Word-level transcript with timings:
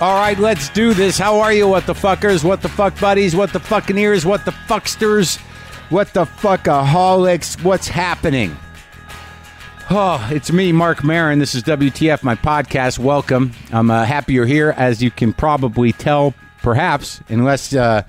All 0.00 0.14
right, 0.14 0.38
let's 0.38 0.68
do 0.68 0.94
this. 0.94 1.18
How 1.18 1.40
are 1.40 1.52
you, 1.52 1.66
what 1.66 1.84
the 1.84 1.92
fuckers, 1.92 2.44
what 2.44 2.62
the 2.62 2.68
fuck 2.68 3.00
buddies, 3.00 3.34
what 3.34 3.52
the 3.52 3.58
fucking 3.58 3.98
ears, 3.98 4.24
what 4.24 4.44
the 4.44 4.52
fucksters, 4.52 5.38
what 5.90 6.14
the 6.14 6.24
fuckaholics, 6.24 7.60
what's 7.64 7.88
happening? 7.88 8.56
Oh, 9.90 10.24
it's 10.30 10.52
me, 10.52 10.70
Marc 10.70 11.02
Maron. 11.02 11.40
This 11.40 11.56
is 11.56 11.64
WTF, 11.64 12.22
my 12.22 12.36
podcast. 12.36 13.00
Welcome. 13.00 13.50
I'm 13.72 13.90
uh, 13.90 14.04
happy 14.04 14.34
you're 14.34 14.46
here, 14.46 14.72
as 14.76 15.02
you 15.02 15.10
can 15.10 15.32
probably 15.32 15.90
tell, 15.90 16.32
perhaps, 16.62 17.20
unless 17.28 17.74
uh, 17.74 18.04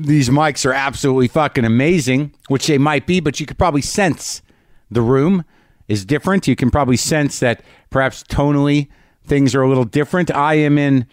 these 0.00 0.30
mics 0.30 0.66
are 0.66 0.72
absolutely 0.72 1.28
fucking 1.28 1.64
amazing, 1.64 2.34
which 2.48 2.66
they 2.66 2.78
might 2.78 3.06
be, 3.06 3.20
but 3.20 3.38
you 3.38 3.46
could 3.46 3.58
probably 3.58 3.82
sense 3.82 4.42
the 4.90 5.02
room 5.02 5.44
is 5.86 6.04
different. 6.04 6.48
You 6.48 6.56
can 6.56 6.72
probably 6.72 6.96
sense 6.96 7.38
that 7.38 7.62
perhaps 7.90 8.24
tonally 8.24 8.88
things 9.24 9.54
are 9.54 9.62
a 9.62 9.68
little 9.68 9.84
different. 9.84 10.30
I 10.30 10.54
am 10.54 10.78
in 10.78 11.06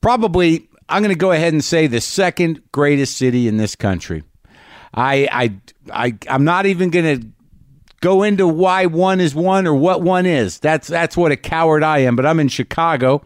probably, 0.00 0.68
I'm 0.88 1.02
going 1.02 1.14
to 1.14 1.18
go 1.18 1.32
ahead 1.32 1.52
and 1.52 1.64
say 1.64 1.86
the 1.86 2.00
second 2.00 2.60
greatest 2.72 3.16
city 3.16 3.48
in 3.48 3.56
this 3.56 3.74
country. 3.74 4.22
I, 4.94 5.28
I, 5.30 6.06
I, 6.06 6.18
I'm 6.28 6.44
not 6.44 6.66
even 6.66 6.90
going 6.90 7.20
to 7.20 7.28
go 8.00 8.22
into 8.22 8.46
why 8.46 8.86
one 8.86 9.20
is 9.20 9.34
one 9.34 9.66
or 9.66 9.74
what 9.74 10.02
one 10.02 10.26
is. 10.26 10.58
That's 10.58 10.88
that's 10.88 11.16
what 11.16 11.32
a 11.32 11.36
coward 11.36 11.82
I 11.82 11.98
am. 11.98 12.16
But 12.16 12.26
I'm 12.26 12.40
in 12.40 12.48
Chicago 12.48 13.24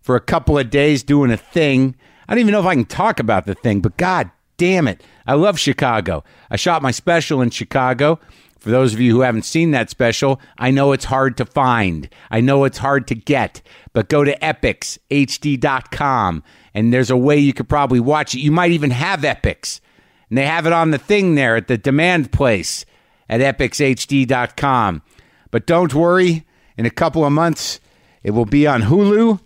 for 0.00 0.16
a 0.16 0.20
couple 0.20 0.58
of 0.58 0.70
days 0.70 1.02
doing 1.02 1.30
a 1.30 1.36
thing. 1.36 1.94
I 2.28 2.34
don't 2.34 2.40
even 2.40 2.52
know 2.52 2.60
if 2.60 2.66
I 2.66 2.74
can 2.74 2.84
talk 2.84 3.20
about 3.20 3.46
the 3.46 3.54
thing, 3.54 3.80
but 3.80 3.96
god 3.96 4.30
damn 4.56 4.88
it. 4.88 5.02
I 5.26 5.34
love 5.34 5.58
Chicago. 5.58 6.24
I 6.50 6.56
shot 6.56 6.82
my 6.82 6.90
special 6.90 7.42
in 7.42 7.50
Chicago. 7.50 8.18
For 8.58 8.70
those 8.70 8.92
of 8.92 9.00
you 9.00 9.12
who 9.12 9.20
haven't 9.20 9.44
seen 9.44 9.70
that 9.70 9.90
special, 9.90 10.40
I 10.58 10.70
know 10.70 10.92
it's 10.92 11.04
hard 11.04 11.36
to 11.36 11.44
find. 11.44 12.08
I 12.30 12.40
know 12.40 12.64
it's 12.64 12.78
hard 12.78 13.06
to 13.08 13.14
get, 13.14 13.62
but 13.92 14.08
go 14.08 14.24
to 14.24 14.36
epixhd.com 14.38 16.42
and 16.74 16.92
there's 16.92 17.10
a 17.10 17.16
way 17.16 17.38
you 17.38 17.52
could 17.52 17.68
probably 17.68 18.00
watch 18.00 18.34
it. 18.34 18.40
You 18.40 18.50
might 18.50 18.72
even 18.72 18.90
have 18.90 19.20
Epix. 19.20 19.80
And 20.28 20.36
they 20.36 20.46
have 20.46 20.66
it 20.66 20.72
on 20.72 20.90
the 20.90 20.98
thing 20.98 21.34
there 21.34 21.56
at 21.56 21.68
the 21.68 21.78
demand 21.78 22.32
place 22.32 22.84
at 23.28 23.40
epixhd.com. 23.40 25.02
But 25.50 25.66
don't 25.66 25.94
worry, 25.94 26.44
in 26.76 26.86
a 26.86 26.90
couple 26.90 27.24
of 27.24 27.32
months, 27.32 27.80
it 28.22 28.32
will 28.32 28.44
be 28.44 28.66
on 28.66 28.82
Hulu, 28.82 29.40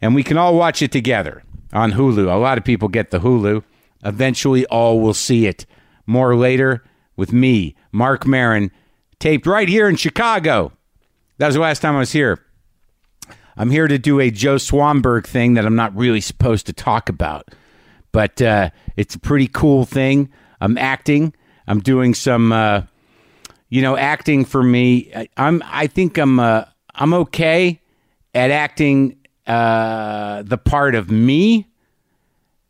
and 0.00 0.14
we 0.14 0.22
can 0.22 0.38
all 0.38 0.56
watch 0.56 0.80
it 0.80 0.92
together 0.92 1.42
on 1.72 1.92
Hulu. 1.92 2.32
A 2.32 2.36
lot 2.36 2.58
of 2.58 2.64
people 2.64 2.88
get 2.88 3.10
the 3.10 3.20
Hulu. 3.20 3.62
Eventually, 4.04 4.64
all 4.66 5.00
will 5.00 5.14
see 5.14 5.46
it. 5.46 5.66
More 6.06 6.36
later 6.36 6.84
with 7.16 7.32
me, 7.32 7.74
Marc 7.92 8.26
Maron, 8.26 8.70
taped 9.18 9.46
right 9.46 9.68
here 9.68 9.88
in 9.88 9.96
Chicago. 9.96 10.72
That 11.38 11.46
was 11.46 11.54
the 11.54 11.60
last 11.60 11.80
time 11.80 11.96
I 11.96 12.00
was 12.00 12.12
here. 12.12 12.40
I'm 13.56 13.70
here 13.70 13.86
to 13.86 13.98
do 13.98 14.20
a 14.20 14.30
Joe 14.30 14.56
Swanberg 14.56 15.26
thing 15.26 15.54
that 15.54 15.64
I'm 15.64 15.76
not 15.76 15.96
really 15.96 16.20
supposed 16.20 16.66
to 16.66 16.72
talk 16.72 17.08
about, 17.08 17.48
but 18.12 18.42
uh, 18.42 18.70
it's 18.96 19.14
a 19.14 19.18
pretty 19.20 19.46
cool 19.46 19.84
thing. 19.84 20.30
I'm 20.60 20.76
acting. 20.76 21.34
I'm 21.66 21.80
doing 21.80 22.14
some, 22.14 22.52
uh, 22.52 22.82
you 23.68 23.80
know, 23.80 23.96
acting 23.96 24.44
for 24.44 24.62
me. 24.62 25.10
I, 25.14 25.28
I'm. 25.36 25.62
I 25.66 25.86
think 25.86 26.18
I'm. 26.18 26.40
Uh, 26.40 26.64
I'm 26.94 27.14
okay 27.14 27.80
at 28.34 28.50
acting 28.50 29.16
uh, 29.46 30.42
the 30.42 30.58
part 30.58 30.94
of 30.94 31.10
me. 31.10 31.68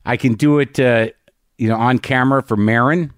I 0.06 0.16
can 0.16 0.34
do 0.34 0.58
it, 0.58 0.78
uh, 0.78 1.08
you 1.56 1.68
know, 1.68 1.76
on 1.76 1.98
camera 1.98 2.42
for 2.42 2.56
Maron. 2.56 3.12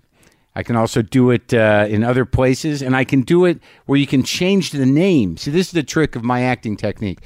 I 0.56 0.62
can 0.62 0.74
also 0.74 1.02
do 1.02 1.30
it 1.30 1.52
uh, 1.52 1.84
in 1.86 2.02
other 2.02 2.24
places, 2.24 2.80
and 2.80 2.96
I 2.96 3.04
can 3.04 3.20
do 3.20 3.44
it 3.44 3.60
where 3.84 3.98
you 3.98 4.06
can 4.06 4.22
change 4.22 4.70
the 4.70 4.86
name. 4.86 5.36
See, 5.36 5.50
this 5.50 5.66
is 5.66 5.72
the 5.72 5.82
trick 5.82 6.16
of 6.16 6.24
my 6.24 6.40
acting 6.40 6.78
technique: 6.78 7.18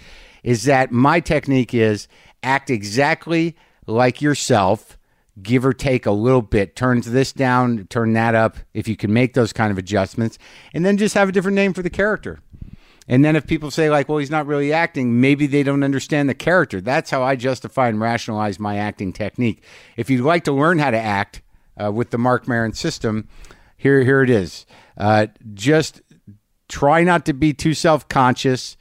is 0.43 0.65
that 0.65 0.91
my 0.91 1.21
technique 1.21 1.73
is 1.73 2.09
act 2.43 2.71
exactly 2.71 3.55
like 3.87 4.21
yourself, 4.21 4.99
give 5.41 5.65
or 5.65 5.73
take 5.73 6.07
a 6.07 6.11
little 6.11 6.43
bit. 6.43 6.75
Turns 6.75 7.09
this 7.09 7.33
down, 7.33 7.87
turn 7.89 8.15
that 8.15 8.35
up, 8.35 8.57
if 8.75 8.89
you 8.89 8.97
can 8.97 9.13
make 9.13 9.35
those 9.35 9.53
kind 9.53 9.71
of 9.71 9.79
adjustments, 9.79 10.37
and 10.75 10.85
then 10.85 10.97
just 10.97 11.15
have 11.15 11.29
a 11.29 11.33
different 11.33 11.55
name 11.55 11.73
for 11.73 11.83
the 11.83 11.89
character. 11.91 12.41
And 13.07 13.25
then 13.25 13.37
if 13.37 13.47
people 13.47 13.71
say 13.71 13.91
like, 13.91 14.09
well, 14.09 14.19
he's 14.19 14.31
not 14.31 14.47
really 14.47 14.73
acting, 14.73 15.21
maybe 15.21 15.47
they 15.47 15.63
don't 15.63 15.85
understand 15.85 16.29
the 16.29 16.35
character. 16.35 16.81
That's 16.81 17.11
how 17.11 17.23
I 17.23 17.37
justify 17.37 17.89
and 17.89 18.01
rationalize 18.01 18.59
my 18.59 18.77
acting 18.77 19.13
technique. 19.13 19.63
If 19.97 20.11
you'd 20.11 20.25
like 20.25 20.43
to 20.45 20.53
learn 20.53 20.81
how 20.81 20.91
to 20.91 20.99
act 20.99 21.43
uh, 21.83 21.93
with 21.93 22.11
the 22.11 22.19
Marc 22.19 22.49
Maron 22.49 22.73
system, 22.73 23.29
here 23.77 24.03
here 24.03 24.23
it 24.23 24.31
is. 24.31 24.67
Uh, 24.97 25.27
just 25.55 26.03
try 26.69 27.03
not 27.03 27.25
to 27.27 27.33
be 27.33 27.53
too 27.53 27.75
self 27.75 28.09
conscious. 28.09 28.77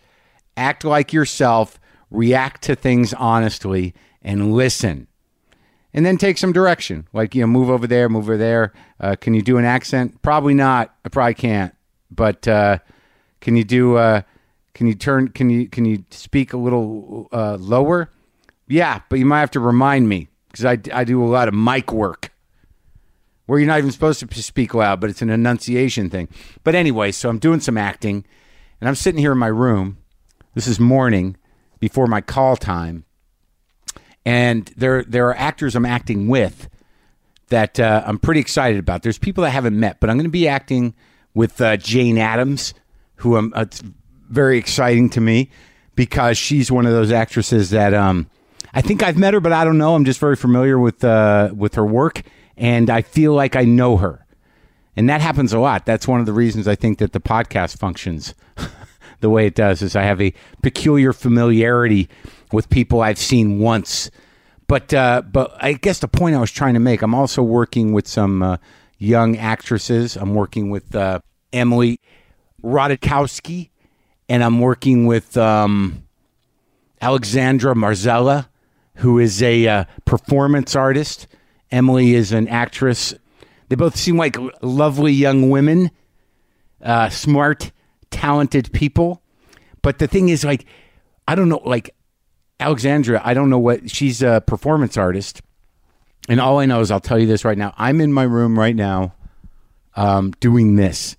Act 0.58 0.84
like 0.84 1.14
yourself. 1.14 1.80
React 2.12 2.62
to 2.64 2.76
things 2.76 3.14
honestly 3.14 3.94
and 4.22 4.54
listen. 4.54 5.08
And 5.94 6.06
then 6.06 6.18
take 6.18 6.38
some 6.38 6.52
direction, 6.52 7.08
like 7.14 7.34
you 7.34 7.42
know, 7.42 7.48
move 7.48 7.70
over 7.70 7.88
there, 7.88 8.10
move 8.10 8.26
over 8.26 8.38
there. 8.38 8.74
Uh, 9.00 9.16
can 9.20 9.34
you 9.34 9.42
do 9.42 9.58
an 9.58 9.66
accent? 9.66 10.22
Probably 10.22 10.54
not. 10.54 10.94
I 11.04 11.10
probably 11.10 11.34
can't. 11.34 11.74
But 12.12 12.48
uh, 12.48 12.80
can 13.42 13.56
you 13.56 13.64
do? 13.64 13.98
Uh, 13.98 14.22
can 14.74 14.86
you 14.88 14.94
turn? 14.94 15.30
Can 15.30 15.50
you 15.50 15.68
can 15.68 15.86
you 15.86 16.04
speak 16.12 16.54
a 16.54 16.58
little 16.58 17.28
uh, 17.32 17.58
lower? 17.60 18.12
Yeah, 18.68 19.02
but 19.10 19.18
you 19.18 19.26
might 19.26 19.40
have 19.40 19.52
to 19.52 19.60
remind 19.60 20.08
me 20.10 20.28
because 20.52 20.66
I, 20.66 20.78
I 20.94 21.04
do 21.04 21.24
a 21.24 21.26
lot 21.26 21.48
of 21.48 21.56
mic 21.56 21.92
work 21.92 22.32
where 23.50 23.58
you're 23.58 23.68
not 23.68 23.80
even 23.80 23.90
supposed 23.90 24.20
to 24.20 24.44
speak 24.44 24.76
loud, 24.76 25.02
but 25.02 25.10
it's 25.10 25.24
an 25.24 25.32
enunciation 25.32 26.08
thing. 26.08 26.28
But 26.64 26.76
anyway, 26.76 27.12
so 27.12 27.30
I'm 27.30 27.40
doing 27.40 27.60
some 27.60 27.80
acting, 27.80 28.24
and 28.80 28.88
I'm 28.88 28.94
sitting 28.94 29.20
here 29.20 29.32
in 29.32 29.40
my 29.40 29.48
room. 29.48 29.98
This 30.54 30.68
is 30.68 30.80
morning 30.80 31.36
before 31.80 32.06
my 32.06 32.22
call 32.22 32.58
time, 32.58 33.06
and 34.24 34.72
there 34.78 35.02
there 35.04 35.28
are 35.30 35.36
actors 35.36 35.76
I'm 35.76 35.88
acting 35.88 36.28
with 36.28 36.70
that 37.48 37.80
uh, 37.80 38.04
I'm 38.06 38.20
pretty 38.20 38.40
excited 38.40 38.78
about. 38.78 39.02
There's 39.02 39.18
people 39.18 39.44
I 39.44 39.50
haven't 39.50 39.80
met, 39.80 40.00
but 40.00 40.12
I'm 40.12 40.18
going 40.18 40.26
to 40.26 40.30
be 40.30 40.48
acting 40.48 40.94
with 41.34 41.60
uh, 41.60 41.78
Jane 41.78 42.20
Adams, 42.20 42.76
who 43.16 43.36
I'm, 43.36 43.52
uh, 43.56 43.66
very 44.30 44.60
exciting 44.60 45.10
to 45.10 45.22
me 45.22 45.50
because 45.96 46.38
she's 46.38 46.72
one 46.72 46.86
of 46.86 46.92
those 46.92 47.12
actresses 47.12 47.72
that 47.72 47.96
um, 47.96 48.30
I 48.76 48.82
think 48.82 49.02
I've 49.02 49.18
met 49.18 49.34
her, 49.34 49.40
but 49.40 49.54
I 49.54 49.64
don't 49.64 49.80
know. 49.80 49.96
I'm 49.96 50.06
just 50.06 50.20
very 50.20 50.36
familiar 50.36 50.78
with 50.78 51.04
uh, 51.04 51.50
with 51.56 51.74
her 51.74 51.86
work, 51.86 52.22
and 52.60 52.90
I 52.90 53.02
feel 53.02 53.34
like 53.34 53.56
I 53.56 53.64
know 53.64 53.98
her. 53.98 54.26
And 54.96 55.10
that 55.10 55.22
happens 55.22 55.54
a 55.54 55.60
lot. 55.60 55.86
That's 55.86 56.08
one 56.08 56.20
of 56.20 56.26
the 56.26 56.34
reasons 56.34 56.68
I 56.68 56.76
think 56.76 57.00
that 57.00 57.14
the 57.14 57.22
podcast 57.22 57.78
functions 57.78 58.36
the 59.22 59.30
way 59.30 59.48
it 59.48 59.56
does 59.56 59.82
is 59.82 59.96
I 59.96 60.04
have 60.04 60.22
a 60.22 60.34
peculiar 60.62 61.14
familiarity 61.14 62.10
with 62.52 62.70
people 62.70 63.02
I've 63.02 63.18
seen 63.18 63.60
once. 63.60 64.12
But 64.68 64.94
uh, 64.94 65.24
but 65.24 65.56
I 65.60 65.74
guess 65.74 66.00
the 66.00 66.08
point 66.08 66.36
I 66.36 66.40
was 66.40 66.52
trying 66.52 66.76
to 66.76 66.80
make, 66.80 67.02
I'm 67.02 67.16
also 67.16 67.42
working 67.42 67.94
with 67.94 68.08
some 68.08 68.44
uh, 68.44 68.58
young 68.98 69.38
actresses. 69.38 70.16
I'm 70.16 70.36
working 70.36 70.70
with 70.70 70.94
uh, 70.94 71.22
Emily 71.52 72.00
Ratajkowski, 72.64 73.70
and 74.28 74.44
I'm 74.44 74.60
working 74.60 75.08
with 75.08 75.38
um, 75.38 76.04
Alexandra 77.02 77.74
Marzella, 77.74 78.48
who 78.96 79.18
is 79.18 79.42
a 79.42 79.68
uh, 79.68 79.86
performance 80.06 80.76
artist. 80.76 81.28
Emily 81.72 82.16
is 82.16 82.32
an 82.32 82.48
actress. 82.48 83.14
They 83.70 83.76
both 83.76 83.96
seem 83.96 84.18
like 84.18 84.38
lovely 84.62 85.14
young 85.14 85.50
women, 85.50 85.92
uh, 86.82 87.10
smart, 87.10 87.72
talented 88.10 88.72
people. 88.74 89.22
But 89.82 90.00
the 90.00 90.08
thing 90.08 90.30
is, 90.30 90.44
like, 90.44 90.66
I 91.28 91.36
don't 91.36 91.50
know, 91.50 91.62
like, 91.64 91.96
Alexandra, 92.60 93.22
I 93.24 93.34
don't 93.34 93.50
know 93.50 93.60
what 93.60 93.90
she's 93.90 94.22
a 94.22 94.44
performance 94.46 94.98
artist. 94.98 95.42
And 96.28 96.42
all 96.42 96.60
I 96.60 96.66
know 96.66 96.82
is 96.82 96.92
I'll 96.92 97.00
tell 97.00 97.18
you 97.20 97.28
this 97.28 97.46
right 97.46 97.58
now. 97.58 97.74
I'm 97.78 98.02
in 98.02 98.12
my 98.12 98.24
room 98.24 98.58
right 98.58 98.76
now 98.76 99.14
um, 99.96 100.32
doing 100.40 100.76
this. 100.76 101.16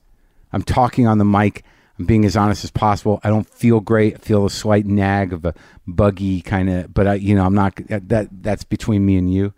I'm 0.53 0.63
talking 0.63 1.07
on 1.07 1.19
the 1.19 1.25
mic. 1.25 1.65
I'm 1.99 2.07
being 2.07 2.25
as 2.25 2.37
honest 2.37 2.65
as 2.65 2.71
possible. 2.71 3.21
I 3.23 3.29
don't 3.29 3.49
feel 3.49 3.81
great. 3.81 4.15
I 4.15 4.19
feel 4.19 4.47
a 4.47 4.51
slight 4.51 4.87
nag 4.87 5.33
of 5.33 5.45
a 5.45 5.55
buggy 5.87 6.43
kind 6.43 6.71
of, 6.71 6.93
but 6.93 7.07
I, 7.07 7.15
you 7.15 7.35
know, 7.35 7.45
I'm 7.45 7.55
not 7.55 7.77
that. 7.89 8.29
That's 8.31 8.65
between 8.65 9.05
me 9.05 9.17
and 9.17 9.33
you. 9.33 9.53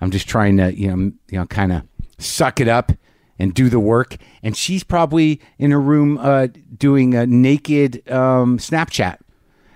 I'm 0.00 0.10
just 0.10 0.28
trying 0.28 0.56
to, 0.58 0.74
you 0.74 0.94
know, 0.94 1.12
you 1.30 1.38
know, 1.38 1.46
kind 1.46 1.72
of 1.72 1.82
suck 2.18 2.60
it 2.60 2.68
up 2.68 2.92
and 3.38 3.54
do 3.54 3.68
the 3.68 3.80
work. 3.80 4.16
And 4.42 4.56
she's 4.56 4.84
probably 4.84 5.40
in 5.58 5.70
her 5.70 5.80
room 5.80 6.18
uh, 6.18 6.48
doing 6.76 7.14
a 7.14 7.26
naked 7.26 8.08
um, 8.10 8.58
Snapchat. 8.58 9.18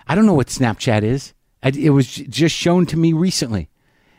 I 0.06 0.14
don't 0.14 0.26
know 0.26 0.34
what 0.34 0.48
Snapchat 0.48 1.02
is. 1.02 1.32
I, 1.62 1.70
it 1.70 1.90
was 1.90 2.08
j- 2.08 2.26
just 2.26 2.54
shown 2.54 2.86
to 2.86 2.96
me 2.96 3.12
recently. 3.12 3.68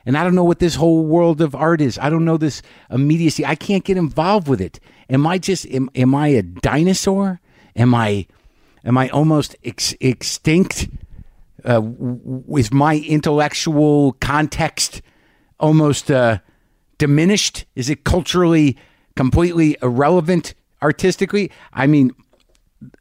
And 0.05 0.17
I 0.17 0.23
don't 0.23 0.35
know 0.35 0.43
what 0.43 0.59
this 0.59 0.75
whole 0.75 1.05
world 1.05 1.41
of 1.41 1.55
art 1.55 1.81
is. 1.81 1.97
I 1.99 2.09
don't 2.09 2.25
know 2.25 2.37
this 2.37 2.61
immediacy. 2.91 3.45
I 3.45 3.55
can't 3.55 3.83
get 3.83 3.97
involved 3.97 4.47
with 4.47 4.61
it. 4.61 4.79
Am 5.09 5.25
I 5.25 5.37
just 5.37 5.65
am, 5.67 5.89
am 5.95 6.13
I 6.13 6.27
a 6.29 6.41
dinosaur? 6.43 7.39
Am 7.75 7.93
I 7.93 8.27
am 8.83 8.97
I 8.97 9.09
almost 9.09 9.55
ex- 9.63 9.95
extinct? 9.99 10.89
Uh, 11.63 11.81
w- 11.81 12.43
is 12.55 12.71
my 12.71 12.97
intellectual 12.97 14.13
context 14.13 15.01
almost 15.59 16.11
uh, 16.11 16.39
diminished? 16.97 17.65
Is 17.75 17.89
it 17.89 18.03
culturally 18.03 18.77
completely 19.15 19.77
irrelevant 19.81 20.53
artistically? 20.81 21.51
I 21.73 21.87
mean, 21.87 22.11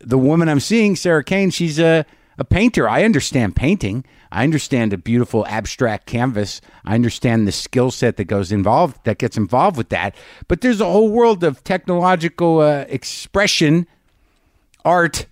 the 0.00 0.18
woman 0.18 0.48
I'm 0.48 0.60
seeing, 0.60 0.96
Sarah 0.96 1.24
Cain, 1.24 1.50
she's 1.50 1.78
a 1.78 2.06
a 2.38 2.44
painter. 2.44 2.88
I 2.88 3.04
understand 3.04 3.56
painting. 3.56 4.04
I 4.32 4.42
understand 4.42 4.92
a 4.92 4.98
beautiful 4.98 5.46
abstract 5.46 6.06
canvas. 6.06 6.60
I 6.84 6.94
understand 6.94 7.46
the 7.46 7.52
skill 7.52 7.90
set 7.90 8.16
that 8.16 8.24
goes 8.24 8.50
involved 8.50 9.04
that 9.04 9.18
gets 9.18 9.36
involved 9.36 9.76
with 9.76 9.90
that. 9.90 10.14
But 10.48 10.60
there's 10.60 10.80
a 10.80 10.86
whole 10.86 11.10
world 11.10 11.44
of 11.44 11.62
technological 11.62 12.60
uh, 12.60 12.84
expression, 12.88 13.86
art 14.84 15.26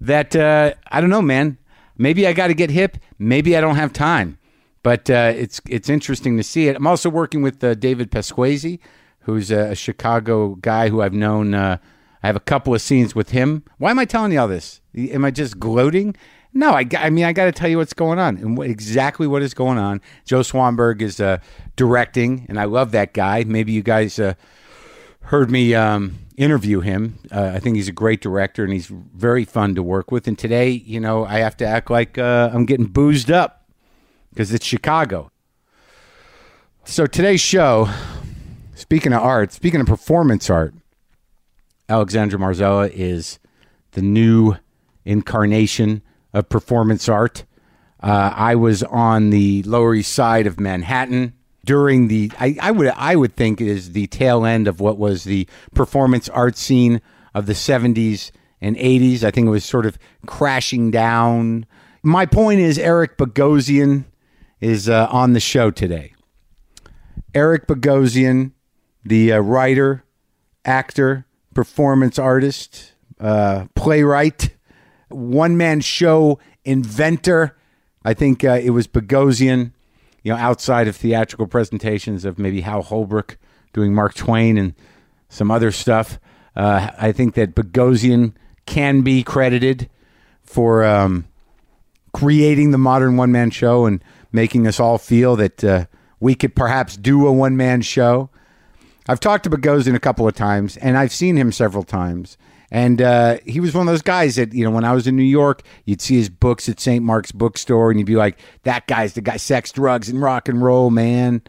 that 0.00 0.36
uh, 0.36 0.74
I 0.90 1.00
don't 1.00 1.10
know, 1.10 1.22
man. 1.22 1.58
Maybe 1.96 2.26
I 2.26 2.32
got 2.32 2.46
to 2.46 2.54
get 2.54 2.70
hip. 2.70 2.98
Maybe 3.18 3.56
I 3.56 3.60
don't 3.60 3.76
have 3.76 3.92
time. 3.92 4.37
But 4.82 5.10
uh, 5.10 5.32
it's 5.34 5.60
it's 5.68 5.88
interesting 5.88 6.36
to 6.36 6.42
see 6.42 6.68
it. 6.68 6.76
I'm 6.76 6.86
also 6.86 7.10
working 7.10 7.42
with 7.42 7.62
uh, 7.62 7.74
David 7.74 8.10
Pasquesi, 8.10 8.78
who's 9.20 9.50
a, 9.50 9.74
Chicago 9.74 10.54
guy 10.56 10.88
who 10.88 11.02
I've 11.02 11.12
known. 11.12 11.54
Uh, 11.54 11.78
I 12.22 12.26
have 12.26 12.36
a 12.36 12.40
couple 12.40 12.74
of 12.74 12.82
scenes 12.82 13.14
with 13.14 13.30
him. 13.30 13.64
Why 13.78 13.90
am 13.90 13.98
I 13.98 14.04
telling 14.04 14.32
you 14.32 14.40
all 14.40 14.48
this? 14.48 14.80
Am 14.96 15.24
I 15.24 15.30
just 15.30 15.58
gloating? 15.58 16.16
No, 16.52 16.72
I, 16.72 16.86
I 16.96 17.10
mean 17.10 17.24
I 17.24 17.32
got 17.32 17.44
to 17.44 17.52
tell 17.52 17.68
you 17.68 17.76
what's 17.76 17.92
going 17.92 18.18
on 18.18 18.38
and 18.38 18.58
exactly 18.62 19.26
what 19.26 19.42
is 19.42 19.54
going 19.54 19.78
on. 19.78 20.00
Joe 20.24 20.40
Swanberg 20.40 21.02
is 21.02 21.20
uh, 21.20 21.38
directing, 21.76 22.46
and 22.48 22.58
I 22.58 22.64
love 22.64 22.92
that 22.92 23.12
guy. 23.12 23.44
Maybe 23.44 23.72
you 23.72 23.82
guys 23.82 24.18
uh, 24.18 24.34
heard 25.22 25.50
me 25.50 25.74
um, 25.74 26.18
interview 26.36 26.80
him. 26.80 27.18
Uh, 27.30 27.52
I 27.54 27.60
think 27.60 27.76
he's 27.76 27.88
a 27.88 27.92
great 27.92 28.20
director, 28.20 28.64
and 28.64 28.72
he's 28.72 28.86
very 28.86 29.44
fun 29.44 29.74
to 29.74 29.82
work 29.82 30.10
with. 30.10 30.26
And 30.26 30.38
today, 30.38 30.70
you 30.70 31.00
know, 31.00 31.24
I 31.24 31.38
have 31.38 31.56
to 31.58 31.66
act 31.66 31.90
like 31.90 32.16
uh, 32.18 32.50
I'm 32.52 32.64
getting 32.64 32.86
boozed 32.86 33.30
up 33.30 33.57
because 34.38 34.52
it's 34.52 34.64
Chicago. 34.64 35.32
So 36.84 37.06
today's 37.06 37.40
show, 37.40 37.88
speaking 38.72 39.12
of 39.12 39.20
art, 39.20 39.50
speaking 39.50 39.80
of 39.80 39.88
performance 39.88 40.48
art, 40.48 40.74
Alexandra 41.88 42.38
Marzella 42.38 42.88
is 42.88 43.40
the 43.92 44.00
new 44.00 44.54
incarnation 45.04 46.02
of 46.32 46.48
performance 46.48 47.08
art. 47.08 47.46
Uh, 48.00 48.32
I 48.32 48.54
was 48.54 48.84
on 48.84 49.30
the 49.30 49.64
Lower 49.64 49.96
East 49.96 50.12
Side 50.12 50.46
of 50.46 50.60
Manhattan 50.60 51.34
during 51.64 52.06
the 52.06 52.30
I, 52.38 52.56
I 52.60 52.70
would 52.70 52.92
I 52.94 53.16
would 53.16 53.34
think 53.34 53.60
is 53.60 53.90
the 53.90 54.06
tail 54.06 54.44
end 54.46 54.68
of 54.68 54.78
what 54.78 54.98
was 54.98 55.24
the 55.24 55.48
performance 55.74 56.28
art 56.28 56.56
scene 56.56 57.00
of 57.34 57.46
the 57.46 57.54
70s 57.54 58.30
and 58.60 58.76
80s. 58.76 59.24
I 59.24 59.32
think 59.32 59.48
it 59.48 59.50
was 59.50 59.64
sort 59.64 59.84
of 59.84 59.98
crashing 60.26 60.92
down. 60.92 61.66
My 62.04 62.24
point 62.24 62.60
is 62.60 62.78
Eric 62.78 63.18
Bogosian 63.18 64.04
is 64.60 64.88
uh, 64.88 65.08
on 65.10 65.32
the 65.32 65.40
show 65.40 65.70
today. 65.70 66.14
Eric 67.34 67.66
Bogosian, 67.66 68.52
the 69.04 69.32
uh, 69.32 69.38
writer, 69.38 70.04
actor, 70.64 71.26
performance 71.54 72.18
artist, 72.18 72.92
uh, 73.20 73.66
playwright, 73.74 74.50
one 75.08 75.56
man 75.56 75.80
show 75.80 76.38
inventor. 76.64 77.56
I 78.04 78.14
think 78.14 78.44
uh, 78.44 78.60
it 78.62 78.70
was 78.70 78.86
Bogosian, 78.86 79.72
you 80.22 80.32
know, 80.32 80.38
outside 80.38 80.88
of 80.88 80.96
theatrical 80.96 81.46
presentations 81.46 82.24
of 82.24 82.38
maybe 82.38 82.60
Hal 82.62 82.82
Holbrook 82.82 83.38
doing 83.72 83.94
Mark 83.94 84.14
Twain 84.14 84.56
and 84.58 84.74
some 85.28 85.50
other 85.50 85.70
stuff. 85.70 86.18
Uh, 86.56 86.90
I 86.98 87.12
think 87.12 87.34
that 87.34 87.54
Bogosian 87.54 88.34
can 88.66 89.02
be 89.02 89.22
credited 89.22 89.88
for 90.42 90.84
um, 90.84 91.26
creating 92.12 92.70
the 92.70 92.78
modern 92.78 93.16
one 93.16 93.30
man 93.30 93.50
show 93.50 93.86
and 93.86 94.02
making 94.32 94.66
us 94.66 94.78
all 94.78 94.98
feel 94.98 95.36
that 95.36 95.64
uh, 95.64 95.86
we 96.20 96.34
could 96.34 96.54
perhaps 96.54 96.96
do 96.96 97.26
a 97.26 97.32
one 97.32 97.56
man 97.56 97.82
show. 97.82 98.30
I've 99.08 99.20
talked 99.20 99.44
to 99.44 99.50
Bogosian 99.50 99.94
a 99.94 100.00
couple 100.00 100.28
of 100.28 100.34
times, 100.34 100.76
and 100.76 100.98
I've 100.98 101.12
seen 101.12 101.36
him 101.36 101.50
several 101.50 101.82
times. 101.82 102.36
And 102.70 103.00
uh, 103.00 103.38
he 103.46 103.60
was 103.60 103.74
one 103.74 103.88
of 103.88 103.92
those 103.92 104.02
guys 104.02 104.36
that, 104.36 104.52
you 104.52 104.62
know, 104.62 104.70
when 104.70 104.84
I 104.84 104.92
was 104.92 105.06
in 105.06 105.16
New 105.16 105.22
York, 105.22 105.62
you'd 105.86 106.02
see 106.02 106.16
his 106.16 106.28
books 106.28 106.68
at 106.68 106.78
St. 106.78 107.02
Mark's 107.02 107.32
bookstore, 107.32 107.90
and 107.90 107.98
you'd 107.98 108.06
be 108.06 108.16
like, 108.16 108.38
that 108.64 108.86
guy's 108.86 109.14
the 109.14 109.22
guy, 109.22 109.38
sex, 109.38 109.72
drugs, 109.72 110.10
and 110.10 110.20
rock 110.20 110.48
and 110.48 110.62
roll, 110.62 110.90
man. 110.90 111.40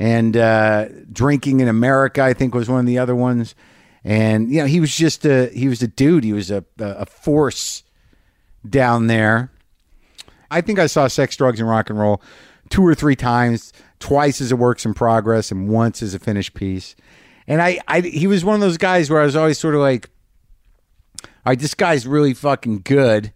And 0.00 0.36
uh, 0.36 0.88
Drinking 1.12 1.60
in 1.60 1.68
America, 1.68 2.22
I 2.22 2.32
think, 2.32 2.54
was 2.54 2.68
one 2.68 2.80
of 2.80 2.86
the 2.86 2.98
other 2.98 3.14
ones. 3.14 3.54
And, 4.02 4.50
you 4.50 4.60
know, 4.60 4.66
he 4.66 4.80
was 4.80 4.94
just 4.94 5.24
a, 5.24 5.48
he 5.50 5.68
was 5.68 5.80
a 5.82 5.86
dude. 5.86 6.24
He 6.24 6.32
was 6.32 6.50
a, 6.50 6.64
a 6.80 7.06
force 7.06 7.84
down 8.68 9.06
there. 9.06 9.52
I 10.54 10.60
think 10.60 10.78
I 10.78 10.86
saw 10.86 11.08
Sex, 11.08 11.36
Drugs, 11.36 11.58
and 11.58 11.68
Rock 11.68 11.90
and 11.90 11.98
Roll 11.98 12.22
two 12.70 12.86
or 12.86 12.94
three 12.94 13.16
times, 13.16 13.72
twice 13.98 14.40
as 14.40 14.52
a 14.52 14.56
works 14.56 14.86
in 14.86 14.94
progress 14.94 15.50
and 15.50 15.68
once 15.68 16.02
as 16.02 16.14
a 16.14 16.18
finished 16.18 16.54
piece. 16.54 16.94
And 17.46 17.60
I, 17.60 17.80
I 17.88 18.00
he 18.00 18.26
was 18.26 18.44
one 18.44 18.54
of 18.54 18.60
those 18.60 18.78
guys 18.78 19.10
where 19.10 19.20
I 19.20 19.24
was 19.24 19.36
always 19.36 19.58
sort 19.58 19.74
of 19.74 19.80
like, 19.80 20.08
all 21.22 21.28
right, 21.46 21.58
this 21.58 21.74
guy's 21.74 22.06
really 22.06 22.34
fucking 22.34 22.82
good. 22.84 23.32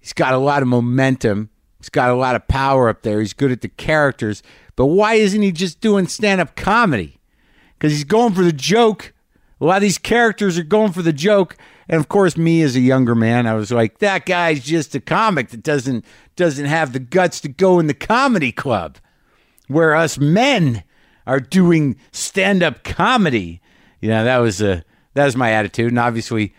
He's 0.00 0.12
got 0.12 0.34
a 0.34 0.38
lot 0.38 0.62
of 0.62 0.68
momentum. 0.68 1.50
He's 1.78 1.88
got 1.88 2.10
a 2.10 2.14
lot 2.14 2.36
of 2.36 2.46
power 2.48 2.88
up 2.88 3.02
there. 3.02 3.20
He's 3.20 3.32
good 3.32 3.52
at 3.52 3.60
the 3.60 3.68
characters. 3.68 4.42
But 4.76 4.86
why 4.86 5.14
isn't 5.14 5.42
he 5.42 5.52
just 5.52 5.80
doing 5.80 6.06
stand 6.06 6.40
up 6.40 6.54
comedy? 6.54 7.20
Because 7.76 7.92
he's 7.92 8.04
going 8.04 8.34
for 8.34 8.44
the 8.44 8.52
joke. 8.52 9.12
A 9.60 9.64
lot 9.64 9.76
of 9.76 9.82
these 9.82 9.98
characters 9.98 10.58
are 10.58 10.64
going 10.64 10.92
for 10.92 11.02
the 11.02 11.12
joke. 11.12 11.56
And 11.88 12.00
of 12.00 12.08
course, 12.08 12.36
me 12.36 12.62
as 12.62 12.76
a 12.76 12.80
younger 12.80 13.14
man, 13.14 13.46
I 13.46 13.54
was 13.54 13.70
like, 13.70 13.98
that 13.98 14.26
guy's 14.26 14.62
just 14.62 14.94
a 14.94 15.00
comic 15.00 15.50
that 15.50 15.62
doesn't 15.62 16.04
doesn't 16.36 16.66
have 16.66 16.92
the 16.92 17.00
guts 17.00 17.40
to 17.40 17.48
go 17.48 17.78
in 17.78 17.86
the 17.86 17.94
comedy 17.94 18.52
club, 18.52 18.98
where 19.68 19.94
us 19.94 20.18
men 20.18 20.84
are 21.26 21.40
doing 21.40 21.96
stand 22.12 22.62
up 22.62 22.84
comedy. 22.84 23.60
You 24.00 24.08
know, 24.08 24.24
that 24.24 24.38
was 24.38 24.60
a 24.62 24.84
that 25.14 25.24
was 25.24 25.36
my 25.36 25.50
attitude, 25.50 25.88
and 25.88 25.98
obviously, 25.98 26.54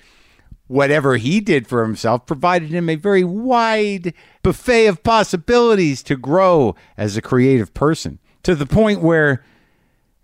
whatever 0.68 1.18
he 1.18 1.40
did 1.40 1.68
for 1.68 1.84
himself 1.84 2.26
provided 2.26 2.70
him 2.70 2.90
a 2.90 2.96
very 2.96 3.24
wide 3.24 4.14
buffet 4.42 4.88
of 4.88 5.04
possibilities 5.04 6.02
to 6.04 6.16
grow 6.16 6.76
as 6.98 7.18
a 7.18 7.22
creative 7.22 7.74
person 7.74 8.20
to 8.44 8.56
the 8.56 8.66
point 8.66 9.02
where 9.02 9.44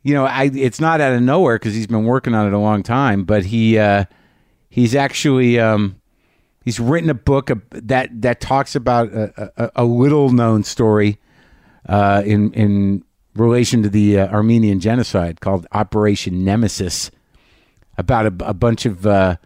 you 0.03 0.13
know 0.13 0.25
I, 0.25 0.49
it's 0.53 0.79
not 0.79 1.01
out 1.01 1.13
of 1.13 1.21
nowhere 1.21 1.57
because 1.57 1.73
he's 1.73 1.87
been 1.87 2.05
working 2.05 2.33
on 2.33 2.47
it 2.47 2.53
a 2.53 2.57
long 2.57 2.83
time 2.83 3.25
but 3.25 3.45
he 3.45 3.77
uh, 3.77 4.05
he's 4.69 4.95
actually 4.95 5.59
um, 5.59 5.99
he's 6.63 6.79
written 6.79 7.09
a 7.09 7.15
book 7.15 7.49
that 7.71 8.21
that 8.21 8.39
talks 8.39 8.75
about 8.75 9.09
a, 9.09 9.51
a, 9.57 9.71
a 9.77 9.85
little 9.85 10.29
known 10.29 10.63
story 10.63 11.19
uh, 11.87 12.21
in 12.25 12.53
in 12.53 13.03
relation 13.35 13.83
to 13.83 13.89
the 13.89 14.19
uh, 14.19 14.27
Armenian 14.27 14.79
genocide 14.79 15.41
called 15.41 15.65
Operation 15.71 16.43
Nemesis 16.43 17.11
about 17.97 18.25
a, 18.25 18.49
a 18.49 18.53
bunch 18.53 18.85
of 18.85 19.05
uh, 19.05 19.37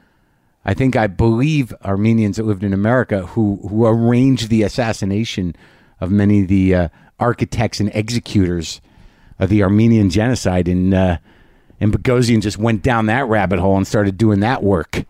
I 0.66 0.74
think 0.74 0.96
I 0.96 1.08
believe 1.08 1.74
Armenians 1.84 2.38
that 2.38 2.44
lived 2.44 2.64
in 2.64 2.74
America 2.74 3.26
who 3.28 3.58
who 3.70 3.86
arranged 3.86 4.50
the 4.50 4.64
assassination 4.64 5.56
of 6.00 6.12
many 6.12 6.42
of 6.42 6.48
the 6.48 6.76
uh, 6.76 6.88
architects 7.20 7.80
and 7.80 7.90
executors 7.94 8.82
of 9.40 9.50
the 9.50 9.64
Armenian 9.64 10.10
genocide 10.10 10.68
and 10.68 10.94
uh, 10.94 11.18
and 11.80 11.92
Bogosian 11.92 12.42
just 12.42 12.58
went 12.58 12.82
down 12.82 13.08
that 13.08 13.28
rabbit 13.28 13.60
hole 13.60 13.76
and 13.76 13.86
started 13.86 14.18
doing 14.18 14.40
that 14.40 14.64
work. 14.64 15.06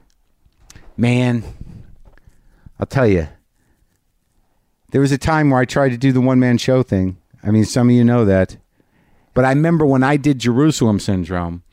Man, 0.95 1.43
I'll 2.79 2.85
tell 2.85 3.07
you, 3.07 3.27
there 4.91 5.01
was 5.01 5.11
a 5.11 5.17
time 5.17 5.49
where 5.49 5.59
I 5.59 5.65
tried 5.65 5.89
to 5.89 5.97
do 5.97 6.11
the 6.11 6.21
one 6.21 6.39
man 6.39 6.57
show 6.57 6.83
thing. 6.83 7.17
I 7.43 7.51
mean, 7.51 7.65
some 7.65 7.89
of 7.89 7.95
you 7.95 8.03
know 8.03 8.25
that. 8.25 8.57
But 9.33 9.45
I 9.45 9.49
remember 9.49 9.85
when 9.85 10.03
I 10.03 10.17
did 10.17 10.37
Jerusalem 10.37 10.99
Syndrome, 10.99 11.63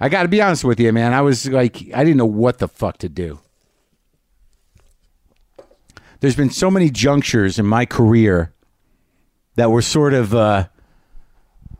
I 0.00 0.08
got 0.08 0.22
to 0.22 0.28
be 0.28 0.40
honest 0.40 0.64
with 0.64 0.80
you, 0.80 0.92
man. 0.92 1.12
I 1.12 1.20
was 1.20 1.46
like, 1.46 1.76
I 1.94 2.04
didn't 2.04 2.16
know 2.16 2.26
what 2.26 2.58
the 2.58 2.68
fuck 2.68 2.98
to 2.98 3.08
do. 3.08 3.40
There's 6.20 6.36
been 6.36 6.50
so 6.50 6.70
many 6.70 6.90
junctures 6.90 7.58
in 7.58 7.66
my 7.66 7.84
career 7.84 8.54
that 9.56 9.70
were 9.70 9.82
sort 9.82 10.14
of 10.14 10.34
uh, 10.34 10.68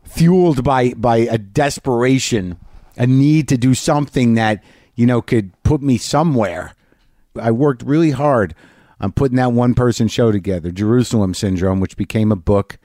fueled 0.03 0.63
by 0.63 0.93
by 0.93 1.17
a 1.17 1.37
desperation, 1.37 2.57
a 2.95 3.07
need 3.07 3.47
to 3.49 3.57
do 3.57 3.73
something 3.73 4.35
that 4.35 4.63
you 4.97 5.05
know, 5.05 5.21
could 5.21 5.51
put 5.63 5.81
me 5.81 5.97
somewhere. 5.97 6.73
I 7.39 7.51
worked 7.51 7.83
really 7.83 8.11
hard 8.11 8.53
on 8.99 9.13
putting 9.13 9.37
that 9.37 9.53
one 9.53 9.75
person 9.75 10.09
show 10.09 10.31
together, 10.31 10.71
Jerusalem 10.71 11.33
Syndrome, 11.33 11.79
which 11.79 11.95
became 11.95 12.31
a 12.31 12.35
book. 12.35 12.79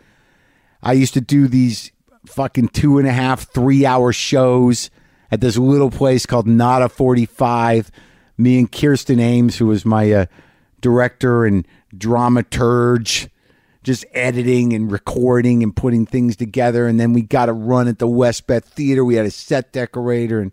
I 0.83 0.92
used 0.92 1.14
to 1.14 1.21
do 1.21 1.49
these 1.49 1.90
fucking 2.26 2.69
two 2.69 2.99
and 2.99 3.09
a 3.09 3.12
half, 3.12 3.50
three 3.52 3.87
hour 3.87 4.12
shows 4.12 4.90
at 5.31 5.40
this 5.40 5.57
little 5.57 5.90
place 5.90 6.26
called 6.26 6.47
Nada 6.47 6.88
45. 6.88 7.90
Me 8.37 8.59
and 8.59 8.71
Kirsten 8.71 9.19
Ames, 9.19 9.57
who 9.57 9.66
was 9.66 9.87
my 9.87 10.12
uh, 10.12 10.26
director 10.83 11.47
and 11.47 11.66
dramaturge, 11.97 13.28
just 13.83 14.04
editing 14.12 14.75
and 14.75 14.92
recording 14.92 15.62
and 15.62 15.75
putting 15.75 16.04
things 16.04 16.37
together. 16.37 16.87
And 16.87 17.00
then 17.00 17.14
we 17.14 17.23
got 17.23 17.49
a 17.49 17.54
run 17.54 17.88
at 17.88 17.99
the 17.99 18.07
Westbeth 18.07 18.66
Theater. 18.66 19.02
We 19.02 19.14
had 19.14 19.26
a 19.26 19.31
set 19.31 19.73
decorator 19.73 20.40
and 20.40 20.52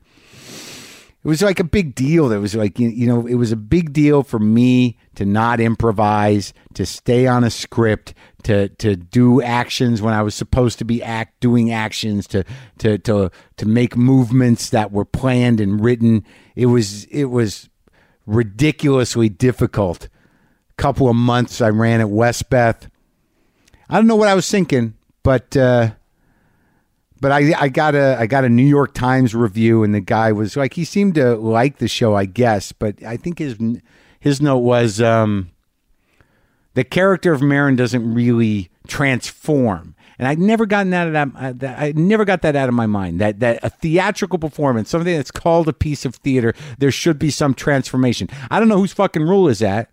was 1.30 1.42
like 1.42 1.60
a 1.60 1.64
big 1.64 1.96
deal. 1.96 2.32
It 2.32 2.40
was 2.40 2.56
like 2.56 2.80
you 2.80 3.08
know, 3.08 3.26
it 3.28 3.36
was 3.36 3.52
a 3.52 3.58
big 3.58 3.94
deal 3.94 4.24
for 4.24 4.40
me 4.40 4.98
to 5.16 5.26
not 5.26 5.60
improvise, 5.60 6.54
to 6.74 6.86
stay 6.86 7.28
on 7.28 7.44
a 7.44 7.50
script, 7.50 8.14
to 8.44 8.70
to 8.70 8.96
do 8.96 9.42
actions 9.42 10.02
when 10.02 10.14
I 10.14 10.22
was 10.22 10.36
supposed 10.36 10.80
to 10.80 10.86
be 10.86 11.04
act 11.04 11.40
doing 11.40 11.72
actions, 11.72 12.28
to 12.28 12.44
to 12.80 12.98
to 13.00 13.32
to 13.58 13.66
make 13.66 13.96
movements 13.96 14.70
that 14.72 14.92
were 14.92 15.06
planned 15.06 15.62
and 15.62 15.82
written. 15.84 16.26
It 16.56 16.66
was 16.66 17.06
it 17.06 17.26
was 17.26 17.70
ridiculously 18.26 19.28
difficult 19.30 20.06
A 20.06 20.82
couple 20.82 21.10
of 21.10 21.16
months 21.16 21.62
I 21.62 21.70
ran 21.70 22.00
at 22.00 22.10
Westbeth. 22.10 22.90
I 23.90 23.96
don't 23.96 24.08
know 24.08 24.16
what 24.16 24.28
I 24.28 24.36
was 24.36 24.50
thinking, 24.50 24.94
but 25.24 25.58
uh, 25.58 25.92
but 27.22 27.32
I 27.32 27.54
I 27.58 27.70
got 27.70 27.96
a 27.96 28.18
I 28.20 28.28
got 28.28 28.46
a 28.46 28.50
New 28.50 28.66
York 28.66 28.94
Times 28.94 29.36
review, 29.36 29.84
and 29.84 29.94
the 29.94 30.00
guy 30.00 30.32
was 30.32 30.56
like 30.56 30.74
he 30.74 30.86
seemed 30.86 31.16
to 31.16 31.36
like 31.36 31.78
the 31.78 31.88
show, 31.88 32.16
I 32.16 32.26
guess, 32.26 32.72
but 32.72 33.04
I 33.04 33.18
think 33.18 33.40
his 33.40 33.58
his 34.20 34.42
note 34.42 34.60
was 34.60 35.02
um, 35.02 35.52
the 36.74 36.84
character 36.84 37.34
of 37.34 37.42
Maron 37.42 37.76
doesn't 37.76 38.14
really 38.14 38.70
transform. 38.88 39.96
And 40.18 40.28
I'd 40.28 40.40
never 40.40 40.66
gotten 40.66 40.90
that 40.90 41.16
out 41.16 41.32
of 41.36 41.60
that. 41.60 41.80
I 41.80 41.94
never 41.96 42.26
got 42.26 42.42
that 42.42 42.54
out 42.56 42.68
of 42.68 42.76
my 42.76 42.86
mind. 42.86 43.22
That 43.22 43.40
that 43.40 43.60
a 43.64 43.70
theatrical 43.70 44.38
performance, 44.38 44.90
something 44.90 45.16
that's 45.16 45.32
called 45.32 45.70
a 45.70 45.74
piece 45.74 46.04
of 46.04 46.16
theater, 46.16 46.54
there 46.78 46.92
should 46.92 47.18
be 47.18 47.32
some 47.32 47.54
transformation. 47.54 48.28
I 48.52 48.60
don't 48.60 48.68
know 48.68 48.78
whose 48.78 48.92
fucking 48.92 49.24
rule 49.24 49.48
is 49.48 49.60
that, 49.60 49.90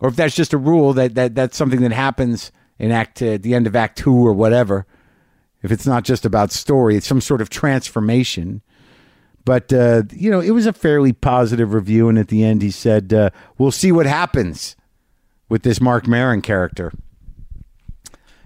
or 0.00 0.08
if 0.08 0.16
that's 0.16 0.34
just 0.34 0.54
a 0.54 0.58
rule 0.58 0.94
that 0.94 1.14
that 1.14 1.34
that's 1.34 1.58
something 1.58 1.82
that 1.82 1.92
happens 1.92 2.52
in 2.78 2.90
act 2.90 3.20
at 3.20 3.42
the 3.42 3.54
end 3.54 3.66
of 3.66 3.76
act 3.76 3.98
two 3.98 4.14
or 4.14 4.32
whatever. 4.32 4.86
If 5.62 5.70
it's 5.70 5.86
not 5.86 6.04
just 6.04 6.24
about 6.24 6.52
story, 6.52 6.96
it's 6.96 7.06
some 7.06 7.20
sort 7.20 7.40
of 7.40 7.50
transformation. 7.50 8.62
But 9.44 9.72
uh, 9.72 10.04
you 10.10 10.30
know, 10.30 10.40
it 10.40 10.50
was 10.50 10.66
a 10.66 10.72
fairly 10.72 11.12
positive 11.12 11.72
review, 11.72 12.08
and 12.08 12.18
at 12.18 12.28
the 12.28 12.44
end, 12.44 12.62
he 12.62 12.70
said, 12.70 13.12
uh, 13.12 13.30
"We'll 13.58 13.70
see 13.70 13.92
what 13.92 14.06
happens 14.06 14.76
with 15.48 15.62
this 15.62 15.80
Marc 15.80 16.06
Maron 16.06 16.42
character." 16.42 16.92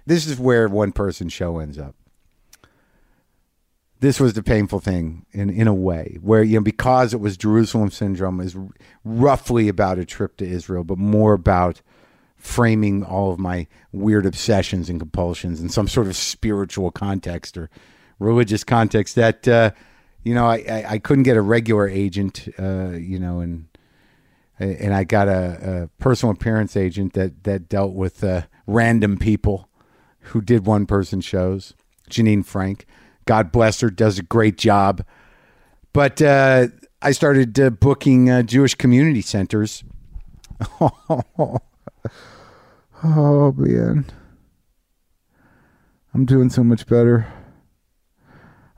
This 0.06 0.26
is 0.26 0.38
where 0.38 0.68
one 0.68 0.92
person 0.92 1.28
show 1.28 1.58
ends 1.58 1.78
up. 1.78 1.94
This 4.00 4.20
was 4.20 4.34
the 4.34 4.42
painful 4.42 4.80
thing 4.80 5.24
in, 5.32 5.48
in 5.48 5.66
a 5.66 5.74
way, 5.74 6.18
where 6.20 6.42
you 6.42 6.56
know 6.56 6.62
because 6.62 7.14
it 7.14 7.20
was 7.20 7.36
Jerusalem 7.36 7.90
syndrome 7.90 8.40
is 8.40 8.56
roughly 9.04 9.68
about 9.68 9.98
a 9.98 10.04
trip 10.04 10.36
to 10.38 10.46
Israel, 10.46 10.84
but 10.84 10.98
more 10.98 11.32
about 11.32 11.80
framing 12.44 13.02
all 13.02 13.32
of 13.32 13.38
my 13.38 13.66
weird 13.90 14.26
obsessions 14.26 14.90
and 14.90 15.00
compulsions 15.00 15.62
in 15.62 15.70
some 15.70 15.88
sort 15.88 16.06
of 16.06 16.14
spiritual 16.14 16.90
context 16.90 17.56
or 17.56 17.70
religious 18.18 18.62
context 18.62 19.14
that 19.14 19.48
uh, 19.48 19.70
you 20.24 20.34
know 20.34 20.46
I, 20.46 20.56
I, 20.56 20.84
I, 20.90 20.98
couldn't 20.98 21.22
get 21.22 21.38
a 21.38 21.40
regular 21.40 21.88
agent 21.88 22.46
uh, 22.58 22.90
you 22.90 23.18
know 23.18 23.40
and 23.40 23.66
and 24.58 24.92
I 24.92 25.04
got 25.04 25.26
a, 25.26 25.84
a, 25.84 26.02
personal 26.02 26.34
appearance 26.34 26.76
agent 26.76 27.14
that 27.14 27.44
that 27.44 27.70
dealt 27.70 27.94
with 27.94 28.22
uh, 28.22 28.42
random 28.66 29.16
people 29.16 29.70
who 30.18 30.42
did 30.42 30.66
one 30.66 30.84
person 30.84 31.22
shows, 31.22 31.72
Janine 32.10 32.44
Frank. 32.44 32.84
God 33.24 33.52
bless 33.52 33.80
her, 33.80 33.88
does 33.88 34.18
a 34.18 34.22
great 34.22 34.58
job. 34.58 35.02
But 35.94 36.20
uh, 36.20 36.68
I 37.00 37.12
started 37.12 37.58
uh, 37.58 37.70
booking 37.70 38.28
uh, 38.28 38.42
Jewish 38.42 38.74
community 38.74 39.22
centers. 39.22 39.82
oh, 43.04 43.52
man. 43.52 44.06
I'm 46.14 46.24
doing 46.24 46.48
so 46.48 46.64
much 46.64 46.86
better. 46.86 47.26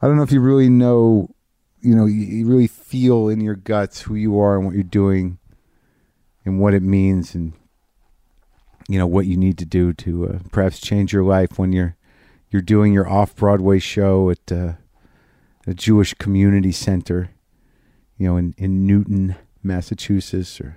I 0.00 0.06
don't 0.06 0.16
know 0.16 0.22
if 0.22 0.32
you 0.32 0.40
really 0.40 0.68
know, 0.68 1.34
you 1.80 1.94
know, 1.94 2.06
you, 2.06 2.46
really 2.46 2.66
feel 2.66 3.28
in 3.28 3.40
your 3.40 3.54
guts 3.54 4.02
who 4.02 4.14
you 4.14 4.38
are 4.38 4.56
and 4.56 4.64
what 4.64 4.74
you're 4.74 4.82
doing 4.84 5.38
and 6.44 6.60
what 6.60 6.74
it 6.74 6.82
means 6.82 7.34
and 7.34 7.52
you 8.88 8.98
know 8.98 9.06
what 9.06 9.26
you 9.26 9.36
need 9.36 9.58
to 9.58 9.64
do 9.64 9.92
to 9.92 10.28
uh, 10.28 10.38
perhaps 10.52 10.80
change 10.80 11.12
your 11.12 11.24
life 11.24 11.58
when 11.58 11.72
you're 11.72 11.96
you're 12.50 12.62
doing 12.62 12.92
your 12.92 13.08
off 13.08 13.34
Broadway 13.34 13.80
show 13.80 14.30
at 14.30 14.52
uh, 14.52 14.74
a 15.66 15.74
Jewish 15.74 16.14
community 16.14 16.70
center, 16.72 17.30
you 18.16 18.28
know, 18.28 18.36
in 18.36 18.54
in 18.56 18.86
Newton, 18.86 19.34
Massachusetts, 19.62 20.60
or 20.60 20.76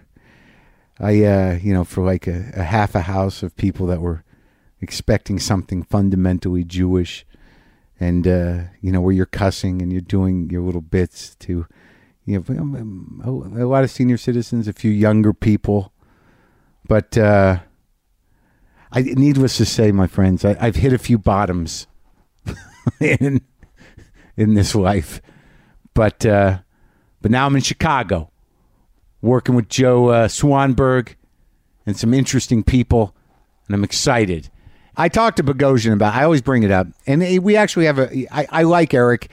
I, 1.00 1.24
uh, 1.24 1.60
you 1.62 1.74
know, 1.74 1.84
for 1.84 2.04
like 2.04 2.28
a, 2.28 2.52
a 2.56 2.64
half 2.64 2.94
a 2.96 3.02
house 3.02 3.42
of 3.42 3.56
people 3.56 3.88
that 3.88 4.02
were 4.02 4.24
expecting 4.82 5.40
something 5.40 5.84
fundamentally 5.84 6.64
Jewish, 6.64 7.26
and 8.00 8.28
uh, 8.28 8.64
you 8.82 8.92
know 8.92 9.02
where 9.02 9.14
you're 9.14 9.26
cussing 9.26 9.82
and 9.82 9.92
you're 9.92 10.02
doing 10.02 10.50
your 10.50 10.62
little 10.62 10.82
bits 10.82 11.36
to, 11.36 11.66
you 12.26 12.38
know, 12.38 12.56
um, 12.58 13.22
um, 13.26 13.58
a 13.58 13.66
lot 13.66 13.84
of 13.84 13.92
senior 13.92 14.18
citizens, 14.18 14.68
a 14.68 14.74
few 14.74 14.92
younger 14.92 15.34
people, 15.34 15.94
but. 16.88 17.18
Uh, 17.18 17.60
I 18.92 19.02
needless 19.02 19.58
to 19.58 19.66
say, 19.66 19.92
my 19.92 20.08
friends, 20.08 20.44
I, 20.44 20.54
have 20.66 20.78
hit 20.78 20.94
a 20.94 20.98
few 20.98 21.20
bottoms 21.20 21.86
in 23.00 23.42
in 24.36 24.56
this 24.56 24.74
life, 24.74 25.22
but 25.94 26.26
uh, 26.26 26.60
but 27.22 27.30
now 27.30 27.46
I'm 27.46 27.56
in 27.56 27.62
Chicago, 27.62 28.29
working 29.22 29.56
with 29.56 29.70
Joe 29.70 30.10
uh, 30.10 30.28
Swanberg 30.28 31.16
and 31.86 31.98
some 31.98 32.14
interesting 32.14 32.64
people, 32.64 33.16
and 33.68 33.76
I'm 33.76 33.84
excited. 33.84 34.50
I 34.96 35.10
talked 35.10 35.38
to 35.38 35.44
Bogosian 35.44 35.94
about. 35.94 36.14
I 36.14 36.24
always 36.24 36.42
bring 36.42 36.64
it 36.64 36.72
up, 36.72 36.88
and 37.08 37.22
we 37.44 37.56
actually 37.56 37.86
have 37.86 38.00
a. 38.00 38.28
I, 38.34 38.48
I 38.50 38.64
like 38.64 38.94
Eric. 38.94 39.30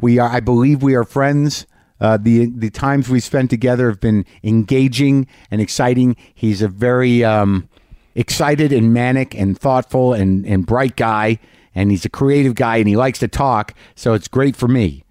We 0.00 0.18
are. 0.18 0.28
I 0.28 0.40
believe 0.40 0.82
we 0.82 0.94
are 0.94 1.04
friends. 1.04 1.66
Uh, 2.00 2.18
the 2.20 2.46
the 2.46 2.70
times 2.70 3.08
we 3.08 3.20
spent 3.20 3.50
together 3.50 3.88
have 3.88 4.00
been 4.00 4.24
engaging 4.42 5.26
and 5.50 5.60
exciting. 5.60 6.16
He's 6.34 6.62
a 6.62 6.68
very 6.68 7.24
um, 7.24 7.68
excited 8.14 8.72
and 8.72 8.92
manic 8.92 9.34
and 9.34 9.58
thoughtful 9.58 10.12
and, 10.12 10.46
and 10.46 10.66
bright 10.66 10.96
guy. 10.96 11.38
And 11.74 11.90
he's 11.90 12.04
a 12.04 12.10
creative 12.10 12.54
guy 12.54 12.76
and 12.76 12.88
he 12.88 12.96
likes 12.96 13.18
to 13.20 13.28
talk. 13.28 13.74
So 13.94 14.12
it's 14.14 14.28
great 14.28 14.56
for 14.56 14.68
me. 14.68 15.04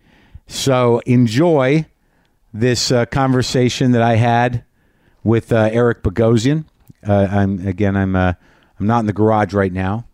So 0.48 1.00
enjoy 1.06 1.86
this 2.54 2.92
uh, 2.92 3.06
conversation 3.06 3.92
that 3.92 4.02
I 4.02 4.16
had 4.16 4.64
with 5.24 5.52
uh, 5.52 5.70
Eric 5.72 6.04
Bogosian. 6.04 6.66
Uh, 7.08 7.28
I'm 7.30 7.66
again. 7.66 7.96
I'm 7.96 8.16
uh, 8.16 8.34
I'm 8.80 8.88
not 8.88 9.00
in 9.00 9.06
the 9.06 9.14
garage 9.14 9.54
right 9.54 9.74
now, 9.74 10.06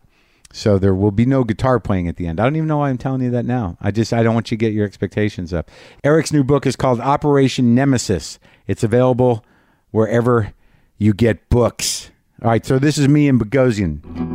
so 0.52 0.78
there 0.78 0.96
will 0.96 1.12
be 1.12 1.26
no 1.26 1.44
guitar 1.44 1.80
playing 1.80 2.08
at 2.08 2.18
the 2.18 2.28
end. 2.28 2.40
I 2.40 2.44
don't 2.44 2.56
even 2.56 2.68
know 2.68 2.78
why 2.78 2.90
I'm 2.90 2.98
telling 2.98 3.22
you 3.22 3.32
that 3.32 3.46
now. 3.46 3.78
I 3.82 3.92
just 3.92 4.14
I 4.14 4.24
don't 4.24 4.34
want 4.34 4.52
you 4.52 4.58
to 4.58 4.60
get 4.60 4.74
your 4.74 4.86
expectations 4.86 5.54
up. 5.54 5.70
Eric's 6.04 6.32
new 6.32 6.44
book 6.44 6.66
is 6.66 6.76
called 6.76 7.00
Operation 7.00 7.76
Nemesis. 7.76 8.40
It's 8.68 8.84
available 8.84 9.44
wherever 9.92 10.54
you 10.98 11.14
get 11.14 11.50
books. 11.50 12.12
All 12.42 12.50
right, 12.50 12.66
so 12.66 12.78
this 12.78 12.98
is 12.98 13.08
me 13.08 13.28
and 13.28 13.40
Bogosian. 13.40 14.27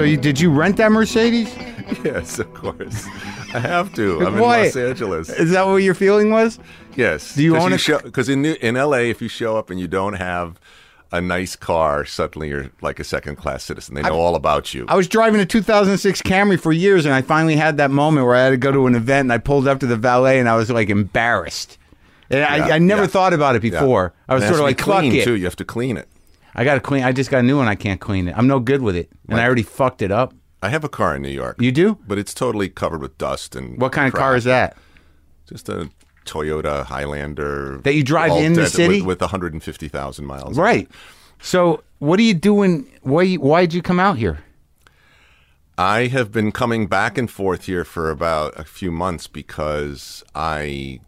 So 0.00 0.04
you 0.04 0.16
did 0.16 0.40
you 0.40 0.50
rent 0.50 0.78
that 0.78 0.90
Mercedes? 0.92 1.54
Yes, 2.04 2.38
of 2.38 2.54
course. 2.54 3.06
I 3.52 3.58
have 3.58 3.92
to. 3.96 4.26
I'm 4.26 4.38
Why? 4.38 4.58
in 4.58 4.64
Los 4.64 4.76
Angeles. 4.76 5.28
Is 5.28 5.50
that 5.50 5.66
what 5.66 5.76
your 5.76 5.92
feeling 5.92 6.30
was? 6.30 6.58
Yes. 6.96 7.34
Do 7.34 7.42
you 7.42 7.54
own 7.58 7.74
it? 7.74 7.86
Because 8.02 8.30
in 8.30 8.46
in 8.46 8.76
LA, 8.76 9.10
if 9.10 9.20
you 9.20 9.28
show 9.28 9.58
up 9.58 9.68
and 9.68 9.78
you 9.78 9.88
don't 9.88 10.14
have 10.14 10.58
a 11.12 11.20
nice 11.20 11.54
car, 11.56 12.06
suddenly 12.06 12.48
you're 12.48 12.70
like 12.80 12.98
a 12.98 13.04
second 13.04 13.36
class 13.36 13.62
citizen. 13.62 13.94
They 13.94 14.00
know 14.00 14.14
I, 14.14 14.22
all 14.22 14.36
about 14.36 14.72
you. 14.72 14.86
I 14.88 14.96
was 14.96 15.06
driving 15.06 15.38
a 15.38 15.44
2006 15.44 16.22
Camry 16.22 16.58
for 16.58 16.72
years, 16.72 17.04
and 17.04 17.12
I 17.12 17.20
finally 17.20 17.56
had 17.56 17.76
that 17.76 17.90
moment 17.90 18.26
where 18.26 18.36
I 18.36 18.44
had 18.44 18.50
to 18.50 18.56
go 18.56 18.72
to 18.72 18.86
an 18.86 18.94
event, 18.94 19.26
and 19.26 19.32
I 19.34 19.36
pulled 19.38 19.68
up 19.68 19.80
to 19.80 19.86
the 19.86 19.96
valet, 19.96 20.38
and 20.38 20.48
I 20.48 20.56
was 20.56 20.70
like 20.70 20.88
embarrassed. 20.88 21.76
And 22.30 22.38
yeah, 22.40 22.66
I, 22.66 22.76
I, 22.76 22.78
never 22.78 23.02
yeah. 23.02 23.08
thought 23.08 23.34
about 23.34 23.56
it 23.56 23.60
before. 23.60 24.14
Yeah. 24.14 24.32
I 24.32 24.34
was 24.36 24.44
sort 24.44 24.54
of 24.54 24.60
like, 24.60 24.78
clean 24.78 25.12
it. 25.12 25.24
too. 25.24 25.34
You 25.34 25.44
have 25.44 25.56
to 25.56 25.64
clean 25.66 25.98
it. 25.98 26.08
I 26.60 26.64
got 26.64 26.74
to 26.74 26.80
clean. 26.80 27.02
I 27.04 27.12
just 27.12 27.30
got 27.30 27.38
a 27.38 27.42
new 27.42 27.56
one. 27.56 27.68
I 27.68 27.74
can't 27.74 28.02
clean 28.02 28.28
it. 28.28 28.36
I'm 28.36 28.46
no 28.46 28.60
good 28.60 28.82
with 28.82 28.94
it, 28.94 29.10
and 29.30 29.40
I 29.40 29.46
already 29.46 29.62
fucked 29.62 30.02
it 30.02 30.12
up. 30.12 30.34
I 30.62 30.68
have 30.68 30.84
a 30.84 30.90
car 30.90 31.16
in 31.16 31.22
New 31.22 31.30
York. 31.30 31.56
You 31.58 31.72
do, 31.72 31.96
but 32.06 32.18
it's 32.18 32.34
totally 32.34 32.68
covered 32.68 33.00
with 33.00 33.16
dust 33.16 33.56
and. 33.56 33.80
What 33.80 33.92
kind 33.92 34.12
crap. 34.12 34.20
of 34.20 34.24
car 34.26 34.36
is 34.36 34.44
that? 34.44 34.76
Just 35.48 35.70
a 35.70 35.88
Toyota 36.26 36.84
Highlander 36.84 37.80
that 37.82 37.94
you 37.94 38.04
drive 38.04 38.32
in 38.32 38.52
the 38.52 38.66
city 38.66 38.98
with, 39.00 39.06
with 39.06 39.20
150,000 39.22 40.26
miles. 40.26 40.58
Right. 40.58 40.86
So, 41.40 41.82
what 41.98 42.20
are 42.20 42.24
you 42.24 42.34
doing? 42.34 42.86
Why 43.00 43.36
why 43.36 43.62
did 43.62 43.72
you 43.72 43.80
come 43.80 43.98
out 43.98 44.18
here? 44.18 44.40
I 45.78 46.08
have 46.08 46.30
been 46.30 46.52
coming 46.52 46.88
back 46.88 47.16
and 47.16 47.30
forth 47.30 47.64
here 47.64 47.86
for 47.86 48.10
about 48.10 48.60
a 48.60 48.64
few 48.64 48.90
months 48.90 49.26
because 49.28 50.22
I 50.34 51.00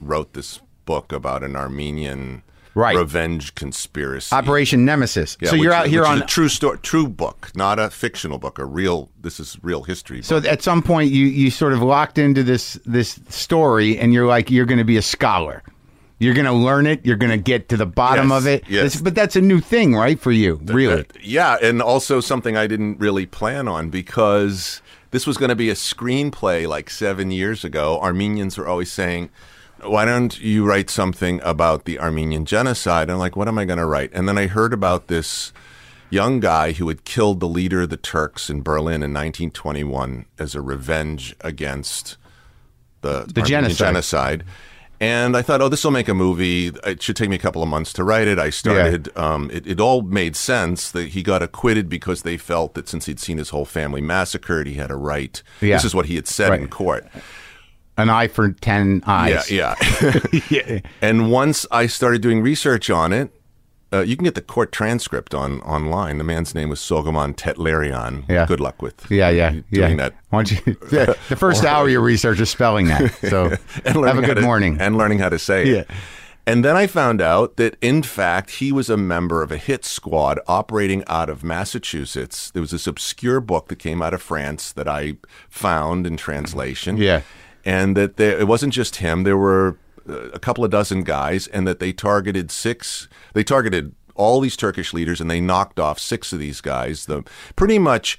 wrote 0.00 0.32
this 0.32 0.62
book 0.86 1.12
about 1.12 1.42
an 1.42 1.56
Armenian 1.56 2.42
right. 2.74 2.96
revenge 2.96 3.54
conspiracy, 3.54 4.34
Operation 4.34 4.84
Nemesis. 4.84 5.36
Yeah, 5.40 5.50
so 5.50 5.56
you're 5.56 5.72
out 5.72 5.86
here 5.86 6.04
on 6.04 6.22
a 6.22 6.26
true 6.26 6.48
story, 6.48 6.78
true 6.78 7.08
book, 7.08 7.50
not 7.54 7.78
a 7.78 7.90
fictional 7.90 8.38
book. 8.38 8.58
A 8.58 8.64
real. 8.64 9.10
This 9.20 9.40
is 9.40 9.58
real 9.62 9.82
history. 9.82 10.18
Book. 10.18 10.24
So 10.24 10.36
at 10.38 10.62
some 10.62 10.82
point, 10.82 11.10
you 11.10 11.26
you 11.26 11.50
sort 11.50 11.72
of 11.72 11.82
locked 11.82 12.18
into 12.18 12.42
this 12.42 12.78
this 12.84 13.20
story, 13.28 13.98
and 13.98 14.12
you're 14.12 14.26
like, 14.26 14.50
you're 14.50 14.66
going 14.66 14.78
to 14.78 14.84
be 14.84 14.96
a 14.96 15.02
scholar. 15.02 15.62
You're 16.18 16.34
going 16.34 16.46
to 16.46 16.52
learn 16.52 16.86
it. 16.86 17.04
You're 17.04 17.16
going 17.16 17.32
to 17.32 17.42
get 17.42 17.68
to 17.70 17.76
the 17.76 17.86
bottom 17.86 18.30
yes, 18.30 18.38
of 18.38 18.46
it. 18.46 18.64
Yes. 18.68 19.00
but 19.00 19.14
that's 19.14 19.36
a 19.36 19.40
new 19.40 19.60
thing, 19.60 19.94
right, 19.94 20.18
for 20.18 20.30
you, 20.30 20.60
really? 20.64 21.00
Uh, 21.00 21.04
yeah, 21.20 21.56
and 21.60 21.82
also 21.82 22.20
something 22.20 22.56
I 22.56 22.66
didn't 22.66 22.98
really 22.98 23.26
plan 23.26 23.66
on 23.66 23.90
because 23.90 24.80
this 25.10 25.26
was 25.26 25.36
going 25.36 25.48
to 25.48 25.56
be 25.56 25.70
a 25.70 25.74
screenplay 25.74 26.68
like 26.68 26.88
seven 26.88 27.30
years 27.30 27.64
ago. 27.64 27.98
Armenians 28.00 28.56
are 28.58 28.66
always 28.66 28.92
saying, 28.92 29.30
why 29.84 30.04
don't 30.04 30.38
you 30.40 30.64
write 30.64 30.90
something 30.90 31.40
about 31.42 31.84
the 31.84 31.98
Armenian 31.98 32.44
genocide? 32.44 33.04
And 33.04 33.12
I'm 33.12 33.18
like, 33.18 33.36
what 33.36 33.48
am 33.48 33.58
I 33.58 33.64
going 33.64 33.78
to 33.78 33.86
write? 33.86 34.10
And 34.12 34.28
then 34.28 34.38
I 34.38 34.46
heard 34.46 34.72
about 34.72 35.08
this 35.08 35.52
young 36.10 36.40
guy 36.40 36.72
who 36.72 36.88
had 36.88 37.04
killed 37.04 37.40
the 37.40 37.48
leader 37.48 37.82
of 37.82 37.90
the 37.90 37.96
Turks 37.96 38.48
in 38.48 38.62
Berlin 38.62 39.02
in 39.02 39.12
1921 39.12 40.26
as 40.38 40.54
a 40.54 40.60
revenge 40.60 41.34
against 41.40 42.16
the, 43.00 43.24
the 43.26 43.42
genocide. 43.42 43.88
genocide. 43.88 44.44
And 45.00 45.36
I 45.36 45.42
thought, 45.42 45.60
oh, 45.60 45.68
this 45.68 45.84
will 45.84 45.90
make 45.90 46.08
a 46.08 46.14
movie. 46.14 46.68
It 46.84 47.02
should 47.02 47.16
take 47.16 47.28
me 47.28 47.36
a 47.36 47.38
couple 47.38 47.62
of 47.62 47.68
months 47.68 47.92
to 47.94 48.04
write 48.04 48.28
it. 48.28 48.38
I 48.38 48.50
started. 48.50 49.10
Yeah. 49.14 49.34
Um, 49.34 49.50
it, 49.52 49.66
it, 49.66 49.80
all 49.80 50.02
made 50.02 50.36
sense 50.36 50.90
that 50.92 51.08
he 51.08 51.22
got 51.22 51.42
acquitted 51.42 51.88
because 51.88 52.22
they 52.22 52.36
felt 52.36 52.74
that 52.74 52.88
since 52.88 53.06
he'd 53.06 53.20
seen 53.20 53.38
his 53.38 53.50
whole 53.50 53.64
family 53.64 54.00
massacred, 54.00 54.66
he 54.66 54.74
had 54.74 54.90
a 54.90 54.96
right. 54.96 55.42
Yeah. 55.60 55.76
This 55.76 55.84
is 55.84 55.94
what 55.94 56.06
he 56.06 56.14
had 56.14 56.28
said 56.28 56.50
right. 56.50 56.60
in 56.60 56.68
court. 56.68 57.06
An 57.96 58.10
eye 58.10 58.28
for 58.28 58.50
ten 58.50 59.02
eyes. 59.06 59.50
Yeah, 59.50 59.74
yeah. 60.02 60.20
yeah. 60.50 60.80
And 61.00 61.30
once 61.30 61.66
I 61.70 61.86
started 61.86 62.22
doing 62.22 62.42
research 62.42 62.90
on 62.90 63.12
it, 63.12 63.30
uh, 63.92 64.00
you 64.00 64.16
can 64.16 64.24
get 64.24 64.34
the 64.34 64.42
court 64.42 64.72
transcript 64.72 65.34
on 65.34 65.60
online. 65.60 66.18
The 66.18 66.24
man's 66.24 66.54
name 66.54 66.70
was 66.70 66.80
Soghomon 66.80 67.34
Tehlirian. 67.36 68.28
Yeah. 68.28 68.46
Good 68.46 68.58
luck 68.58 68.82
with 68.82 69.08
yeah, 69.10 69.28
yeah, 69.30 69.50
doing 69.50 69.62
yeah. 69.72 69.94
that. 69.96 70.14
Why 70.30 70.42
don't 70.42 70.66
you, 70.66 70.74
the 71.28 71.36
first 71.36 71.64
hour 71.64 71.84
of 71.84 71.90
your 71.90 72.00
research 72.00 72.40
is 72.40 72.50
spelling 72.50 72.88
that. 72.88 73.14
So 73.14 73.50
have 73.84 74.18
a 74.18 74.22
good 74.22 74.36
to, 74.36 74.42
morning 74.42 74.78
and 74.80 74.96
learning 74.96 75.20
how 75.20 75.28
to 75.28 75.38
say 75.38 75.66
yeah. 75.66 75.78
it. 75.78 75.90
And 76.46 76.64
then 76.64 76.76
I 76.76 76.86
found 76.86 77.22
out 77.22 77.56
that, 77.56 77.76
in 77.80 78.02
fact, 78.02 78.50
he 78.50 78.70
was 78.70 78.90
a 78.90 78.98
member 78.98 79.42
of 79.42 79.50
a 79.50 79.56
hit 79.56 79.84
squad 79.84 80.38
operating 80.46 81.02
out 81.06 81.30
of 81.30 81.42
Massachusetts. 81.42 82.50
There 82.50 82.60
was 82.60 82.72
this 82.72 82.86
obscure 82.86 83.40
book 83.40 83.68
that 83.68 83.78
came 83.78 84.02
out 84.02 84.12
of 84.12 84.20
France 84.20 84.70
that 84.72 84.86
I 84.86 85.16
found 85.48 86.06
in 86.06 86.18
translation. 86.18 86.98
Yeah. 86.98 87.22
And 87.64 87.96
that 87.96 88.16
there, 88.16 88.38
it 88.38 88.46
wasn't 88.46 88.72
just 88.72 88.96
him. 88.96 89.22
There 89.22 89.38
were 89.38 89.78
a 90.06 90.38
couple 90.38 90.64
of 90.64 90.70
dozen 90.70 91.02
guys, 91.02 91.46
and 91.48 91.66
that 91.66 91.78
they 91.78 91.92
targeted 91.92 92.50
six. 92.50 93.08
They 93.32 93.44
targeted 93.44 93.94
all 94.14 94.40
these 94.40 94.56
Turkish 94.56 94.92
leaders, 94.92 95.20
and 95.20 95.30
they 95.30 95.40
knocked 95.40 95.80
off 95.80 95.98
six 95.98 96.32
of 96.32 96.38
these 96.38 96.60
guys. 96.60 97.06
The 97.06 97.24
pretty 97.56 97.78
much 97.78 98.18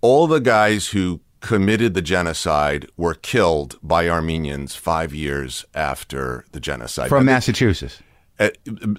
all 0.00 0.26
the 0.26 0.40
guys 0.40 0.88
who 0.88 1.20
committed 1.40 1.94
the 1.94 2.02
genocide 2.02 2.88
were 2.96 3.14
killed 3.14 3.78
by 3.82 4.08
Armenians 4.08 4.74
five 4.74 5.14
years 5.14 5.64
after 5.74 6.44
the 6.52 6.60
genocide 6.60 7.08
from 7.08 7.24
Massachusetts. 7.26 8.02
Uh, 8.38 8.50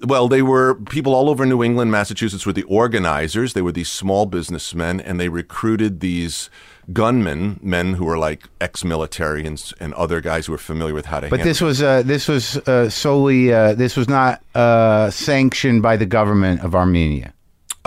well, 0.04 0.28
they 0.28 0.42
were 0.42 0.76
people 0.76 1.14
all 1.14 1.30
over 1.30 1.46
New 1.46 1.64
England, 1.64 1.92
Massachusetts 1.92 2.46
were 2.46 2.54
the 2.54 2.64
organizers. 2.64 3.54
They 3.54 3.62
were 3.62 3.72
these 3.72 3.90
small 3.90 4.26
businessmen, 4.26 5.00
and 5.00 5.20
they 5.20 5.30
recruited 5.30 6.00
these 6.00 6.50
gunmen, 6.94 7.60
men 7.62 7.94
who 7.94 8.06
were 8.06 8.18
like 8.18 8.44
ex-military 8.62 9.46
and, 9.46 9.74
and 9.80 9.94
other 9.94 10.22
guys 10.22 10.46
who 10.46 10.54
were 10.54 10.58
familiar 10.58 10.94
with 10.94 11.06
how 11.06 11.20
to. 11.20 11.30
But 11.30 11.44
this 11.44 11.62
was 11.62 11.82
uh, 11.82 12.04
this 12.04 12.28
was 12.28 12.58
uh, 12.68 12.90
solely 12.90 13.54
uh, 13.54 13.74
this 13.74 13.98
was 13.98 14.08
not 14.08 14.42
uh, 14.56 15.10
sanctioned 15.10 15.82
by 15.82 15.98
the 15.98 16.06
government 16.06 16.62
of 16.62 16.76
Armenia. 16.76 17.34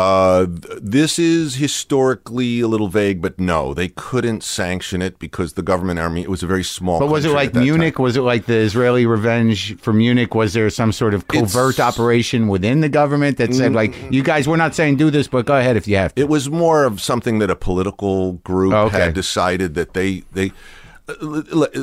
Uh, 0.01 0.47
this 0.81 1.19
is 1.19 1.57
historically 1.57 2.61
a 2.63 2.67
little 2.67 2.89
vague, 2.89 3.21
but 3.21 3.39
no, 3.39 3.75
they 3.75 3.89
couldn't 3.89 4.43
sanction 4.43 5.03
it 5.03 5.19
because 5.19 5.53
the 5.53 5.63
government 5.63 6.01
army. 6.01 6.23
It 6.23 6.31
was 6.31 6.43
a 6.43 6.47
very 6.47 6.65
small. 6.65 6.99
But 6.99 7.09
was 7.09 7.27
it 7.27 7.33
like 7.33 7.55
Munich? 7.55 7.97
Time. 7.97 8.05
Was 8.05 8.17
it 8.17 8.23
like 8.23 8.47
the 8.47 8.57
Israeli 8.57 9.05
revenge 9.05 9.77
for 9.77 9.93
Munich? 9.93 10.35
Was 10.35 10.55
there 10.55 10.71
some 10.71 10.93
sort 10.93 11.13
of 11.13 11.29
covert 11.29 11.73
it's, 11.73 11.81
operation 11.81 12.49
within 12.49 12.81
the 12.81 12.89
government 12.89 13.37
that 13.37 13.55
said, 13.55 13.75
like, 13.75 13.93
mm. 13.93 14.11
you 14.11 14.23
guys, 14.23 14.49
we're 14.49 14.57
not 14.57 14.75
saying 14.75 14.97
do 14.97 15.11
this, 15.11 15.29
but 15.29 15.45
go 15.45 15.59
ahead 15.59 15.77
if 15.77 15.87
you 15.87 15.97
have 15.97 16.15
to? 16.15 16.23
It 16.23 16.31
was 16.31 16.49
more 16.49 16.85
of 16.85 17.03
something 17.03 17.39
that 17.41 17.51
a 17.51 17.57
political 17.57 18.33
group 18.33 18.73
oh, 18.73 18.87
okay. 18.87 19.01
had 19.01 19.15
decided 19.15 19.75
that 19.75 19.93
they 19.93 20.23
they 20.33 20.51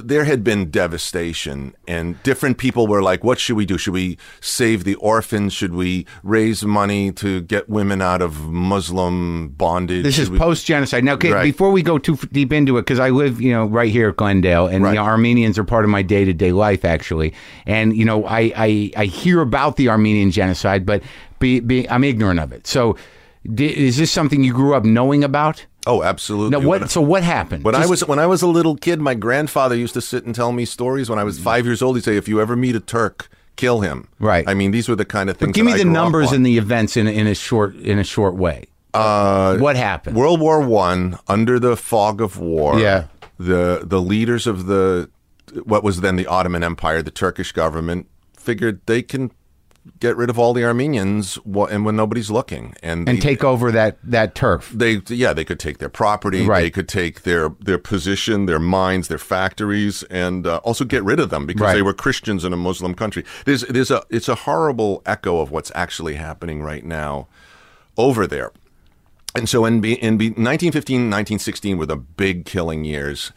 there 0.04 0.24
had 0.24 0.44
been 0.44 0.70
devastation, 0.70 1.76
and 1.88 2.22
different 2.24 2.58
people 2.58 2.88
were 2.88 3.02
like, 3.02 3.24
"What 3.24 3.40
should 3.40 3.56
we 3.56 3.66
do? 3.66 3.78
Should 3.78 3.94
we 3.94 4.18
save 4.42 4.84
the 4.84 4.96
orphans? 4.96 5.54
Should 5.54 5.74
we 5.74 6.06
raise 6.24 6.64
money 6.64 7.12
to 7.14 7.42
get 7.42 7.70
women 7.70 8.02
out 8.02 8.22
of 8.22 8.50
Muslim 8.50 9.50
bondage?" 9.50 10.04
This 10.04 10.16
should 10.16 10.34
is 10.34 10.40
post 10.40 10.66
genocide. 10.66 11.04
Now, 11.04 11.14
okay, 11.14 11.32
right. 11.32 11.44
before 11.44 11.72
we 11.72 11.82
go 11.82 11.98
too 11.98 12.18
deep 12.32 12.54
into 12.54 12.78
it, 12.78 12.82
because 12.82 13.00
I 13.00 13.10
live, 13.10 13.42
you 13.42 13.52
know, 13.52 13.66
right 13.66 13.92
here 13.92 14.10
at 14.10 14.18
Glendale, 14.18 14.68
and 14.68 14.84
right. 14.84 14.92
the 14.92 14.98
Armenians 14.98 15.58
are 15.58 15.64
part 15.64 15.84
of 15.84 15.90
my 15.90 16.02
day 16.02 16.26
to 16.26 16.34
day 16.34 16.52
life, 16.52 16.86
actually. 16.86 17.34
And 17.66 17.96
you 17.96 18.06
know, 18.06 18.26
I, 18.26 18.52
I 18.56 18.92
I 18.96 19.06
hear 19.06 19.42
about 19.42 19.78
the 19.78 19.90
Armenian 19.90 20.32
genocide, 20.32 20.86
but 20.86 21.04
be, 21.40 21.60
be, 21.60 21.90
I'm 21.90 22.04
ignorant 22.04 22.40
of 22.40 22.52
it. 22.52 22.68
So, 22.68 22.98
is 23.56 23.98
this 23.98 24.12
something 24.12 24.44
you 24.44 24.54
grew 24.54 24.76
up 24.76 24.84
knowing 24.84 25.24
about? 25.24 25.66
Oh, 25.86 26.04
absolutely. 26.04 26.60
Now, 26.60 26.68
what? 26.68 26.90
so 26.92 27.00
what 27.00 27.24
happened? 27.24 27.64
When 27.64 27.74
Just, 27.74 27.86
I 27.86 27.90
was 27.90 28.06
when 28.06 28.20
I 28.20 28.28
was 28.28 28.42
a 28.42 28.48
little 28.48 28.76
kid, 28.76 29.00
my 29.00 29.14
grandfather 29.14 29.76
used 29.76 29.94
to 29.94 30.02
sit 30.02 30.26
and 30.26 30.36
tell 30.36 30.52
me 30.52 30.66
stories. 30.66 31.10
When 31.10 31.18
I 31.18 31.24
was 31.24 31.40
five 31.40 31.66
years 31.66 31.82
old, 31.82 31.96
he'd 31.96 32.04
say, 32.04 32.18
"If 32.18 32.28
you 32.28 32.42
ever 32.42 32.58
meet 32.58 32.76
a 32.76 32.82
Turk, 32.82 33.30
kill 33.56 33.80
him." 33.82 34.10
Right. 34.20 34.48
I 34.48 34.54
mean, 34.54 34.72
these 34.72 34.90
were 34.90 34.98
the 34.98 35.06
kind 35.06 35.30
of 35.30 35.38
things. 35.38 35.50
But 35.50 35.56
give 35.56 35.66
me 35.66 35.74
the 35.74 35.86
numbers 35.86 36.34
and 36.34 36.46
the 36.46 36.58
events 36.58 36.98
in 36.98 37.08
in 37.08 37.26
a 37.26 37.36
short 37.36 37.76
in 37.78 38.00
a 38.00 38.04
short 38.04 38.36
way. 38.36 38.66
Uh, 38.94 39.58
what 39.58 39.76
happened? 39.76 40.18
World 40.18 40.42
War 40.42 40.60
One, 40.60 41.18
under 41.28 41.60
the 41.60 41.78
fog 41.78 42.22
of 42.22 42.38
war. 42.38 42.80
Yeah. 42.80 43.06
The 43.40 43.82
the 43.84 44.02
leaders 44.02 44.46
of 44.46 44.66
the 44.66 45.10
what 45.64 45.84
was 45.84 46.02
then 46.02 46.18
the 46.18 46.28
Ottoman 46.28 46.64
Empire, 46.64 47.02
the 47.02 47.12
Turkish 47.12 47.54
government, 47.54 48.08
figured 48.36 48.82
they 48.88 49.02
can 49.02 49.32
get 50.00 50.16
rid 50.18 50.30
of 50.30 50.38
all 50.40 50.54
the 50.54 50.64
Armenians 50.64 51.38
and 51.46 51.86
when 51.86 51.96
nobody's 51.96 52.30
looking 52.30 52.76
and 52.82 53.08
and 53.08 53.22
take 53.22 53.44
over 53.44 53.72
that 53.72 53.98
that 54.04 54.36
turf. 54.36 54.72
They 54.74 55.02
yeah, 55.08 55.34
they 55.34 55.46
could 55.46 55.60
take 55.60 55.78
their 55.80 55.90
property, 55.90 56.46
right. 56.46 56.62
they 56.62 56.70
could 56.70 56.88
take 56.88 57.24
their 57.24 57.50
their 57.60 57.78
position, 57.78 58.46
their 58.46 58.60
mines, 58.60 59.08
their 59.08 59.18
factories 59.18 60.04
and 60.04 60.48
uh, 60.48 60.58
also 60.58 60.86
get 60.86 61.04
rid 61.04 61.20
of 61.20 61.30
them 61.30 61.46
because 61.46 61.62
right. 61.62 61.76
they 61.76 61.82
were 61.82 61.94
Christians 61.94 62.44
in 62.44 62.54
a 62.54 62.58
Muslim 62.58 62.94
country. 62.94 63.24
There's 63.46 63.62
there's 63.62 63.92
a 63.92 64.04
it's 64.10 64.30
a 64.30 64.36
horrible 64.36 65.02
echo 65.06 65.40
of 65.40 65.52
what's 65.52 65.72
actually 65.76 66.16
happening 66.16 66.62
right 66.62 66.86
now 66.86 67.28
over 67.98 68.28
there. 68.28 68.52
And 69.36 69.48
so 69.48 69.66
in, 69.66 69.84
in 69.84 70.18
1915, 70.18 70.96
1916 71.12 71.78
were 71.78 71.86
the 71.86 71.96
big 71.96 72.46
killing 72.46 72.86
years 72.86 73.32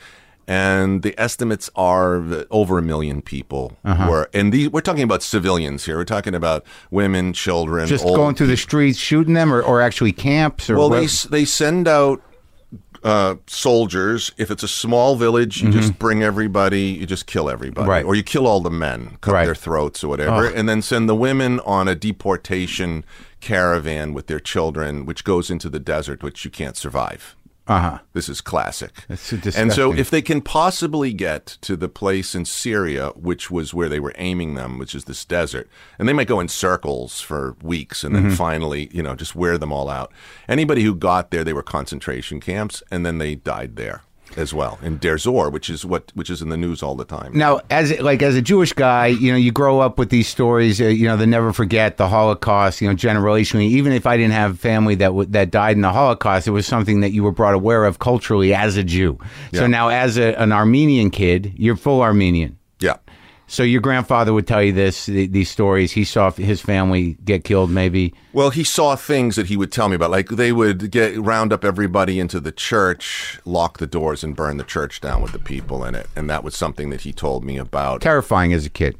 and 0.50 1.02
the 1.02 1.14
estimates 1.16 1.70
are 1.76 2.18
that 2.18 2.48
over 2.50 2.76
a 2.76 2.82
million 2.82 3.22
people 3.22 3.78
uh-huh. 3.84 4.10
were, 4.10 4.30
and 4.34 4.52
the, 4.52 4.66
we're 4.66 4.80
talking 4.80 5.04
about 5.04 5.22
civilians 5.22 5.84
here. 5.84 5.96
We're 5.96 6.04
talking 6.04 6.34
about 6.34 6.66
women, 6.90 7.32
children, 7.32 7.86
just 7.86 8.04
going 8.04 8.34
through 8.34 8.48
the 8.48 8.56
streets 8.56 8.98
shooting 8.98 9.34
them, 9.34 9.54
or, 9.54 9.62
or 9.62 9.80
actually 9.80 10.10
camps. 10.10 10.68
Or 10.68 10.76
well, 10.76 10.88
they 10.88 11.06
they 11.06 11.44
send 11.44 11.86
out 11.86 12.20
uh, 13.04 13.36
soldiers. 13.46 14.32
If 14.38 14.50
it's 14.50 14.64
a 14.64 14.68
small 14.68 15.14
village, 15.14 15.62
you 15.62 15.68
mm-hmm. 15.68 15.78
just 15.78 16.00
bring 16.00 16.24
everybody, 16.24 16.82
you 16.82 17.06
just 17.06 17.26
kill 17.26 17.48
everybody, 17.48 17.88
right. 17.88 18.04
or 18.04 18.16
you 18.16 18.24
kill 18.24 18.48
all 18.48 18.58
the 18.58 18.72
men, 18.72 19.18
cut 19.20 19.34
right. 19.34 19.44
their 19.44 19.54
throats 19.54 20.02
or 20.02 20.08
whatever, 20.08 20.48
oh. 20.48 20.52
and 20.52 20.68
then 20.68 20.82
send 20.82 21.08
the 21.08 21.14
women 21.14 21.60
on 21.60 21.86
a 21.86 21.94
deportation 21.94 23.04
caravan 23.40 24.14
with 24.14 24.26
their 24.26 24.40
children, 24.40 25.06
which 25.06 25.22
goes 25.22 25.48
into 25.48 25.70
the 25.70 25.78
desert, 25.78 26.24
which 26.24 26.44
you 26.44 26.50
can't 26.50 26.76
survive. 26.76 27.36
Uh-huh. 27.70 28.00
This 28.14 28.28
is 28.28 28.40
classic. 28.40 29.04
And 29.56 29.72
so, 29.72 29.92
if 29.92 30.10
they 30.10 30.22
can 30.22 30.40
possibly 30.40 31.12
get 31.12 31.46
to 31.60 31.76
the 31.76 31.88
place 31.88 32.34
in 32.34 32.44
Syria, 32.44 33.10
which 33.10 33.48
was 33.48 33.72
where 33.72 33.88
they 33.88 34.00
were 34.00 34.12
aiming 34.18 34.54
them, 34.54 34.76
which 34.76 34.92
is 34.92 35.04
this 35.04 35.24
desert, 35.24 35.68
and 35.96 36.08
they 36.08 36.12
might 36.12 36.26
go 36.26 36.40
in 36.40 36.48
circles 36.48 37.20
for 37.20 37.56
weeks 37.62 38.02
and 38.02 38.12
then 38.12 38.24
mm-hmm. 38.24 38.34
finally, 38.34 38.90
you 38.92 39.04
know, 39.04 39.14
just 39.14 39.36
wear 39.36 39.56
them 39.56 39.72
all 39.72 39.88
out. 39.88 40.12
Anybody 40.48 40.82
who 40.82 40.96
got 40.96 41.30
there, 41.30 41.44
they 41.44 41.52
were 41.52 41.62
concentration 41.62 42.40
camps, 42.40 42.82
and 42.90 43.06
then 43.06 43.18
they 43.18 43.36
died 43.36 43.76
there 43.76 44.02
as 44.36 44.54
well 44.54 44.78
in 44.82 44.98
Der 44.98 45.18
Zor, 45.18 45.50
which 45.50 45.68
is 45.68 45.84
what 45.84 46.12
which 46.14 46.30
is 46.30 46.42
in 46.42 46.48
the 46.48 46.56
news 46.56 46.82
all 46.82 46.94
the 46.94 47.04
time. 47.04 47.32
Now, 47.36 47.60
as 47.70 47.98
like 48.00 48.22
as 48.22 48.34
a 48.36 48.42
Jewish 48.42 48.72
guy, 48.72 49.06
you 49.08 49.30
know, 49.32 49.36
you 49.36 49.52
grow 49.52 49.80
up 49.80 49.98
with 49.98 50.10
these 50.10 50.28
stories. 50.28 50.80
Uh, 50.80 50.84
you 50.86 51.06
know, 51.06 51.16
the 51.16 51.26
never 51.26 51.52
forget 51.52 51.96
the 51.96 52.08
Holocaust. 52.08 52.80
You 52.80 52.88
know, 52.88 52.94
generationally, 52.94 53.66
even 53.68 53.92
if 53.92 54.06
I 54.06 54.16
didn't 54.16 54.32
have 54.32 54.58
family 54.58 54.94
that 54.96 55.06
w- 55.06 55.28
that 55.30 55.50
died 55.50 55.76
in 55.76 55.82
the 55.82 55.92
Holocaust, 55.92 56.46
it 56.46 56.52
was 56.52 56.66
something 56.66 57.00
that 57.00 57.10
you 57.10 57.22
were 57.22 57.32
brought 57.32 57.54
aware 57.54 57.84
of 57.84 57.98
culturally 57.98 58.54
as 58.54 58.76
a 58.76 58.84
Jew. 58.84 59.18
So 59.52 59.66
now, 59.66 59.88
as 59.88 60.16
a, 60.16 60.40
an 60.40 60.52
Armenian 60.52 61.10
kid, 61.10 61.52
you're 61.56 61.76
full 61.76 62.02
Armenian. 62.02 62.56
So 63.50 63.64
your 63.64 63.80
grandfather 63.80 64.32
would 64.32 64.46
tell 64.46 64.62
you 64.62 64.72
this, 64.72 65.06
these 65.06 65.50
stories. 65.50 65.90
He 65.90 66.04
saw 66.04 66.30
his 66.30 66.60
family 66.60 67.16
get 67.24 67.42
killed, 67.42 67.68
maybe. 67.68 68.14
Well, 68.32 68.50
he 68.50 68.62
saw 68.62 68.94
things 68.94 69.34
that 69.34 69.48
he 69.48 69.56
would 69.56 69.72
tell 69.72 69.88
me 69.88 69.96
about. 69.96 70.12
Like 70.12 70.28
they 70.28 70.52
would 70.52 70.92
get 70.92 71.18
round 71.18 71.52
up 71.52 71.64
everybody 71.64 72.20
into 72.20 72.38
the 72.38 72.52
church, 72.52 73.40
lock 73.44 73.78
the 73.78 73.88
doors, 73.88 74.22
and 74.22 74.36
burn 74.36 74.56
the 74.56 74.62
church 74.62 75.00
down 75.00 75.20
with 75.20 75.32
the 75.32 75.40
people 75.40 75.84
in 75.84 75.96
it. 75.96 76.06
And 76.14 76.30
that 76.30 76.44
was 76.44 76.54
something 76.54 76.90
that 76.90 77.00
he 77.00 77.12
told 77.12 77.44
me 77.44 77.56
about. 77.56 78.02
Terrifying 78.02 78.52
as 78.52 78.64
a 78.64 78.70
kid. 78.70 78.96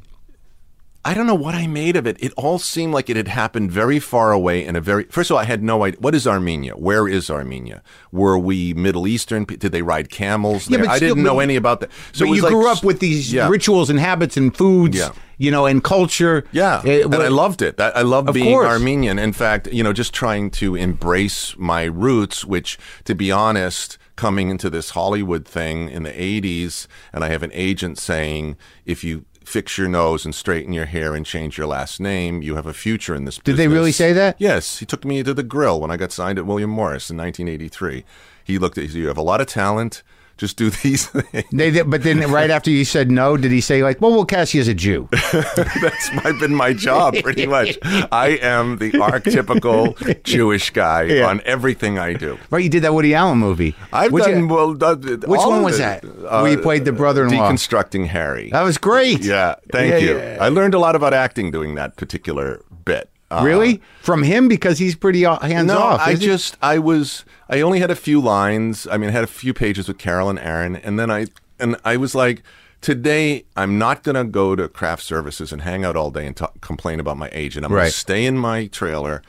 I 1.03 1.15
don't 1.15 1.25
know 1.25 1.35
what 1.35 1.55
I 1.55 1.65
made 1.65 1.95
of 1.95 2.05
it. 2.05 2.17
It 2.19 2.31
all 2.37 2.59
seemed 2.59 2.93
like 2.93 3.09
it 3.09 3.15
had 3.15 3.27
happened 3.27 3.71
very 3.71 3.99
far 3.99 4.31
away 4.31 4.63
in 4.63 4.75
a 4.75 4.81
very. 4.81 5.05
First 5.05 5.31
of 5.31 5.35
all, 5.35 5.41
I 5.41 5.45
had 5.45 5.63
no 5.63 5.83
idea. 5.83 5.99
What 5.99 6.13
is 6.13 6.27
Armenia? 6.27 6.73
Where 6.73 7.07
is 7.07 7.29
Armenia? 7.29 7.81
Were 8.11 8.37
we 8.37 8.75
Middle 8.75 9.07
Eastern? 9.07 9.45
Did 9.45 9.71
they 9.71 9.81
ride 9.81 10.11
camels? 10.11 10.69
Yeah, 10.69 10.77
but 10.77 10.89
I 10.89 10.99
didn't 10.99 11.23
know 11.23 11.39
any 11.39 11.55
about 11.55 11.79
that. 11.79 11.89
So 12.11 12.25
you 12.25 12.43
like, 12.43 12.51
grew 12.51 12.69
up 12.69 12.83
with 12.83 12.99
these 12.99 13.33
yeah. 13.33 13.49
rituals 13.49 13.89
and 13.89 13.99
habits 13.99 14.37
and 14.37 14.55
foods. 14.55 14.97
Yeah. 14.97 15.11
You 15.39 15.49
know, 15.49 15.65
and 15.65 15.83
culture. 15.83 16.45
Yeah, 16.51 16.85
it, 16.85 17.05
and 17.05 17.15
I 17.15 17.29
loved 17.29 17.63
it. 17.63 17.81
I, 17.81 18.03
loved 18.03 18.31
being 18.31 18.45
course. 18.45 18.67
Armenian. 18.67 19.17
In 19.17 19.33
fact, 19.33 19.67
you 19.73 19.83
know, 19.83 19.91
just 19.91 20.13
trying 20.13 20.51
to 20.51 20.75
embrace 20.75 21.57
my 21.57 21.85
roots, 21.85 22.45
which, 22.45 22.77
to 23.05 23.15
be 23.15 23.31
honest, 23.31 23.97
coming 24.15 24.51
into 24.51 24.69
this 24.69 24.91
Hollywood 24.91 25.47
thing 25.47 25.89
in 25.89 26.03
the 26.03 26.11
80s, 26.11 26.85
and 27.11 27.23
I 27.23 27.29
have 27.29 27.41
an 27.41 27.49
agent 27.53 27.97
saying, 27.97 28.55
if 28.85 29.03
you 29.03 29.25
fix 29.51 29.77
your 29.77 29.89
nose 29.89 30.23
and 30.23 30.33
straighten 30.33 30.71
your 30.71 30.85
hair 30.85 31.13
and 31.13 31.25
change 31.25 31.57
your 31.57 31.67
last 31.67 31.99
name, 31.99 32.41
you 32.41 32.55
have 32.55 32.65
a 32.65 32.73
future 32.73 33.13
in 33.13 33.25
this. 33.25 33.37
Did 33.37 33.57
they 33.57 33.67
really 33.67 33.91
say 33.91 34.13
that? 34.13 34.37
Yes, 34.39 34.79
he 34.79 34.85
took 34.85 35.03
me 35.03 35.23
to 35.23 35.33
the 35.33 35.43
grill 35.43 35.81
when 35.81 35.91
I 35.91 35.97
got 35.97 36.13
signed 36.13 36.39
at 36.39 36.45
William 36.45 36.69
Morris 36.69 37.09
in 37.09 37.17
1983. 37.17 38.05
He 38.45 38.57
looked 38.57 38.77
at 38.77 38.89
you 38.91 39.07
have 39.07 39.17
a 39.17 39.21
lot 39.21 39.41
of 39.41 39.47
talent 39.47 40.03
just 40.41 40.57
do 40.57 40.69
these 40.83 41.05
things. 41.05 41.45
They, 41.51 41.71
did, 41.71 41.89
but 41.89 42.03
then 42.03 42.19
right 42.31 42.49
after 42.49 42.69
you 42.69 42.83
said 42.83 43.09
no, 43.09 43.37
did 43.37 43.51
he 43.51 43.61
say 43.61 43.83
like, 43.83 44.01
"Well, 44.01 44.11
we'll 44.11 44.25
cast 44.25 44.53
you 44.53 44.59
as 44.59 44.67
a 44.67 44.73
Jew"? 44.73 45.07
That's 45.31 46.13
my, 46.13 46.33
been 46.39 46.53
my 46.53 46.73
job 46.73 47.15
pretty 47.21 47.45
much. 47.45 47.77
I 48.11 48.39
am 48.41 48.79
the 48.79 48.91
archetypical 49.09 50.23
Jewish 50.23 50.71
guy 50.71 51.03
yeah. 51.03 51.27
on 51.27 51.41
everything 51.45 51.99
I 51.99 52.13
do. 52.13 52.37
Right, 52.49 52.63
you 52.63 52.69
did 52.69 52.83
that 52.83 52.93
Woody 52.93 53.13
Allen 53.13 53.37
movie. 53.37 53.75
I've 53.93 54.11
which, 54.11 54.25
done 54.25 54.49
well. 54.49 54.75
Uh, 54.83 54.95
which 54.95 55.27
one 55.27 55.61
was 55.63 55.77
that? 55.77 56.03
Uh, 56.03 56.41
Where 56.41 56.51
you 56.51 56.57
played 56.57 56.85
the 56.85 56.91
brother-in-law, 56.91 57.51
deconstructing 57.51 58.07
Harry. 58.07 58.49
That 58.49 58.63
was 58.63 58.79
great. 58.79 59.23
Yeah, 59.23 59.55
thank 59.71 59.91
yeah, 59.91 59.97
you. 59.97 60.17
Yeah. 60.17 60.37
I 60.41 60.49
learned 60.49 60.73
a 60.73 60.79
lot 60.79 60.95
about 60.95 61.13
acting 61.13 61.51
doing 61.51 61.75
that 61.75 61.97
particular 61.97 62.65
bit. 62.83 63.10
Uh, 63.31 63.43
really? 63.43 63.81
From 64.01 64.23
him 64.23 64.47
because 64.47 64.77
he's 64.77 64.95
pretty 64.95 65.25
uh, 65.25 65.39
hands 65.39 65.67
no, 65.67 65.77
off. 65.79 66.01
I 66.01 66.15
just 66.15 66.57
I 66.61 66.79
was 66.79 67.23
I 67.49 67.61
only 67.61 67.79
had 67.79 67.89
a 67.89 67.95
few 67.95 68.19
lines. 68.19 68.87
I 68.91 68.97
mean, 68.97 69.09
I 69.09 69.13
had 69.13 69.23
a 69.23 69.27
few 69.27 69.53
pages 69.53 69.87
with 69.87 69.97
Caroline 69.97 70.37
Aaron, 70.37 70.75
and 70.75 70.99
then 70.99 71.09
I 71.09 71.27
and 71.59 71.77
I 71.85 71.95
was 71.95 72.13
like, 72.13 72.43
today 72.81 73.45
I'm 73.55 73.77
not 73.77 74.03
going 74.03 74.15
to 74.15 74.25
go 74.25 74.55
to 74.55 74.67
craft 74.67 75.03
services 75.03 75.53
and 75.53 75.61
hang 75.61 75.85
out 75.85 75.95
all 75.95 76.11
day 76.11 76.27
and 76.27 76.35
talk, 76.35 76.59
complain 76.59 76.99
about 76.99 77.17
my 77.17 77.29
agent. 77.31 77.65
I'm 77.65 77.71
right. 77.71 77.83
going 77.83 77.91
to 77.91 77.97
stay 77.97 78.25
in 78.25 78.37
my 78.37 78.67
trailer 78.67 79.21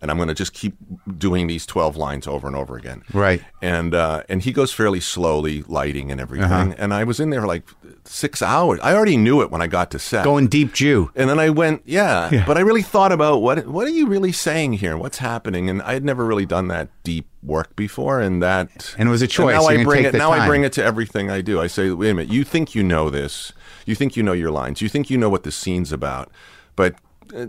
and 0.00 0.10
I'm 0.10 0.16
going 0.16 0.28
to 0.28 0.34
just 0.34 0.52
keep 0.52 0.74
doing 1.18 1.48
these 1.48 1.66
12 1.66 1.96
lines 1.96 2.26
over 2.26 2.46
and 2.46 2.54
over 2.54 2.76
again. 2.76 3.02
Right. 3.12 3.42
And 3.60 3.94
uh, 3.94 4.22
and 4.28 4.42
he 4.42 4.52
goes 4.52 4.72
fairly 4.72 5.00
slowly, 5.00 5.62
lighting 5.62 6.12
and 6.12 6.20
everything. 6.20 6.50
Uh-huh. 6.50 6.74
And 6.78 6.94
I 6.94 7.04
was 7.04 7.18
in 7.18 7.30
there 7.30 7.46
like 7.46 7.64
six 8.04 8.40
hours. 8.40 8.78
I 8.82 8.94
already 8.94 9.16
knew 9.16 9.42
it 9.42 9.50
when 9.50 9.60
I 9.60 9.66
got 9.66 9.90
to 9.92 9.98
set. 9.98 10.24
Going 10.24 10.46
deep 10.46 10.72
Jew. 10.72 11.10
And 11.16 11.28
then 11.28 11.40
I 11.40 11.50
went, 11.50 11.82
yeah, 11.84 12.30
yeah. 12.30 12.46
But 12.46 12.56
I 12.56 12.60
really 12.60 12.82
thought 12.82 13.10
about 13.10 13.42
what 13.42 13.66
what 13.66 13.86
are 13.86 13.90
you 13.90 14.06
really 14.06 14.32
saying 14.32 14.74
here? 14.74 14.96
What's 14.96 15.18
happening? 15.18 15.68
And 15.68 15.82
I 15.82 15.94
had 15.94 16.04
never 16.04 16.24
really 16.24 16.46
done 16.46 16.68
that 16.68 16.90
deep 17.02 17.26
work 17.42 17.74
before, 17.74 18.20
and 18.20 18.42
that 18.42 18.94
and 18.98 19.08
it 19.08 19.10
was 19.10 19.22
a 19.22 19.26
choice. 19.26 19.54
now 19.54 19.66
I 19.66 19.82
bring 19.82 20.04
it. 20.04 20.14
Now 20.14 20.30
time. 20.30 20.42
I 20.42 20.46
bring 20.46 20.62
it 20.62 20.72
to 20.74 20.84
everything 20.84 21.30
I 21.30 21.40
do. 21.40 21.60
I 21.60 21.66
say, 21.66 21.90
wait 21.90 22.10
a 22.10 22.14
minute, 22.14 22.32
you 22.32 22.44
think 22.44 22.74
you 22.74 22.82
know 22.82 23.10
this? 23.10 23.52
You 23.84 23.94
think 23.94 24.16
you 24.16 24.22
know 24.22 24.32
your 24.32 24.50
lines? 24.50 24.80
You 24.80 24.88
think 24.88 25.10
you 25.10 25.18
know 25.18 25.28
what 25.28 25.42
the 25.42 25.52
scene's 25.52 25.92
about? 25.92 26.30
But 26.76 26.94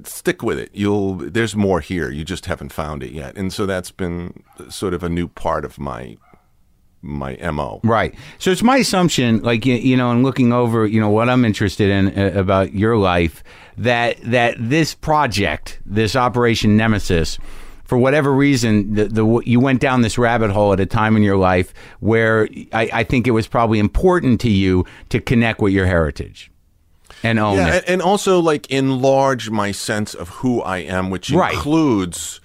stick 0.03 0.43
with 0.43 0.59
it. 0.59 0.69
You'll 0.73 1.15
there's 1.15 1.55
more 1.55 1.81
here. 1.81 2.09
You 2.09 2.23
just 2.23 2.45
haven't 2.45 2.71
found 2.71 3.03
it 3.03 3.11
yet. 3.11 3.37
And 3.37 3.51
so 3.51 3.65
that's 3.65 3.91
been 3.91 4.43
sort 4.69 4.93
of 4.93 5.03
a 5.03 5.09
new 5.09 5.27
part 5.27 5.65
of 5.65 5.79
my 5.79 6.17
my 7.01 7.37
mo. 7.51 7.79
Right. 7.83 8.13
So 8.39 8.51
it's 8.51 8.63
my 8.63 8.77
assumption, 8.77 9.41
like 9.41 9.65
you, 9.65 9.75
you 9.75 9.95
know, 9.95 10.11
and 10.11 10.23
looking 10.23 10.51
over, 10.51 10.85
you 10.85 10.99
know, 10.99 11.09
what 11.09 11.29
I'm 11.29 11.45
interested 11.45 11.89
in 11.89 12.17
uh, 12.17 12.39
about 12.39 12.73
your 12.73 12.97
life, 12.97 13.43
that 13.77 14.17
that 14.23 14.55
this 14.59 14.95
project, 14.95 15.79
this 15.85 16.15
Operation 16.15 16.75
Nemesis, 16.75 17.37
for 17.85 17.97
whatever 17.97 18.33
reason, 18.33 18.93
the, 18.93 19.05
the 19.05 19.41
you 19.45 19.59
went 19.59 19.81
down 19.81 20.01
this 20.01 20.17
rabbit 20.17 20.51
hole 20.51 20.73
at 20.73 20.79
a 20.79 20.85
time 20.85 21.15
in 21.15 21.23
your 21.23 21.37
life 21.37 21.73
where 21.99 22.47
I, 22.73 22.89
I 22.93 23.03
think 23.03 23.27
it 23.27 23.31
was 23.31 23.47
probably 23.47 23.79
important 23.79 24.41
to 24.41 24.49
you 24.49 24.85
to 25.09 25.19
connect 25.19 25.61
with 25.61 25.73
your 25.73 25.85
heritage 25.85 26.51
and 27.23 27.39
own 27.39 27.57
yeah, 27.57 27.75
it. 27.75 27.83
And 27.87 28.01
also 28.01 28.39
like 28.39 28.69
enlarge 28.69 29.49
my 29.49 29.71
sense 29.71 30.13
of 30.13 30.29
who 30.29 30.61
I 30.61 30.77
am, 30.79 31.09
which 31.09 31.31
right. 31.31 31.53
includes 31.53 32.39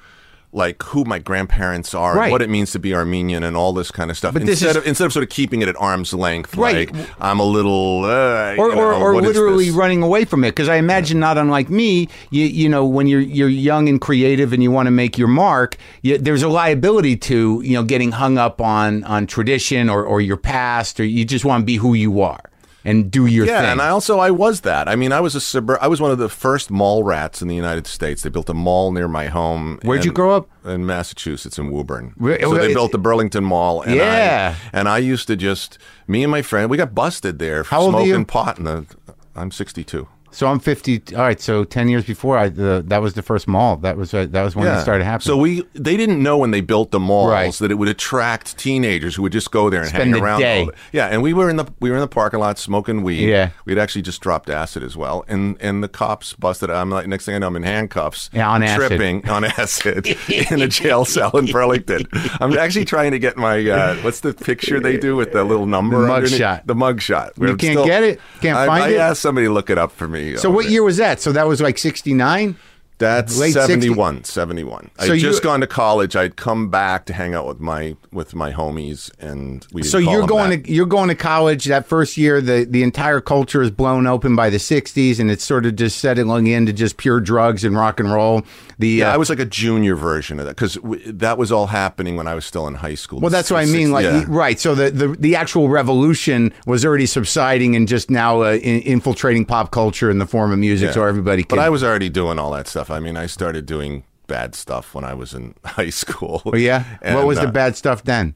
like 0.54 0.80
who 0.84 1.04
my 1.04 1.18
grandparents 1.18 1.94
are, 1.94 2.14
right. 2.14 2.30
what 2.30 2.40
it 2.40 2.48
means 2.48 2.70
to 2.72 2.78
be 2.78 2.94
Armenian, 2.94 3.42
and 3.42 3.56
all 3.56 3.72
this 3.72 3.90
kind 3.90 4.10
of 4.10 4.16
stuff. 4.16 4.34
But 4.34 4.42
instead 4.42 4.70
is, 4.70 4.76
of 4.76 4.86
instead 4.86 5.04
of 5.04 5.12
sort 5.12 5.24
of 5.24 5.28
keeping 5.28 5.62
it 5.62 5.68
at 5.68 5.76
arm's 5.76 6.14
length, 6.14 6.56
right. 6.56 6.92
like 6.92 7.08
I'm 7.20 7.40
a 7.40 7.44
little, 7.44 8.04
uh, 8.04 8.54
or, 8.56 8.70
you 8.70 8.76
know, 8.76 8.80
or, 8.80 8.94
or 8.94 9.20
literally 9.20 9.70
running 9.72 10.02
away 10.02 10.24
from 10.24 10.44
it. 10.44 10.50
Because 10.50 10.68
I 10.68 10.76
imagine, 10.76 11.18
not 11.18 11.36
unlike 11.36 11.68
me, 11.70 12.08
you 12.30 12.44
you 12.44 12.68
know, 12.68 12.86
when 12.86 13.08
you're 13.08 13.20
you're 13.20 13.48
young 13.48 13.88
and 13.88 14.00
creative 14.00 14.52
and 14.52 14.62
you 14.62 14.70
want 14.70 14.86
to 14.86 14.92
make 14.92 15.18
your 15.18 15.28
mark, 15.28 15.76
you, 16.02 16.16
there's 16.18 16.42
a 16.42 16.48
liability 16.48 17.16
to 17.16 17.60
you 17.64 17.74
know 17.74 17.82
getting 17.82 18.12
hung 18.12 18.38
up 18.38 18.60
on 18.60 19.02
on 19.04 19.26
tradition 19.26 19.90
or 19.90 20.04
or 20.04 20.20
your 20.20 20.36
past, 20.36 21.00
or 21.00 21.04
you 21.04 21.24
just 21.24 21.44
want 21.44 21.62
to 21.62 21.66
be 21.66 21.76
who 21.76 21.94
you 21.94 22.20
are 22.20 22.50
and 22.84 23.10
do 23.10 23.26
your 23.26 23.46
yeah, 23.46 23.62
thing. 23.62 23.70
and 23.72 23.82
I 23.82 23.88
also 23.88 24.18
I 24.18 24.30
was 24.30 24.60
that. 24.60 24.88
I 24.88 24.96
mean, 24.96 25.12
I 25.12 25.20
was 25.20 25.34
a 25.34 25.40
suburb. 25.40 25.78
I 25.80 25.88
was 25.88 26.00
one 26.00 26.10
of 26.10 26.18
the 26.18 26.28
first 26.28 26.70
mall 26.70 27.02
rats 27.02 27.40
in 27.40 27.48
the 27.48 27.54
United 27.54 27.86
States. 27.86 28.22
They 28.22 28.28
built 28.28 28.48
a 28.50 28.54
mall 28.54 28.92
near 28.92 29.08
my 29.08 29.26
home. 29.26 29.78
Where'd 29.82 30.00
and, 30.00 30.06
you 30.06 30.12
grow 30.12 30.36
up? 30.36 30.48
In 30.64 30.84
Massachusetts, 30.86 31.58
in 31.58 31.70
Woburn. 31.70 32.14
so 32.18 32.54
they 32.54 32.72
built 32.72 32.92
the 32.92 32.98
Burlington 32.98 33.44
Mall. 33.44 33.82
And 33.82 33.94
yeah, 33.94 34.56
I, 34.56 34.78
and 34.78 34.88
I 34.88 34.98
used 34.98 35.26
to 35.28 35.36
just 35.36 35.78
me 36.06 36.22
and 36.22 36.30
my 36.30 36.42
friend. 36.42 36.70
We 36.70 36.76
got 36.76 36.94
busted 36.94 37.38
there 37.38 37.64
smoking 37.64 38.24
pot. 38.24 38.58
In 38.58 38.64
the, 38.64 38.86
I'm 39.34 39.50
62. 39.50 40.06
So 40.34 40.48
I'm 40.48 40.58
50. 40.58 41.14
All 41.14 41.22
right, 41.22 41.40
so 41.40 41.62
10 41.62 41.88
years 41.88 42.04
before 42.04 42.36
I 42.36 42.48
the, 42.48 42.82
that 42.88 43.00
was 43.00 43.14
the 43.14 43.22
first 43.22 43.46
mall. 43.46 43.76
That 43.76 43.96
was 43.96 44.12
uh, 44.12 44.26
that 44.26 44.42
was 44.42 44.56
when 44.56 44.66
yeah. 44.66 44.78
it 44.78 44.82
started 44.82 45.04
happening. 45.04 45.26
So 45.26 45.36
we 45.36 45.62
they 45.74 45.96
didn't 45.96 46.20
know 46.20 46.36
when 46.36 46.50
they 46.50 46.60
built 46.60 46.90
the 46.90 46.98
malls 46.98 47.30
right. 47.30 47.52
that 47.54 47.70
it 47.70 47.76
would 47.76 47.88
attract 47.88 48.58
teenagers 48.58 49.14
who 49.14 49.22
would 49.22 49.30
just 49.30 49.52
go 49.52 49.70
there 49.70 49.82
and 49.82 49.90
Spend 49.90 50.12
hang 50.12 50.22
around. 50.22 50.40
Day. 50.40 50.68
Yeah, 50.92 51.06
and 51.06 51.22
we 51.22 51.32
were 51.34 51.48
in 51.48 51.56
the 51.56 51.66
we 51.78 51.88
were 51.88 51.96
in 51.96 52.00
the 52.00 52.08
parking 52.08 52.40
lot 52.40 52.58
smoking 52.58 53.04
weed. 53.04 53.28
Yeah, 53.28 53.50
we'd 53.64 53.78
actually 53.78 54.02
just 54.02 54.20
dropped 54.20 54.50
acid 54.50 54.82
as 54.82 54.96
well, 54.96 55.24
and 55.28 55.56
and 55.60 55.84
the 55.84 55.88
cops 55.88 56.32
busted. 56.32 56.68
I'm 56.68 56.90
like 56.90 57.06
next 57.06 57.26
thing 57.26 57.36
I 57.36 57.38
know, 57.38 57.46
I'm 57.46 57.56
in 57.56 57.62
handcuffs. 57.62 58.28
Yeah, 58.32 58.50
on 58.50 58.64
acid. 58.64 58.88
tripping 58.88 59.28
on 59.28 59.44
acid 59.58 60.08
in 60.28 60.62
a 60.62 60.66
jail 60.66 61.04
cell 61.04 61.30
in 61.36 61.46
Burlington. 61.46 62.08
I'm 62.40 62.58
actually 62.58 62.86
trying 62.86 63.12
to 63.12 63.20
get 63.20 63.36
my 63.36 63.64
uh, 63.70 63.96
what's 63.98 64.18
the 64.18 64.34
picture 64.34 64.80
they 64.80 64.96
do 64.96 65.14
with 65.14 65.30
the 65.30 65.44
little 65.44 65.66
number? 65.66 66.02
The 66.02 66.08
mug 66.08 66.28
shot. 66.28 66.66
The 66.66 66.74
mugshot. 66.74 67.38
You 67.38 67.56
can't 67.56 67.74
still, 67.74 67.86
get 67.86 68.02
it. 68.02 68.20
Can't 68.40 68.58
I, 68.58 68.66
find 68.66 68.84
I 68.84 68.88
it. 68.88 68.98
I 68.98 69.10
asked 69.10 69.22
somebody 69.22 69.46
to 69.46 69.52
look 69.52 69.70
it 69.70 69.78
up 69.78 69.92
for 69.92 70.08
me. 70.08 70.23
So 70.36 70.50
what 70.50 70.66
year 70.66 70.82
was 70.82 70.96
that? 70.98 71.20
So 71.20 71.32
that 71.32 71.46
was 71.46 71.60
like 71.60 71.78
69? 71.78 72.56
That's 72.98 73.36
Late 73.38 73.54
71, 73.54 74.22
71. 74.22 74.90
So 75.00 75.12
I'd 75.12 75.18
just 75.18 75.42
gone 75.42 75.60
to 75.60 75.66
college. 75.66 76.14
I'd 76.14 76.36
come 76.36 76.70
back 76.70 77.06
to 77.06 77.12
hang 77.12 77.34
out 77.34 77.46
with 77.46 77.58
my 77.58 77.96
with 78.12 78.36
my 78.36 78.52
homies, 78.52 79.10
and 79.18 79.66
we. 79.72 79.82
So 79.82 79.98
you're 79.98 80.26
going 80.28 80.50
back. 80.50 80.66
to 80.66 80.72
you're 80.72 80.86
going 80.86 81.08
to 81.08 81.16
college 81.16 81.64
that 81.64 81.88
first 81.88 82.16
year. 82.16 82.40
The 82.40 82.64
the 82.64 82.84
entire 82.84 83.20
culture 83.20 83.62
is 83.62 83.72
blown 83.72 84.06
open 84.06 84.36
by 84.36 84.48
the 84.48 84.58
60s, 84.58 85.18
and 85.18 85.28
it's 85.28 85.42
sort 85.42 85.66
of 85.66 85.74
just 85.74 85.98
settling 85.98 86.46
into 86.46 86.72
just 86.72 86.96
pure 86.96 87.18
drugs 87.18 87.64
and 87.64 87.76
rock 87.76 87.98
and 87.98 88.12
roll. 88.12 88.42
The 88.78 88.88
yeah, 88.88 89.10
uh, 89.10 89.14
I 89.14 89.16
was 89.16 89.30
like 89.30 89.38
a 89.38 89.44
junior 89.44 89.94
version 89.94 90.38
of 90.40 90.46
that 90.46 90.56
because 90.56 90.74
w- 90.74 91.12
that 91.12 91.38
was 91.38 91.52
all 91.52 91.68
happening 91.68 92.16
when 92.16 92.26
I 92.26 92.34
was 92.34 92.44
still 92.44 92.66
in 92.66 92.74
high 92.74 92.94
school. 92.94 93.20
Well, 93.20 93.30
that's 93.30 93.50
what 93.50 93.60
I 93.60 93.66
mean. 93.66 93.92
Like 93.92 94.04
yeah. 94.04 94.24
right. 94.28 94.58
So 94.58 94.74
the, 94.74 94.90
the 94.90 95.08
the 95.08 95.36
actual 95.36 95.68
revolution 95.68 96.52
was 96.66 96.84
already 96.84 97.06
subsiding 97.06 97.76
and 97.76 97.86
just 97.86 98.10
now 98.10 98.42
uh, 98.42 98.54
in, 98.54 98.80
infiltrating 98.82 99.44
pop 99.44 99.70
culture 99.70 100.10
in 100.10 100.18
the 100.18 100.26
form 100.26 100.52
of 100.52 100.58
music, 100.58 100.88
yeah. 100.88 100.92
so 100.92 101.04
everybody. 101.04 101.42
Can, 101.42 101.56
but 101.56 101.62
I 101.62 101.68
was 101.68 101.84
already 101.84 102.08
doing 102.08 102.38
all 102.38 102.50
that 102.52 102.68
stuff. 102.68 102.90
I 102.90 103.00
mean, 103.00 103.16
I 103.16 103.26
started 103.26 103.66
doing 103.66 104.04
bad 104.26 104.54
stuff 104.54 104.94
when 104.94 105.04
I 105.04 105.14
was 105.14 105.34
in 105.34 105.54
high 105.64 105.90
school. 105.90 106.42
Oh 106.46 106.56
yeah, 106.56 106.98
and, 107.02 107.16
what 107.16 107.26
was 107.26 107.38
the 107.38 107.48
uh, 107.48 107.52
bad 107.52 107.76
stuff 107.76 108.04
then? 108.04 108.34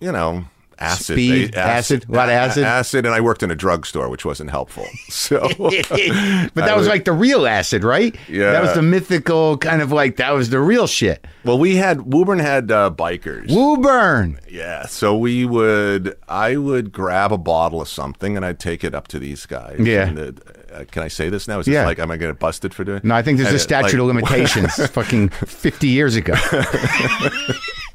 You 0.00 0.12
know, 0.12 0.44
acid, 0.80 1.14
speed, 1.16 1.54
acid, 1.54 2.02
acid, 2.02 2.08
a 2.08 2.12
lot 2.12 2.28
of 2.28 2.34
acid, 2.34 2.64
acid, 2.64 3.06
and 3.06 3.14
I 3.14 3.20
worked 3.20 3.42
in 3.42 3.50
a 3.50 3.54
drugstore, 3.54 4.08
which 4.08 4.24
wasn't 4.24 4.50
helpful. 4.50 4.86
So, 5.10 5.40
but 5.58 5.70
that 5.70 6.50
was, 6.54 6.76
was, 6.76 6.88
like 6.88 7.04
the 7.04 7.12
real 7.12 7.46
acid, 7.46 7.84
right? 7.84 8.16
Yeah, 8.28 8.52
that 8.52 8.62
was 8.62 8.74
the 8.74 8.82
mythical 8.82 9.58
kind 9.58 9.82
of 9.82 9.92
like 9.92 10.16
that 10.16 10.30
was 10.32 10.50
the 10.50 10.60
real 10.60 10.86
shit. 10.86 11.26
Well, 11.44 11.58
we 11.58 11.76
had 11.76 12.12
Woburn 12.12 12.38
had 12.38 12.70
uh, 12.70 12.90
bikers. 12.94 13.54
Woburn, 13.54 14.38
yeah. 14.48 14.86
So 14.86 15.16
we 15.16 15.44
would, 15.44 16.16
I 16.28 16.56
would 16.56 16.92
grab 16.92 17.32
a 17.32 17.38
bottle 17.38 17.80
of 17.82 17.88
something 17.88 18.36
and 18.36 18.46
I'd 18.46 18.60
take 18.60 18.82
it 18.82 18.94
up 18.94 19.08
to 19.08 19.18
these 19.18 19.46
guys. 19.46 19.78
Yeah. 19.80 20.12
The, 20.12 20.60
uh, 20.72 20.84
can 20.84 21.02
I 21.02 21.08
say 21.08 21.28
this 21.28 21.48
now? 21.48 21.58
Is 21.58 21.68
yeah. 21.68 21.84
like, 21.84 21.98
am 21.98 22.10
I 22.10 22.16
going 22.16 22.28
to 22.28 22.34
get 22.34 22.40
busted 22.40 22.72
for 22.72 22.84
doing? 22.84 23.00
No, 23.02 23.14
I 23.14 23.22
think 23.22 23.38
there's 23.38 23.48
and 23.48 23.56
a 23.56 23.60
statute 23.60 23.98
like, 23.98 24.00
of 24.00 24.06
limitations. 24.28 24.86
fucking 24.88 25.30
fifty 25.30 25.88
years 25.88 26.16
ago. 26.16 26.34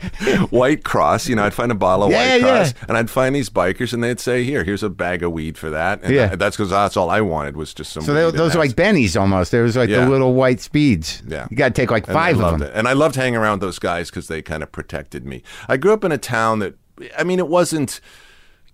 White 0.50 0.84
Cross, 0.84 1.28
you 1.28 1.36
know, 1.36 1.44
I'd 1.44 1.54
find 1.54 1.72
a 1.72 1.76
bottle 1.76 2.06
of 2.06 2.12
yeah, 2.12 2.34
White 2.34 2.42
Cross, 2.42 2.74
yeah. 2.74 2.86
and 2.88 2.98
I'd 2.98 3.10
find 3.10 3.36
these 3.36 3.50
bikers, 3.50 3.94
and 3.94 4.04
they'd 4.04 4.20
say, 4.20 4.44
"Here, 4.44 4.64
here's 4.64 4.84
a 4.84 4.90
bag 4.90 5.24
of 5.24 5.32
weed 5.32 5.58
for 5.58 5.70
that." 5.70 6.04
And 6.04 6.14
yeah, 6.14 6.36
that's 6.36 6.56
because 6.58 6.70
that's 6.70 6.98
all 6.98 7.10
I 7.10 7.22
wanted 7.22 7.58
was 7.58 7.74
just 7.74 7.92
some. 7.92 8.04
So 8.04 8.14
they, 8.14 8.38
those 8.38 8.56
are 8.56 8.60
like 8.60 8.72
bennies 8.72 9.20
almost. 9.20 9.52
There 9.52 9.64
was 9.64 9.76
like 9.76 9.90
yeah. 9.90 10.06
the 10.06 10.10
little 10.10 10.34
white 10.34 10.60
speeds. 10.60 11.22
Yeah, 11.28 11.48
you 11.50 11.58
got 11.58 11.76
to 11.76 11.82
take 11.82 11.92
like 11.92 12.06
five 12.06 12.40
of 12.40 12.60
them. 12.60 12.68
It. 12.68 12.74
And 12.76 12.88
I 12.88 12.94
loved 12.94 13.16
hanging 13.16 13.38
around 13.38 13.62
those 13.62 13.80
guys 13.80 14.10
because 14.10 14.28
they 14.28 14.42
kind 14.42 14.64
of 14.64 14.72
protected 14.72 15.26
me. 15.26 15.44
I 15.68 15.78
grew 15.78 15.94
up 15.94 16.04
in 16.04 16.12
a 16.12 16.18
town 16.18 16.60
that, 16.60 16.76
I 17.18 17.24
mean, 17.24 17.40
it 17.40 17.48
wasn't 17.48 18.00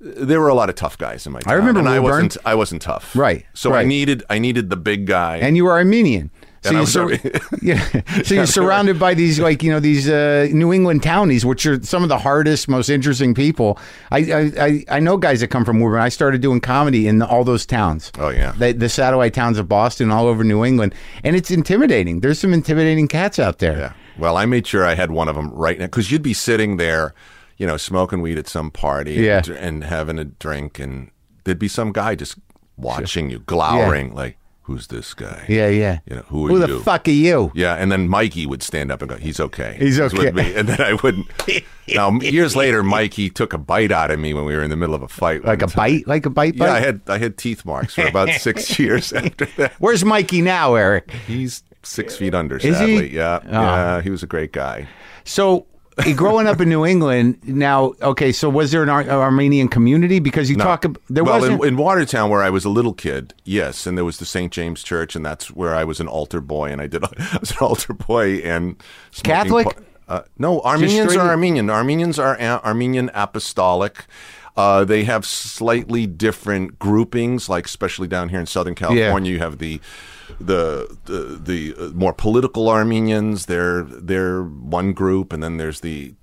there 0.01 0.39
were 0.39 0.47
a 0.47 0.53
lot 0.53 0.69
of 0.69 0.75
tough 0.75 0.97
guys 0.97 1.25
in 1.25 1.31
my 1.31 1.39
town. 1.39 1.53
I 1.53 1.55
remember 1.55 1.79
and 1.79 1.89
I 1.89 1.99
wasn't 1.99 2.37
I 2.43 2.55
wasn't 2.55 2.81
tough. 2.81 3.15
Right. 3.15 3.45
So 3.53 3.71
right. 3.71 3.81
I 3.81 3.83
needed 3.83 4.23
I 4.29 4.39
needed 4.39 4.69
the 4.69 4.77
big 4.77 5.05
guy. 5.05 5.37
And 5.37 5.55
you 5.55 5.65
were 5.65 5.71
Armenian. 5.71 6.31
So 6.63 6.71
you're, 6.71 6.85
sur- 6.85 7.11
yeah. 7.61 7.83
so 8.23 8.35
you're 8.35 8.45
surrounded 8.45 8.99
by 8.99 9.13
these 9.15 9.39
like 9.39 9.63
you 9.63 9.71
know 9.71 9.79
these 9.79 10.07
uh, 10.07 10.47
New 10.51 10.71
England 10.71 11.01
townies, 11.01 11.43
which 11.45 11.65
are 11.65 11.81
some 11.83 12.03
of 12.03 12.09
the 12.09 12.19
hardest, 12.19 12.67
most 12.67 12.89
interesting 12.89 13.33
people. 13.33 13.79
I 14.11 14.51
I, 14.59 14.85
I 14.89 14.99
know 14.99 15.17
guys 15.17 15.39
that 15.39 15.47
come 15.47 15.65
from 15.65 15.79
Woburn. 15.79 16.01
I 16.01 16.09
started 16.09 16.41
doing 16.41 16.61
comedy 16.61 17.07
in 17.07 17.21
all 17.21 17.43
those 17.43 17.65
towns. 17.65 18.11
Oh 18.19 18.29
yeah, 18.29 18.51
the, 18.51 18.73
the 18.73 18.89
satellite 18.89 19.33
towns 19.33 19.57
of 19.57 19.67
Boston, 19.67 20.11
all 20.11 20.27
over 20.27 20.43
New 20.43 20.63
England, 20.63 20.93
and 21.23 21.35
it's 21.35 21.49
intimidating. 21.49 22.19
There's 22.19 22.39
some 22.39 22.53
intimidating 22.53 23.07
cats 23.07 23.39
out 23.39 23.59
there. 23.59 23.77
Yeah. 23.77 23.93
Well, 24.17 24.37
I 24.37 24.45
made 24.45 24.67
sure 24.67 24.85
I 24.85 24.93
had 24.93 25.09
one 25.09 25.27
of 25.27 25.35
them 25.35 25.51
right 25.51 25.79
now 25.79 25.85
because 25.85 26.11
you'd 26.11 26.21
be 26.21 26.33
sitting 26.33 26.77
there 26.77 27.13
you 27.61 27.67
know, 27.67 27.77
smoking 27.77 28.23
weed 28.23 28.39
at 28.39 28.47
some 28.47 28.71
party 28.71 29.13
yeah. 29.13 29.37
and, 29.37 29.49
and 29.49 29.83
having 29.83 30.17
a 30.17 30.23
drink, 30.23 30.79
and 30.79 31.11
there'd 31.43 31.59
be 31.59 31.67
some 31.67 31.91
guy 31.91 32.15
just 32.15 32.39
watching 32.75 33.29
you, 33.29 33.37
glowering, 33.37 34.15
like, 34.15 34.35
who's 34.71 34.87
this 34.87 35.13
guy? 35.13 35.45
Yeah, 35.49 35.67
yeah. 35.67 35.99
You 36.05 36.17
know, 36.17 36.21
who 36.27 36.45
are 36.45 36.49
Who 36.49 36.59
you? 36.59 36.67
the 36.77 36.79
fuck 36.83 37.07
are 37.07 37.11
you? 37.11 37.51
Yeah, 37.53 37.75
and 37.75 37.91
then 37.91 38.07
Mikey 38.07 38.45
would 38.45 38.63
stand 38.63 38.91
up 38.91 39.01
and 39.01 39.09
go, 39.09 39.17
"He's 39.17 39.39
okay. 39.39 39.75
He's 39.79 39.99
with 39.99 40.13
okay." 40.13 40.31
me," 40.31 40.55
and 40.55 40.67
then 40.69 40.81
I 40.81 40.93
wouldn't. 40.93 41.27
now, 41.93 42.11
years 42.19 42.55
later, 42.55 42.83
Mikey 42.83 43.29
took 43.29 43.53
a 43.53 43.57
bite 43.57 43.91
out 43.91 44.11
of 44.11 44.19
me 44.19 44.33
when 44.33 44.45
we 44.45 44.55
were 44.55 44.63
in 44.63 44.69
the 44.69 44.77
middle 44.77 44.95
of 44.95 45.01
a 45.01 45.07
fight. 45.07 45.43
Like 45.43 45.61
a 45.61 45.67
time. 45.67 45.75
bite? 45.75 46.07
Like 46.07 46.25
a 46.25 46.29
bite 46.29 46.57
bite? 46.57 46.65
Yeah, 46.67 46.73
I 46.73 46.79
had 46.79 47.01
I 47.07 47.17
had 47.17 47.37
teeth 47.37 47.65
marks 47.65 47.95
for 47.95 48.05
about 48.07 48.29
six 48.39 48.79
years 48.79 49.11
after 49.13 49.45
that. 49.57 49.73
Where's 49.79 50.05
Mikey 50.05 50.41
now, 50.41 50.75
Eric? 50.75 51.11
He's 51.27 51.63
six 51.83 52.15
feet 52.15 52.33
under. 52.33 52.59
Sadly, 52.59 53.13
yeah, 53.13 53.39
Oh. 53.43 53.49
yeah. 53.51 54.01
He 54.01 54.09
was 54.09 54.23
a 54.23 54.27
great 54.27 54.51
guy. 54.53 54.87
So, 55.23 55.67
growing 56.15 56.47
up 56.47 56.61
in 56.61 56.69
New 56.69 56.85
England, 56.85 57.39
now, 57.43 57.93
okay, 58.01 58.31
so 58.31 58.49
was 58.49 58.71
there 58.71 58.83
an 58.83 58.89
Ar- 58.89 59.09
Armenian 59.09 59.67
community? 59.67 60.19
Because 60.19 60.49
you 60.49 60.55
talk, 60.55 60.85
ab- 60.85 60.99
there 61.09 61.23
well, 61.23 61.39
wasn't. 61.39 61.61
in, 61.61 61.69
in 61.69 61.77
Watertown, 61.77 62.29
where 62.29 62.41
I 62.41 62.49
was 62.49 62.65
a 62.65 62.69
little 62.69 62.93
kid, 62.93 63.33
yes, 63.43 63.85
and 63.85 63.97
there 63.97 64.05
was 64.05 64.17
the 64.17 64.25
St. 64.25 64.51
James 64.51 64.83
Church, 64.83 65.15
and 65.15 65.25
that's 65.25 65.51
where 65.51 65.75
I 65.75 65.83
was 65.83 65.99
an 65.99 66.07
altar 66.07 66.41
boy, 66.41 66.71
and 66.71 66.81
I 66.81 66.87
did. 66.87 67.03
I 67.17 67.37
was 67.39 67.51
an 67.51 67.57
altar 67.61 67.93
boy 67.93 68.37
and 68.37 68.81
Catholic? 69.23 69.67
po- 69.67 69.83
uh, 70.07 70.21
no, 70.37 70.61
Armenians 70.61 71.15
are 71.15 71.29
Armenian. 71.29 71.69
Armenians 71.69 72.19
are 72.19 72.35
a- 72.35 72.61
Armenian 72.65 73.11
Apostolic. 73.13 74.05
Uh, 74.57 74.83
they 74.83 75.05
have 75.05 75.25
slightly 75.25 76.05
different 76.05 76.77
groupings, 76.77 77.47
like 77.47 77.65
especially 77.65 78.07
down 78.07 78.29
here 78.29 78.39
in 78.39 78.45
Southern 78.45 78.75
California, 78.75 79.31
you 79.31 79.39
have 79.39 79.59
the 79.59 79.79
the 80.39 80.97
the, 81.05 81.39
the 81.41 81.75
uh, 81.77 81.89
more 81.89 82.13
political 82.13 82.69
Armenians. 82.69 83.45
They're 83.45 83.83
they're 83.83 84.43
one 84.43 84.93
group, 84.93 85.33
and 85.33 85.41
then 85.43 85.57
there's 85.57 85.81
the 85.81 86.13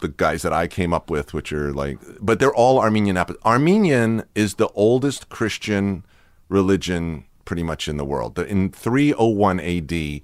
the 0.00 0.08
guys 0.08 0.42
that 0.42 0.52
I 0.52 0.66
came 0.66 0.92
up 0.92 1.10
with, 1.10 1.34
which 1.34 1.52
are 1.52 1.72
like, 1.72 1.98
but 2.20 2.38
they're 2.38 2.54
all 2.54 2.78
Armenian. 2.78 3.18
Armenian 3.44 4.24
is 4.34 4.54
the 4.54 4.68
oldest 4.68 5.28
Christian 5.28 6.04
religion 6.48 7.24
pretty 7.44 7.62
much 7.62 7.88
in 7.88 7.96
the 7.96 8.04
world. 8.04 8.38
In 8.38 8.70
301 8.70 9.60
AD, 9.60 9.88
the 9.88 10.22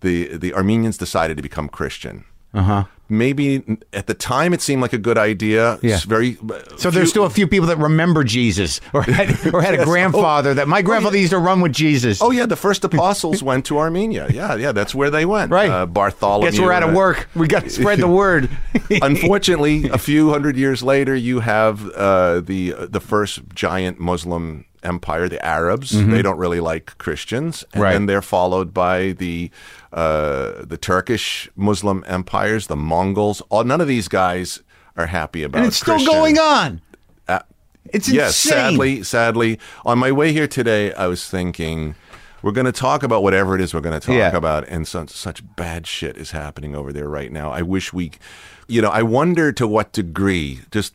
the 0.00 0.54
Armenians 0.54 0.98
decided 0.98 1.36
to 1.36 1.42
become 1.42 1.68
Christian. 1.68 2.24
Uh 2.54 2.62
huh. 2.62 2.84
Maybe 3.08 3.78
at 3.92 4.06
the 4.06 4.14
time 4.14 4.52
it 4.52 4.60
seemed 4.60 4.82
like 4.82 4.92
a 4.92 4.98
good 4.98 5.16
idea. 5.16 5.78
Yeah. 5.82 5.94
It's 5.94 6.04
very. 6.04 6.36
so 6.76 6.90
there's 6.90 7.08
still 7.10 7.24
a 7.24 7.30
few 7.30 7.46
people 7.46 7.68
that 7.68 7.78
remember 7.78 8.22
Jesus 8.24 8.80
or 8.92 9.02
had, 9.02 9.54
or 9.54 9.62
had 9.62 9.74
a 9.74 9.84
grandfather 9.92 10.54
that 10.54 10.68
my 10.68 10.82
grandfather 10.82 11.16
used 11.16 11.32
to 11.32 11.38
run 11.38 11.60
with 11.60 11.72
Jesus. 11.72 12.20
Oh 12.20 12.30
yeah, 12.30 12.46
the 12.46 12.56
first 12.56 12.84
apostles 12.84 13.42
went 13.42 13.64
to 13.66 13.78
Armenia. 13.78 14.28
Yeah, 14.30 14.56
yeah, 14.56 14.72
that's 14.72 14.94
where 14.94 15.10
they 15.10 15.24
went. 15.24 15.50
Right. 15.50 15.70
Uh, 15.70 15.86
Bartholomew. 15.86 16.50
Guess 16.50 16.60
we're 16.60 16.72
out 16.72 16.82
of 16.82 16.94
work. 16.94 17.28
We 17.34 17.46
got 17.46 17.64
to 17.64 17.70
spread 17.78 17.98
the 17.98 18.08
word. 18.08 18.50
Unfortunately, 18.90 19.88
a 19.88 19.98
few 19.98 20.30
hundred 20.30 20.56
years 20.56 20.82
later, 20.82 21.14
you 21.14 21.40
have 21.40 21.88
uh, 21.90 22.40
the 22.40 22.72
the 22.72 23.00
first 23.00 23.40
giant 23.54 23.98
Muslim 23.98 24.64
empire, 24.82 25.28
the 25.28 25.44
Arabs. 25.44 25.90
They 25.90 26.22
don't 26.22 26.38
really 26.38 26.60
like 26.60 26.96
Christians, 26.98 27.62
and 27.62 27.72
Mm-hmm. 27.72 27.80
Right. 27.82 27.92
then 27.92 28.06
they're 28.06 28.22
followed 28.22 28.72
by 28.74 29.12
the 29.12 29.50
uh, 29.92 30.64
the 30.64 30.76
Turkish 30.80 31.48
Muslim 31.56 32.04
empires, 32.06 32.66
the 32.66 32.76
Mongols. 32.76 33.40
All 33.50 33.64
none 33.64 33.80
of 33.80 33.88
these 33.88 34.08
guys 34.08 34.62
are 34.96 35.06
happy 35.06 35.42
about. 35.42 35.58
It. 35.58 35.60
And 35.60 35.66
it's 35.68 35.76
still 35.78 35.94
Christian- 35.94 36.12
going 36.14 36.38
on. 36.38 36.80
Uh, 37.28 37.40
It's 37.92 38.08
yes, 38.08 38.44
insane. 38.44 38.50
sadly, 38.52 39.02
sadly. 39.02 39.58
On 39.86 39.98
my 39.98 40.12
way 40.12 40.32
here 40.32 40.46
today, 40.48 40.92
I 40.94 41.06
was 41.06 41.28
thinking 41.28 41.94
we're 42.42 42.52
going 42.52 42.66
to 42.66 42.72
talk 42.72 43.02
about 43.02 43.22
whatever 43.22 43.54
it 43.54 43.60
is 43.60 43.72
we're 43.74 43.80
going 43.80 43.98
to 43.98 44.06
talk 44.06 44.14
Yeah. 44.14 44.36
about, 44.36 44.68
and 44.68 44.86
such 44.86 45.10
such 45.10 45.42
bad 45.56 45.86
shit 45.86 46.16
is 46.16 46.30
happening 46.32 46.74
over 46.76 46.92
there 46.92 47.08
right 47.08 47.32
now. 47.32 47.50
I 47.50 47.62
wish 47.62 47.92
we, 47.92 48.10
you 48.68 48.82
know, 48.82 48.90
I 48.90 49.02
wonder 49.02 49.52
to 49.52 49.66
what 49.66 49.92
degree. 49.92 50.60
Just 50.70 50.94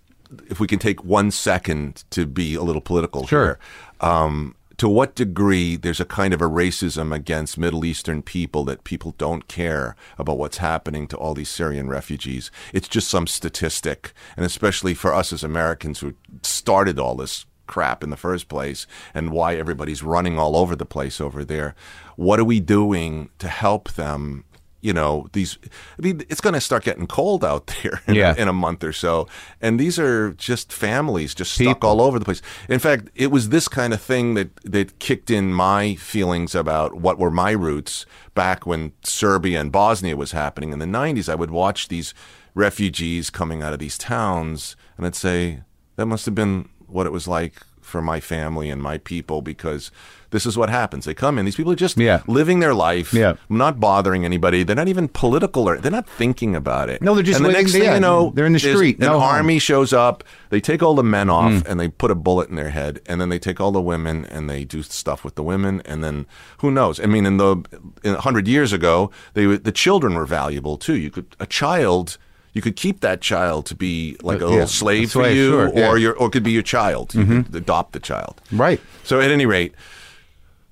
if 0.49 0.59
we 0.59 0.67
can 0.67 0.79
take 0.79 1.03
one 1.03 1.31
second 1.31 2.03
to 2.11 2.25
be 2.25 2.55
a 2.55 2.61
little 2.61 2.81
political 2.81 3.25
Sure. 3.27 3.59
here. 4.01 4.09
Um, 4.09 4.55
to 4.77 4.89
what 4.89 5.15
degree 5.15 5.75
there's 5.75 5.99
a 5.99 6.05
kind 6.05 6.33
of 6.33 6.41
a 6.41 6.49
racism 6.49 7.13
against 7.13 7.57
Middle 7.57 7.85
Eastern 7.85 8.21
people 8.21 8.63
that 8.65 8.83
people 8.83 9.13
don't 9.17 9.47
care 9.47 9.95
about 10.17 10.37
what's 10.37 10.57
happening 10.57 11.07
to 11.07 11.17
all 11.17 11.33
these 11.35 11.49
Syrian 11.49 11.87
refugees. 11.87 12.49
It's 12.73 12.87
just 12.87 13.07
some 13.07 13.27
statistic. 13.27 14.13
And 14.35 14.45
especially 14.45 14.93
for 14.95 15.13
us 15.13 15.31
as 15.31 15.43
Americans 15.43 15.99
who 15.99 16.15
started 16.41 16.97
all 16.99 17.15
this 17.15 17.45
crap 17.67 18.03
in 18.03 18.09
the 18.09 18.17
first 18.17 18.49
place 18.49 18.85
and 19.13 19.31
why 19.31 19.55
everybody's 19.55 20.03
running 20.03 20.37
all 20.37 20.55
over 20.57 20.75
the 20.75 20.85
place 20.85 21.21
over 21.21 21.45
there. 21.45 21.75
What 22.15 22.39
are 22.39 22.43
we 22.43 22.59
doing 22.59 23.29
to 23.39 23.47
help 23.47 23.91
them? 23.93 24.43
You 24.83 24.93
know, 24.93 25.27
these, 25.31 25.57
I 25.97 26.01
mean, 26.01 26.23
it's 26.29 26.41
going 26.41 26.53
to 26.55 26.61
start 26.61 26.83
getting 26.83 27.07
cold 27.07 27.43
out 27.45 27.67
there 27.83 28.01
in, 28.05 28.15
Yeah. 28.15 28.35
a, 28.37 28.41
in 28.41 28.47
a 28.49 28.53
month 28.53 28.83
or 28.83 28.91
so. 28.93 29.27
And 29.61 29.79
these 29.79 29.97
are 29.97 30.33
just 30.33 30.73
families 30.73 31.33
just 31.33 31.53
stuck 31.53 31.77
People. 31.77 31.89
all 31.89 32.01
over 32.01 32.19
the 32.19 32.25
place. 32.25 32.41
In 32.67 32.79
fact, 32.79 33.09
it 33.15 33.31
was 33.31 33.47
this 33.49 33.67
kind 33.69 33.93
of 33.93 34.01
thing 34.01 34.33
that, 34.33 34.53
that 34.65 34.99
kicked 34.99 35.31
in 35.31 35.53
my 35.53 35.95
feelings 35.95 36.53
about 36.53 36.95
what 36.95 37.17
were 37.17 37.31
my 37.31 37.51
roots 37.51 38.05
back 38.35 38.65
when 38.67 38.91
Serbia 39.03 39.61
and 39.61 39.71
Bosnia 39.71 40.17
was 40.17 40.33
happening 40.33 40.73
in 40.73 40.79
the 40.79 40.85
90s. 40.85 41.29
I 41.29 41.35
would 41.35 41.51
watch 41.51 41.87
these 41.87 42.13
refugees 42.53 43.29
coming 43.29 43.63
out 43.63 43.73
of 43.73 43.79
these 43.79 43.97
towns 43.97 44.75
and 44.97 45.05
I'd 45.05 45.15
say, 45.15 45.61
that 45.95 46.05
must 46.05 46.25
have 46.25 46.35
been 46.35 46.69
what 46.87 47.05
it 47.05 47.11
was 47.11 47.27
like 47.27 47.55
for 47.81 48.01
my 48.01 48.19
family 48.19 48.69
and 48.69 48.81
my 48.81 48.97
people 48.97 49.41
because 49.41 49.91
this 50.33 50.45
is 50.45 50.57
what 50.57 50.69
happens. 50.69 51.05
They 51.05 51.13
come 51.13 51.37
in, 51.39 51.45
these 51.45 51.55
people 51.55 51.71
are 51.71 51.75
just 51.87 51.97
Yeah. 51.97 52.19
living 52.27 52.59
their 52.59 52.73
life, 52.73 53.13
Yeah. 53.13 53.35
not 53.49 53.79
bothering 53.79 54.25
anybody. 54.25 54.63
They're 54.63 54.75
not 54.75 54.89
even 54.89 55.07
political 55.07 55.69
or 55.69 55.77
they're 55.77 55.91
not 55.99 56.09
thinking 56.09 56.55
about 56.55 56.89
it. 56.89 57.01
No, 57.01 57.13
they're 57.15 57.23
just 57.23 57.37
and 57.37 57.45
the 57.45 57.49
living- 57.49 57.61
next 57.63 57.71
thing 57.71 57.83
yeah, 57.83 57.93
you 57.95 58.01
know, 58.01 58.33
they're 58.35 58.45
in 58.45 58.53
the 58.53 58.59
street, 58.59 58.97
An 58.99 59.05
no 59.05 59.13
home. 59.19 59.29
army 59.35 59.59
shows 59.59 59.93
up. 59.93 60.23
They 60.49 60.59
take 60.59 60.83
all 60.83 60.95
the 60.95 61.03
men 61.03 61.29
off 61.29 61.53
Mm. 61.53 61.67
and 61.69 61.79
they 61.79 61.87
put 61.87 62.11
a 62.11 62.15
bullet 62.15 62.49
in 62.49 62.55
their 62.57 62.71
head, 62.71 62.99
and 63.05 63.21
then 63.21 63.29
they 63.29 63.39
take 63.39 63.61
all 63.61 63.71
the 63.71 63.81
women 63.81 64.25
and 64.29 64.49
they 64.49 64.65
do 64.65 64.83
stuff 64.83 65.23
with 65.23 65.35
the 65.35 65.43
women, 65.43 65.81
and 65.85 66.03
then 66.03 66.25
who 66.57 66.69
knows? 66.71 66.99
I 66.99 67.05
mean, 67.05 67.25
in 67.25 67.37
the 67.37 67.57
in 68.03 68.15
hundred 68.15 68.47
years 68.47 68.73
ago, 68.73 69.11
they 69.35 69.45
the 69.45 69.71
children 69.71 70.15
were 70.15 70.25
valuable 70.25 70.77
too. 70.77 70.95
You 70.97 71.09
could 71.11 71.27
a 71.39 71.45
child. 71.45 72.17
You 72.55 72.61
could 72.61 72.75
keep 72.75 72.99
that 72.99 73.19
child 73.21 73.65
to 73.65 73.75
be 73.75 74.15
like 74.21 74.39
a 74.39 74.45
Uh, 74.45 74.49
little 74.49 74.59
yeah, 74.59 74.65
slave 74.65 75.05
a 75.05 75.07
for 75.07 75.19
slave, 75.23 75.35
you, 75.37 75.49
sure, 75.51 75.69
or 75.69 75.73
yeah. 75.75 75.87
Mm-hmm. 75.89 75.97
your 76.03 76.13
or 76.13 76.27
it 76.27 76.31
could 76.33 76.43
be 76.43 76.51
your 76.51 76.61
child. 76.61 77.15
You 77.15 77.25
could 77.25 77.55
adopt 77.55 77.93
the 77.93 77.99
child. 77.99 78.41
Right. 78.51 78.79
So 79.03 79.19
at 79.19 79.31
any 79.31 79.47
rate, 79.47 79.73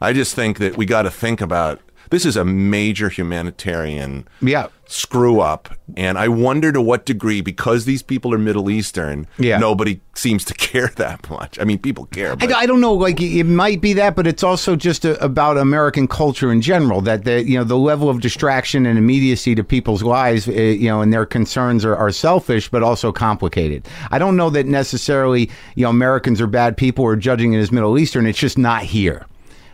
I 0.01 0.13
just 0.13 0.35
think 0.35 0.57
that 0.57 0.77
we 0.77 0.85
got 0.85 1.03
to 1.03 1.11
think 1.11 1.41
about 1.41 1.79
this 2.09 2.25
is 2.25 2.35
a 2.35 2.43
major 2.43 3.07
humanitarian 3.07 4.27
Yeah. 4.41 4.67
screw 4.87 5.39
up, 5.39 5.69
and 5.95 6.17
I 6.17 6.27
wonder 6.27 6.71
to 6.73 6.81
what 6.81 7.05
degree 7.05 7.39
because 7.39 7.85
these 7.85 8.01
people 8.01 8.33
are 8.33 8.37
Middle 8.37 8.69
Eastern, 8.69 9.27
Yeah. 9.37 9.59
nobody 9.59 10.01
seems 10.13 10.43
to 10.45 10.53
care 10.69 10.91
that 10.97 11.29
much. 11.29 11.57
I 11.59 11.63
mean, 11.63 11.77
people 11.77 12.05
care, 12.07 12.33
I, 12.33 12.35
but 12.35 12.53
I 12.53 12.65
don't 12.65 12.81
know. 12.81 12.93
Like 12.93 13.21
it 13.21 13.45
might 13.45 13.79
be 13.79 13.93
that, 13.93 14.15
but 14.17 14.27
it's 14.27 14.43
also 14.43 14.75
just 14.75 15.05
a, 15.05 15.23
about 15.23 15.57
American 15.57 16.07
culture 16.07 16.51
in 16.51 16.61
general. 16.61 16.99
That 16.99 17.23
the 17.23 17.43
you 17.45 17.57
know 17.57 17.63
the 17.63 17.77
level 17.77 18.09
of 18.09 18.19
distraction 18.19 18.85
and 18.85 18.97
immediacy 18.97 19.55
to 19.55 19.63
people's 19.63 20.03
lives, 20.03 20.49
uh, 20.49 20.51
you 20.51 20.89
know, 20.89 21.01
and 21.01 21.13
their 21.13 21.25
concerns 21.25 21.85
are, 21.85 21.95
are 21.95 22.11
selfish, 22.11 22.67
but 22.69 22.83
also 22.83 23.13
complicated. 23.13 23.87
I 24.09 24.17
don't 24.19 24.35
know 24.35 24.49
that 24.49 24.65
necessarily 24.65 25.49
you 25.75 25.83
know 25.83 25.89
Americans 25.89 26.41
are 26.41 26.47
bad 26.47 26.75
people 26.75 27.05
or 27.05 27.15
judging 27.15 27.53
it 27.53 27.59
as 27.59 27.71
Middle 27.71 27.97
Eastern. 27.97 28.25
It's 28.25 28.39
just 28.39 28.57
not 28.57 28.81
here. 28.83 29.25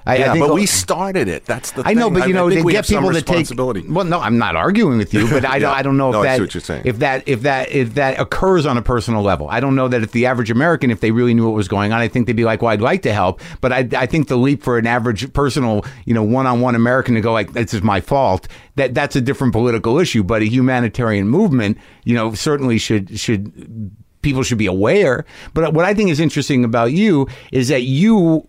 I, 0.08 0.14
I 0.14 0.16
yeah, 0.18 0.34
think 0.34 0.46
but 0.48 0.54
we 0.56 0.66
started 0.66 1.28
it. 1.28 1.46
That's 1.46 1.72
the. 1.72 1.84
I 1.86 1.94
know, 1.94 2.06
thing. 2.10 2.20
but 2.20 2.28
you 2.28 2.34
know, 2.34 2.50
I 2.50 2.62
we 2.62 2.72
get 2.72 2.88
people 2.88 3.08
that 3.10 3.26
take. 3.26 3.28
responsibility. 3.30 3.84
Well, 3.88 4.06
no, 4.06 4.20
I'm 4.20 4.38
not 4.38 4.56
arguing 4.56 4.98
with 4.98 5.14
you, 5.14 5.28
but 5.30 5.44
I, 5.46 5.60
don't, 5.60 5.70
Yeah. 5.70 5.78
I 5.78 5.82
don't 5.82 5.98
know 5.98 6.10
if 6.10 6.14
No, 6.14 6.22
I 6.22 6.26
that 6.26 6.36
see 6.38 6.42
what 6.42 6.54
you're 6.56 6.62
saying. 6.62 6.84
if 6.86 7.00
that 7.00 7.28
if 7.28 7.42
that 7.42 7.72
if 7.72 7.94
that 7.96 8.20
occurs 8.20 8.66
on 8.66 8.78
a 8.78 8.82
personal 8.82 9.22
level. 9.22 9.50
I 9.50 9.60
don't 9.60 9.76
know 9.76 9.88
that 9.88 10.02
if 10.04 10.12
the 10.14 10.26
average 10.26 10.50
American, 10.50 10.92
if 10.92 11.02
they 11.02 11.12
really 11.12 11.34
knew 11.34 11.46
what 11.46 11.54
was 11.56 11.68
going 11.68 11.92
on, 11.94 12.00
I 12.00 12.08
think 12.08 12.28
they'd 12.28 12.36
be 12.36 12.46
like, 12.46 12.62
"Well, 12.62 12.72
I'd 12.72 12.82
like 12.82 13.02
to 13.04 13.14
help," 13.14 13.42
but 13.62 13.72
I, 13.74 13.88
I 13.98 14.06
think 14.06 14.28
the 14.30 14.38
leap 14.38 14.64
for 14.64 14.78
an 14.78 14.88
average 14.88 15.32
personal, 15.34 15.86
you 16.06 16.14
know, 16.14 16.24
one-on-one 16.24 16.76
American 16.76 17.16
to 17.16 17.22
go 17.22 17.34
like, 17.34 17.54
"This 17.54 17.74
is 17.74 17.82
my 17.84 18.00
fault," 18.02 18.48
that 18.76 18.94
that's 18.94 19.16
a 19.16 19.22
different 19.22 19.54
political 19.54 20.00
issue. 20.00 20.24
But 20.24 20.42
a 20.42 20.46
humanitarian 20.46 21.28
movement, 21.28 21.78
you 22.06 22.16
know, 22.16 22.34
certainly 22.34 22.78
should 22.78 23.20
should 23.20 23.92
people 24.28 24.44
should 24.44 24.58
be 24.58 24.66
aware. 24.66 25.26
But 25.54 25.74
what 25.74 25.86
I 25.86 25.94
think 25.94 26.10
is 26.10 26.20
interesting 26.20 26.66
about 26.66 26.92
you 26.92 27.28
is 27.54 27.70
that 27.70 27.84
you, 27.84 28.46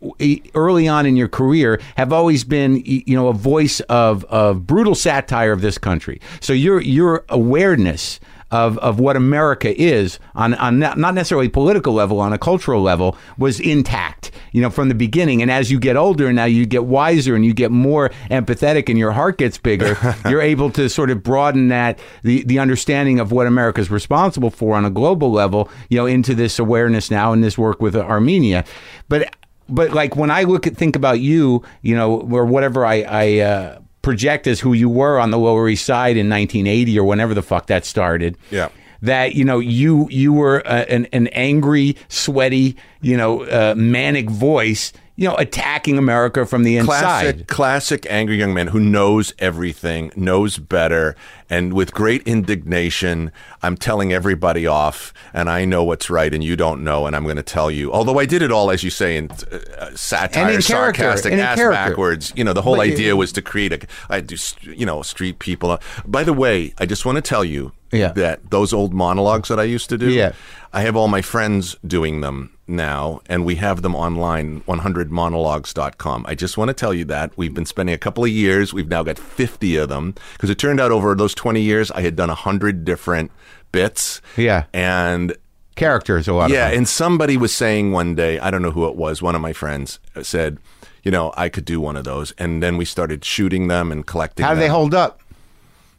early 0.55 0.89
on 0.89 1.07
in 1.07 1.17
your 1.17 1.29
career, 1.29 1.81
have 1.97 2.13
always 2.13 2.43
been, 2.43 2.83
you 2.85 3.15
know, 3.15 3.29
a 3.29 3.33
voice 3.33 3.79
of 3.83 4.25
of 4.25 4.67
brutal 4.67 4.97
satire 4.97 5.53
of 5.53 5.61
this 5.61 5.79
country. 5.79 6.21
So 6.41 6.53
your 6.53 6.81
your 6.81 7.25
awareness. 7.29 8.19
Of, 8.51 8.79
of 8.79 8.99
what 8.99 9.15
America 9.15 9.79
is 9.79 10.19
on, 10.35 10.55
on 10.55 10.79
not 10.79 10.97
necessarily 10.97 11.51
political 11.51 11.93
level 11.93 12.19
on 12.19 12.33
a 12.33 12.39
cultural 12.39 12.81
level 12.81 13.15
was 13.37 13.61
intact 13.61 14.31
you 14.53 14.63
know 14.63 14.71
from 14.71 14.89
the 14.89 14.95
beginning. 14.95 15.43
And 15.43 15.51
as 15.51 15.71
you 15.71 15.79
get 15.79 15.97
older 15.97 16.27
and 16.27 16.37
now 16.37 16.45
you 16.45 16.67
get 16.67 16.85
wiser 16.85 17.35
and 17.35 17.45
you 17.45 17.53
get 17.53 17.71
more 17.71 18.11
empathetic 18.31 18.89
and 18.89 18.99
your 18.99 19.13
heart 19.13 19.39
gets 19.39 19.59
bigger 19.59 19.97
you're 20.29 20.41
able 20.41 20.71
to 20.71 20.89
sort 20.89 21.11
of 21.11 21.23
broaden 21.23 21.69
that 21.69 21.99
the 22.23 22.43
the 22.45 22.59
understanding 22.59 23.21
of 23.21 23.33
what 23.33 23.47
America 23.47 23.81
is 23.81 23.91
responsible 23.91 24.51
for 24.51 24.75
on 24.77 24.85
a 24.85 24.91
global 24.91 25.31
level 25.31 25.71
you 25.89 25.99
know 25.99 26.07
into 26.07 26.35
this 26.35 26.59
awareness 26.59 27.11
now 27.11 27.33
and 27.33 27.43
this 27.43 27.59
work 27.59 27.81
with 27.81 27.97
Armenia. 27.97 28.65
But 29.09 29.35
but 29.69 29.93
like 29.93 30.17
when 30.17 30.31
I 30.31 30.45
look 30.45 30.67
at 30.67 30.77
think 30.77 30.97
about 30.97 31.21
you 31.21 31.63
you 31.83 31.95
know 31.95 32.21
or 32.21 32.45
whatever 32.45 32.85
I 32.85 33.03
I 33.03 33.39
uh, 33.39 33.79
project 34.09 34.47
as 34.47 34.61
who 34.61 34.73
you 34.73 34.89
were 34.89 35.19
on 35.19 35.31
the 35.31 35.39
Lower 35.39 35.69
East 35.69 35.85
Side 35.85 36.17
in 36.17 36.29
1980 36.31 36.99
or 36.99 37.05
whenever 37.05 37.35
the 37.35 37.43
fuck 37.43 37.67
that 37.67 37.85
started 37.85 38.37
Yeah. 38.51 38.69
that 39.03 39.35
you 39.35 39.45
know 39.45 39.59
you 39.59 40.09
you 40.11 40.33
were 40.33 40.67
uh, 40.67 40.85
an 40.89 41.07
an 41.13 41.27
angry, 41.29 41.97
sweaty, 42.09 42.77
you 43.03 43.17
know, 43.17 43.43
uh, 43.45 43.75
manic 43.77 44.31
voice. 44.31 44.93
You 45.19 45.27
know, 45.29 45.35
attacking 45.35 45.99
America 45.99 46.47
from 46.47 46.63
the 46.63 46.77
inside. 46.77 47.01
Classic, 47.01 47.47
classic 47.49 48.07
angry 48.09 48.37
young 48.37 48.55
man 48.55 48.69
who 48.69 48.79
knows 48.79 49.35
everything, 49.41 50.13
knows 50.15 50.59
better, 50.59 51.17
and 51.51 51.73
with 51.73 51.93
great 51.93 52.23
indignation, 52.23 53.33
I'm 53.61 53.77
telling 53.77 54.13
everybody 54.13 54.65
off, 54.65 55.13
and 55.35 55.51
I 55.51 55.65
know 55.65 55.83
what's 55.83 56.09
right, 56.09 56.33
and 56.33 56.45
you 56.45 56.55
don't 56.55 56.85
know, 56.85 57.05
and 57.07 57.17
I'm 57.17 57.25
going 57.25 57.35
to 57.37 57.43
tell 57.43 57.69
you. 57.69 57.93
Although 57.93 58.21
I 58.21 58.27
did 58.27 58.43
it 58.43 58.53
all, 58.53 58.71
as 58.71 58.85
you 58.85 58.91
say, 58.91 59.17
in 59.17 59.29
uh, 59.31 59.91
satire, 59.97 60.45
And 60.45 60.55
in 60.55 60.63
sarcastic, 60.63 61.33
ass 61.33 61.57
character. 61.59 61.71
backwards. 61.73 62.33
You 62.37 62.45
know, 62.45 62.53
the 62.53 62.63
whole 62.63 62.77
But 62.77 62.87
you- 62.87 62.93
idea 62.95 63.17
was 63.17 63.33
to 63.33 63.43
create 63.43 63.73
a, 63.73 63.81
I 64.09 64.21
do, 64.21 64.37
you 64.63 64.87
know, 64.87 65.03
street 65.03 65.41
people. 65.41 65.81
By 66.07 66.23
the 66.23 66.33
way, 66.33 66.75
I 66.79 66.87
just 66.87 67.05
want 67.05 67.17
to 67.17 67.23
tell 67.23 67.45
you 67.45 67.73
Yeah. 67.91 68.13
that 68.13 68.51
those 68.51 68.73
old 68.73 68.95
monologues 68.95 69.49
that 69.49 69.59
I 69.59 69.65
used 69.65 69.89
to 69.89 69.99
do, 69.99 70.11
Yeah. 70.11 70.31
I 70.73 70.83
have 70.83 70.95
all 70.95 71.09
my 71.09 71.23
friends 71.23 71.75
doing 71.85 72.21
them 72.21 72.51
now, 72.69 73.21
and 73.27 73.45
we 73.45 73.57
have 73.57 73.83
them 73.83 73.95
online, 73.95 74.61
100monologues.com. 74.63 76.27
I 76.29 76.35
just 76.35 76.59
want 76.59 76.69
to 76.69 76.75
tell 76.75 76.93
you 76.93 77.05
that. 77.07 77.37
We've 77.37 77.55
been 77.55 77.67
spending 77.67 77.95
a 77.95 77.99
couple 77.99 78.25
of 78.25 78.31
years. 78.31 78.75
We've 78.75 78.89
now 78.89 79.03
got 79.03 79.19
50 79.19 79.77
of 79.77 79.89
them 79.89 80.15
because 80.35 80.51
it 80.51 80.59
turned 80.59 80.81
out 80.81 80.93
over 80.93 81.15
those 81.15 81.35
20 81.35 81.61
years, 81.61 81.91
I 81.91 82.03
had 82.03 82.17
done 82.17 82.29
100 82.29 82.85
different 82.85 83.31
bits. 83.73 84.21
Yeah. 84.37 84.65
And 84.73 85.37
Characters, 85.77 86.27
a 86.27 86.35
lot 86.35 86.51
yeah, 86.51 86.67
of 86.67 86.71
them. 86.71 86.79
and 86.79 86.89
somebody 86.89 87.37
was 87.37 87.55
saying 87.55 87.93
one 87.93 88.17
day, 88.17 88.41
I 88.41 88.51
don't 88.51 88.63
know 88.63 88.73
who 88.73 88.89
it 88.89 88.97
was, 88.97 89.23
one 89.23 89.37
of 89.37 89.41
my 89.41 89.53
friends 89.53 90.01
uh, 90.17 90.25
said, 90.25 90.59
you 91.05 91.13
know, 91.13 91.33
I 91.37 91.49
could 91.49 91.65
do 91.65 91.81
one 91.81 91.97
of 91.97 92.03
those. 92.03 92.33
And 92.33 92.61
then 92.63 92.77
we 92.77 92.85
started 92.85 93.25
shooting 93.25 93.69
them 93.69 93.93
and 93.93 94.05
collecting 94.05 94.45
How 94.45 94.55
do 94.55 94.61
they 94.61 94.69
hold 94.69 94.93
up? 94.93 95.23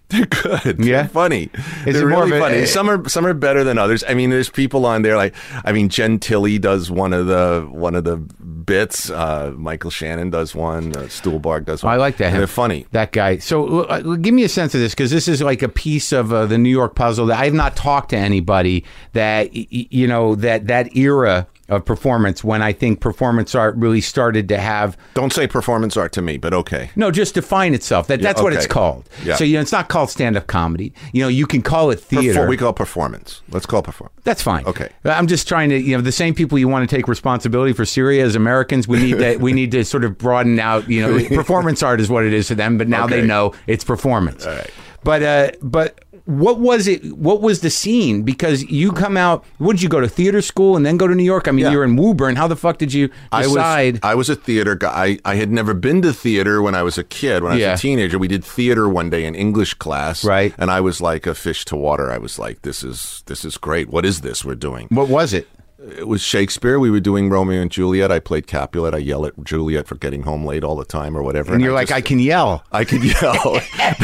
They're 0.12 0.26
good. 0.26 0.84
Yeah? 0.84 1.02
They're 1.04 1.10
funny. 1.10 1.50
Is 1.86 1.96
They're 1.96 2.08
really 2.08 2.36
a- 2.36 2.40
funny. 2.40 2.66
Some 2.66 2.90
are 2.90 3.08
some 3.08 3.28
are 3.28 3.34
better 3.36 3.64
than 3.64 3.78
others. 3.78 4.04
I 4.08 4.16
mean, 4.16 4.32
there's 4.32 4.50
people 4.50 4.86
on 4.88 5.04
there 5.04 5.16
like 5.16 5.36
I 5.64 5.72
mean, 5.72 5.90
Jen 5.90 6.18
Tilly 6.18 6.58
does 6.58 6.90
one 6.90 7.14
of 7.14 7.28
the 7.28 7.68
one 7.70 7.94
of 7.94 8.06
the 8.06 8.18
bits. 8.18 9.12
Uh, 9.12 9.54
Michael 9.56 9.92
Shannon 9.92 10.32
does 10.32 10.56
one. 10.56 10.96
Uh, 10.96 11.02
Stuhlbarg 11.02 11.66
does 11.66 11.84
one. 11.84 11.94
I 11.94 11.98
like 11.98 12.18
that. 12.18 12.32
And 12.32 12.40
they're 12.40 12.48
funny. 12.48 12.88
That 12.92 13.12
guy. 13.12 13.38
So 13.38 13.82
uh, 13.82 14.00
give 14.16 14.34
me 14.34 14.44
a 14.44 14.50
sense 14.50 14.74
of 14.74 14.82
this 14.82 14.94
because 14.94 15.12
this 15.12 15.28
is 15.28 15.44
like 15.44 15.62
a 15.62 15.70
piece 15.70 16.12
of 16.12 16.34
uh, 16.34 16.48
the 16.48 16.58
New 16.58 16.70
York 16.72 16.96
puzzle 16.96 17.28
that 17.28 17.40
I 17.40 17.46
have 17.46 17.54
not 17.54 17.76
talked 17.76 18.10
to 18.10 18.18
anybody 18.18 18.86
that 19.14 19.54
you 19.54 20.08
know 20.08 20.34
that 20.36 20.66
that 20.68 20.96
era 20.96 21.46
of 21.70 21.86
performance 21.86 22.44
when 22.44 22.62
I 22.62 22.74
think 22.74 23.00
performance 23.00 23.56
art 23.56 23.76
really 23.76 24.02
started 24.02 24.50
to 24.50 24.58
have 24.58 24.98
Don't 25.14 25.32
say 25.32 25.48
performance 25.48 25.96
art 25.98 26.12
to 26.14 26.22
me, 26.22 26.38
but 26.38 26.54
okay. 26.54 26.90
no 26.96 27.12
just 27.12 27.36
define 27.36 27.74
itself. 27.74 28.08
That 28.08 28.22
that's 28.22 28.42
what 28.42 28.54
it's 28.54 28.68
called. 28.68 29.10
Yeah. 29.24 29.36
So 29.36 29.44
you 29.44 29.56
know 29.56 29.62
it's 29.62 29.72
not 29.72 29.90
called 29.90 30.10
stand 30.10 30.38
up 30.38 30.48
comedy. 30.48 30.94
You 31.14 31.24
know 31.24 31.28
you 31.28 31.48
can 31.48 31.62
call 31.62 31.92
it 31.92 32.00
theater. 32.00 32.42
Perfor- 32.42 32.50
we 32.50 32.58
call 32.58 32.74
performance. 32.74 33.42
Let's 33.50 33.66
call 33.66 33.82
performance. 33.82 34.20
That's 34.24 34.42
fine. 34.42 34.66
Okay. 34.66 34.90
I'm 35.06 35.28
just 35.28 35.48
trying 35.48 35.70
to, 35.70 35.78
you 35.78 35.96
know, 35.96 36.02
the 36.02 36.12
same 36.12 36.34
people 36.34 36.58
you 36.58 36.68
want 36.68 36.88
to 36.88 36.96
take 36.96 37.08
responsibility 37.08 37.74
for 37.74 37.86
Syria 37.86 38.24
as 38.26 38.36
Americans, 38.36 38.88
we 38.88 39.00
need 39.00 39.18
to 39.18 39.38
we 39.38 39.54
need 39.54 39.72
to 39.72 39.86
sort 39.86 40.04
of 40.04 40.18
broaden 40.18 40.60
out, 40.60 40.90
you 40.90 41.02
know, 41.02 41.26
performance 41.36 41.84
art 41.84 42.00
is 42.02 42.10
what 42.10 42.26
it 42.26 42.34
is 42.34 42.48
to 42.48 42.56
them, 42.56 42.78
but 42.78 42.88
now 42.88 43.08
they 43.08 43.22
know 43.22 43.54
it's 43.68 43.84
performance. 43.84 44.46
All 44.46 44.54
right. 44.54 44.70
But 45.04 45.24
uh 45.24 45.52
but 45.62 46.04
what 46.30 46.60
was 46.60 46.88
it 46.88 47.02
what 47.18 47.42
was 47.42 47.62
the 47.62 47.70
scene 47.72 48.22
because 48.22 48.64
you 48.70 48.92
come 48.92 49.18
out 49.18 49.44
what 49.58 49.74
did 49.74 49.82
you 49.82 49.90
go 49.90 50.00
to 50.00 50.08
theater 50.08 50.42
school 50.44 50.78
and 50.78 50.86
then 50.86 50.96
go 50.96 51.08
to 51.08 51.16
New 51.16 51.24
York? 51.24 51.48
I 51.48 51.52
mean, 51.52 51.66
Yeah. 51.66 51.72
you're 51.72 51.84
in 51.84 51.96
Woburn. 51.96 52.36
How 52.36 52.48
the 52.48 52.56
fuck 52.56 52.78
did 52.78 52.94
you 52.94 53.10
I 53.32 53.42
decide 53.44 53.94
was 53.96 54.00
I 54.04 54.14
was 54.16 54.30
a 54.30 54.36
theater 54.36 54.76
guy. 54.76 54.94
I, 55.06 55.20
I 55.26 55.36
had 55.36 55.52
never 55.52 55.74
been 55.74 56.02
to 56.04 56.14
theater 56.14 56.62
when 56.62 56.76
I 56.76 56.84
was 56.84 56.98
a 57.00 57.04
kid. 57.04 57.42
When 57.42 57.54
I 57.54 57.56
was 57.56 57.62
Yeah. 57.62 57.74
a 57.74 57.78
teenager, 57.78 58.20
we 58.20 58.28
did 58.28 58.44
theater 58.46 58.88
one 58.88 59.10
day 59.10 59.26
in 59.26 59.34
English 59.34 59.74
class, 59.76 60.24
Right. 60.24 60.54
And 60.60 60.70
I 60.70 60.82
was 60.82 61.02
like 61.02 61.26
a 61.26 61.34
fish 61.34 61.66
to 61.66 61.76
water. 61.76 62.12
I 62.12 62.20
was 62.20 62.38
like, 62.38 62.62
"This 62.62 62.84
is 62.84 63.24
this 63.26 63.44
is 63.44 63.58
great. 63.58 63.90
What 63.90 64.06
is 64.06 64.22
this 64.22 64.46
we're 64.46 64.54
doing?" 64.56 64.88
what 64.92 65.10
was 65.10 65.34
it? 65.34 65.48
It 65.82 66.08
was 66.10 66.22
Shakespeare. 66.22 66.78
We 66.78 66.92
were 66.92 67.00
doing 67.00 67.30
Romeo 67.30 67.62
and 67.62 67.72
Juliet. 67.72 68.12
I 68.12 68.20
played 68.20 68.48
Capulet. 68.48 68.94
I 68.94 68.98
yell 68.98 69.26
at 69.26 69.42
Juliet 69.46 69.88
for 69.88 69.96
getting 69.96 70.24
home 70.24 70.44
late 70.46 70.62
all 70.64 70.76
the 70.76 70.84
time 70.84 71.16
or 71.16 71.24
whatever. 71.24 71.54
And 71.54 71.62
you're 71.64 71.72
like, 71.72 71.88
just- 71.88 71.98
I 71.98 72.02
can 72.02 72.20
yell. 72.20 72.66
I 72.72 72.84
could 72.84 73.02
yell. 73.04 73.14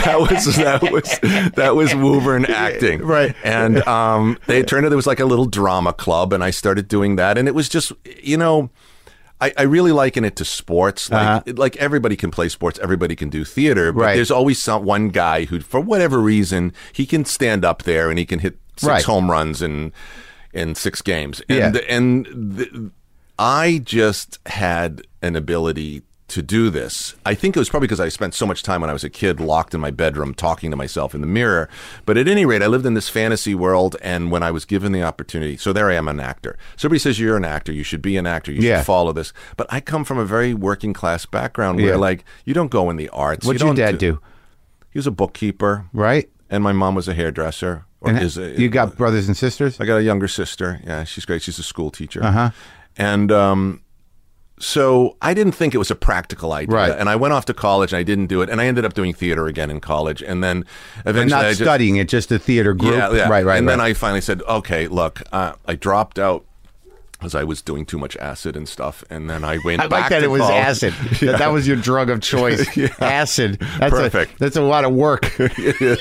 that 0.05 0.15
was 0.17 0.55
that 0.55 0.89
was 0.89 1.19
that 1.55 1.75
was 1.75 1.93
Woburn 1.93 2.45
acting, 2.45 3.01
Right. 3.03 3.35
And 3.43 3.85
um, 3.87 4.37
they 4.47 4.63
turned 4.63 4.85
out 4.85 4.89
there 4.89 4.95
was 4.95 5.05
like 5.07 5.19
a 5.19 5.25
little 5.25 5.45
drama 5.47 5.91
club, 5.91 6.31
and 6.31 6.43
I 6.43 6.49
started 6.51 6.87
doing 6.87 7.17
that, 7.17 7.37
and 7.37 7.47
it 7.47 7.53
was 7.55 7.67
just 7.69 7.91
you 8.23 8.37
know. 8.37 8.69
I, 9.41 9.51
I 9.57 9.63
really 9.63 9.91
liken 9.91 10.23
it 10.23 10.37
to 10.37 10.45
sports. 10.45 11.11
Like, 11.11 11.27
Uh-huh. 11.27 11.53
like 11.57 11.75
everybody 11.75 12.15
can 12.15 12.31
play 12.31 12.47
sports, 12.47 12.79
everybody 12.81 13.17
can 13.17 13.27
do 13.27 13.43
theater, 13.43 13.91
but 13.91 14.01
Right. 14.01 14.15
there's 14.15 14.31
always 14.31 14.63
some 14.63 14.85
one 14.85 15.09
guy 15.09 15.43
who, 15.43 15.59
for 15.59 15.81
whatever 15.81 16.21
reason, 16.21 16.71
he 16.93 17.05
can 17.05 17.25
stand 17.25 17.65
up 17.65 17.83
there 17.83 18.09
and 18.09 18.17
he 18.17 18.25
can 18.25 18.39
hit 18.39 18.57
six 18.77 18.87
Right. 18.87 19.03
home 19.03 19.29
runs 19.29 19.61
in 19.61 19.91
in 20.55 20.73
six 20.75 21.01
games. 21.01 21.41
And 21.49 21.75
Yeah. 21.75 21.81
and 21.89 22.25
the, 22.25 22.91
I 23.37 23.81
just 23.83 24.39
had 24.47 25.05
an 25.21 25.35
ability 25.35 26.01
to 26.27 26.41
do 26.41 26.71
this. 26.71 27.13
I 27.23 27.35
think 27.35 27.55
it 27.55 27.59
was 27.59 27.69
probably 27.69 27.85
because 27.87 27.99
I 27.99 28.09
spent 28.09 28.33
so 28.33 28.47
much 28.47 28.63
time 28.63 28.81
when 28.81 28.89
I 28.89 28.93
was 28.93 29.03
a 29.03 29.11
kid 29.11 29.39
locked 29.39 29.75
in 29.75 29.79
my 29.79 29.91
bedroom 29.91 30.33
talking 30.33 30.71
to 30.71 30.75
myself 30.77 31.13
in 31.13 31.21
the 31.21 31.27
mirror. 31.27 31.69
But 32.07 32.17
at 32.17 32.27
any 32.27 32.45
rate, 32.47 32.63
I 32.63 32.67
lived 32.67 32.85
in 32.87 32.95
this 32.95 33.09
fantasy 33.09 33.53
world, 33.53 33.95
and 34.01 34.31
when 34.31 34.41
I 34.41 34.49
was 34.49 34.65
given 34.65 34.91
the 34.91 35.03
opportunity, 35.03 35.55
so 35.55 35.71
there 35.71 35.91
I 35.91 35.93
am, 35.93 36.07
an 36.07 36.19
actor. 36.19 36.57
Somebody 36.77 36.97
says 36.97 37.19
you're 37.19 37.37
an 37.37 37.45
actor, 37.45 37.71
you 37.71 37.83
should 37.83 38.01
be 38.01 38.17
an 38.17 38.25
actor, 38.25 38.51
you 38.51 38.61
Yeah. 38.61 38.79
should 38.79 38.87
follow 38.87 39.13
this. 39.13 39.33
But 39.55 39.67
I 39.69 39.79
come 39.81 40.03
from 40.03 40.17
a 40.17 40.25
very 40.25 40.55
working 40.55 40.93
class 40.93 41.27
background 41.27 41.77
where, 41.77 41.89
Yeah. 41.89 41.95
like, 41.97 42.25
you 42.43 42.55
don't 42.55 42.71
go 42.71 42.89
in 42.89 42.95
the 42.95 43.09
arts. 43.09 43.45
What 43.45 43.53
did 43.53 43.61
you 43.61 43.67
your 43.67 43.75
dad 43.75 43.99
do? 43.99 44.19
He 44.89 44.97
was 44.97 45.05
a 45.05 45.11
bookkeeper, 45.11 45.85
Right? 45.93 46.27
and 46.49 46.63
my 46.63 46.71
mom 46.73 46.95
was 46.95 47.07
a 47.07 47.13
hairdresser. 47.13 47.85
Or 48.05 48.11
And 48.11 48.19
is 48.19 48.37
a, 48.37 48.59
you 48.59 48.69
got 48.69 48.95
brothers 48.95 49.27
and 49.27 49.35
sisters? 49.35 49.79
I 49.79 49.85
got 49.85 49.97
a 49.97 50.03
younger 50.03 50.27
sister. 50.27 50.79
Yeah, 50.85 51.03
she's 51.03 51.25
great. 51.25 51.41
She's 51.41 51.59
a 51.59 51.63
school 51.63 51.91
teacher. 51.91 52.23
Uh-huh. 52.23 52.51
And 52.97 53.31
um, 53.31 53.81
so 54.59 55.17
I 55.21 55.33
didn't 55.33 55.53
think 55.53 55.73
it 55.73 55.79
was 55.79 55.91
a 55.91 55.95
practical 55.95 56.53
idea. 56.53 56.75
Right. 56.75 56.91
And 56.91 57.09
I 57.09 57.15
went 57.15 57.33
off 57.33 57.45
to 57.45 57.53
college 57.53 57.91
and 57.91 57.99
I 57.99 58.03
didn't 58.03 58.27
do 58.27 58.41
it. 58.41 58.49
And 58.49 58.61
I 58.61 58.67
ended 58.67 58.85
up 58.85 58.93
doing 58.93 59.13
theater 59.13 59.47
again 59.47 59.69
in 59.69 59.81
college. 59.81 60.21
And 60.21 60.43
then 60.43 60.65
eventually 61.05 61.29
not 61.29 61.45
I 61.45 61.49
just, 61.49 61.61
studying 61.61 61.97
it, 61.97 62.07
just 62.07 62.31
a 62.31 62.39
theater 62.39 62.73
group. 62.73 62.93
Yeah, 62.93 63.11
yeah. 63.11 63.27
Right, 63.27 63.43
right. 63.43 63.57
And 63.57 63.67
then. 63.67 63.81
I 63.81 63.93
finally 63.93 64.21
said, 64.21 64.41
okay, 64.43 64.87
look, 64.87 65.21
uh, 65.31 65.53
I 65.65 65.75
dropped 65.75 66.19
out 66.19 66.45
because 67.25 67.35
I 67.35 67.43
was 67.43 67.61
doing 67.63 67.85
too 67.85 67.97
much 67.97 68.15
acid 68.17 68.55
and 68.55 68.69
stuff. 68.69 69.03
And 69.09 69.27
then 69.29 69.43
I 69.43 69.57
went 69.65 69.81
I 69.81 69.87
like 69.87 70.09
that 70.09 70.21
it 70.23 70.27
was 70.27 70.41
college. 70.41 70.55
acid. 70.55 70.93
That, 71.25 71.39
that 71.39 71.47
was 71.51 71.67
your 71.67 71.77
drug 71.77 72.09
of 72.11 72.21
choice. 72.21 72.65
Acid. 72.99 73.57
That's 73.79 73.89
Perfect. 73.91 74.35
A, 74.35 74.37
that's 74.37 74.55
a 74.57 74.61
lot 74.61 74.85
of 74.85 74.93
work. 74.93 75.23
It 75.39 75.81
is. 75.81 75.99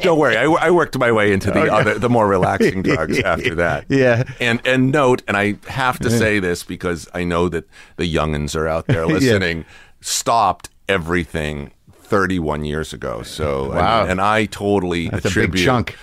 Don't 0.00 0.18
worry, 0.18 0.36
I, 0.36 0.44
I 0.44 0.70
worked 0.70 0.96
my 0.98 1.10
way 1.10 1.32
into 1.32 1.50
the 1.50 1.72
other, 1.72 1.98
the 1.98 2.08
more 2.08 2.28
relaxing 2.28 2.82
drugs 2.82 3.18
after 3.20 3.56
that. 3.56 3.86
Yeah. 3.88 4.22
And 4.40 4.60
and 4.64 4.92
note, 4.92 5.22
and 5.26 5.36
I 5.36 5.56
have 5.66 5.98
to 6.00 6.10
say 6.10 6.38
this 6.38 6.62
because 6.62 7.08
I 7.12 7.24
know 7.24 7.48
that 7.48 7.68
the 7.96 8.12
youngins 8.12 8.54
are 8.54 8.68
out 8.68 8.86
there 8.86 9.06
listening. 9.06 9.64
Stopped 10.00 10.70
everything 10.88 11.72
31 11.92 12.64
years 12.64 12.92
ago. 12.92 13.22
So 13.22 13.72
I 13.72 13.76
Wow. 13.76 14.00
mean, 14.02 14.10
and 14.12 14.20
I 14.20 14.44
totally 14.46 15.08
That's 15.08 15.24
a 15.24 15.28
attribute 15.28 15.52
big 15.52 15.64
chunk. 15.64 15.96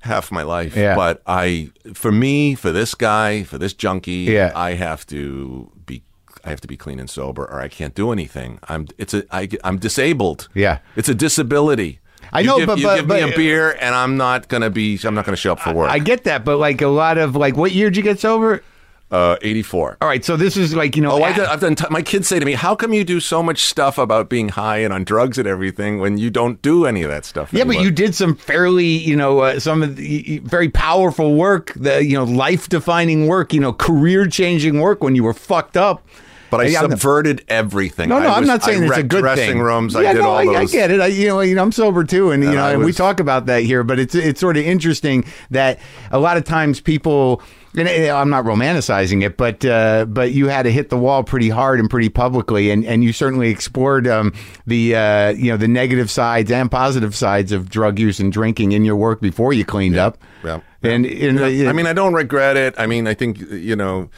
Half 0.00 0.30
my 0.32 0.42
life. 0.42 0.76
Yeah. 0.76 0.94
But 0.94 1.22
I, 1.26 1.70
for 1.94 2.12
me, 2.12 2.54
for 2.54 2.72
this 2.72 2.94
guy, 2.94 3.42
for 3.42 3.58
this 3.58 3.72
junkie, 3.74 4.26
Yeah. 4.30 4.52
I 4.54 4.72
have 4.74 5.06
to 5.08 5.70
be. 5.86 6.02
I 6.44 6.50
have 6.50 6.60
to 6.62 6.68
be 6.68 6.76
clean 6.76 7.00
and 7.00 7.10
sober, 7.10 7.42
or 7.44 7.60
I 7.60 7.68
can't 7.68 7.94
do 7.94 8.12
anything. 8.12 8.58
I'm. 8.68 8.86
It's 8.96 9.12
a. 9.14 9.24
I, 9.30 9.48
I'm 9.64 9.78
disabled. 9.78 10.48
Yeah. 10.54 10.78
It's 10.96 11.08
a 11.08 11.14
disability. 11.14 12.00
I 12.32 12.40
You 12.40 12.46
know, 12.46 12.58
give, 12.58 12.66
but- 12.66 12.78
you 12.78 12.84
but- 12.86 12.96
give 12.96 13.08
me 13.08 13.20
but- 13.22 13.32
a 13.32 13.36
beer, 13.36 13.76
and 13.80 13.94
I'm 13.94 14.16
not 14.16 14.48
gonna 14.48 14.70
be. 14.70 14.98
I'm 15.04 15.14
not 15.14 15.24
gonna 15.24 15.36
show 15.36 15.52
up 15.52 15.60
for 15.60 15.72
work. 15.74 15.90
I 15.90 15.98
get 15.98 16.24
that, 16.24 16.44
but 16.44 16.58
like 16.58 16.80
a 16.82 16.88
lot 16.88 17.18
of 17.18 17.34
like, 17.36 17.56
what 17.56 17.72
year 17.72 17.90
did 17.90 17.96
you 17.96 18.02
get 18.02 18.20
sober? 18.20 18.62
Uh, 19.10 19.36
84. 19.42 19.98
All 20.00 20.08
right, 20.08 20.24
so 20.24 20.36
this 20.36 20.56
is 20.56 20.74
like 20.74 20.94
you 20.96 21.02
know. 21.02 21.12
Oh, 21.12 21.22
I 21.22 21.30
I've 21.30 21.60
done. 21.60 21.74
T- 21.74 21.86
my 21.90 22.02
kids 22.02 22.28
say 22.28 22.38
to 22.38 22.44
me, 22.44 22.52
"How 22.52 22.74
come 22.74 22.92
you 22.92 23.04
do 23.04 23.20
so 23.20 23.42
much 23.42 23.64
stuff 23.64 23.96
about 23.96 24.28
being 24.28 24.50
high 24.50 24.78
and 24.78 24.92
on 24.92 25.04
drugs 25.04 25.38
and 25.38 25.48
everything 25.48 25.98
when 25.98 26.18
you 26.18 26.28
don't 26.30 26.60
do 26.60 26.84
any 26.84 27.02
of 27.02 27.10
that 27.10 27.24
stuff?" 27.24 27.50
Yeah, 27.52 27.64
but 27.64 27.80
you 27.80 27.90
did 27.90 28.14
some 28.14 28.34
fairly, 28.34 28.84
you 28.86 29.16
know, 29.16 29.40
uh, 29.40 29.60
some 29.60 29.82
of 29.82 29.96
the 29.96 30.40
very 30.44 30.68
powerful 30.68 31.36
work, 31.36 31.72
the 31.74 32.04
you 32.04 32.14
know, 32.14 32.24
life-defining 32.24 33.26
work, 33.26 33.52
you 33.54 33.60
know, 33.60 33.72
career-changing 33.72 34.80
work 34.80 35.02
when 35.02 35.14
you 35.14 35.24
were 35.24 35.34
fucked 35.34 35.76
up. 35.76 36.06
But 36.50 36.60
I 36.60 36.64
Yeah, 36.68 36.80
subverted 36.80 37.44
everything. 37.48 38.08
No, 38.08 38.18
no, 38.20 38.28
I 38.30 38.36
I'm 38.36 38.46
not 38.46 38.62
saying 38.62 38.82
I 38.84 38.86
it's 38.86 38.96
a 38.96 39.02
good 39.02 39.20
dressing 39.20 39.46
thing. 39.52 39.60
rooms. 39.60 39.92
Yeah, 39.92 40.00
I 40.00 40.12
did 40.14 40.22
no, 40.22 40.30
all 40.30 40.36
I, 40.38 40.44
those. 40.46 40.56
I 40.56 40.64
get 40.64 40.90
it. 40.90 41.00
I, 41.00 41.06
you 41.08 41.28
know, 41.28 41.40
you 41.40 41.54
know, 41.54 41.62
I'm 41.62 41.72
sober 41.72 42.04
too, 42.04 42.30
and 42.30 42.42
you 42.42 42.52
know, 42.52 42.64
I 42.64 42.72
and 42.72 42.82
we 42.84 42.92
talk 42.94 43.20
about 43.20 43.44
that 43.46 43.64
here. 43.64 43.82
But 43.84 43.98
it's 43.98 44.14
it's 44.14 44.40
sort 44.40 44.56
of 44.56 44.64
interesting 44.64 45.24
that 45.50 45.78
a 46.10 46.18
lot 46.18 46.36
of 46.38 46.44
times 46.44 46.80
people. 46.80 47.42
And 47.76 47.88
uh, 47.88 48.16
I'm 48.16 48.30
not 48.30 48.44
romanticizing 48.44 49.22
it, 49.22 49.36
but 49.36 49.64
uh, 49.64 50.06
but 50.06 50.32
you 50.32 50.48
had 50.48 50.62
to 50.62 50.72
hit 50.72 50.88
the 50.88 50.96
wall 50.96 51.22
pretty 51.22 51.48
hard 51.48 51.80
and 51.80 51.90
pretty 51.90 52.08
publicly, 52.08 52.70
and, 52.70 52.84
and 52.84 53.04
you 53.04 53.12
certainly 53.12 53.50
explored 53.50 54.06
um, 54.06 54.32
the 54.66 54.96
uh, 54.96 55.28
you 55.30 55.50
know 55.50 55.56
the 55.56 55.68
negative 55.68 56.10
sides 56.10 56.50
and 56.50 56.70
positive 56.70 57.14
sides 57.14 57.52
of 57.52 57.68
drug 57.68 57.98
use 57.98 58.20
and 58.20 58.32
drinking 58.32 58.72
in 58.72 58.84
your 58.84 58.96
work 58.96 59.20
before 59.20 59.52
you 59.52 59.64
cleaned 59.64 59.96
up. 59.96 60.18
Yeah. 60.44 60.60
And, 60.82 61.04
and 61.04 61.40
uh, 61.40 61.68
I 61.68 61.72
mean, 61.72 61.86
I 61.86 61.92
don't 61.92 62.14
regret 62.14 62.56
it. 62.56 62.74
I 62.78 62.86
mean, 62.86 63.06
I 63.06 63.14
think 63.14 63.38
you 63.38 63.76
know 63.76 64.08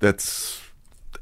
that's 0.00 0.61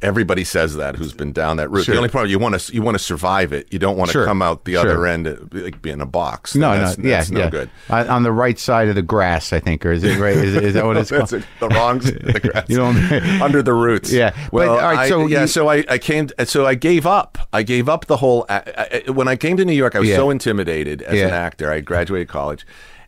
everybody 0.03 0.45
says 0.45 0.77
that 0.77 0.97
who's 0.97 1.13
been 1.13 1.33
down 1.33 1.57
that 1.59 1.69
route. 1.71 1.85
Sure. 1.85 1.95
The 1.95 1.99
only 1.99 2.09
problem 2.09 2.31
you 2.31 2.39
want 2.39 2.59
to 2.59 2.73
you 2.75 2.83
want 2.83 2.97
to 2.97 3.03
survive 3.03 3.53
it. 3.53 3.73
You 3.73 3.79
don't 3.79 3.97
want 3.97 4.09
to 4.11 4.13
Sure. 4.13 4.25
come 4.25 4.41
out 4.43 4.65
the 4.65 4.73
Sure. 4.73 4.81
other 4.81 5.07
end 5.07 5.51
like 5.53 5.83
be 5.83 5.91
in 5.91 6.01
a 6.01 6.07
box. 6.07 6.55
No, 6.55 6.71
that's, 6.73 6.97
no, 6.99 7.09
yeah, 7.09 7.25
no 7.31 7.41
yeah. 7.41 7.51
good. 7.51 7.71
On, 7.91 8.09
on 8.09 8.23
the 8.23 8.33
right 8.33 8.59
side 8.59 8.89
of 8.89 8.95
the 8.95 9.03
grass, 9.03 9.53
I 9.53 9.61
think, 9.61 9.85
or 9.85 9.93
is 9.93 10.03
it 10.05 10.19
right? 10.19 10.37
Is, 10.37 10.57
is 10.57 10.75
that 10.75 10.85
what 10.87 10.97
it's 10.97 11.11
called? 11.17 11.29
That's 11.29 11.45
the 11.61 11.69
wrong 11.69 11.99
the 11.99 12.41
grass. 12.53 12.65
You 12.69 12.77
don't- 12.79 12.97
under 13.43 13.63
the 13.63 13.75
roots. 13.75 14.13
Yeah, 14.13 14.31
but, 14.45 14.53
Well, 14.53 14.71
all 14.73 14.79
right, 14.79 14.99
I- 15.01 15.09
so 15.09 15.27
yeah, 15.27 15.43
you- 15.43 15.47
so 15.47 15.69
I, 15.69 15.85
I 15.89 15.99
came. 15.99 16.29
So 16.45 16.67
I 16.67 16.75
gave 16.75 17.07
up. 17.07 17.39
I 17.53 17.63
gave 17.63 17.89
up 17.89 18.07
the 18.07 18.17
whole. 18.17 18.47
I, 18.49 19.03
I, 19.07 19.11
when 19.11 19.29
I 19.29 19.37
came 19.37 19.57
to 19.59 19.65
New 19.65 19.73
York, 19.75 19.95
I 19.95 19.99
was 20.01 20.09
Yeah. 20.09 20.17
so 20.17 20.31
intimidated 20.31 21.03
as 21.03 21.19
Yeah. 21.19 21.27
an 21.29 21.35
actor. 21.35 21.71
I 21.71 21.81
graduated 21.81 22.29
college, 22.29 22.67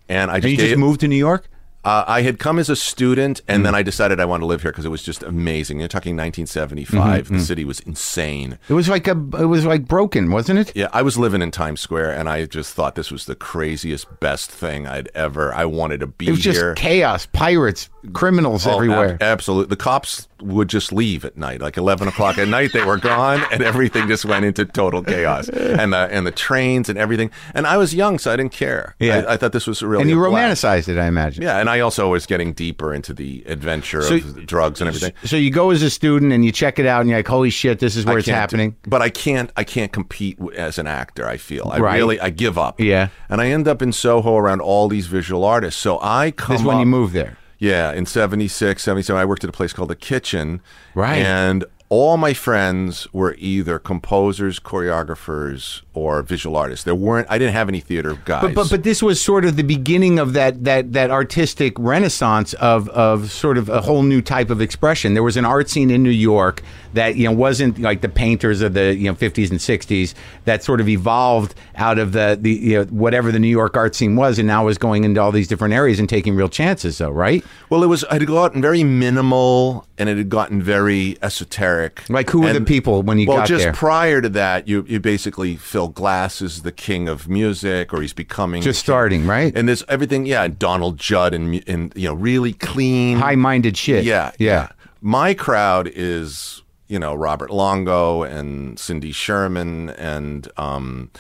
and 0.09 0.31
I 0.31 0.37
just 0.41 0.45
And 0.45 0.53
you 0.53 0.57
just 0.69 0.79
moved 0.79 1.01
to 1.01 1.09
New 1.09 1.17
York? 1.17 1.49
Uh, 1.85 2.05
I 2.07 2.23
had 2.23 2.39
come 2.39 2.59
as 2.59 2.69
a 2.71 2.77
student, 2.77 3.41
Mm. 3.43 3.55
and 3.55 3.67
then 3.67 3.75
I 3.75 3.83
decided 3.83 4.21
I 4.21 4.25
wanted 4.25 4.43
to 4.43 4.47
live 4.47 4.63
here 4.63 4.71
because 4.71 4.85
it 4.85 4.91
was 4.91 5.03
just 5.03 5.23
amazing. 5.23 5.79
You're 5.81 5.89
talking 5.89 6.17
1975. 6.17 7.25
Mm-hmm, 7.27 7.37
The 7.39 7.41
city 7.45 7.65
was 7.65 7.81
insane. 7.81 8.59
It 8.69 8.75
was 8.75 8.89
like 8.89 9.09
a, 9.09 9.13
it 9.13 9.47
was 9.47 9.65
like 9.65 9.87
broken, 9.89 10.31
wasn't 10.31 10.59
it? 10.61 10.73
Yeah, 10.77 10.89
I 10.93 11.03
was 11.03 11.19
living 11.19 11.43
in 11.43 11.51
Times 11.51 11.81
Square, 11.81 12.13
and 12.13 12.29
I 12.29 12.45
just 12.47 12.75
thought 12.75 12.95
this 12.95 13.11
was 13.11 13.27
the 13.27 13.35
craziest, 13.35 14.07
best 14.21 14.51
thing 14.51 14.87
I'd 14.87 15.09
ever. 15.15 15.53
I 15.55 15.65
wanted 15.65 16.01
to 16.01 16.07
be 16.07 16.29
It 16.29 16.33
was 16.33 16.41
just 16.41 16.59
here. 16.59 16.75
chaos, 16.75 17.27
pirates, 17.27 17.89
criminals 18.13 18.67
Oh, 18.67 18.75
everywhere. 18.77 19.15
ab- 19.15 19.23
absolutely. 19.23 19.71
The 19.71 19.77
cops 19.83 20.29
would 20.41 20.69
just 20.69 20.93
leave 20.93 21.25
at 21.25 21.37
night, 21.37 21.61
like 21.61 21.77
eleven 21.77 22.09
o'clock 22.09 22.37
at 22.39 22.49
night. 22.49 22.73
They 22.73 22.85
were 22.85 22.97
gone, 22.99 23.41
and 23.53 23.63
everything 23.63 24.09
just 24.09 24.25
went 24.25 24.45
into 24.45 24.65
total 24.65 25.03
chaos. 25.03 25.49
And 25.49 25.93
the 25.93 25.99
and 26.11 26.27
the 26.27 26.33
trains 26.33 26.89
and 26.89 26.99
everything. 26.99 27.31
And 27.55 27.65
I 27.67 27.77
was 27.77 27.95
young, 27.95 28.19
so 28.19 28.33
I 28.33 28.37
didn't 28.37 28.53
care. 28.53 28.97
Yeah. 28.99 29.19
I, 29.29 29.35
I 29.35 29.37
thought 29.37 29.53
this 29.53 29.67
was 29.69 29.83
really 29.83 30.03
and 30.03 30.11
you 30.11 30.23
a 30.25 30.29
blast. 30.29 30.63
romanticized 30.65 30.89
it, 30.89 30.99
I 30.99 31.07
imagine. 31.07 31.43
Yeah, 31.45 31.59
and 31.61 31.71
I 31.73 31.81
also 31.81 32.11
was 32.11 32.27
getting 32.27 32.53
deeper 32.53 32.93
into 32.95 33.13
the 33.15 33.43
adventure 33.47 34.03
So- 34.03 34.15
of 34.17 34.47
drugs 34.47 34.81
and 34.81 34.89
everything. 34.89 35.13
So 35.25 35.37
you 35.37 35.51
go 35.51 35.71
as 35.71 35.83
a 35.83 35.91
student 35.91 36.33
and 36.33 36.45
you 36.45 36.53
check 36.53 36.79
it 36.79 36.87
out 36.87 37.01
and 37.01 37.09
you're 37.11 37.19
like, 37.19 37.29
holy 37.29 37.51
shit, 37.51 37.79
this 37.79 37.97
is 37.97 38.05
where 38.05 38.17
I 38.17 38.19
it's 38.19 38.29
happening. 38.29 38.77
But 38.87 39.03
I 39.03 39.09
can't. 39.11 39.51
I 39.57 39.65
can't 39.65 39.93
compete 39.93 40.39
as 40.57 40.79
an 40.79 40.87
actor. 40.87 41.27
I 41.27 41.37
feel. 41.37 41.71
I 41.73 41.79
Right. 41.79 41.97
really. 41.97 42.21
I 42.21 42.31
give 42.31 42.59
up. 42.59 42.81
Yeah. 42.81 43.09
And 43.29 43.41
I 43.41 43.47
end 43.49 43.67
up 43.67 43.83
in 43.83 43.93
Soho 43.93 44.37
around 44.37 44.61
all 44.61 44.89
these 44.89 45.07
visual 45.07 45.45
artists. 45.45 45.81
So 45.81 45.99
I 46.03 46.31
come. 46.31 46.55
This 46.55 46.61
is 46.61 46.67
when 46.67 46.79
you 46.79 46.87
move 46.87 47.13
there. 47.13 47.39
Yeah, 47.59 47.93
in 47.93 48.07
76, 48.07 48.83
77, 48.83 49.21
I 49.21 49.25
worked 49.25 49.45
at 49.45 49.51
a 49.51 49.53
place 49.53 49.73
called 49.73 49.89
The 49.91 49.95
Kitchen. 49.97 50.61
Right. 50.97 51.19
And 51.19 51.65
all 51.89 52.17
my 52.17 52.35
friends 52.35 53.07
were 53.13 53.37
either 53.39 53.79
composers, 53.79 54.59
choreographers, 54.59 55.83
or 55.95 56.23
visual 56.23 56.57
artists. 56.57 56.85
There 56.85 56.95
weren't, 56.95 57.27
I 57.31 57.39
didn't 57.39 57.55
have 57.55 57.69
any 57.69 57.81
theater 57.81 58.19
guys. 58.25 58.43
But, 58.43 58.55
but 58.55 58.71
but 58.71 58.83
this 58.83 59.03
was 59.03 59.21
sort 59.21 59.45
of 59.45 59.57
the 59.57 59.63
beginning 59.63 60.19
of 60.19 60.33
that 60.33 60.65
that 60.65 60.93
that 60.93 61.11
artistic 61.11 61.75
renaissance 61.79 62.55
of 62.55 62.89
of 62.91 63.31
sort 63.31 63.59
of 63.59 63.69
a 63.69 63.81
whole 63.83 64.03
new 64.03 64.23
type 64.23 64.51
of 64.51 64.61
expression. 64.61 65.15
There 65.15 65.23
was 65.23 65.37
an 65.37 65.45
art 65.45 65.69
scene 65.69 65.91
in 65.91 66.03
New 66.03 66.11
York 66.11 66.63
that 66.95 67.17
you 67.17 67.25
know 67.25 67.33
wasn't 67.33 67.79
like 67.79 68.01
the 68.01 68.09
painters 68.09 68.61
of 68.61 68.75
the 68.75 68.95
you 68.95 69.05
know 69.05 69.15
50s 69.15 69.51
and 69.51 69.59
60s 69.59 70.15
that 70.45 70.63
sort 70.63 70.81
of 70.81 70.89
evolved 70.89 71.55
out 71.77 71.99
of 71.99 72.13
the 72.13 72.39
the 72.41 72.51
you 72.51 72.79
know 72.79 72.85
whatever 72.85 73.31
the 73.33 73.39
New 73.39 73.49
York 73.49 73.77
art 73.77 73.95
scene 73.95 74.17
was 74.17 74.39
and 74.39 74.47
now 74.47 74.65
was 74.65 74.79
going 74.79 75.05
into 75.05 75.21
all 75.21 75.33
these 75.33 75.49
different 75.49 75.75
areas 75.75 75.99
and 75.99 76.09
taking 76.09 76.35
real 76.35 76.49
chances 76.49 76.99
though, 76.99 77.11
right? 77.11 77.45
well, 77.73 77.83
it 77.83 77.87
was, 77.87 78.03
it 78.03 78.11
had 78.13 78.27
gotten 78.27 78.61
very 78.61 78.85
minimal 78.85 79.87
and 79.97 80.07
it 80.11 80.19
had 80.19 80.29
gotten 80.29 80.63
very 80.63 81.17
esoteric. 81.23 82.09
Like 82.11 82.29
who 82.29 82.43
were 82.43 82.53
the 82.53 82.61
people 82.61 83.03
when 83.03 83.19
you 83.19 83.27
well, 83.27 83.39
got 83.39 83.49
just 83.49 83.73
prior 83.73 84.21
to 84.21 84.29
that, 84.29 84.69
you 84.69 84.85
you 84.87 85.01
basically 85.01 85.57
Phil 85.83 85.89
Glass 85.89 86.41
is 86.41 86.63
the 86.63 86.71
king 86.71 87.09
of 87.09 87.29
music, 87.29 87.93
or 87.93 88.01
he's 88.03 88.13
becoming 88.13 88.63
Just 88.63 88.79
starting, 88.79 89.27
right? 89.27 89.53
And 89.57 89.67
there's 89.67 89.83
everything, 89.89 90.27
yeah. 90.27 90.47
Donald 90.47 90.97
Judd 90.97 91.35
and 91.35 91.61
and 91.67 91.93
you 91.97 92.07
know 92.07 92.15
really 92.15 92.53
clean, 92.53 93.19
High-minded 93.19 93.77
shit. 93.77 94.05
Yeah, 94.05 94.31
yeah. 94.39 94.69
My 95.01 95.35
crowd 95.35 95.91
is 95.93 96.63
you 96.87 97.01
know 97.01 97.17
Robert 97.17 97.51
Longo 97.51 98.23
and 98.23 98.79
Cindy 98.79 99.11
Sherman 99.11 99.91
and 99.91 100.47
um, 100.57 101.11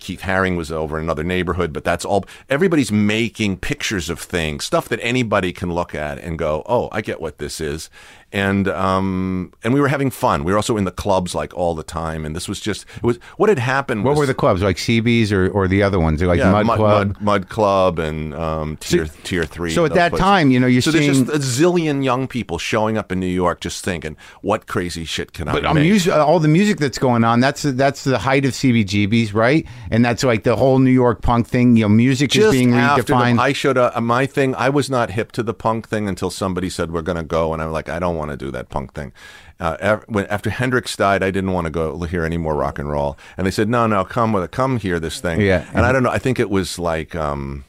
Keith 0.00 0.22
Haring 0.22 0.56
was 0.56 0.72
over 0.72 0.98
in 0.98 1.04
another 1.04 1.22
neighborhood, 1.24 1.72
but 1.72 1.84
that's 1.84 2.04
all. 2.04 2.24
Everybody's 2.48 2.90
making 2.90 3.58
pictures 3.58 4.10
of 4.10 4.18
things, 4.18 4.64
stuff 4.64 4.88
that 4.88 4.98
anybody 5.00 5.52
can 5.52 5.72
look 5.72 5.94
at 5.94 6.18
and 6.18 6.40
go, 6.40 6.64
"Oh, 6.66 6.88
I 6.90 7.02
get 7.02 7.20
what 7.20 7.38
this 7.38 7.60
is." 7.60 7.88
And 8.32 8.66
um, 8.68 9.52
and 9.62 9.74
we 9.74 9.80
were 9.80 9.88
having 9.88 10.10
fun. 10.10 10.44
We 10.44 10.52
were 10.52 10.58
also 10.58 10.76
in 10.78 10.84
the 10.84 10.90
clubs 10.90 11.34
like 11.34 11.52
all 11.54 11.74
the 11.74 11.82
time, 11.82 12.24
and 12.24 12.34
this 12.34 12.48
was 12.48 12.60
just 12.60 12.86
it 12.96 13.02
was 13.02 13.18
what 13.36 13.50
had 13.50 13.58
happened. 13.58 14.04
What 14.04 14.12
was, 14.12 14.20
were 14.20 14.26
the 14.26 14.34
clubs 14.34 14.62
like 14.62 14.76
CB's 14.76 15.32
or, 15.32 15.50
or 15.50 15.68
the 15.68 15.82
other 15.82 16.00
ones 16.00 16.22
like 16.22 16.38
yeah, 16.38 16.50
Mud, 16.50 16.64
Club? 16.64 17.08
Mud, 17.08 17.20
Mud 17.20 17.48
Club 17.50 17.98
and 17.98 18.34
um, 18.34 18.76
tier 18.78 19.06
tier 19.22 19.44
three. 19.44 19.70
so 19.70 19.84
at 19.84 19.94
that 19.94 20.10
places. 20.12 20.24
time, 20.24 20.50
you 20.50 20.58
know, 20.58 20.66
you're 20.66 20.80
so 20.80 20.90
seeing- 20.92 21.12
there's 21.26 21.42
just 21.42 21.60
a 21.60 21.62
zillion 21.62 22.02
young 22.02 22.26
people 22.26 22.58
showing 22.58 22.96
up 22.96 23.12
in 23.12 23.20
New 23.20 23.26
York, 23.26 23.60
just 23.60 23.84
thinking, 23.84 24.16
"What 24.40 24.66
crazy 24.66 25.04
shit 25.04 25.32
can 25.32 25.46
But 25.46 25.66
I 25.66 25.68
um, 25.68 25.74
make?" 25.74 25.84
music, 25.84 26.12
all 26.14 26.38
the 26.40 26.48
music 26.48 26.78
that's 26.78 26.98
going 26.98 27.24
on, 27.24 27.40
that's 27.40 27.62
that's 27.62 28.04
the 28.04 28.18
height 28.18 28.44
of 28.44 28.52
CBGBs, 28.52 29.34
right? 29.34 29.66
And 29.90 30.04
that's 30.04 30.24
like 30.24 30.44
the 30.44 30.56
whole 30.56 30.78
New 30.78 30.90
York 30.90 31.20
punk 31.20 31.46
thing. 31.46 31.76
You 31.76 31.84
know, 31.84 31.88
music 31.90 32.34
is 32.34 32.50
being 32.50 32.72
after 32.74 33.02
the, 33.02 33.12
redefined. 33.12 33.38
I 33.38 33.52
showed 33.52 33.76
up. 33.76 34.00
My 34.02 34.26
thing, 34.26 34.54
I 34.54 34.68
was 34.68 34.88
not 34.88 35.10
hip 35.10 35.32
to 35.32 35.42
the 35.42 35.54
punk 35.54 35.88
thing 35.88 36.08
until 36.08 36.30
somebody 36.30 36.70
said 36.70 36.92
we're 36.92 37.02
going 37.02 37.16
to 37.16 37.22
go, 37.22 37.52
and 37.52 37.62
I'm 37.62 37.72
like, 37.72 37.88
I 37.88 37.98
don't 37.98 38.16
want 38.16 38.21
to 38.30 38.36
do 38.36 38.50
that 38.52 38.68
punk 38.68 38.94
thing. 38.94 39.12
Uh, 39.60 39.98
when, 40.08 40.26
after 40.26 40.50
Hendrix 40.50 40.96
died, 40.96 41.22
I 41.22 41.30
didn't 41.30 41.52
want 41.52 41.66
to 41.66 41.70
go 41.70 41.98
hear 42.02 42.24
any 42.24 42.36
more 42.36 42.54
rock 42.54 42.78
and 42.78 42.90
roll, 42.90 43.16
and 43.36 43.46
they 43.46 43.50
said, 43.50 43.68
no, 43.68 43.86
no, 43.86 44.04
come 44.04 44.32
with 44.32 44.44
it, 44.44 44.50
come 44.50 44.78
hear 44.78 44.98
this 45.00 45.20
thing. 45.20 45.40
Yeah. 45.40 45.68
and 45.74 45.86
I 45.86 45.92
don't 45.92 46.02
know. 46.02 46.10
I 46.10 46.18
think 46.18 46.38
it 46.40 46.50
was 46.50 46.78
like. 46.78 47.14
Um, 47.14 47.64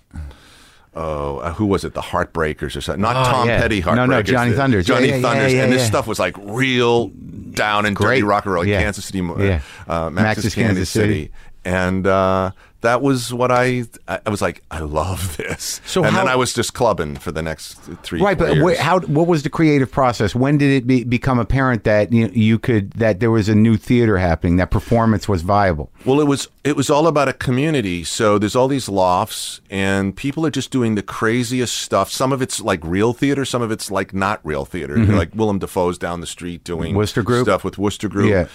Oh, 0.95 1.38
uh, 1.39 1.54
who 1.54 1.66
was 1.66 1.84
it? 1.84 1.95
The 1.95 2.01
Heartbreakers 2.01 2.76
or 2.76 2.82
something? 2.82 3.01
Not 3.01 3.16
Oh, 3.16 3.32
Tom 3.32 3.47
yeah. 3.47 3.60
Petty 3.60 3.82
Heartbreakers. 3.82 3.95
No, 3.95 4.06
no, 4.06 4.22
Johnny 4.22 4.51
the- 4.51 4.58
Thunders. 4.58 4.86
Johnny 4.86 5.08
Yeah, 5.08 5.16
yeah, 5.16 5.22
Thunders. 5.24 5.54
and 5.56 5.74
this 5.74 5.88
stuff 5.88 6.06
was 6.06 6.20
like 6.20 6.36
real 6.38 7.08
down 7.08 7.88
and 7.88 7.95
dirty 7.97 8.22
rock 8.22 8.45
and 8.45 8.54
roll. 8.54 8.64
Kansas 8.64 9.04
City, 9.06 9.22
uh, 9.22 9.36
Yeah. 9.39 9.62
uh, 9.88 10.12
Max's 10.12 10.14
Max's, 10.43 10.54
Kansas 10.54 10.54
Kansas, 10.54 10.89
City. 10.91 11.14
City. 11.24 11.32
And 11.66 12.06
uh, 12.06 12.51
that 12.84 13.01
was 13.01 13.34
what 13.34 13.51
I, 13.51 13.84
I 14.07 14.29
was 14.29 14.41
like, 14.41 14.63
I 14.71 14.79
love 14.79 15.36
this. 15.38 15.81
So 15.86 16.03
and 16.03 16.11
how- 16.15 16.19
then 16.23 16.27
I 16.31 16.36
was 16.38 16.53
just 16.53 16.73
clubbing 16.73 17.15
for 17.17 17.31
the 17.31 17.41
next 17.41 17.73
three, 18.03 18.21
right, 18.21 18.38
but 18.38 18.57
wh- 18.59 18.77
how? 18.79 18.99
What 19.01 19.27
was 19.27 19.43
the 19.43 19.49
creative 19.49 19.91
process? 19.91 20.34
When 20.36 20.57
did 20.57 20.71
it 20.71 20.86
be, 20.88 21.03
become 21.03 21.39
apparent 21.39 21.84
that 21.86 22.13
you, 22.13 22.27
you 22.34 22.59
could 22.59 22.91
that 22.93 23.19
there 23.19 23.31
was 23.31 23.49
a 23.49 23.55
new 23.55 23.75
theater 23.75 24.17
happening, 24.17 24.55
that 24.57 24.71
performance 24.71 25.27
was 25.27 25.41
viable? 25.41 25.91
Well, 26.05 26.21
it 26.21 26.27
was 26.27 26.47
it 26.63 26.75
was 26.77 26.89
all 26.89 27.07
about 27.07 27.27
a 27.27 27.34
community. 27.34 28.03
So 28.03 28.38
there's 28.38 28.55
all 28.55 28.67
these 28.67 28.88
lofts, 28.88 29.59
and 29.69 30.15
people 30.15 30.45
are 30.45 30.51
just 30.51 30.71
doing 30.71 30.95
the 30.95 31.03
craziest 31.03 31.75
stuff. 31.75 32.11
Some 32.11 32.31
of 32.31 32.41
it's 32.41 32.61
like 32.61 32.79
real 32.84 33.13
theater, 33.13 33.43
some 33.45 33.61
of 33.61 33.71
it's 33.71 33.89
like 33.91 34.13
not 34.13 34.39
real 34.45 34.63
theater. 34.65 34.97
Like 34.97 35.34
Willem 35.36 35.59
Dafoe's 35.59 35.97
down 35.97 36.21
the 36.21 36.27
street 36.27 36.63
doing 36.63 36.89
Mm-hmm. 36.89 36.97
Wooster 36.97 37.23
Group? 37.23 37.45
stuff 37.45 37.63
with 37.63 37.77
Wooster 37.77 38.07
Group. 38.09 38.29
Yeah. 38.29 38.47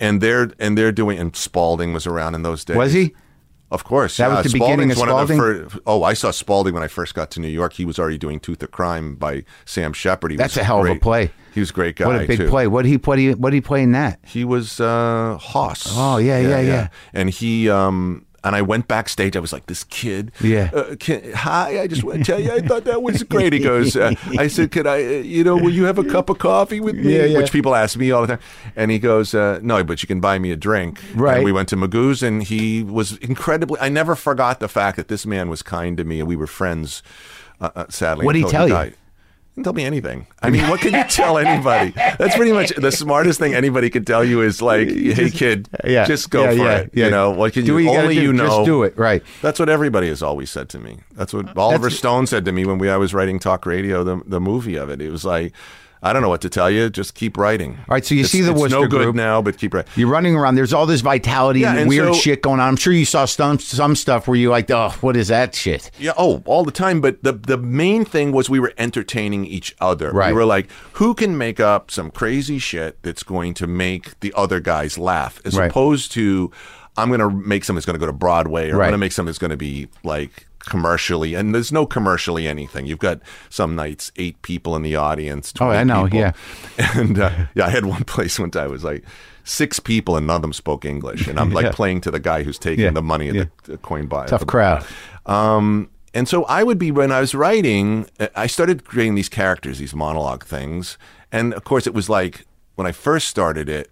And 0.00 0.20
they're 0.20 0.50
and 0.58 0.76
they're 0.76 0.90
doing 0.92 1.18
and 1.18 1.34
Spalding 1.36 1.92
was 1.92 2.06
around 2.06 2.34
in 2.34 2.42
those 2.42 2.64
days. 2.64 2.76
Was 2.76 2.92
he? 2.92 3.14
Of 3.70 3.82
course. 3.82 4.18
That 4.18 4.28
yeah. 4.28 4.36
was 4.36 4.52
the 4.52 4.58
beginning 4.58 4.90
of 4.90 4.98
Spalding's 4.98 5.36
Spalding? 5.36 5.64
the 5.64 5.70
fir- 5.70 5.80
oh, 5.86 6.02
I 6.04 6.14
saw 6.14 6.30
Spalding 6.30 6.74
when 6.74 6.82
I 6.82 6.88
first 6.88 7.14
got 7.14 7.30
to 7.32 7.40
New 7.40 7.48
York. 7.48 7.72
He 7.72 7.84
was 7.84 7.98
already 7.98 8.18
doing 8.18 8.38
Tooth 8.38 8.62
of 8.62 8.70
Crime 8.70 9.16
by 9.16 9.44
Sam 9.64 9.92
Shepard. 9.92 10.30
He 10.30 10.36
That's 10.36 10.54
was 10.54 10.62
a 10.62 10.64
hell 10.64 10.80
of 10.80 10.86
a 10.86 10.88
great. 10.90 11.02
play. 11.02 11.30
He 11.54 11.60
was 11.60 11.70
a 11.70 11.72
great 11.72 11.96
guy. 11.96 12.06
What 12.06 12.22
a 12.22 12.26
big 12.26 12.38
too. 12.38 12.48
play! 12.48 12.66
What 12.66 12.82
did 12.82 12.88
he 12.88 12.98
play? 12.98 13.34
What 13.34 13.50
did 13.50 13.56
he 13.56 13.60
play 13.60 13.82
in 13.82 13.92
that? 13.92 14.20
He 14.24 14.44
was 14.44 14.80
uh, 14.80 15.38
Hoss. 15.40 15.86
Oh, 15.90 16.18
yeah, 16.18 16.38
yeah, 16.38 16.60
yeah. 16.60 16.88
And 17.12 17.30
he 17.30 17.70
um, 17.70 18.26
and 18.44 18.54
I 18.54 18.62
went 18.62 18.86
backstage. 18.86 19.36
I 19.36 19.40
was 19.40 19.52
like, 19.52 19.66
this 19.66 19.84
kid. 19.84 20.30
Yeah. 20.40 20.70
Uh, 20.72 20.94
can, 20.96 21.32
hi, 21.32 21.80
I 21.80 21.86
just 21.86 22.04
want 22.04 22.18
to 22.18 22.24
tell 22.24 22.38
you, 22.38 22.52
I 22.52 22.60
thought 22.60 22.84
that 22.84 23.02
was 23.02 23.22
great. 23.22 23.54
He 23.54 23.58
goes, 23.58 23.96
uh, 23.96 24.14
I 24.38 24.48
said, 24.48 24.70
could 24.70 24.86
I, 24.86 25.02
uh, 25.02 25.08
you 25.20 25.42
know, 25.42 25.56
will 25.56 25.72
you 25.72 25.84
have 25.84 25.98
a 25.98 26.04
cup 26.04 26.28
of 26.28 26.38
coffee 26.38 26.78
with 26.78 26.94
me? 26.94 27.16
Yeah, 27.16 27.24
yeah. 27.24 27.38
Which 27.38 27.50
people 27.50 27.74
ask 27.74 27.96
me 27.96 28.10
all 28.10 28.26
the 28.26 28.36
time. 28.36 28.44
And 28.76 28.90
he 28.90 28.98
goes, 28.98 29.34
uh, 29.34 29.60
no, 29.62 29.82
but 29.82 30.02
you 30.02 30.06
can 30.06 30.20
buy 30.20 30.38
me 30.38 30.50
a 30.50 30.56
drink. 30.56 31.00
Right. 31.14 31.36
And 31.36 31.44
we 31.44 31.52
went 31.52 31.70
to 31.70 31.76
Magoo's, 31.76 32.22
and 32.22 32.42
he 32.42 32.82
was 32.82 33.16
incredibly. 33.18 33.80
I 33.80 33.88
never 33.88 34.14
forgot 34.14 34.60
the 34.60 34.68
fact 34.68 34.98
that 34.98 35.08
this 35.08 35.24
man 35.24 35.48
was 35.48 35.62
kind 35.62 35.96
to 35.96 36.04
me, 36.04 36.20
and 36.20 36.28
we 36.28 36.36
were 36.36 36.46
friends. 36.46 37.02
Uh, 37.60 37.86
sadly, 37.88 38.26
What'd 38.26 38.36
he 38.36 38.42
until 38.42 38.58
tell 38.58 38.68
you? 38.68 38.74
died. 38.74 38.84
He 38.86 38.90
didn't 38.90 39.03
tell 39.62 39.72
me 39.72 39.84
anything. 39.84 40.26
I 40.42 40.50
mean, 40.50 40.68
what 40.68 40.80
can 40.80 40.94
you 40.94 41.04
tell 41.04 41.38
anybody? 41.38 41.90
That's 41.92 42.36
pretty 42.36 42.52
much 42.52 42.70
the 42.76 42.90
smartest 42.90 43.38
thing 43.38 43.54
anybody 43.54 43.90
could 43.90 44.06
tell 44.06 44.24
you 44.24 44.40
is 44.42 44.60
like, 44.60 44.88
"Hey, 44.88 45.30
kid, 45.30 45.68
Yeah, 45.84 46.04
just 46.06 46.30
go 46.30 46.44
yeah, 46.44 46.50
for 46.50 46.56
yeah, 46.56 46.76
it." 46.78 46.90
yeah. 46.94 47.04
You 47.06 47.10
know, 47.10 47.30
what 47.30 47.52
can 47.52 47.64
Do 47.64 47.78
you? 47.78 47.90
you 47.90 47.96
only 47.98 48.14
do. 48.16 48.22
you 48.22 48.32
know. 48.32 48.46
Just 48.46 48.64
do 48.66 48.82
it, 48.82 48.96
right. 48.98 49.22
That's 49.42 49.58
what 49.60 49.68
everybody 49.68 50.08
has 50.08 50.22
always 50.22 50.50
said 50.50 50.68
to 50.70 50.78
me. 50.78 50.98
That's 51.14 51.32
what 51.32 51.56
Oliver 51.56 51.90
Stone 51.90 52.26
said 52.26 52.44
to 52.46 52.52
me 52.52 52.64
when 52.64 52.78
we 52.78 52.90
I 52.90 52.96
was 52.96 53.14
writing 53.14 53.38
Talk 53.38 53.66
Radio, 53.66 54.02
the 54.04 54.20
the 54.26 54.40
movie 54.40 54.76
of 54.76 54.90
it. 54.90 55.00
It 55.00 55.10
was 55.10 55.24
like, 55.24 55.52
I 56.04 56.12
don't 56.12 56.22
know 56.22 56.28
what 56.28 56.42
to 56.42 56.50
tell 56.50 56.70
you. 56.70 56.90
Just 56.90 57.14
keep 57.14 57.36
writing. 57.38 57.72
All 57.78 57.84
right, 57.94 58.04
so 58.04 58.14
you 58.14 58.24
see 58.24 58.42
the 58.42 58.52
it's 58.52 58.60
Wooster 58.60 58.80
no 58.80 58.86
good 58.86 59.02
group. 59.04 59.16
now, 59.16 59.40
but 59.42 59.56
keep 59.58 59.72
writing. 59.74 59.90
You're 59.96 60.08
running 60.10 60.36
around. 60.36 60.54
There's 60.54 60.72
all 60.74 60.84
this 60.86 61.00
vitality 61.00 61.60
Yeah, 61.60 61.70
and, 61.70 61.80
and 61.80 61.88
weird 61.88 62.14
so- 62.14 62.20
shit 62.20 62.42
going 62.42 62.60
on. 62.60 62.68
I'm 62.68 62.76
sure 62.76 62.92
you 62.92 63.04
saw 63.06 63.24
some 63.24 63.58
some 63.58 63.96
stuff 63.96 64.28
where 64.28 64.36
you 64.36 64.50
like, 64.50 64.70
oh, 64.70 64.90
what 65.00 65.16
is 65.16 65.28
that 65.28 65.54
shit? 65.54 65.90
Yeah, 65.98 66.12
oh, 66.18 66.42
all 66.46 66.62
the 66.64 66.70
time. 66.70 67.00
But 67.00 67.22
the 67.22 67.32
the 67.32 67.56
main 67.58 68.04
thing 68.04 68.32
was 68.32 68.48
we 68.50 68.60
were 68.60 68.72
entertaining 68.78 69.46
each 69.46 69.74
other. 69.80 70.12
Right. 70.12 70.28
We 70.28 70.34
were 70.34 70.44
like, 70.44 70.68
who 70.94 71.14
can 71.14 71.38
make 71.38 71.58
up 71.58 71.90
some 71.90 72.10
crazy 72.10 72.58
shit 72.58 73.02
that's 73.02 73.22
going 73.22 73.54
to 73.54 73.66
make 73.66 74.20
the 74.20 74.32
other 74.36 74.60
guys 74.60 74.98
laugh, 74.98 75.40
as 75.44 75.56
Right. 75.56 75.70
opposed 75.70 76.12
to 76.12 76.50
I'm 76.96 77.08
going 77.08 77.20
to 77.20 77.30
make 77.30 77.64
something 77.64 77.78
that's 77.78 77.86
going 77.86 77.98
to 77.98 78.00
go 78.00 78.06
to 78.06 78.12
Broadway, 78.12 78.70
or 78.70 78.76
Right. 78.76 78.84
I'm 78.84 78.90
going 78.90 78.92
to 78.92 78.98
make 78.98 79.12
something 79.12 79.28
that's 79.30 79.38
going 79.38 79.50
to 79.50 79.56
be 79.56 79.88
like 80.04 80.46
commercially, 80.64 81.34
and 81.34 81.54
there's 81.54 81.70
no 81.72 81.86
commercially 81.86 82.48
anything. 82.48 82.86
You've 82.86 82.98
got 82.98 83.20
some 83.50 83.76
nights 83.76 84.10
eight 84.16 84.40
people 84.42 84.74
in 84.76 84.82
the 84.82 84.96
audience. 84.96 85.52
Oh, 85.60 85.68
I 85.68 85.84
know, 85.84 86.04
people. 86.04 86.18
yeah. 86.20 86.32
And 86.94 87.18
uh, 87.18 87.46
yeah, 87.54 87.66
I 87.66 87.70
had 87.70 87.84
one 87.86 88.04
place 88.14 88.38
one 88.38 88.50
time. 88.50 88.66
It 88.66 88.70
was 88.70 88.84
like 88.84 89.04
six 89.44 89.78
people, 89.78 90.16
and 90.16 90.26
none 90.26 90.36
of 90.36 90.42
them 90.42 90.52
spoke 90.52 90.84
English, 90.84 91.26
and 91.28 91.38
I'm 91.38 91.50
like 91.52 91.64
Yeah. 91.70 91.72
playing 91.72 92.00
to 92.02 92.10
the 92.10 92.20
guy 92.20 92.42
who's 92.42 92.58
taking 92.58 92.84
Yeah, 92.84 92.90
the 92.90 93.02
money 93.02 93.28
at 93.28 93.34
yeah. 93.34 93.44
the, 93.64 93.72
the 93.72 93.78
coin 93.78 94.06
buy. 94.06 94.26
Tough 94.26 94.46
crowd. 94.46 94.84
Um, 95.26 95.90
and 96.14 96.28
so 96.28 96.44
I 96.44 96.62
would 96.62 96.78
be 96.78 96.90
when 96.90 97.10
I 97.12 97.20
was 97.20 97.34
writing, 97.34 98.06
uh, 98.20 98.28
I 98.36 98.46
started 98.46 98.84
creating 98.84 99.14
these 99.16 99.28
characters, 99.28 99.78
these 99.78 99.94
monologue 99.94 100.44
things, 100.44 100.96
and 101.32 101.52
of 101.54 101.64
course 101.64 101.86
it 101.86 101.94
was 101.94 102.08
like 102.08 102.46
when 102.76 102.86
I 102.86 102.92
first 102.92 103.28
started 103.28 103.68
it. 103.68 103.90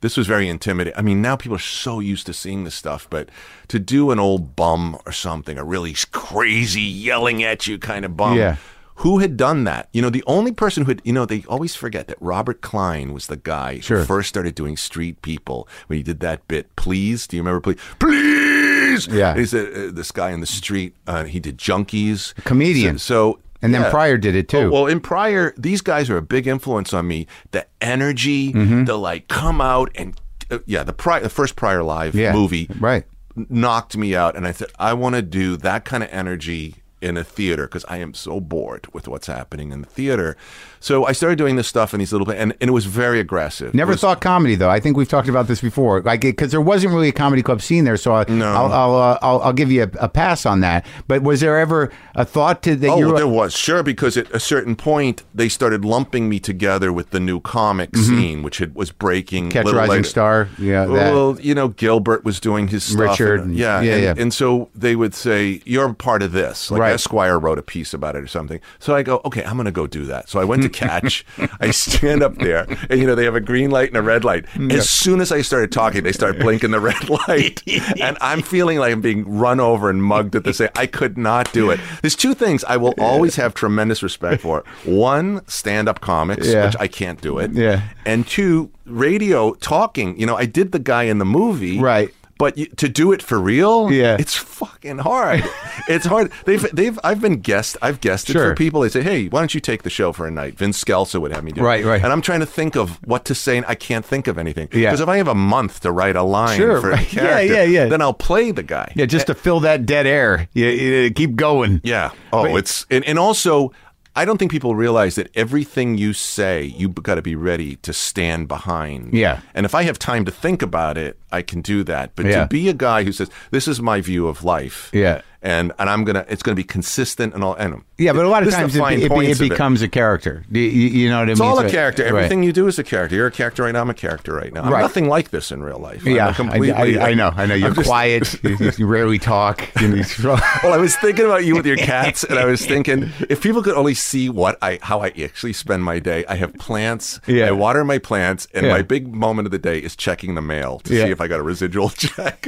This 0.00 0.16
was 0.16 0.26
very 0.28 0.48
intimidating. 0.48 0.96
I 0.98 1.02
mean, 1.02 1.20
now 1.20 1.34
people 1.36 1.56
are 1.56 1.58
so 1.60 1.98
used 1.98 2.26
to 2.26 2.32
seeing 2.32 2.62
this 2.64 2.74
stuff, 2.76 3.08
but 3.10 3.28
to 3.68 3.78
do 3.80 4.10
an 4.12 4.18
old 4.20 4.54
bum 4.54 4.96
or 5.04 5.10
something, 5.12 5.58
a 5.58 5.64
really 5.64 5.94
crazy 6.12 6.80
yelling 6.82 7.42
at 7.42 7.66
you 7.66 7.78
kind 7.78 8.04
of 8.04 8.16
bum, 8.16 8.38
Yeah. 8.38 8.56
who 8.96 9.18
had 9.18 9.36
done 9.36 9.64
that? 9.64 9.88
You 9.92 10.00
know, 10.02 10.10
the 10.10 10.22
only 10.26 10.52
person 10.52 10.84
who 10.84 10.90
had, 10.92 11.02
you 11.04 11.12
know, 11.12 11.26
they 11.26 11.42
always 11.48 11.74
forget 11.74 12.06
that 12.08 12.16
Robert 12.20 12.60
Klein 12.60 13.12
was 13.12 13.26
the 13.26 13.36
guy 13.36 13.80
Sure. 13.80 13.98
who 13.98 14.04
first 14.04 14.28
started 14.28 14.54
doing 14.54 14.76
Street 14.76 15.20
People 15.22 15.66
when 15.88 15.96
he 15.96 16.02
did 16.04 16.20
that 16.20 16.46
bit, 16.46 16.74
Please. 16.76 17.26
Do 17.26 17.36
you 17.36 17.42
remember 17.42 17.60
Please? 17.60 17.78
Please! 17.98 19.06
Yeah. 19.08 19.34
He's 19.36 19.52
a, 19.52 19.88
uh, 19.88 19.90
this 19.92 20.10
guy 20.12 20.30
in 20.30 20.40
the 20.40 20.46
street. 20.46 20.94
Uh, 21.06 21.24
he 21.24 21.40
did 21.40 21.58
Junkies. 21.58 22.34
comedian. 22.44 22.98
So, 22.98 23.32
so- 23.32 23.38
And 23.60 23.74
then 23.74 23.82
yeah. 23.82 23.90
Pryor 23.90 24.16
did 24.18 24.36
it 24.36 24.48
too. 24.48 24.58
Oh, 24.58 24.70
well, 24.70 24.86
in 24.86 25.00
Pryor, 25.00 25.52
these 25.56 25.80
guys 25.80 26.08
are 26.10 26.16
a 26.16 26.22
big 26.22 26.46
influence 26.46 26.94
on 26.94 27.08
me. 27.08 27.26
The 27.50 27.66
energy, 27.80 28.52
Mm-hmm. 28.52 28.84
the 28.84 28.96
like 28.96 29.28
come 29.28 29.60
out 29.60 29.90
and 29.96 30.20
uh, 30.50 30.58
yeah, 30.66 30.82
the 30.84 30.92
Pryor, 30.92 31.20
the 31.22 31.28
first 31.28 31.56
Pryor 31.56 31.82
live 31.82 32.14
yeah. 32.14 32.32
movie 32.32 32.68
Right. 32.78 33.04
knocked 33.36 33.96
me 33.96 34.14
out 34.16 34.36
and 34.36 34.46
I 34.46 34.52
said 34.52 34.68
I 34.78 34.94
want 34.94 35.14
to 35.16 35.22
do 35.22 35.56
that 35.58 35.84
kind 35.84 36.02
of 36.02 36.08
energy 36.12 36.76
in 37.00 37.16
a 37.16 37.22
theater 37.22 37.66
because 37.66 37.84
I 37.88 37.98
am 37.98 38.12
so 38.14 38.40
bored 38.40 38.86
with 38.92 39.06
what's 39.06 39.28
happening 39.28 39.70
in 39.72 39.82
the 39.82 39.86
theater. 39.88 40.36
So 40.80 41.04
I 41.06 41.12
started 41.12 41.36
doing 41.38 41.56
this 41.56 41.66
stuff 41.68 41.92
in 41.94 41.98
these 42.00 42.12
little 42.12 42.28
and, 42.30 42.52
and 42.60 42.68
it 42.68 42.72
was 42.72 42.86
very 42.86 43.20
aggressive. 43.20 43.74
Never 43.74 43.92
was- 43.92 44.00
thought 44.00 44.20
comedy 44.20 44.54
though. 44.54 44.70
I 44.70 44.80
think 44.80 44.96
we've 44.96 45.08
talked 45.08 45.28
about 45.28 45.46
this 45.48 45.60
before. 45.60 46.00
Like 46.02 46.20
because 46.20 46.50
there 46.50 46.60
wasn't 46.60 46.92
really 46.94 47.08
a 47.08 47.12
comedy 47.12 47.42
club 47.42 47.60
scene 47.62 47.84
there, 47.84 47.96
so 47.96 48.12
I, 48.14 48.24
No. 48.28 48.46
I'll 48.52 48.72
I'll, 48.72 48.94
uh, 48.96 49.18
I'll 49.22 49.40
I'll 49.42 49.52
give 49.52 49.70
you 49.72 49.82
a, 49.84 49.90
a 50.00 50.08
pass 50.08 50.46
on 50.46 50.60
that. 50.60 50.86
But 51.06 51.22
was 51.22 51.40
there 51.40 51.58
ever 51.58 51.90
a 52.14 52.24
thought 52.24 52.62
to 52.64 52.76
that? 52.76 52.88
Oh, 52.90 52.98
you 52.98 53.14
there 53.16 53.26
was 53.26 53.54
sure 53.54 53.82
because 53.82 54.16
at 54.16 54.30
a 54.34 54.40
certain 54.40 54.76
point 54.76 55.22
they 55.34 55.48
started 55.48 55.84
lumping 55.84 56.28
me 56.28 56.38
together 56.40 56.92
with 56.92 57.10
the 57.10 57.20
new 57.20 57.40
comic 57.40 57.96
scene, 57.96 58.42
which 58.42 58.58
had, 58.58 58.74
was 58.74 58.90
breaking. 58.92 59.44
Mm-hmm. 59.50 59.50
Catch 59.64 59.72
Rising 59.72 59.88
later. 59.90 60.04
Star. 60.04 60.48
Yeah, 60.58 60.84
that. 60.86 61.12
Well, 61.12 61.38
you 61.40 61.54
know, 61.54 61.68
Gilbert 61.68 62.24
was 62.24 62.40
doing 62.40 62.68
his 62.68 62.84
stuff. 62.84 63.18
Richard, 63.18 63.40
and- 63.40 63.56
yeah, 63.56 63.80
yeah, 63.80 63.92
and, 63.94 64.02
yeah. 64.02 64.14
and 64.22 64.32
so 64.34 64.68
they 64.74 64.94
would 64.96 65.14
say, 65.14 65.60
"You're 65.64 65.92
part 65.94 66.22
of 66.22 66.32
this." 66.32 66.70
Like 66.70 66.80
Right. 66.80 66.92
Esquire 66.92 67.38
wrote 67.38 67.58
a 67.58 67.62
piece 67.62 67.92
about 67.94 68.14
it 68.16 68.22
or 68.22 68.26
something. 68.26 68.60
So 68.78 68.94
I 68.94 69.02
go, 69.02 69.20
"Okay, 69.24 69.44
I'm 69.44 69.56
going 69.56 69.66
to 69.66 69.72
go 69.72 69.86
do 69.86 70.04
that." 70.06 70.28
So 70.28 70.40
I 70.40 70.44
went 70.44 70.62
Catch. 70.68 71.24
I 71.60 71.70
stand 71.70 72.22
up 72.22 72.36
there, 72.38 72.66
and 72.90 73.00
you 73.00 73.06
know 73.06 73.14
they 73.14 73.24
have 73.24 73.34
a 73.34 73.40
green 73.40 73.70
light 73.70 73.88
and 73.88 73.96
a 73.96 74.02
red 74.02 74.24
light. 74.24 74.46
Mm, 74.54 74.72
as 74.72 74.88
soon 74.88 75.20
as 75.20 75.32
I 75.32 75.42
started 75.42 75.72
talking, 75.72 76.02
they 76.04 76.12
start 76.12 76.38
blinking 76.38 76.70
the 76.70 76.80
red 76.80 77.08
light, 77.08 77.62
and 78.00 78.16
I'm 78.20 78.42
feeling 78.42 78.78
like 78.78 78.92
I'm 78.92 79.00
being 79.00 79.28
run 79.28 79.60
over 79.60 79.90
and 79.90 80.02
mugged 80.02 80.34
at 80.36 80.44
the 80.44 80.52
same. 80.52 80.68
I 80.76 80.86
could 80.86 81.16
not 81.18 81.52
do 81.52 81.70
it. 81.70 81.80
There's 82.02 82.16
two 82.16 82.34
things 82.34 82.64
I 82.64 82.76
will 82.76 82.94
always 82.98 83.36
have 83.36 83.54
tremendous 83.54 84.02
respect 84.02 84.42
for. 84.42 84.64
One, 84.84 85.46
stand-up 85.46 86.00
comics, 86.00 86.46
Yeah. 86.48 86.66
which 86.66 86.76
I 86.78 86.88
can't 86.88 87.20
do 87.20 87.38
it. 87.38 87.52
Yeah. 87.52 87.82
And 88.04 88.26
two, 88.26 88.70
radio 88.84 89.54
talking. 89.54 90.18
You 90.18 90.26
know, 90.26 90.36
I 90.36 90.46
did 90.46 90.72
the 90.72 90.78
guy 90.78 91.04
in 91.04 91.18
the 91.18 91.24
movie. 91.24 91.78
Right. 91.78 92.14
But 92.38 92.56
you, 92.56 92.66
to 92.76 92.88
do 92.88 93.10
it 93.12 93.20
for 93.20 93.38
real, 93.38 93.90
Yeah. 93.90 94.16
it's 94.18 94.34
fucking 94.36 94.98
hard. 94.98 95.42
it's 95.88 96.06
hard. 96.06 96.30
They've 96.44 96.64
they've 96.72 96.98
I've 97.02 97.20
been 97.20 97.40
guest 97.40 97.76
I've 97.82 98.00
guested 98.00 98.34
Sure. 98.34 98.50
for 98.50 98.54
people. 98.54 98.80
They 98.82 98.88
say, 98.88 99.02
"Hey, 99.02 99.26
why 99.26 99.40
don't 99.40 99.52
you 99.54 99.60
take 99.60 99.82
the 99.82 99.90
show 99.90 100.12
for 100.12 100.26
a 100.26 100.30
night?" 100.30 100.56
Vince 100.56 100.82
Scelsa 100.82 101.20
would 101.20 101.32
have 101.32 101.42
me 101.44 101.50
do. 101.52 101.60
it. 101.60 101.64
Right, 101.64 101.84
right. 101.84 102.02
And 102.02 102.12
I'm 102.12 102.22
trying 102.22 102.40
to 102.40 102.46
think 102.46 102.76
of 102.76 102.98
what 103.04 103.24
to 103.26 103.34
say, 103.34 103.56
and 103.56 103.66
I 103.66 103.74
can't 103.74 104.04
think 104.04 104.28
of 104.28 104.38
anything. 104.38 104.68
Yeah. 104.72 104.90
Because 104.90 105.00
if 105.00 105.08
I 105.08 105.16
have 105.16 105.28
a 105.28 105.34
month 105.34 105.80
to 105.80 105.90
write 105.90 106.14
a 106.16 106.22
line 106.22 106.56
Sure, 106.56 106.80
for 106.80 106.90
a 106.90 106.94
right. 106.94 107.12
Yeah, 107.12 107.22
character, 107.22 107.54
yeah, 107.54 107.62
yeah. 107.64 107.86
then 107.86 108.00
I'll 108.00 108.14
play 108.14 108.52
the 108.52 108.62
guy. 108.62 108.92
yeah, 108.94 109.06
just 109.06 109.26
to 109.26 109.34
fill 109.34 109.60
that 109.60 109.84
dead 109.84 110.06
air. 110.06 110.48
You 110.54 111.10
keep 111.10 111.34
going. 111.34 111.80
Yeah. 111.82 112.12
Oh, 112.32 112.44
But- 112.44 112.54
it's 112.58 112.86
and, 112.90 113.04
and 113.04 113.18
also 113.18 113.72
I 114.18 114.24
don't 114.24 114.36
think 114.38 114.50
people 114.50 114.74
realize 114.74 115.14
that 115.14 115.30
everything 115.36 115.96
you 115.96 116.12
say, 116.12 116.64
you've 116.64 116.94
got 117.08 117.14
to 117.14 117.22
be 117.22 117.36
ready 117.36 117.76
to 117.76 117.92
stand 117.92 118.48
behind. 118.48 119.14
Yeah. 119.14 119.40
And 119.54 119.64
if 119.64 119.74
I 119.76 119.84
have 119.84 119.96
time 119.96 120.24
to 120.24 120.32
think 120.32 120.60
about 120.60 120.98
it, 120.98 121.16
I 121.30 121.42
can 121.42 121.60
do 121.60 121.84
that. 121.84 122.16
But 122.16 122.26
Yeah. 122.26 122.40
to 122.42 122.46
be 122.48 122.68
a 122.68 122.72
guy 122.72 123.04
who 123.04 123.12
says, 123.12 123.30
"This 123.52 123.68
is 123.68 123.80
my 123.80 124.00
view 124.00 124.26
of 124.26 124.42
life," 124.42 124.90
Yeah. 124.92 125.20
And 125.42 125.72
and 125.78 125.88
I'm 125.88 126.04
gonna, 126.04 126.24
it's 126.28 126.42
gonna 126.42 126.54
be 126.56 126.64
consistent 126.64 127.34
and 127.34 127.44
all. 127.44 127.54
And 127.54 127.82
Yeah, 127.96 128.12
but 128.12 128.24
a 128.24 128.28
lot 128.28 128.42
of 128.46 128.52
times 128.52 128.74
it, 128.76 128.82
it, 128.82 129.12
it 129.12 129.38
becomes 129.38 129.82
a 129.82 129.88
character. 129.88 130.44
You, 130.50 130.60
you- 130.62 131.08
know 131.10 131.20
what 131.20 131.28
I 131.28 131.32
It's 131.32 131.40
mean? 131.40 131.48
all 131.48 131.56
So- 131.60 131.66
a 131.66 131.70
character. 131.70 132.02
right. 132.04 132.08
Everything 132.10 132.42
you 132.42 132.52
do 132.52 132.66
is 132.66 132.78
a 132.78 132.84
character. 132.84 133.14
You're 133.16 133.28
a 133.28 133.30
character 133.32 133.62
right 133.62 133.72
now. 133.72 133.80
I'm 133.80 133.90
a 133.90 133.94
character 133.94 134.32
right 134.32 134.52
now. 134.52 134.62
I'm 134.62 134.72
Right. 134.72 134.80
nothing 134.82 135.08
like 135.08 135.30
this 135.30 135.50
in 135.52 135.62
real 135.62 135.78
life. 135.78 136.04
Yeah, 136.04 136.32
completely, 136.32 136.98
I, 136.98 137.10
I 137.10 137.14
know. 137.14 137.32
I 137.36 137.46
know. 137.46 137.54
You're 137.54 137.68
I'm 137.68 137.74
just- 137.74 137.86
quiet. 137.88 138.42
you, 138.44 138.72
you 138.76 138.86
rarely 138.86 139.18
talk. 139.18 139.68
Well, 139.78 140.72
I 140.72 140.76
was 140.78 140.96
thinking 140.96 141.24
about 141.24 141.44
you 141.44 141.54
with 141.54 141.66
your 141.66 141.76
cats, 141.76 142.24
and 142.24 142.38
I 142.38 142.44
was 142.44 142.64
thinking 142.72 143.10
if 143.28 143.40
people 143.42 143.62
could 143.62 143.74
only 143.76 143.94
see 143.94 144.28
what 144.28 144.58
I 144.62 144.78
how 144.82 145.00
I 145.00 145.08
actually 145.08 145.52
spend 145.52 145.84
my 145.84 145.98
day. 145.98 146.24
I 146.28 146.34
have 146.36 146.52
plants. 146.54 147.20
Yeah. 147.26 147.46
I 147.46 147.52
water 147.52 147.84
my 147.84 147.98
plants, 147.98 148.46
and 148.54 148.66
Yeah. 148.66 148.72
my 148.72 148.82
big 148.82 149.14
moment 149.14 149.46
of 149.46 149.52
the 149.52 149.58
day 149.58 149.78
is 149.78 149.94
checking 149.96 150.34
the 150.34 150.42
mail 150.42 150.80
to 150.80 150.94
Yeah. 150.94 151.04
see 151.04 151.10
if 151.10 151.20
I 151.20 151.28
got 151.28 151.40
a 151.40 151.42
residual 151.42 151.88
check. 151.90 152.46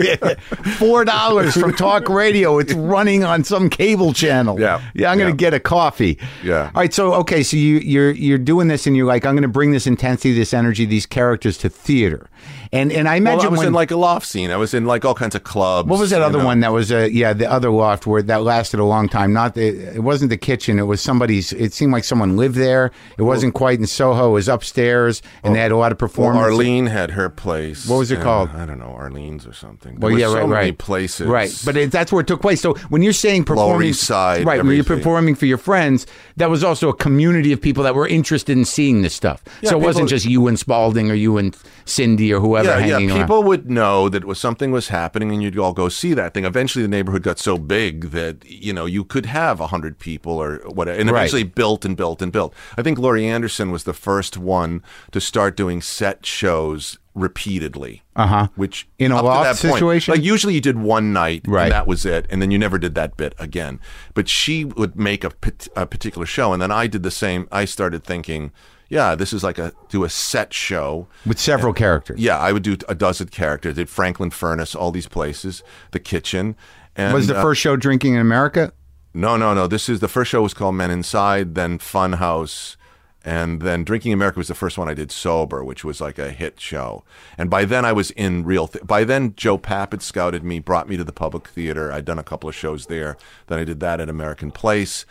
Four 0.79 1.05
dollars 1.05 1.55
from 1.55 1.75
talk 1.75 2.09
radio. 2.09 2.59
It's 2.59 2.73
running 2.91 3.25
on 3.25 3.45
some 3.45 3.71
cable 3.71 4.13
channel. 4.13 4.61
Yeah. 4.61 4.81
yeah. 4.95 5.11
I'm 5.11 5.19
gonna 5.19 5.31
Yeah. 5.31 5.37
get 5.37 5.55
a 5.55 5.61
coffee. 5.61 6.19
Yeah. 6.45 6.71
All 6.75 6.81
right. 6.83 6.93
So 6.93 7.15
okay. 7.15 7.43
So 7.43 7.57
you 7.57 7.79
you're 7.79 8.11
you're 8.11 8.39
doing 8.39 8.69
this, 8.69 8.87
and 8.87 8.97
you're 8.97 9.07
like, 9.07 9.25
I'm 9.25 9.35
gonna 9.35 9.49
bring 9.49 9.71
this 9.71 9.87
intensity, 9.87 10.35
this 10.35 10.53
energy, 10.53 10.85
these 10.85 11.07
characters 11.07 11.57
to 11.59 11.69
theater, 11.69 12.29
and 12.73 12.93
and 12.93 13.09
I 13.09 13.17
imagine 13.17 13.39
Well, 13.39 13.47
I 13.47 13.51
was 13.51 13.59
when, 13.59 13.69
in 13.69 13.73
like 13.73 13.91
a 13.91 13.97
loft 13.97 14.27
scene. 14.27 14.51
I 14.51 14.57
was 14.57 14.75
in 14.75 14.85
like 14.85 15.05
all 15.05 15.15
kinds 15.15 15.35
of 15.35 15.45
clubs. 15.45 15.89
What 15.89 15.99
was 15.99 16.11
that 16.11 16.23
other 16.23 16.39
know. 16.39 16.45
one 16.45 16.61
that 16.61 16.73
was 16.73 16.93
uh, 16.93 17.09
yeah 17.11 17.33
the 17.33 17.51
other 17.51 17.71
loft 17.71 18.07
where 18.07 18.23
that 18.23 18.43
lasted 18.43 18.81
a 18.81 18.85
long 18.85 19.09
time? 19.09 19.33
Not 19.33 19.55
the 19.55 19.69
it 19.95 20.03
wasn't 20.03 20.31
the 20.31 20.37
kitchen. 20.37 20.79
It 20.79 20.85
was 20.85 21.01
somebody's. 21.01 21.53
It 21.53 21.73
seemed 21.73 21.93
like 21.93 22.05
someone 22.05 22.37
lived 22.37 22.57
there. 22.57 22.93
It 23.19 23.23
wasn't 23.23 23.55
quite 23.55 23.79
in 23.79 23.87
Soho. 23.87 24.31
It 24.31 24.33
was 24.33 24.49
upstairs, 24.49 25.23
and 25.43 25.55
they 25.55 25.61
had 25.61 25.73
a 25.73 25.77
lot 25.77 25.93
of 25.93 26.01
Well, 26.01 26.09
performances. 26.09 26.53
Arlene 26.53 26.87
had 26.87 27.11
her 27.13 27.29
place. 27.29 27.89
What 27.89 27.99
was 27.99 28.11
it 28.11 28.21
called? 28.21 28.51
I 28.51 28.67
don't 28.67 28.79
know, 28.79 28.95
Arlene's 28.97 29.47
or 29.47 29.53
something. 29.53 29.99
There 29.99 30.11
Well, 30.11 30.19
yeah, 30.19 30.29
so 30.29 30.47
right, 30.47 30.77
places. 30.77 31.27
Right, 31.27 31.53
but 31.65 31.77
it, 31.77 31.91
that's 31.93 32.13
where 32.13 32.21
it 32.21 32.27
took 32.27 32.41
place. 32.43 32.61
So 32.61 32.75
when 32.89 33.03
you're 33.03 33.13
saying 33.13 33.45
performing, 33.45 33.93
Side, 33.93 34.47
right, 34.47 34.63
when 34.63 34.75
you're 34.75 34.85
performing 34.85 35.35
for 35.35 35.47
your 35.47 35.59
friends, 35.59 36.07
that 36.37 36.51
was 36.51 36.63
also 36.63 36.89
a 36.89 36.95
community 36.95 37.53
of 37.53 37.61
people 37.61 37.83
that 37.85 37.95
were 37.95 38.07
interested 38.07 38.57
in 38.57 38.65
seeing 38.65 39.03
this 39.03 39.15
stuff. 39.15 39.43
Yeah, 39.63 39.71
so 39.71 39.81
it 39.81 39.83
wasn't 39.83 40.09
just 40.09 40.25
you 40.27 40.47
and 40.47 40.59
Spalding 40.59 41.11
or 41.11 41.15
you 41.15 41.39
and 41.39 41.57
Cindy 41.85 42.33
or 42.33 42.41
whoever 42.41 42.69
yeah, 42.69 42.79
yeah. 42.79 42.93
hanging 42.95 43.11
around. 43.11 43.21
People 43.23 43.43
would 43.45 43.71
know 43.71 44.09
that 44.09 44.25
was 44.25 44.39
something 44.39 44.71
was 44.73 44.89
happening, 44.89 45.31
and 45.33 45.43
you'd 45.43 45.59
all 45.59 45.73
go 45.73 45.89
see 45.89 46.15
that 46.15 46.35
thing. 46.35 46.45
Eventually, 46.45 46.83
the 46.83 46.89
neighborhood 46.89 47.23
got 47.23 47.39
so 47.39 47.59
big 47.59 48.11
that 48.11 48.45
you 48.49 48.73
know 48.73 48.87
you 48.87 49.05
could 49.05 49.27
have 49.27 49.61
a 49.61 49.69
hundred 49.69 49.99
people 49.99 50.33
or 50.35 50.57
whatever, 50.67 50.99
and 50.99 51.11
Right. 51.11 51.21
eventually 51.21 51.45
built 51.45 51.85
and 51.85 51.97
built 51.97 52.23
and 52.23 52.31
built. 52.33 52.55
I 52.79 52.83
think 52.83 52.99
Laurie 52.99 53.27
Anderson 53.27 53.71
was 53.71 53.85
the 53.85 53.93
first 53.93 54.37
one 54.37 54.83
to 55.13 55.21
start 55.21 55.57
doing 55.57 55.81
set 55.83 56.25
shows 56.27 56.99
repeatedly. 57.15 58.03
Uh-huh. 58.17 58.49
Which 58.55 58.89
In 58.99 59.13
a 59.13 59.17
up 59.17 59.21
to 59.23 59.27
loft 59.27 59.45
that 59.63 59.69
point- 59.69 59.75
situation? 59.79 60.13
like 60.15 60.23
usually 60.23 60.55
you 60.55 60.61
did 60.61 60.79
one 60.79 61.13
night, 61.13 61.43
Right. 61.47 61.65
and 61.65 61.73
that 61.73 61.87
was 61.87 62.05
it, 62.05 62.27
and 62.31 62.41
then 62.43 62.51
you 62.51 62.59
never 62.59 62.79
did 62.79 62.95
that 62.95 63.17
bit 63.17 63.35
again. 63.39 63.81
But 64.15 64.29
she 64.29 64.65
would 64.65 64.97
make 64.97 65.25
a, 65.25 65.33
a 65.77 65.87
particular 65.87 66.27
show, 66.27 66.53
and 66.53 66.61
then 66.61 66.71
I 66.71 66.87
did 66.87 67.03
the 67.03 67.11
same. 67.11 67.49
I 67.51 67.65
started 67.65 68.05
thinking. 68.05 68.53
Yeah, 68.91 69.15
this 69.15 69.33
is 69.33 69.43
like 69.43 69.59
a 69.59 69.73
do 69.89 70.05
a 70.05 70.11
set 70.11 70.53
show 70.53 71.07
with 71.25 71.39
several 71.39 71.73
characters. 71.73 72.21
yeah, 72.21 72.39
I 72.39 72.53
would 72.53 72.65
do 72.65 72.77
a 72.89 72.95
dozen 72.95 73.29
characters. 73.29 73.77
Did 73.77 73.89
Franklin 73.89 74.31
Furnace, 74.31 74.75
all 74.75 74.91
these 74.91 75.07
places, 75.09 75.63
the 75.93 76.01
kitchen. 76.01 76.57
And, 76.97 77.15
was 77.15 77.29
the 77.29 77.39
uh, 77.39 77.43
first 77.43 77.61
show 77.61 77.77
drinking 77.77 78.15
in 78.15 78.21
America? 78.21 78.73
no, 79.15 79.37
no, 79.37 79.55
no. 79.55 79.67
This 79.67 79.89
is 79.89 80.01
the 80.01 80.09
first 80.09 80.31
show 80.31 80.43
was 80.43 80.55
called 80.55 80.75
Men 80.75 80.91
Inside, 80.91 81.55
then 81.55 81.79
Fun 81.79 82.15
House, 82.15 82.77
and 83.25 83.61
then 83.61 83.85
Drinking 83.85 84.13
America 84.13 84.39
was 84.39 84.49
the 84.49 84.55
first 84.55 84.79
one 84.79 84.89
I 84.89 84.95
did 84.95 85.13
sober, 85.13 85.63
which 85.63 85.85
was 85.85 86.01
like 86.01 86.19
a 86.19 86.31
hit 86.31 86.59
show. 86.59 87.05
And 87.37 87.51
by 87.51 87.65
then 87.65 87.85
I 87.85 87.93
was 87.93 88.11
in 88.13 88.45
real. 88.45 88.67
Th- 88.67 88.87
by 88.87 89.05
then 89.05 89.35
Joe 89.37 89.59
Papp 89.59 89.93
had 89.93 90.03
scouted 90.03 90.43
me, 90.43 90.59
brought 90.59 90.89
me 90.89 90.97
to 90.97 91.05
the 91.05 91.13
Public 91.13 91.47
Theater. 91.47 91.93
I'd 91.93 92.07
done 92.07 92.19
a 92.19 92.25
couple 92.25 92.49
of 92.49 92.55
shows 92.55 92.87
there. 92.87 93.17
Then 93.47 93.59
I 93.59 93.65
did 93.65 93.81
that 93.81 94.01
at 94.01 94.09
American 94.09 94.51
Place. 94.51 95.05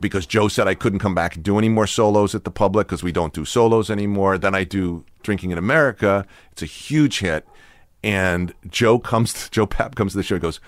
Because 0.00 0.26
Joe 0.26 0.48
said 0.48 0.68
I 0.68 0.74
couldn't 0.74 0.98
come 0.98 1.14
back 1.14 1.34
and 1.36 1.44
do 1.44 1.58
any 1.58 1.68
more 1.68 1.86
solos 1.86 2.34
at 2.34 2.44
the 2.44 2.50
public 2.50 2.86
because 2.86 3.02
we 3.02 3.12
don't 3.12 3.32
do 3.32 3.44
solos 3.44 3.90
anymore. 3.90 4.36
Then 4.38 4.54
I 4.54 4.64
do 4.64 5.04
Drinking 5.22 5.50
in 5.50 5.58
America. 5.58 6.26
It's 6.52 6.62
a 6.62 6.66
huge 6.66 7.20
hit. 7.20 7.46
And 8.04 8.52
Joe 8.68 8.98
comes, 8.98 9.48
Joe 9.50 9.66
Papp 9.66 9.94
comes 9.94 10.12
to 10.12 10.18
the 10.18 10.22
show 10.22 10.36
and 10.36 10.42
goes, 10.42 10.60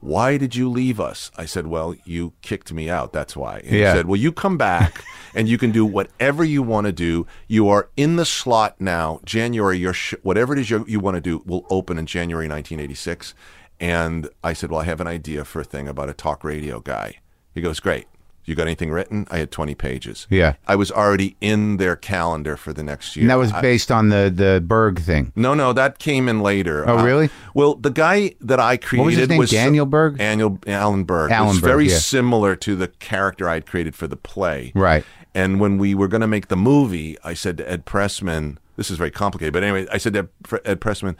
why 0.00 0.36
did 0.38 0.54
you 0.54 0.70
leave 0.70 1.00
us? 1.00 1.32
I 1.36 1.44
said, 1.44 1.66
well, 1.66 1.94
you 2.04 2.32
kicked 2.40 2.72
me 2.72 2.88
out. 2.88 3.12
That's 3.12 3.36
why. 3.36 3.58
And 3.58 3.72
Yeah. 3.76 3.90
he 3.92 3.98
said, 3.98 4.06
well, 4.06 4.16
you 4.16 4.30
come 4.30 4.56
back 4.56 5.02
and 5.34 5.48
you 5.48 5.58
can 5.58 5.72
do 5.72 5.84
whatever 5.84 6.44
you 6.44 6.62
want 6.62 6.86
to 6.86 6.92
do. 6.92 7.26
You 7.48 7.68
are 7.68 7.90
in 7.96 8.14
the 8.14 8.24
slot 8.24 8.80
now. 8.80 9.20
January, 9.24 9.76
your 9.76 9.92
sh- 9.92 10.14
whatever 10.22 10.52
it 10.52 10.60
is 10.60 10.70
you, 10.70 10.84
you 10.88 11.00
want 11.00 11.16
to 11.16 11.20
do 11.20 11.42
will 11.44 11.66
open 11.68 11.98
in 11.98 12.06
January 12.06 12.46
1986. 12.46 13.34
And 13.80 14.28
I 14.44 14.52
said, 14.52 14.70
Well, 14.70 14.80
I 14.80 14.84
have 14.84 15.00
an 15.00 15.06
idea 15.08 15.44
for 15.44 15.60
a 15.60 15.64
thing 15.64 15.88
about 15.88 16.08
a 16.08 16.14
talk 16.14 16.44
radio 16.44 16.78
guy. 16.80 17.16
He 17.52 17.60
goes, 17.60 17.80
Great. 17.80 18.06
You 18.48 18.54
got 18.54 18.62
anything 18.62 18.90
written? 18.90 19.26
I 19.30 19.38
had 19.38 19.50
20 19.50 19.74
pages. 19.74 20.26
Yeah. 20.30 20.54
I 20.66 20.74
was 20.74 20.90
already 20.90 21.36
in 21.40 21.76
their 21.76 21.96
calendar 21.96 22.56
for 22.56 22.72
the 22.72 22.82
next 22.82 23.14
year. 23.14 23.24
And 23.24 23.30
that 23.30 23.36
was 23.38 23.52
I- 23.52 23.60
based 23.60 23.90
on 23.92 24.08
the 24.08 24.32
the 24.34 24.62
Berg 24.66 25.00
thing. 25.00 25.32
no, 25.36 25.52
no, 25.54 25.72
that 25.74 25.98
came 25.98 26.28
in 26.28 26.40
later. 26.40 26.88
Oh, 26.88 26.98
Uh, 26.98 27.04
really? 27.04 27.30
well, 27.54 27.74
the 27.74 27.90
guy 27.90 28.34
that 28.40 28.58
I 28.58 28.78
created 28.78 29.06
was 29.06 29.16
his 29.16 29.28
name? 29.28 29.44
Daniel 29.44 29.84
Berg? 29.86 30.16
Daniel 30.18 30.58
Alan 30.66 31.04
Berg. 31.04 31.30
Alan 31.30 31.48
was 31.48 31.60
Berg, 31.60 31.68
very 31.68 31.88
yeah. 31.88 31.98
similar 31.98 32.56
to 32.56 32.74
the 32.74 32.88
character 32.88 33.48
I'd 33.48 33.66
created 33.66 33.94
for 33.94 34.06
the 34.06 34.16
play. 34.16 34.72
Right. 34.74 35.04
And 35.34 35.60
when 35.60 35.76
we 35.76 35.94
were 35.94 36.08
going 36.08 36.22
to 36.22 36.26
make 36.26 36.48
the 36.48 36.56
movie, 36.56 37.16
I 37.22 37.34
said 37.34 37.58
to 37.58 37.70
Ed 37.70 37.84
Pressman, 37.84 38.56
"This 38.76 38.90
is 38.90 38.96
very 38.96 39.10
complicated," 39.10 39.52
but 39.52 39.62
anyway, 39.62 39.86
I 39.92 39.98
said 39.98 40.14
to 40.14 40.28
Ed 40.64 40.80
Pressman. 40.80 41.16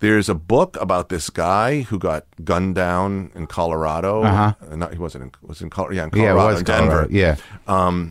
There's 0.00 0.28
a 0.28 0.34
book 0.34 0.76
about 0.80 1.08
this 1.08 1.28
guy 1.30 1.82
who 1.82 1.98
got 1.98 2.24
gunned 2.44 2.76
down 2.76 3.32
in 3.34 3.46
Colorado. 3.48 4.22
Uh-huh. 4.22 4.54
Not, 4.76 4.92
he 4.92 4.98
wasn't 4.98 5.24
in, 5.24 5.32
was 5.42 5.60
in 5.60 5.70
Colorado. 5.70 5.96
Yeah, 5.96 6.04
in 6.04 6.10
Yeah, 6.14 6.28
Colorado, 6.28 6.48
it 6.48 6.50
was 6.52 6.58
in 6.60 6.64
Denver 6.64 6.88
Colorado. 7.08 7.14
Yeah. 7.14 8.10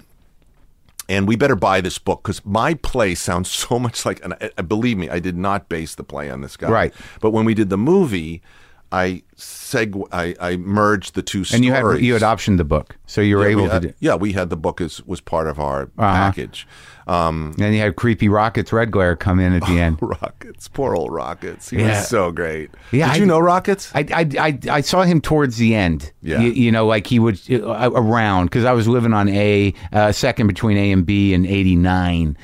and 1.10 1.28
we 1.28 1.36
better 1.38 1.56
buy 1.56 1.80
this 1.82 1.98
book 1.98 2.24
because 2.24 2.44
my 2.46 2.74
play 2.74 3.16
sounds 3.16 3.50
so 3.64 3.80
much 3.80 4.06
like. 4.06 4.24
And 4.24 4.36
I, 4.58 4.62
believe 4.62 4.98
me, 4.98 5.10
I 5.10 5.20
did 5.20 5.38
not 5.38 5.70
base 5.70 5.96
the 5.96 6.04
play 6.04 6.30
on 6.30 6.42
this 6.42 6.58
guy. 6.58 6.70
Right. 6.70 6.94
But 7.22 7.32
when 7.32 7.46
we 7.46 7.54
did 7.54 7.70
the 7.70 7.78
movie, 7.78 8.42
I 8.92 9.24
seg 9.38 10.02
I, 10.12 10.36
I 10.40 10.58
merged 10.58 11.16
the 11.16 11.22
two 11.22 11.44
stories. 11.44 11.56
And 11.60 11.66
you 11.66 11.72
had 11.74 12.02
you 12.02 12.14
had 12.14 12.22
optioned 12.22 12.58
the 12.58 12.64
book, 12.66 12.98
so 13.06 13.22
you 13.22 13.38
were 13.38 13.44
yeah, 13.44 13.52
able 13.52 13.64
we 13.64 13.70
to. 13.70 13.80
do, 13.80 13.94
yeah, 14.00 14.16
we 14.16 14.34
had 14.34 14.50
the 14.50 14.58
book 14.58 14.82
as 14.82 15.02
was 15.06 15.22
part 15.22 15.48
of 15.48 15.60
our 15.60 15.84
Uh-huh. 15.84 16.14
package. 16.14 16.68
And 17.08 17.58
you 17.74 17.80
had 17.80 17.96
creepy 17.96 18.30
Rockets 18.30 18.72
Redglare 18.72 19.18
come 19.18 19.40
in 19.40 19.54
at 19.54 19.62
the 19.66 19.80
end. 19.80 19.98
Rockets, 20.02 20.68
poor 20.68 20.96
old 20.96 21.12
Rockets. 21.14 21.70
He 21.70 21.78
Yeah. 21.80 22.00
was 22.00 22.08
so 22.08 22.32
great. 22.32 22.70
Yeah, 22.92 23.08
Did 23.08 23.16
I- 23.16 23.20
you 23.20 23.26
know 23.26 23.40
Rockets? 23.40 23.92
I, 23.96 24.00
I, 24.14 24.30
I, 24.40 24.60
I 24.70 24.82
saw 24.82 25.04
him 25.04 25.22
towards 25.22 25.58
the 25.58 25.74
end. 25.76 26.12
Yeah. 26.22 26.40
You, 26.42 26.52
you 26.52 26.72
know, 26.72 26.86
like 26.86 27.08
he 27.08 27.20
would 27.20 27.40
uh, 27.52 27.90
around 27.94 28.48
because 28.48 28.66
I 28.66 28.74
was 28.74 28.88
living 28.88 29.14
on 29.14 29.30
A, 29.30 29.74
uh, 29.94 30.12
second 30.12 30.48
between 30.48 30.78
A 30.78 30.92
and 30.92 31.06
B 31.06 31.34
in 31.34 31.46
89. 31.46 32.38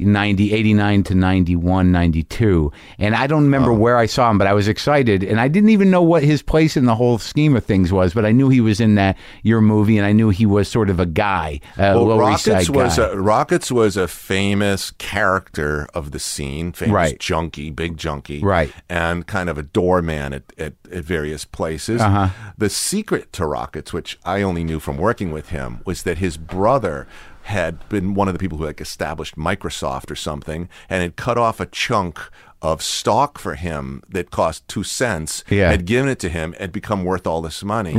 90, 0.00 0.52
89 0.52 1.02
to 1.04 1.14
91, 1.14 1.92
92. 1.92 2.72
And 2.98 3.14
I 3.14 3.26
don't 3.26 3.44
remember 3.44 3.72
where 3.72 3.96
I 3.96 4.06
saw 4.06 4.30
him, 4.30 4.38
but 4.38 4.46
I 4.46 4.52
was 4.54 4.68
excited. 4.68 5.22
And 5.22 5.40
I 5.40 5.48
didn't 5.48 5.70
even 5.70 5.90
know 5.90 6.02
what 6.02 6.22
his 6.22 6.42
place 6.42 6.76
in 6.76 6.84
the 6.86 6.94
whole 6.94 7.18
scheme 7.18 7.56
of 7.56 7.64
things 7.64 7.92
was, 7.92 8.14
but 8.14 8.24
I 8.24 8.32
knew 8.32 8.48
he 8.48 8.60
was 8.60 8.80
in 8.80 8.94
that 8.96 9.16
your 9.42 9.60
movie 9.60 9.98
and 9.98 10.06
I 10.06 10.12
knew 10.12 10.30
he 10.30 10.46
was 10.46 10.68
sort 10.68 10.90
of 10.90 10.98
a 11.00 11.06
guy, 11.06 11.60
a 11.76 11.94
Well, 11.94 12.18
Rockets 12.18 12.68
was 12.70 12.96
guy. 12.98 13.04
a, 13.06 13.16
Rockets 13.16 13.70
was 13.70 13.96
a 13.96 14.08
famous 14.08 14.90
character 14.92 15.86
of 15.94 16.10
the 16.12 16.18
scene, 16.18 16.72
famous 16.72 16.92
Right. 16.94 17.18
junkie, 17.18 17.70
big 17.70 17.96
junkie, 17.96 18.40
Right. 18.40 18.72
and 18.88 19.26
kind 19.26 19.48
of 19.48 19.58
a 19.58 19.62
doorman 19.62 20.32
at, 20.32 20.42
at, 20.58 20.74
at 20.92 21.04
various 21.04 21.44
places. 21.44 22.00
Uh-huh. 22.00 22.28
The 22.58 22.70
secret 22.70 23.32
to 23.34 23.46
Rockets, 23.46 23.92
which 23.92 24.18
I 24.24 24.42
only 24.42 24.64
knew 24.64 24.80
from 24.80 24.96
working 24.96 25.30
with 25.30 25.50
him, 25.50 25.80
was 25.84 26.02
that 26.04 26.18
his 26.18 26.36
brother 26.36 27.06
had 27.42 27.88
been 27.88 28.14
one 28.14 28.28
of 28.28 28.34
the 28.34 28.38
people 28.38 28.58
who 28.58 28.64
like 28.64 28.80
established 28.80 29.36
Microsoft 29.36 30.10
or 30.10 30.16
something, 30.16 30.68
and 30.88 31.02
had 31.02 31.16
cut 31.16 31.38
off 31.38 31.60
a 31.60 31.66
chunk 31.66 32.18
of 32.62 32.82
stock 32.82 33.38
for 33.38 33.54
him 33.54 34.02
that 34.10 34.30
cost 34.30 34.68
two 34.68 34.82
cents, 34.82 35.42
Yeah. 35.48 35.70
had 35.70 35.86
given 35.86 36.10
it 36.10 36.18
to 36.18 36.28
him, 36.28 36.54
had 36.58 36.72
become 36.72 37.04
worth 37.04 37.26
all 37.26 37.40
this 37.40 37.64
money, 37.64 37.96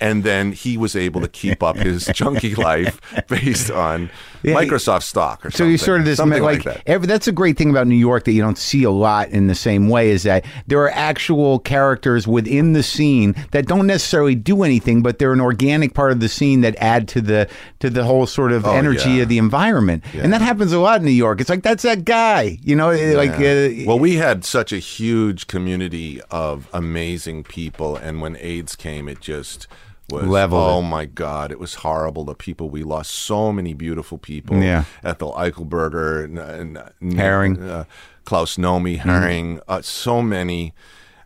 and 0.00 0.22
then 0.22 0.52
he 0.52 0.76
was 0.76 0.94
able 0.94 1.22
to 1.22 1.28
keep 1.28 1.62
up 1.62 1.76
his 1.78 2.04
junkie 2.14 2.54
life 2.54 3.00
based 3.28 3.70
on 3.70 4.10
Yeah, 4.42 4.54
Microsoft 4.54 5.02
stock 5.04 5.44
or 5.46 5.50
So 5.50 5.58
something. 5.58 5.70
you 5.72 5.78
sort 5.78 6.00
of 6.00 6.06
this 6.06 6.16
something 6.16 6.42
like, 6.42 6.64
like, 6.64 6.76
that. 6.76 6.82
every, 6.86 7.06
that's 7.06 7.28
a 7.28 7.32
great 7.32 7.56
thing 7.56 7.70
about 7.70 7.86
New 7.86 7.94
York 7.96 8.24
that 8.24 8.32
you 8.32 8.42
don't 8.42 8.58
see 8.58 8.82
a 8.84 8.90
lot 8.90 9.28
in 9.30 9.46
the 9.46 9.54
same 9.54 9.88
way 9.88 10.10
is 10.10 10.24
that 10.24 10.44
there 10.66 10.80
are 10.80 10.90
actual 10.90 11.58
characters 11.60 12.26
within 12.26 12.72
the 12.72 12.82
scene 12.82 13.34
that 13.52 13.66
don't 13.66 13.86
necessarily 13.86 14.34
do 14.34 14.62
anything, 14.62 15.02
but 15.02 15.18
they're 15.18 15.32
an 15.32 15.40
organic 15.40 15.94
part 15.94 16.12
of 16.12 16.20
the 16.20 16.28
scene 16.28 16.60
that 16.62 16.74
add 16.78 17.08
to 17.08 17.20
the 17.20 17.48
to 17.80 17.88
the 17.90 18.04
whole 18.04 18.26
sort 18.26 18.52
of 18.52 18.64
energy 18.66 19.02
Oh, 19.04 19.14
yeah. 19.16 19.22
of 19.22 19.28
the 19.28 19.38
environment. 19.38 20.04
And 20.14 20.32
that 20.32 20.40
happens 20.42 20.72
a 20.72 20.78
lot 20.80 21.00
in 21.00 21.04
New 21.06 21.10
York. 21.12 21.40
It's 21.40 21.50
like 21.50 21.62
that's 21.62 21.82
that 21.84 22.04
guy, 22.04 22.58
you 22.62 22.74
know, 22.76 22.90
like 22.90 23.30
uh, 23.32 23.86
well, 23.86 23.98
we 23.98 24.16
had 24.16 24.44
such 24.44 24.72
a 24.72 24.78
huge 24.78 25.46
community 25.46 26.20
of 26.30 26.68
amazing 26.72 27.44
people, 27.44 27.96
and 27.96 28.20
when 28.20 28.36
AIDS 28.40 28.76
came, 28.76 29.08
it 29.08 29.20
just 29.20 29.66
was 30.12 30.24
Leveled 30.28 30.68
Oh 30.70 30.78
it. 30.80 30.82
my 30.82 31.04
God, 31.06 31.50
it 31.50 31.58
was 31.58 31.74
horrible. 31.76 32.24
The 32.24 32.34
people 32.34 32.70
we 32.70 32.82
lost, 32.84 33.10
so 33.10 33.52
many 33.52 33.74
beautiful 33.74 34.18
people. 34.18 34.62
Yeah. 34.62 34.84
Ethel 35.02 35.32
Eichelberger, 35.32 36.24
and, 36.24 36.38
and 36.38 36.76
Haring. 37.02 37.56
Mm-hmm. 37.56 37.70
uh, 37.70 37.84
Klaus 38.24 38.56
Nomi, 38.56 38.98
Haring, 39.00 39.60
uh, 39.66 39.82
so 39.82 40.22
many. 40.22 40.74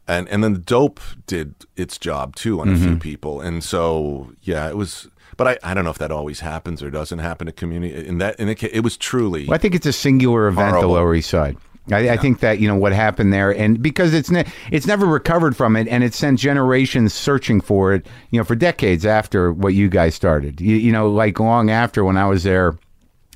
And 0.08 0.28
and 0.28 0.42
then 0.44 0.52
the 0.52 0.58
dope 0.60 1.00
did 1.26 1.54
its 1.76 1.98
job 1.98 2.36
too 2.36 2.60
on 2.60 2.68
a 2.68 2.72
Mm-hmm. 2.72 2.84
few 2.84 2.96
people, 2.96 3.40
and 3.40 3.62
so 3.64 4.32
yeah, 4.42 4.68
it 4.68 4.76
was. 4.76 5.08
But 5.36 5.48
I, 5.48 5.70
I 5.70 5.74
don't 5.74 5.84
know 5.84 5.90
if 5.90 5.98
that 5.98 6.10
always 6.12 6.40
happens 6.40 6.82
or 6.82 6.90
doesn't 6.90 7.18
happen 7.18 7.46
to 7.46 7.52
community. 7.52 8.06
In 8.06 8.18
that 8.18 8.38
in 8.40 8.46
the, 8.48 8.54
ca- 8.54 8.70
it 8.72 8.80
was 8.80 8.96
truly 8.96 9.44
Well, 9.46 9.54
I 9.56 9.58
think 9.58 9.74
it's 9.74 9.84
a 9.84 9.92
singular 9.92 10.46
event, 10.48 10.70
Horrible. 10.70 10.88
the 10.88 10.94
Lower 10.94 11.14
East 11.14 11.28
Side. 11.28 11.56
I, 11.90 12.10
I 12.10 12.16
think 12.16 12.40
that 12.40 12.58
you 12.58 12.68
know 12.68 12.76
what 12.76 12.92
happened 12.92 13.32
there, 13.32 13.50
and 13.50 13.82
because 13.82 14.12
it's 14.12 14.30
ne- 14.30 14.46
it's 14.70 14.86
never 14.86 15.06
recovered 15.06 15.56
from 15.56 15.76
it, 15.76 15.86
and 15.88 16.02
it 16.02 16.14
sent 16.14 16.38
generations 16.38 17.14
searching 17.14 17.60
for 17.60 17.92
it, 17.92 18.06
you 18.30 18.38
know, 18.38 18.44
for 18.44 18.54
decades 18.56 19.06
after 19.06 19.52
what 19.52 19.74
you 19.74 19.88
guys 19.88 20.14
started. 20.14 20.60
You, 20.60 20.76
you 20.76 20.92
know, 20.92 21.08
like 21.08 21.38
long 21.38 21.70
after 21.70 22.04
when 22.04 22.16
I 22.16 22.26
was 22.26 22.42
there 22.42 22.78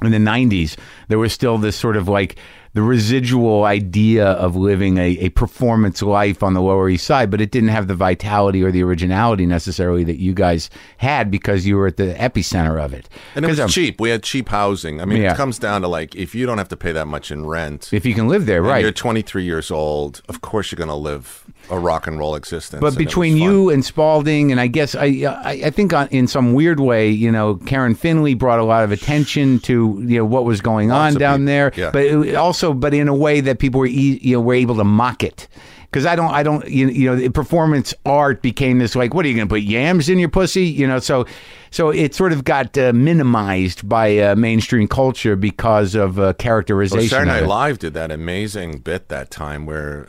in 0.03 0.13
the 0.13 0.19
'90s, 0.31 0.77
there 1.09 1.19
was 1.19 1.33
still 1.33 1.59
this 1.59 1.77
sort 1.77 1.97
of 1.97 2.09
like 2.09 2.37
the 2.73 2.83
residual 2.83 3.65
idea 3.65 4.25
of 4.25 4.55
living 4.55 4.97
a, 4.97 5.17
a 5.19 5.29
performance 5.31 6.03
life 6.03 6.41
on 6.41 6.55
the 6.55 6.63
Lower 6.63 6.89
East 6.89 7.05
Side, 7.05 7.29
but 7.29 7.41
it 7.41 7.51
didn't 7.51 7.71
have 7.71 7.89
the 7.89 7.97
vitality 7.97 8.63
or 8.63 8.71
the 8.71 8.81
originality 8.85 9.45
necessarily 9.45 10.05
that 10.05 10.21
you 10.21 10.33
guys 10.33 10.71
had 10.99 11.33
because 11.33 11.67
you 11.67 11.77
were 11.77 11.89
at 11.89 11.97
the 11.97 12.15
epicenter 12.15 12.81
of 12.81 12.93
it. 12.93 13.09
And 13.35 13.45
it 13.45 13.49
was 13.49 13.75
cheap. 13.75 14.01
We 14.01 14.11
had 14.11 14.23
cheap 14.23 14.49
housing. 14.51 15.01
I 15.01 15.05
mean, 15.05 15.21
Yeah. 15.21 15.33
it 15.33 15.37
comes 15.37 15.59
down 15.59 15.81
to 15.83 15.89
like 15.89 16.15
if 16.15 16.33
you 16.33 16.47
don't 16.47 16.59
have 16.59 16.69
to 16.69 16.77
pay 16.77 16.93
that 16.93 17.07
much 17.07 17.33
in 17.33 17.45
rent, 17.45 17.93
if 17.93 18.07
you 18.07 18.15
can 18.15 18.29
live 18.29 18.47
there, 18.47 18.63
right? 18.63 18.83
You're 18.83 18.93
23 18.93 19.43
years 19.43 19.73
old. 19.73 20.23
Of 20.29 20.41
course, 20.41 20.71
you're 20.71 20.77
going 20.77 20.89
to 20.91 20.95
live 20.95 21.47
a 21.71 21.79
rock 21.79 22.07
and 22.07 22.19
roll 22.19 22.35
existence. 22.35 22.81
But 22.81 22.89
and 22.89 22.97
it 22.97 22.99
was 22.99 23.07
between 23.07 23.37
you 23.37 23.71
and 23.71 23.85
Spalding, 23.85 24.51
and 24.51 24.61
I 24.61 24.67
guess 24.67 24.95
I, 24.95 25.07
I, 25.45 25.61
I 25.67 25.71
think 25.71 25.93
on, 25.93 26.09
in 26.09 26.27
some 26.27 26.53
weird 26.53 26.81
way, 26.81 27.09
you 27.11 27.31
know, 27.31 27.57
Karen 27.57 27.95
Finley 27.95 28.35
brought 28.35 28.59
a 28.59 28.65
lot 28.65 28.85
of 28.85 28.93
attention 28.93 29.59
to 29.61 30.03
you 30.07 30.19
know 30.19 30.25
what 30.25 30.45
was 30.45 30.61
going 30.61 30.89
Lots 30.89 31.15
on 31.15 31.21
down 31.21 31.35
people, 31.39 31.47
there. 31.47 31.73
yeah. 31.77 31.91
But 31.93 32.03
it, 32.05 32.35
also, 32.35 32.75
but 32.75 32.93
in 32.95 33.09
a 33.09 33.15
way 33.15 33.41
that 33.41 33.59
people 33.59 33.81
were 33.81 33.87
e- 33.87 34.19
you 34.23 34.35
know 34.37 34.41
were 34.41 34.55
able 34.55 34.77
to 34.77 34.85
mock 34.85 35.23
it. 35.23 35.49
Because 35.85 36.07
I 36.07 36.15
don't, 36.15 36.31
I 36.31 36.45
don't, 36.45 36.69
you, 36.69 36.89
you 36.89 37.17
know, 37.17 37.31
performance 37.31 37.93
art 38.07 38.43
became 38.43 38.79
this 38.79 38.95
like, 38.95 39.13
what 39.13 39.25
are 39.25 39.29
you 39.29 39.35
going 39.35 39.49
to 39.49 39.53
put 39.53 39.63
yams 39.63 40.09
in 40.09 40.21
your 40.21 40.29
pussy? 40.29 40.67
You 40.67 40.87
know, 40.87 41.01
so, 41.01 41.27
so 41.73 41.91
it 41.91 42.15
sort 42.15 42.31
of 42.33 42.45
got 42.45 42.79
uh, 42.79 42.93
minimized 42.93 43.89
by 43.89 44.17
uh, 44.19 44.37
mainstream 44.37 44.87
culture 44.87 45.35
because 45.35 45.97
of 45.97 46.17
uh, 46.17 46.23
Well, 46.23 46.35
characterization. 46.35 47.09
Saturday 47.09 47.39
of 47.39 47.41
Night. 47.41 47.49
Live 47.49 47.81
did 47.81 47.95
that 47.95 48.13
amazing 48.13 48.79
bit 48.79 49.09
that 49.09 49.33
time 49.33 49.67
where 49.67 50.07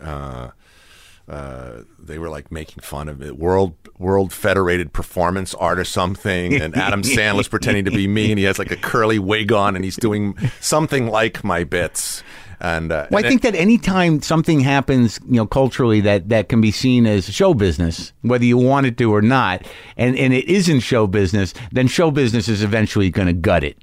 uh, 1.31 1.83
they 1.97 2.19
were 2.19 2.29
like 2.29 2.51
making 2.51 2.81
fun 2.81 3.07
of 3.07 3.21
it, 3.21 3.37
world 3.39 3.73
world 3.97 4.33
federated 4.33 4.91
performance 4.91 5.53
art 5.55 5.79
or 5.79 5.85
something, 5.85 6.61
and 6.61 6.75
Adam 6.75 7.03
Sandler's 7.03 7.47
pretending 7.47 7.85
to 7.85 7.91
be 7.91 8.05
me, 8.05 8.31
and 8.31 8.37
he 8.37 8.43
has 8.43 8.59
like 8.59 8.69
a 8.69 8.75
curly 8.75 9.17
wig 9.17 9.53
on, 9.53 9.77
and 9.77 9.85
he's 9.85 9.95
doing 9.95 10.37
something 10.59 11.07
like 11.07 11.41
my 11.43 11.63
bits. 11.63 12.21
And 12.59 12.91
uh, 12.91 13.07
Well, 13.09 13.19
and 13.19 13.25
I 13.25 13.29
think 13.29 13.41
that 13.43 13.55
anytime 13.55 14.21
something 14.21 14.59
happens, 14.59 15.19
you 15.25 15.37
know, 15.37 15.47
culturally 15.47 16.01
that, 16.01 16.29
that 16.29 16.49
can 16.49 16.61
be 16.61 16.69
seen 16.69 17.07
as 17.07 17.33
show 17.33 17.53
business, 17.55 18.13
whether 18.21 18.45
you 18.45 18.57
want 18.57 18.85
it 18.85 18.97
to 18.97 19.11
or 19.11 19.21
not, 19.21 19.65
and, 19.97 20.15
and 20.15 20.31
it 20.33 20.45
isn't 20.47 20.81
show 20.81 21.07
business, 21.07 21.55
then 21.71 21.87
show 21.87 22.11
business 22.11 22.47
is 22.47 22.61
eventually 22.61 23.09
going 23.09 23.27
to 23.27 23.33
gut 23.33 23.63
it. 23.63 23.77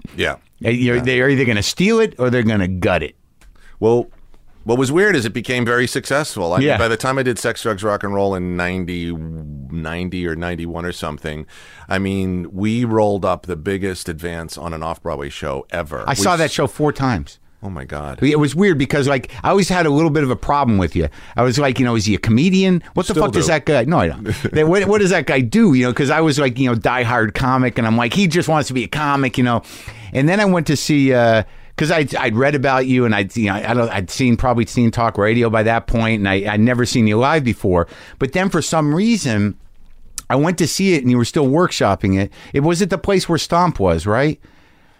yeah. 0.60 0.70
You're, 0.70 1.00
They're 1.00 1.28
either 1.28 1.44
going 1.44 1.56
to 1.56 1.62
steal 1.62 1.98
it 1.98 2.14
or 2.20 2.30
they're 2.30 2.44
going 2.44 2.60
to 2.60 2.68
gut 2.68 3.02
it. 3.02 3.16
Well, 3.80 4.08
what 4.68 4.76
was 4.76 4.92
weird 4.92 5.16
is 5.16 5.24
it 5.24 5.32
became 5.32 5.64
very 5.64 5.86
successful. 5.86 6.52
I 6.52 6.58
Yeah. 6.60 6.72
mean, 6.72 6.78
by 6.80 6.88
the 6.88 6.96
time 6.98 7.16
I 7.18 7.22
did 7.22 7.38
Sex, 7.38 7.62
Drugs, 7.62 7.82
Rock 7.82 8.04
and 8.04 8.12
Roll 8.14 8.34
in 8.34 8.54
90, 8.54 9.12
90 9.12 10.26
or 10.26 10.36
91 10.36 10.84
or 10.84 10.92
something, 10.92 11.46
I 11.88 11.98
mean, 11.98 12.46
we 12.52 12.84
rolled 12.84 13.24
up 13.24 13.46
the 13.46 13.56
biggest 13.56 14.10
advance 14.10 14.58
on 14.58 14.74
an 14.74 14.82
off 14.82 15.02
Broadway 15.02 15.30
show 15.30 15.66
ever. 15.70 16.04
I 16.06 16.10
We 16.10 16.16
saw 16.16 16.36
that 16.36 16.50
show 16.50 16.66
four 16.66 16.92
times. 16.92 17.38
Oh, 17.62 17.70
my 17.70 17.84
God. 17.86 18.22
It 18.22 18.38
was 18.38 18.54
weird 18.54 18.76
because, 18.78 19.08
like, 19.08 19.32
I 19.42 19.48
always 19.48 19.68
had 19.70 19.84
a 19.86 19.90
little 19.90 20.10
bit 20.10 20.22
of 20.22 20.30
a 20.30 20.36
problem 20.36 20.76
with 20.78 20.94
you. 20.94 21.08
I 21.34 21.42
was 21.42 21.58
like, 21.58 21.80
you 21.80 21.84
know, 21.86 21.96
is 21.96 22.04
he 22.04 22.14
a 22.14 22.18
comedian? 22.18 22.84
What 22.94 23.06
the 23.06 23.14
Still 23.14 23.24
fuck 23.24 23.32
does 23.32 23.46
that 23.48 23.64
guy? 23.64 23.84
No, 23.84 23.98
I 23.98 24.08
don't. 24.08 24.28
What, 24.68 24.84
what 24.86 25.00
does 25.00 25.10
that 25.10 25.26
guy 25.26 25.40
do? 25.40 25.72
You 25.74 25.86
know, 25.86 25.90
because 25.92 26.10
I 26.10 26.20
was 26.20 26.38
like, 26.38 26.56
you 26.58 26.70
know, 26.70 26.76
diehard 26.76 27.34
comic, 27.34 27.78
and 27.78 27.86
I'm 27.86 27.96
like, 27.96 28.12
he 28.12 28.28
just 28.28 28.48
wants 28.48 28.68
to 28.68 28.74
be 28.74 28.84
a 28.84 28.88
comic, 28.88 29.38
you 29.38 29.44
know. 29.44 29.62
And 30.12 30.28
then 30.28 30.38
I 30.40 30.44
went 30.44 30.66
to 30.68 30.76
see. 30.76 31.12
uh 31.14 31.42
because 31.78 31.92
I'd, 31.92 32.12
I'd 32.16 32.34
read 32.34 32.56
about 32.56 32.88
you 32.88 33.04
and 33.04 33.14
I'd, 33.14 33.36
you 33.36 33.46
know, 33.46 33.54
I 33.54 33.72
don't, 33.72 33.88
I'd 33.90 34.10
seen 34.10 34.36
probably 34.36 34.66
seen 34.66 34.90
talk 34.90 35.16
radio 35.16 35.48
by 35.48 35.62
that 35.62 35.86
point 35.86 36.18
and 36.18 36.28
I, 36.28 36.52
I'd 36.52 36.58
never 36.58 36.84
seen 36.84 37.06
you 37.06 37.16
live 37.16 37.44
before. 37.44 37.86
But 38.18 38.32
then 38.32 38.50
for 38.50 38.60
some 38.60 38.92
reason, 38.92 39.56
I 40.28 40.34
went 40.34 40.58
to 40.58 40.66
see 40.66 40.94
it 40.94 41.02
and 41.02 41.10
you 41.12 41.16
were 41.16 41.24
still 41.24 41.46
workshopping 41.46 42.18
it. 42.18 42.32
It 42.52 42.60
was 42.60 42.82
at 42.82 42.90
the 42.90 42.98
place 42.98 43.28
where 43.28 43.38
Stomp 43.38 43.78
was, 43.78 44.06
right? 44.08 44.40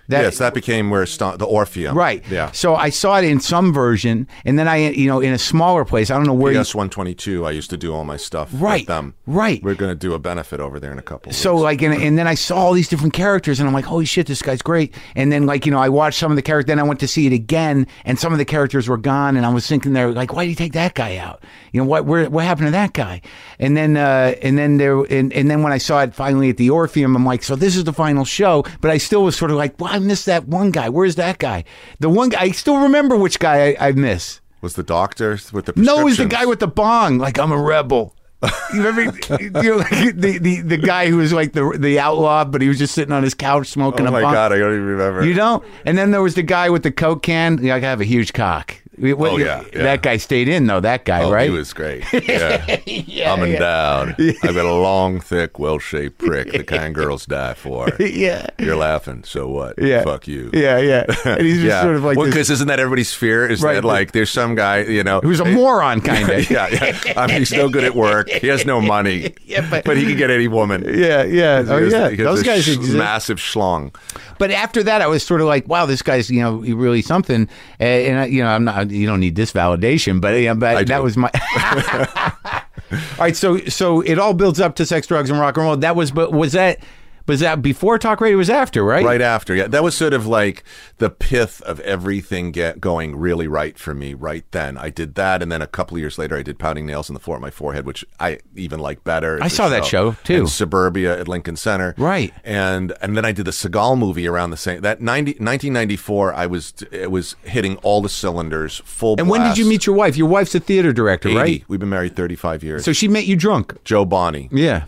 That, 0.09 0.23
yes, 0.23 0.39
that 0.39 0.55
became 0.55 0.89
where 0.89 1.05
st- 1.05 1.39
the 1.39 1.45
Orpheum. 1.45 1.97
Right. 1.97 2.27
Yeah. 2.31 2.51
So 2.53 2.75
I 2.75 2.89
saw 2.89 3.19
it 3.19 3.25
in 3.25 3.41
some 3.41 3.75
version, 3.75 4.27
and 4.47 4.59
then 4.59 4.67
I, 4.67 4.89
you 4.89 5.07
know, 5.07 5.21
in 5.21 5.35
a 5.35 5.39
smaller 5.39 5.85
place. 5.85 6.11
I 6.11 6.17
don't 6.17 6.27
know 6.27 6.33
where. 6.33 6.63
PS 6.63 6.75
one 6.75 6.89
twenty 6.89 7.15
two. 7.15 7.45
I 7.45 7.51
used 7.51 7.69
to 7.71 7.77
do 7.77 7.95
all 7.95 8.05
my 8.05 8.17
stuff. 8.17 8.49
Right. 8.55 8.81
With 8.81 8.89
them. 8.89 9.15
Right. 9.27 9.63
We're 9.63 9.75
going 9.75 9.91
to 9.91 9.95
do 9.95 10.15
a 10.15 10.19
benefit 10.19 10.61
over 10.61 10.81
there 10.81 10.93
in 10.93 10.99
a 10.99 11.03
couple. 11.03 11.33
So 11.33 11.55
weeks. 11.55 11.63
like, 11.63 11.83
and, 11.83 11.95
and 11.95 12.19
then 12.19 12.27
I 12.27 12.35
saw 12.35 12.57
all 12.57 12.73
these 12.73 12.89
different 12.89 13.13
characters, 13.13 13.61
and 13.61 13.69
I'm 13.69 13.75
like, 13.75 13.85
holy 13.85 14.07
shit, 14.07 14.27
this 14.27 14.41
guy's 14.41 14.63
great. 14.63 14.95
And 15.15 15.31
then 15.31 15.45
like, 15.45 15.67
you 15.67 15.73
know, 15.73 15.79
I 15.79 15.91
watched 15.91 16.19
some 16.19 16.33
of 16.33 16.37
the 16.37 16.43
characters. 16.43 16.69
Then 16.69 16.79
I 16.79 16.85
went 16.85 17.01
to 17.01 17.09
see 17.09 17.27
it 17.27 17.35
again, 17.35 17.87
and 18.07 18.19
some 18.19 18.33
of 18.33 18.39
the 18.39 18.47
characters 18.47 18.89
were 18.89 18.97
gone, 18.97 19.37
and 19.37 19.45
I 19.45 19.51
was 19.51 19.67
thinking 19.67 19.93
there, 19.93 20.11
like, 20.11 20.33
why 20.33 20.45
did 20.45 20.51
he 20.51 20.55
take 20.55 20.73
that 20.73 20.95
guy 20.95 21.19
out? 21.19 21.45
You 21.73 21.83
know, 21.83 21.87
what 21.87 22.07
where, 22.07 22.31
what 22.31 22.45
happened 22.45 22.69
to 22.69 22.73
that 22.73 22.95
guy? 22.95 23.21
And 23.59 23.77
then 23.77 23.99
uh, 23.99 24.35
and 24.41 24.57
then 24.57 24.79
there 24.79 24.99
and, 25.03 25.33
and 25.35 25.51
then 25.51 25.63
when 25.63 25.73
I 25.73 25.79
saw 25.79 26.01
it 26.01 26.15
finally 26.15 26.49
at 26.49 26.57
the 26.57 26.71
Orpheum, 26.71 27.15
I'm 27.15 27.27
like, 27.27 27.43
so 27.43 27.57
this 27.57 27.77
is 27.77 27.85
the 27.85 27.93
final 27.93 28.25
show. 28.25 28.65
But 28.81 28.91
I 28.91 28.97
still 28.97 29.23
was 29.23 29.37
sort 29.37 29.51
of 29.51 29.59
like, 29.59 29.79
well, 29.79 29.98
I 30.03 30.07
missed 30.07 30.27
that 30.27 30.47
one 30.47 30.71
guy. 30.71 30.89
Where's 30.89 31.17
that 31.17 31.39
guy? 31.39 31.65
The 32.01 32.09
one 32.09 32.29
guy. 32.31 32.41
I 32.43 32.51
still 32.53 32.79
remember 32.79 33.17
which 33.17 33.39
guy 33.39 33.71
I, 33.79 33.89
I 33.89 33.93
miss. 33.93 34.41
was 34.61 34.75
the 34.75 34.83
doctor 34.83 35.39
with 35.53 35.67
the 35.67 35.73
No, 35.77 36.01
it 36.01 36.05
was 36.05 36.17
the 36.19 36.27
guy 36.27 36.47
with 36.47 36.61
the 36.61 36.67
bong. 36.69 37.19
Like 37.19 37.39
I'm 37.39 37.53
a 37.53 37.61
rebel. 37.61 38.15
You 38.73 38.85
remember 38.85 39.19
you 39.41 39.51
know, 39.51 39.77
like 39.79 39.91
the, 40.17 40.39
the 40.41 40.61
the 40.61 40.77
guy 40.77 41.09
who 41.09 41.17
was 41.17 41.33
like 41.33 41.53
the 41.55 41.77
the 41.77 41.99
outlaw, 41.99 42.45
but 42.45 42.63
he 42.63 42.69
was 42.69 42.79
just 42.79 42.95
sitting 42.95 43.13
on 43.13 43.25
his 43.25 43.35
couch 43.35 43.67
smoking 43.67 44.07
Oh 44.07 44.11
a 44.11 44.13
my 44.13 44.23
bong. 44.23 44.33
god, 44.33 44.53
I 44.53 44.59
don't 44.59 44.73
even 44.75 44.85
remember. 44.85 45.25
You 45.27 45.35
don't. 45.35 45.65
And 45.85 45.99
then 45.99 46.13
there 46.13 46.23
was 46.23 46.35
the 46.37 46.43
guy 46.45 46.71
with 46.71 46.85
the 46.85 46.93
coke 46.93 47.25
can. 47.25 47.59
Yeah, 47.61 47.75
I 47.75 47.81
have 47.81 48.01
a 48.01 48.05
huge 48.05 48.33
cock. 48.33 48.77
What- 49.01 49.33
Oh, 49.33 49.37
yeah, 49.37 49.63
yeah. 49.73 49.83
that 49.83 50.03
guy 50.03 50.17
stayed 50.17 50.49
in 50.49 50.67
though. 50.67 50.81
That 50.81 51.05
guy, 51.05 51.23
Oh, 51.23 51.31
right? 51.33 51.51
he 51.51 51.57
was 51.57 51.73
great. 51.73 52.05
Yeah. 52.13 52.79
yeah, 52.87 53.29
Coming 53.35 53.53
yeah. 53.53 53.59
down. 53.59 54.09
I've 54.19 54.55
got 54.55 54.65
a 54.65 54.73
long, 54.73 55.21
thick, 55.21 55.59
well 55.59 55.79
shaped 55.79 56.19
prick 56.19 56.53
the 56.53 56.65
kind 56.65 56.95
girls 56.95 57.27
die 57.27 57.55
for. 57.55 57.89
yeah, 58.01 58.47
You're 58.59 58.77
laughing, 58.77 59.25
so 59.25 59.49
what? 59.49 59.75
yeah. 59.79 60.03
Fuck 60.03 60.27
you. 60.29 60.51
Yeah, 60.53 60.79
yeah. 60.79 61.05
And 61.25 61.43
he's 61.47 61.57
just 61.57 61.67
yeah. 61.67 61.83
sort 61.83 61.97
of 61.97 62.05
like 62.05 62.17
well, 62.17 62.27
this, 62.27 62.35
because 62.35 62.51
isn't 62.51 62.69
that 62.69 62.81
everybody's 62.81 63.13
fear? 63.15 63.47
Is 63.49 63.63
Right. 63.63 63.75
that 63.75 63.85
like 63.85 64.13
there's 64.13 64.31
some 64.31 64.55
guy, 64.55 64.81
you 64.83 65.05
know, 65.05 65.21
who's 65.21 65.41
a 65.41 65.45
moron, 65.45 66.01
kind 66.01 66.29
of. 66.29 66.51
yeah, 66.51 66.69
yeah. 66.69 67.13
I 67.17 67.27
mean, 67.27 67.39
he's 67.39 67.53
no 67.53 67.69
good 67.69 67.85
at 67.85 67.95
work. 67.95 68.29
He 68.29 68.47
has 68.49 68.65
no 68.67 68.81
money. 68.81 69.35
Yeah, 69.45 69.67
but- 69.69 69.85
but 69.85 69.97
he 69.97 70.05
can 70.07 70.17
get 70.17 70.31
any 70.31 70.49
woman. 70.49 70.83
Yeah, 70.87 71.23
yeah. 71.25 71.65
Oh, 71.67 71.79
has- 71.83 71.93
yeah. 71.93 72.11
Those 72.25 72.43
guys 72.43 72.65
sh- 72.65 72.77
exist. 72.77 72.97
massive 72.97 73.39
schlong. 73.39 73.95
But 74.39 74.51
after 74.53 74.83
that, 74.85 75.03
I 75.03 75.07
was 75.09 75.25
sort 75.25 75.41
of 75.41 75.47
like, 75.49 75.67
wow, 75.69 75.85
this 75.87 76.01
guy's 76.03 76.31
you 76.31 76.41
know 76.41 76.57
really 76.59 77.03
something. 77.03 77.49
Uh, 77.81 77.85
and 77.85 78.19
I, 78.21 78.25
you 78.27 78.43
know, 78.43 78.49
I'm 78.49 78.65
not. 78.65 78.88
You 78.91 79.07
don't 79.07 79.21
need 79.21 79.37
this 79.37 79.53
validation, 79.53 80.21
but 80.21 80.29
yeah, 80.41 80.55
but 80.55 80.77
I 80.77 80.85
that 80.85 80.99
do. 80.99 81.03
was 81.03 81.17
my. 81.17 81.31
all 82.93 82.99
right, 83.19 83.37
so 83.37 83.59
so 83.67 84.01
it 84.01 84.19
all 84.19 84.35
builds 84.35 84.61
up 84.61 84.77
to 84.77 84.87
sex, 84.87 85.07
drugs, 85.07 85.31
and 85.31 85.39
rock 85.39 85.57
and 85.57 85.67
roll. 85.67 85.77
That 85.77 85.97
was, 85.97 86.11
but 86.11 86.33
was 86.33 86.53
that 86.53 86.81
was 87.29 87.41
that 87.41 87.63
before 87.63 87.99
talk 87.99 88.21
radio? 88.21 88.37
Was 88.39 88.51
after, 88.51 88.83
right? 88.83 89.05
Right 89.05 89.21
after, 89.21 89.55
yeah, 89.55 89.69
that 89.69 89.83
was 89.85 89.95
sort 89.97 90.15
of 90.15 90.27
like 90.27 90.65
the 90.97 91.11
pith 91.11 91.61
of 91.63 91.79
everything 91.81 92.51
get 92.51 92.81
going 92.81 93.15
really 93.17 93.47
right 93.47 93.79
for 93.79 93.95
me 93.95 94.15
right 94.15 94.45
then. 94.51 94.77
I 94.77 94.91
did 94.91 95.15
that, 95.15 95.43
and 95.43 95.53
then 95.53 95.63
a 95.63 95.67
couple 95.67 95.97
of 95.97 96.01
years 96.01 96.19
later, 96.19 96.37
I 96.37 96.43
did 96.43 96.59
pounding 96.59 96.87
nails 96.87 97.09
on 97.11 97.15
the 97.15 97.21
floor 97.21 97.37
of 97.37 97.43
my 97.43 97.51
forehead, 97.51 97.87
which 97.87 98.05
I 98.19 98.41
even 98.57 98.81
like 98.81 99.05
better. 99.05 99.39
I 99.43 99.49
saw 99.49 99.69
that 99.69 99.85
show, 99.85 100.13
too. 100.25 100.47
Suburbia 100.47 101.21
at 101.21 101.29
Lincoln 101.29 101.57
Center, 101.57 101.95
Right. 101.99 102.33
And 102.45 102.93
and 103.03 103.17
then 103.17 103.25
I 103.25 103.33
did 103.33 103.45
the 103.45 103.51
Seagal 103.51 103.99
movie 103.99 104.27
around 104.27 104.51
the 104.51 104.57
same 104.57 104.81
that 104.81 105.01
90, 105.01 105.33
1994. 105.33 106.33
I 106.35 106.47
was 106.47 106.75
it 106.91 107.11
was 107.11 107.37
hitting 107.43 107.77
all 107.79 108.01
the 108.01 108.09
cylinders, 108.09 108.81
full. 108.85 109.17
And 109.19 109.29
when 109.29 109.43
did 109.43 109.59
you 109.59 109.67
meet 109.67 109.87
your 109.87 109.95
wife? 109.95 110.17
Your 110.17 110.29
wife's 110.29 110.55
a 110.55 110.61
theater 110.61 110.93
director, 110.93 111.29
80. 111.29 111.39
right? 111.39 111.65
We've 111.69 111.81
been 111.81 111.89
married 111.91 112.17
thirty 112.17 112.37
five 112.37 112.65
years. 112.65 112.85
So 112.85 112.93
she 112.93 113.09
met 113.09 113.27
you 113.27 113.37
drunk. 113.37 113.83
Jo 113.85 114.05
Bonney. 114.05 114.49
Yeah. 114.51 114.85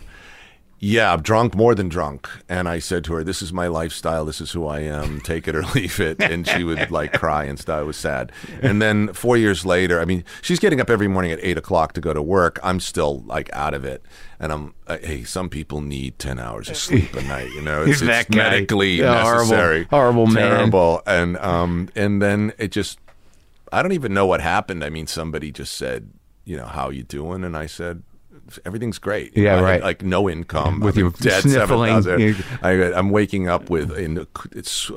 Yeah, 0.83 1.13
I'm 1.13 1.21
drunk, 1.21 1.53
more 1.53 1.75
than 1.75 1.89
drunk. 1.89 2.27
And 2.49 2.67
I 2.67 2.79
said 2.79 3.03
to 3.03 3.13
her, 3.13 3.23
This 3.23 3.43
is 3.43 3.53
my 3.53 3.67
lifestyle. 3.67 4.25
This 4.25 4.41
is 4.41 4.51
who 4.51 4.65
I 4.65 4.79
am. 4.79 5.21
Take 5.21 5.47
it 5.47 5.55
or 5.55 5.61
leave 5.75 5.99
it. 5.99 6.19
And 6.19 6.47
she 6.47 6.63
would 6.63 6.89
like 6.89 7.13
cry 7.13 7.43
and 7.43 7.59
stuff. 7.59 7.81
It 7.81 7.85
was 7.85 7.97
sad. 7.97 8.31
And 8.63 8.81
then 8.81 9.13
four 9.13 9.37
years 9.37 9.63
later, 9.63 10.01
I 10.01 10.05
mean, 10.05 10.23
she's 10.41 10.57
getting 10.57 10.81
up 10.81 10.89
every 10.89 11.07
morning 11.07 11.31
at 11.31 11.37
eight 11.43 11.55
o'clock 11.55 11.93
to 11.93 12.01
go 12.01 12.13
to 12.15 12.21
work. 12.21 12.59
I'm 12.63 12.79
still 12.79 13.19
like 13.27 13.47
out 13.53 13.75
of 13.75 13.85
it. 13.85 14.03
And 14.39 14.51
I'm, 14.51 14.73
uh, 14.87 14.97
hey, 15.03 15.23
some 15.23 15.49
people 15.49 15.81
need 15.81 16.17
10 16.17 16.39
hours 16.39 16.67
of 16.67 16.75
sleep 16.77 17.13
a 17.13 17.21
night. 17.21 17.51
You 17.51 17.61
know, 17.61 17.83
it's, 17.87 18.01
it's 18.01 18.29
medically 18.31 18.93
Yeah, 18.95 19.21
horrible. 19.21 19.41
necessary. 19.51 19.83
Horrible 19.91 20.25
man. 20.25 20.49
Terrible. 20.49 21.03
And, 21.05 21.37
um, 21.37 21.89
and 21.95 22.19
then 22.23 22.53
it 22.57 22.71
just, 22.71 22.97
I 23.71 23.83
don't 23.83 23.91
even 23.91 24.15
know 24.15 24.25
what 24.25 24.41
happened. 24.41 24.83
I 24.83 24.89
mean, 24.89 25.05
somebody 25.05 25.51
just 25.51 25.75
said, 25.77 26.09
you 26.43 26.57
know, 26.57 26.65
how 26.65 26.89
you 26.89 27.03
doing? 27.03 27.43
And 27.43 27.55
I 27.55 27.67
said, 27.67 28.01
everything's 28.65 28.99
great. 28.99 29.35
Yeah, 29.37 29.43
know, 29.43 29.51
I 29.51 29.55
had, 29.57 29.63
right. 29.63 29.83
like 29.83 30.01
no 30.03 30.29
income 30.29 30.79
With 30.79 30.95
I'm 30.95 31.01
your 31.01 31.11
dead 31.11 31.43
sniffling. 31.43 32.01
7,000. 32.03 32.19
You- 32.19 32.35
I, 32.61 32.71
I'm 32.93 33.09
waking 33.09 33.47
up 33.47 33.69
with 33.69 33.91
in 33.97 34.25
it's 34.51 34.91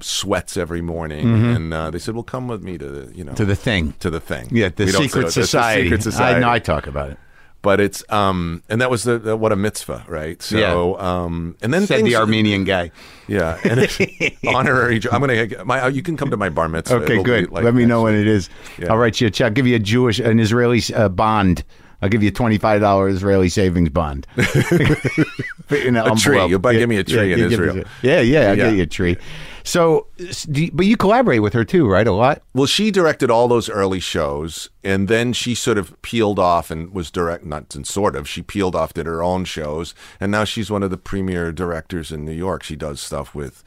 sweats 0.00 0.56
every 0.56 0.80
morning, 0.80 1.28
and 1.54 1.74
uh, 1.74 1.90
they 1.90 1.98
said, 1.98 2.14
"Well, 2.14 2.22
come 2.24 2.48
with 2.48 2.62
me 2.62 2.78
to 2.78 2.88
the 2.88 3.14
you 3.14 3.24
know 3.24 3.32
Mm-hmm. 3.32 3.36
To 3.36 3.44
the 3.44 3.56
thing. 3.56 3.92
to 4.00 4.10
the 4.10 4.20
thing." 4.20 4.48
Yeah, 4.50 4.70
the 4.70 4.88
say 4.88 5.02
secret 5.06 5.24
the 5.26 5.32
society. 5.32 5.82
secret 5.84 6.02
society. 6.02 6.36
I 6.36 6.40
know. 6.40 6.50
I 6.50 6.58
talk 6.58 6.86
about 6.86 7.10
it. 7.10 7.18
but 7.62 7.80
it's 7.80 8.02
um, 8.10 8.62
and 8.70 8.80
that 8.80 8.90
was 8.90 9.02
the, 9.04 9.18
the 9.18 9.36
what 9.36 9.52
a 9.52 9.56
mitzvah, 9.56 10.04
right? 10.08 10.40
So 10.40 10.98
um, 10.98 11.56
and 11.62 11.74
then 11.74 11.86
Said 11.86 11.96
things, 11.98 12.08
the 12.08 12.16
Armenian 12.16 12.64
guy. 12.64 12.90
yeah, 13.28 13.58
and 13.64 13.80
it, 13.82 14.34
honorary. 14.46 15.00
I'm 15.12 15.20
gonna 15.20 15.64
my. 15.64 15.88
You 15.88 16.02
can 16.02 16.16
come 16.16 16.30
to 16.30 16.36
my 16.38 16.48
bar 16.48 16.68
mitzvah. 16.68 16.96
Okay, 17.02 17.12
It'll 17.14 17.24
good. 17.24 17.50
like 17.50 17.64
Let 17.64 17.74
me 17.74 17.84
know 17.84 18.02
when 18.04 18.14
it 18.14 18.26
is. 18.26 18.48
Yeah. 18.78 18.90
I'll 18.92 18.96
write 18.98 19.20
you 19.20 19.26
a 19.26 19.30
check. 19.30 19.46
I'll 19.46 19.52
give 19.52 19.66
you 19.66 19.76
a 19.76 19.80
Jewish, 19.80 20.20
an 20.20 20.40
Israeli 20.40 20.80
uh, 20.94 21.08
bond. 21.10 21.64
I'll 22.02 22.08
give 22.08 22.22
you 22.22 22.28
a 22.28 22.32
twenty-five 22.32 22.80
dollars 22.80 23.14
Israeli 23.14 23.48
savings 23.48 23.88
bond. 23.90 24.26
in 25.70 25.96
A 25.96 26.14
tree. 26.16 26.44
You'll 26.46 26.58
buy- 26.58 26.74
give 26.74 26.88
me 26.88 26.96
a 26.98 27.04
tree 27.04 27.32
in 27.32 27.40
Israel. 27.40 27.84
yeah, 28.02 28.20
yeah, 28.20 28.50
I'll 28.50 28.58
Yeah. 28.58 28.64
get 28.70 28.74
you 28.76 28.82
a 28.82 28.86
tree. 28.86 29.16
So, 29.64 30.06
but 30.72 30.86
you 30.86 30.96
collaborate 30.96 31.42
with 31.42 31.52
her 31.54 31.64
too, 31.64 31.88
right? 31.88 32.06
A 32.06 32.12
lot. 32.12 32.40
Well, 32.54 32.66
she 32.66 32.92
directed 32.92 33.32
all 33.32 33.48
those 33.48 33.68
early 33.68 33.98
shows, 33.98 34.70
and 34.84 35.08
then 35.08 35.32
she 35.32 35.56
sort 35.56 35.76
of 35.76 36.00
peeled 36.02 36.38
off 36.38 36.70
and 36.70 36.92
was 36.92 37.10
direct, 37.10 37.44
not 37.44 37.74
and 37.74 37.84
sort 37.84 38.14
of, 38.14 38.28
she 38.28 38.42
peeled 38.42 38.76
off, 38.76 38.94
did 38.94 39.06
her 39.06 39.24
own 39.24 39.44
shows, 39.44 39.92
and 40.20 40.30
now 40.30 40.44
she's 40.44 40.70
one 40.70 40.84
of 40.84 40.90
the 40.90 40.96
premier 40.96 41.50
directors 41.50 42.12
in 42.12 42.24
New 42.24 42.30
York. 42.32 42.62
She 42.62 42.76
does 42.76 43.00
stuff 43.00 43.34
with, 43.34 43.64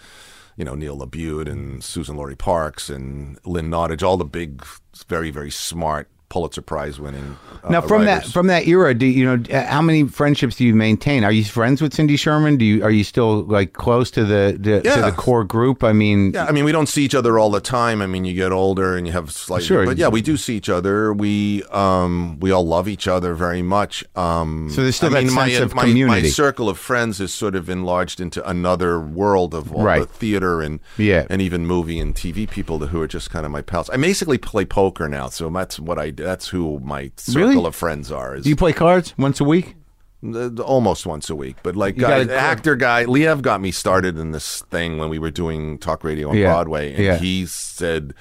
you 0.55 0.63
know, 0.63 0.73
Neil 0.73 0.97
LaBute 0.97 1.49
and 1.49 1.81
Suzan-Lori 1.81 2.37
Parks 2.37 2.89
and 2.89 3.37
Lynn 3.45 3.69
Nottage, 3.69 4.01
all 4.01 4.15
the 4.15 4.23
big, 4.23 4.65
very, 5.09 5.31
very 5.31 5.51
smart 5.51 6.07
Pulitzer 6.29 6.61
Prize 6.61 6.99
winning. 6.99 7.37
Uh, 7.63 7.69
Now, 7.69 7.81
from 7.81 8.05
that 8.05 8.25
from 8.25 8.47
that 8.47 8.67
era, 8.67 8.93
do 8.93 9.05
you 9.05 9.25
know 9.25 9.43
uh, 9.51 9.65
how 9.65 9.81
many 9.81 10.03
friendships 10.07 10.55
do 10.55 10.63
you 10.63 10.73
maintain? 10.75 11.23
Are 11.23 11.31
you 11.31 11.43
friends 11.43 11.81
with 11.81 11.93
Cindy 11.93 12.15
Sherman? 12.17 12.57
Do 12.57 12.65
you 12.65 12.83
are 12.83 12.91
you 12.91 13.03
still 13.03 13.41
like 13.43 13.73
close 13.73 14.11
to 14.11 14.23
the, 14.23 14.55
the 14.59 14.81
to 14.81 14.87
Yeah. 14.87 15.09
the 15.09 15.11
core 15.11 15.43
group? 15.43 15.83
I 15.83 15.91
mean, 15.93 16.31
Yeah, 16.33 16.45
I 16.45 16.51
mean, 16.51 16.63
we 16.65 16.71
don't 16.71 16.87
see 16.87 17.03
each 17.03 17.15
other 17.15 17.37
all 17.39 17.49
the 17.49 17.59
time. 17.61 18.01
I 18.01 18.07
mean, 18.07 18.25
you 18.25 18.33
get 18.33 18.51
older 18.51 18.95
and 18.95 19.05
you 19.07 19.13
have 19.13 19.31
slightly, 19.31 19.65
Sure. 19.65 19.85
but 19.85 19.97
yeah, 19.97 20.07
we 20.07 20.21
do 20.21 20.37
see 20.37 20.55
each 20.55 20.69
other. 20.69 21.11
We 21.13 21.63
um, 21.71 22.39
we 22.39 22.51
all 22.51 22.65
love 22.65 22.87
each 22.87 23.07
other 23.07 23.33
very 23.33 23.61
much. 23.61 24.03
Um, 24.15 24.69
So 24.69 24.81
there's 24.83 24.95
still 24.95 25.09
I 25.09 25.21
that 25.21 25.25
mean, 25.25 25.33
my, 25.33 25.49
sense 25.49 25.59
of 25.65 25.75
my, 25.75 25.83
community. 25.83 26.21
My 26.23 26.29
circle 26.29 26.69
of 26.69 26.77
friends 26.77 27.19
is 27.19 27.33
sort 27.33 27.55
of 27.55 27.69
enlarged 27.69 28.19
into 28.21 28.47
another 28.47 28.99
world 28.99 29.53
of 29.53 29.73
all 29.73 29.83
Right. 29.83 30.01
the 30.01 30.07
theater 30.07 30.61
and 30.61 30.79
Yeah. 30.97 31.25
and 31.29 31.41
even 31.41 31.65
movie 31.65 31.99
and 31.99 32.13
TV 32.15 32.45
people 32.47 32.77
who 32.79 33.01
are 33.01 33.07
just 33.07 33.29
kind 33.31 33.45
of 33.45 33.51
my 33.51 33.61
pals. 33.61 33.89
I 33.89 33.97
basically 33.97 34.37
play 34.37 34.65
poker 34.65 35.09
now, 35.09 35.27
so 35.29 35.49
that's 35.49 35.79
what 35.79 35.97
I 35.97 36.11
do. 36.11 36.18
That's 36.23 36.47
who 36.49 36.79
my 36.79 37.11
circle 37.17 37.41
Really? 37.49 37.65
of 37.65 37.75
friends 37.75 38.11
are. 38.11 38.35
Is 38.35 38.43
do 38.43 38.49
you 38.49 38.55
play 38.55 38.73
cards 38.73 39.13
once 39.17 39.39
a 39.39 39.43
week? 39.43 39.75
uh, 40.23 40.49
almost 40.61 41.05
once 41.05 41.29
a 41.29 41.35
week, 41.35 41.55
but 41.63 41.75
like 41.77 41.95
gotta- 41.97 42.35
actor 42.35 42.75
guy, 42.75 43.05
Liev 43.05 43.41
got 43.41 43.61
me 43.61 43.71
started 43.71 44.17
in 44.17 44.31
this 44.31 44.61
thing 44.69 44.97
when 44.97 45.09
we 45.09 45.17
were 45.17 45.31
doing 45.31 45.77
talk 45.77 46.03
radio 46.03 46.29
on 46.29 46.35
Yeah, 46.37 46.47
Broadway, 46.51 46.93
and 46.93 47.03
yeah. 47.03 47.17
he 47.17 47.45
said. 47.45 48.13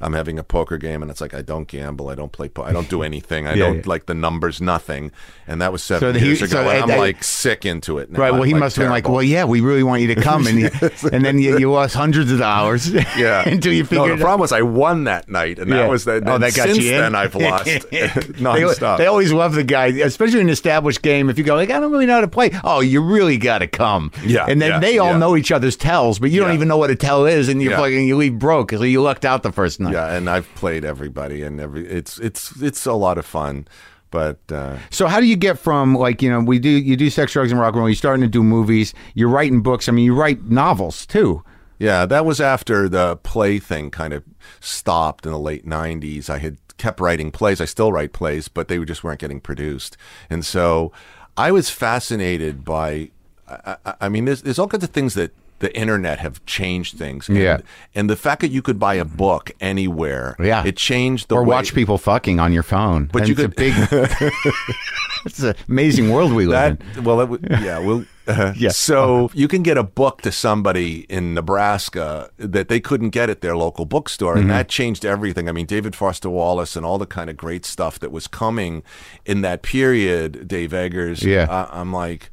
I'm 0.00 0.12
having 0.12 0.38
a 0.38 0.42
poker 0.44 0.76
game, 0.76 1.00
and 1.02 1.10
it's 1.10 1.20
like 1.22 1.32
I 1.32 1.40
don't 1.42 1.66
gamble, 1.66 2.08
I 2.10 2.14
don't 2.14 2.30
play, 2.32 2.48
po- 2.48 2.64
I 2.64 2.72
don't 2.72 2.88
do 2.90 3.02
anything, 3.02 3.46
I 3.46 3.54
Yeah, 3.54 3.64
don't 3.66 3.76
yeah. 3.76 3.82
like 3.86 4.06
the 4.06 4.14
numbers, 4.14 4.60
nothing, 4.60 5.10
and 5.46 5.62
that 5.62 5.72
was 5.72 5.82
seven 5.82 6.12
So 6.14 6.18
he- 6.18 6.26
years 6.26 6.42
ago. 6.42 6.64
so 6.64 6.68
and 6.68 6.90
I'm 6.92 6.98
like 6.98 7.24
sick 7.24 7.64
into 7.64 7.98
it. 7.98 8.10
Now. 8.10 8.20
Right. 8.20 8.30
Well, 8.30 8.42
I'm, 8.42 8.46
he 8.48 8.52
like, 8.54 8.60
must 8.60 8.76
have 8.76 8.82
been 8.84 8.90
like, 8.90 9.08
well, 9.08 9.22
yeah, 9.22 9.44
we 9.44 9.60
really 9.62 9.82
want 9.82 10.02
you 10.02 10.14
to 10.14 10.20
come, 10.20 10.46
and 10.46 10.58
and 11.12 11.24
then 11.24 11.38
you, 11.38 11.58
you 11.58 11.70
lost 11.72 11.94
hundreds 11.94 12.30
of 12.30 12.38
dollars. 12.38 12.90
yeah. 12.92 13.48
until 13.48 13.72
you 13.72 13.84
no, 13.84 13.88
figured. 13.88 14.08
the 14.08 14.12
it 14.12 14.16
out. 14.16 14.20
problem 14.20 14.40
was 14.40 14.52
I 14.52 14.62
won 14.62 15.04
that 15.04 15.28
night, 15.30 15.58
and 15.58 15.70
Yeah. 15.70 15.76
that 15.78 15.90
was 15.90 16.04
that. 16.04 16.28
Oh, 16.28 16.38
that 16.38 16.54
got 16.54 16.66
since 16.68 16.78
you 16.78 16.92
in? 16.92 16.98
then 16.98 17.14
I've 17.14 17.34
lost 17.34 17.64
they, 17.64 18.08
nonstop. 18.08 18.98
they 18.98 19.06
always 19.06 19.32
love 19.32 19.54
the 19.54 19.64
guy, 19.64 19.86
especially 19.86 20.40
in 20.40 20.46
an 20.48 20.52
established 20.52 21.02
game. 21.02 21.30
If 21.30 21.38
you 21.38 21.44
go 21.44 21.54
like, 21.54 21.70
I 21.70 21.80
don't 21.80 21.90
really 21.92 22.06
know 22.06 22.14
how 22.14 22.20
to 22.20 22.28
play. 22.28 22.50
Oh, 22.64 22.80
you 22.80 23.00
really 23.02 23.38
got 23.38 23.58
to 23.58 23.66
come. 23.66 24.10
Yeah, 24.24 24.46
And 24.48 24.60
then 24.60 24.80
they 24.80 24.98
all 24.98 25.16
know 25.18 25.36
each 25.36 25.52
other's 25.52 25.76
tells, 25.76 26.18
but 26.18 26.30
you 26.30 26.40
don't 26.40 26.52
even 26.52 26.68
know 26.68 26.76
what 26.76 26.90
a 26.90 26.96
tell 26.96 27.26
is, 27.26 27.48
and 27.48 27.62
you 27.62 27.70
Yeah. 27.70 27.76
fucking 27.78 28.06
you 28.06 28.16
leave 28.16 28.38
broke 28.38 28.68
because 28.68 28.86
you 28.86 29.00
lucked 29.02 29.24
out 29.24 29.42
the 29.42 29.52
first 29.52 29.80
night. 29.80 29.85
Yeah, 29.90 30.14
and 30.14 30.28
I've 30.28 30.52
played 30.54 30.84
everybody, 30.84 31.42
and 31.42 31.60
every 31.60 31.86
it's 31.86 32.18
it's 32.18 32.60
it's 32.62 32.86
a 32.86 32.92
lot 32.94 33.18
of 33.18 33.26
fun, 33.26 33.66
but. 34.10 34.38
Uh, 34.50 34.78
So 34.90 35.06
how 35.06 35.20
do 35.20 35.26
you 35.26 35.36
get 35.36 35.58
from 35.58 35.94
like 35.94 36.22
you 36.22 36.30
know 36.30 36.40
we 36.40 36.58
do 36.58 36.68
you 36.70 36.96
do 36.96 37.10
sex 37.10 37.32
drugs 37.32 37.50
and 37.50 37.60
rock 37.60 37.72
and 37.74 37.80
roll? 37.80 37.88
You're 37.88 37.96
starting 37.96 38.22
to 38.22 38.28
do 38.28 38.42
movies. 38.42 38.94
You're 39.14 39.28
writing 39.28 39.62
books. 39.62 39.88
I 39.88 39.92
mean, 39.92 40.04
you 40.04 40.14
write 40.14 40.44
novels 40.44 41.06
too. 41.06 41.42
Yeah, 41.78 42.06
that 42.06 42.24
was 42.24 42.40
after 42.40 42.88
the 42.88 43.16
play 43.16 43.58
thing 43.58 43.90
kind 43.90 44.14
of 44.14 44.24
stopped 44.60 45.26
in 45.26 45.32
the 45.32 45.38
late 45.38 45.66
90s. 45.66 46.30
I 46.30 46.38
had 46.38 46.56
kept 46.78 47.00
writing 47.00 47.30
plays. 47.30 47.60
I 47.60 47.66
still 47.66 47.92
write 47.92 48.14
plays, 48.14 48.48
but 48.48 48.68
they 48.68 48.82
just 48.84 49.04
weren't 49.04 49.20
getting 49.20 49.40
produced. 49.40 49.96
And 50.30 50.42
so 50.44 50.90
I 51.36 51.52
was 51.52 51.68
fascinated 51.68 52.64
by, 52.64 53.10
I, 53.46 53.76
I, 53.84 53.94
I 54.02 54.08
mean, 54.08 54.24
there's, 54.24 54.40
there's 54.40 54.58
all 54.58 54.68
kinds 54.68 54.84
of 54.84 54.90
things 54.90 55.12
that 55.14 55.32
the 55.58 55.74
internet 55.76 56.18
have 56.18 56.44
changed 56.46 56.98
things. 56.98 57.28
Yeah. 57.28 57.54
And, 57.54 57.62
and 57.94 58.10
the 58.10 58.16
fact 58.16 58.40
that 58.42 58.50
you 58.50 58.62
could 58.62 58.78
buy 58.78 58.94
a 58.94 59.04
book 59.04 59.50
anywhere, 59.60 60.36
Yeah. 60.38 60.64
it 60.66 60.76
changed 60.76 61.28
the 61.28 61.34
world. 61.36 61.46
or 61.46 61.50
way- 61.50 61.56
watch 61.56 61.74
people 61.74 61.98
fucking 61.98 62.38
on 62.40 62.52
your 62.52 62.62
phone. 62.62 63.08
But 63.12 63.22
And 63.22 63.28
you 63.28 63.32
it's 63.32 63.42
could- 63.42 63.52
a 63.52 63.54
big. 63.54 63.74
it's 65.24 65.38
an 65.42 65.54
amazing 65.68 66.10
world 66.10 66.32
we 66.32 66.46
live 66.46 66.78
That 66.78 66.98
in. 66.98 67.04
well, 67.04 67.20
it, 67.34 67.40
yeah, 67.62 67.78
well, 67.78 68.04
uh, 68.28 68.52
Yeah. 68.56 68.70
So 68.70 69.30
you 69.34 69.48
can 69.48 69.62
get 69.62 69.78
a 69.78 69.82
book 69.82 70.22
to 70.22 70.32
somebody 70.32 71.06
in 71.08 71.34
Nebraska 71.34 72.30
that 72.38 72.68
they 72.68 72.80
couldn't 72.80 73.10
get 73.10 73.30
at 73.30 73.40
their 73.40 73.56
local 73.56 73.84
bookstore, 73.86 74.34
Mm-hmm. 74.34 74.42
and 74.42 74.50
that 74.50 74.68
changed 74.68 75.04
everything. 75.04 75.48
I 75.48 75.52
mean, 75.52 75.66
David 75.66 75.94
Foster 75.96 76.28
Wallace 76.28 76.76
and 76.76 76.84
all 76.84 76.98
the 76.98 77.06
kind 77.06 77.30
of 77.30 77.36
great 77.36 77.64
stuff 77.64 77.98
that 78.00 78.10
was 78.12 78.26
coming 78.26 78.82
in 79.24 79.40
that 79.42 79.62
period. 79.62 80.46
Dave 80.48 80.72
Eggers. 80.74 81.22
Yeah. 81.22 81.46
I, 81.48 81.80
I'm 81.80 81.92
like. 81.92 82.30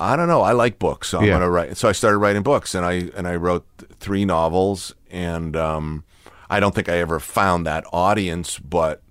I 0.00 0.16
don't 0.16 0.28
know. 0.28 0.40
I 0.42 0.52
like 0.52 0.78
books, 0.78 1.08
so 1.10 1.18
I'm 1.18 1.24
Yeah. 1.26 1.34
gonna 1.34 1.50
write. 1.50 1.76
So 1.76 1.88
I 1.88 1.92
started 1.92 2.18
writing 2.18 2.42
books, 2.42 2.74
and 2.74 2.84
I 2.86 3.10
and 3.16 3.28
I 3.28 3.36
wrote 3.36 3.66
three 4.00 4.24
novels, 4.24 4.94
and 5.10 5.54
um, 5.56 6.04
I 6.48 6.58
don't 6.60 6.74
think 6.74 6.88
I 6.88 6.96
ever 6.98 7.20
found 7.20 7.66
that 7.66 7.84
audience, 7.92 8.58
but 8.58 9.02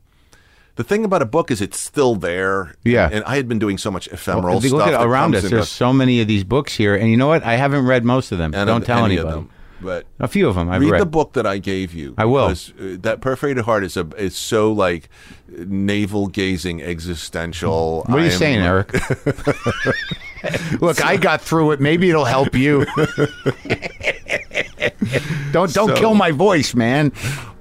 the 0.76 0.84
thing 0.84 1.04
about 1.06 1.22
a 1.22 1.26
book 1.26 1.52
is 1.52 1.62
it's 1.62 1.80
still 1.80 2.16
there. 2.16 2.74
Yeah. 2.84 3.10
And 3.12 3.24
I 3.26 3.36
had 3.36 3.48
been 3.48 3.60
doing 3.60 3.78
so 3.78 3.92
much 3.92 4.08
ephemeral 4.08 4.56
you 4.62 4.70
stuff. 4.70 4.80
look 4.80 4.88
at 4.88 5.06
around 5.06 5.36
us, 5.36 5.42
there's 5.44 5.52
goes. 5.52 5.70
so 5.70 5.92
many 5.94 6.22
of 6.22 6.28
these 6.28 6.44
books 6.44 6.74
here, 6.76 6.96
and 6.96 7.10
you 7.12 7.18
know 7.18 7.28
what? 7.28 7.44
I 7.44 7.56
haven't 7.56 7.86
read 7.86 8.04
most 8.06 8.32
of 8.32 8.38
them. 8.38 8.54
And 8.56 8.66
Don't 8.68 8.86
tell 8.86 9.06
any 9.06 9.16
anybody. 9.16 9.30
of 9.30 9.36
them. 9.44 9.50
But 9.82 10.08
A 10.20 10.28
few 10.28 10.50
of 10.50 10.56
them 10.56 10.70
I've 10.70 10.82
read 10.82 10.92
read. 10.92 11.02
the 11.02 11.06
book 11.06 11.34
that 11.34 11.46
I 11.46 11.58
gave 11.58 11.94
you. 11.94 12.14
I 12.18 12.26
will. 12.26 12.48
uh, 12.48 12.56
that 12.80 13.22
perforated 13.22 13.64
heart 13.64 13.86
is 13.86 13.96
a 13.96 14.06
is 14.18 14.36
so 14.36 14.74
like 14.74 15.08
navel 15.48 16.28
gazing 16.28 16.82
existential. 16.82 18.04
What 18.08 18.20
are 18.20 18.24
you 18.24 18.30
I 18.30 18.34
am- 18.34 18.38
saying, 18.40 18.60
Eric? 18.74 18.92
Look, 20.82 21.04
I 21.04 21.18
got 21.18 21.42
through 21.42 21.72
it. 21.72 21.80
Maybe 21.82 22.10
it'll 22.10 22.26
help 22.26 22.54
you. 22.56 22.86
don't 25.52 25.74
don't 25.74 25.90
So- 25.90 25.96
kill 25.96 26.14
my 26.16 26.32
voice, 26.32 26.74
man. 26.76 27.12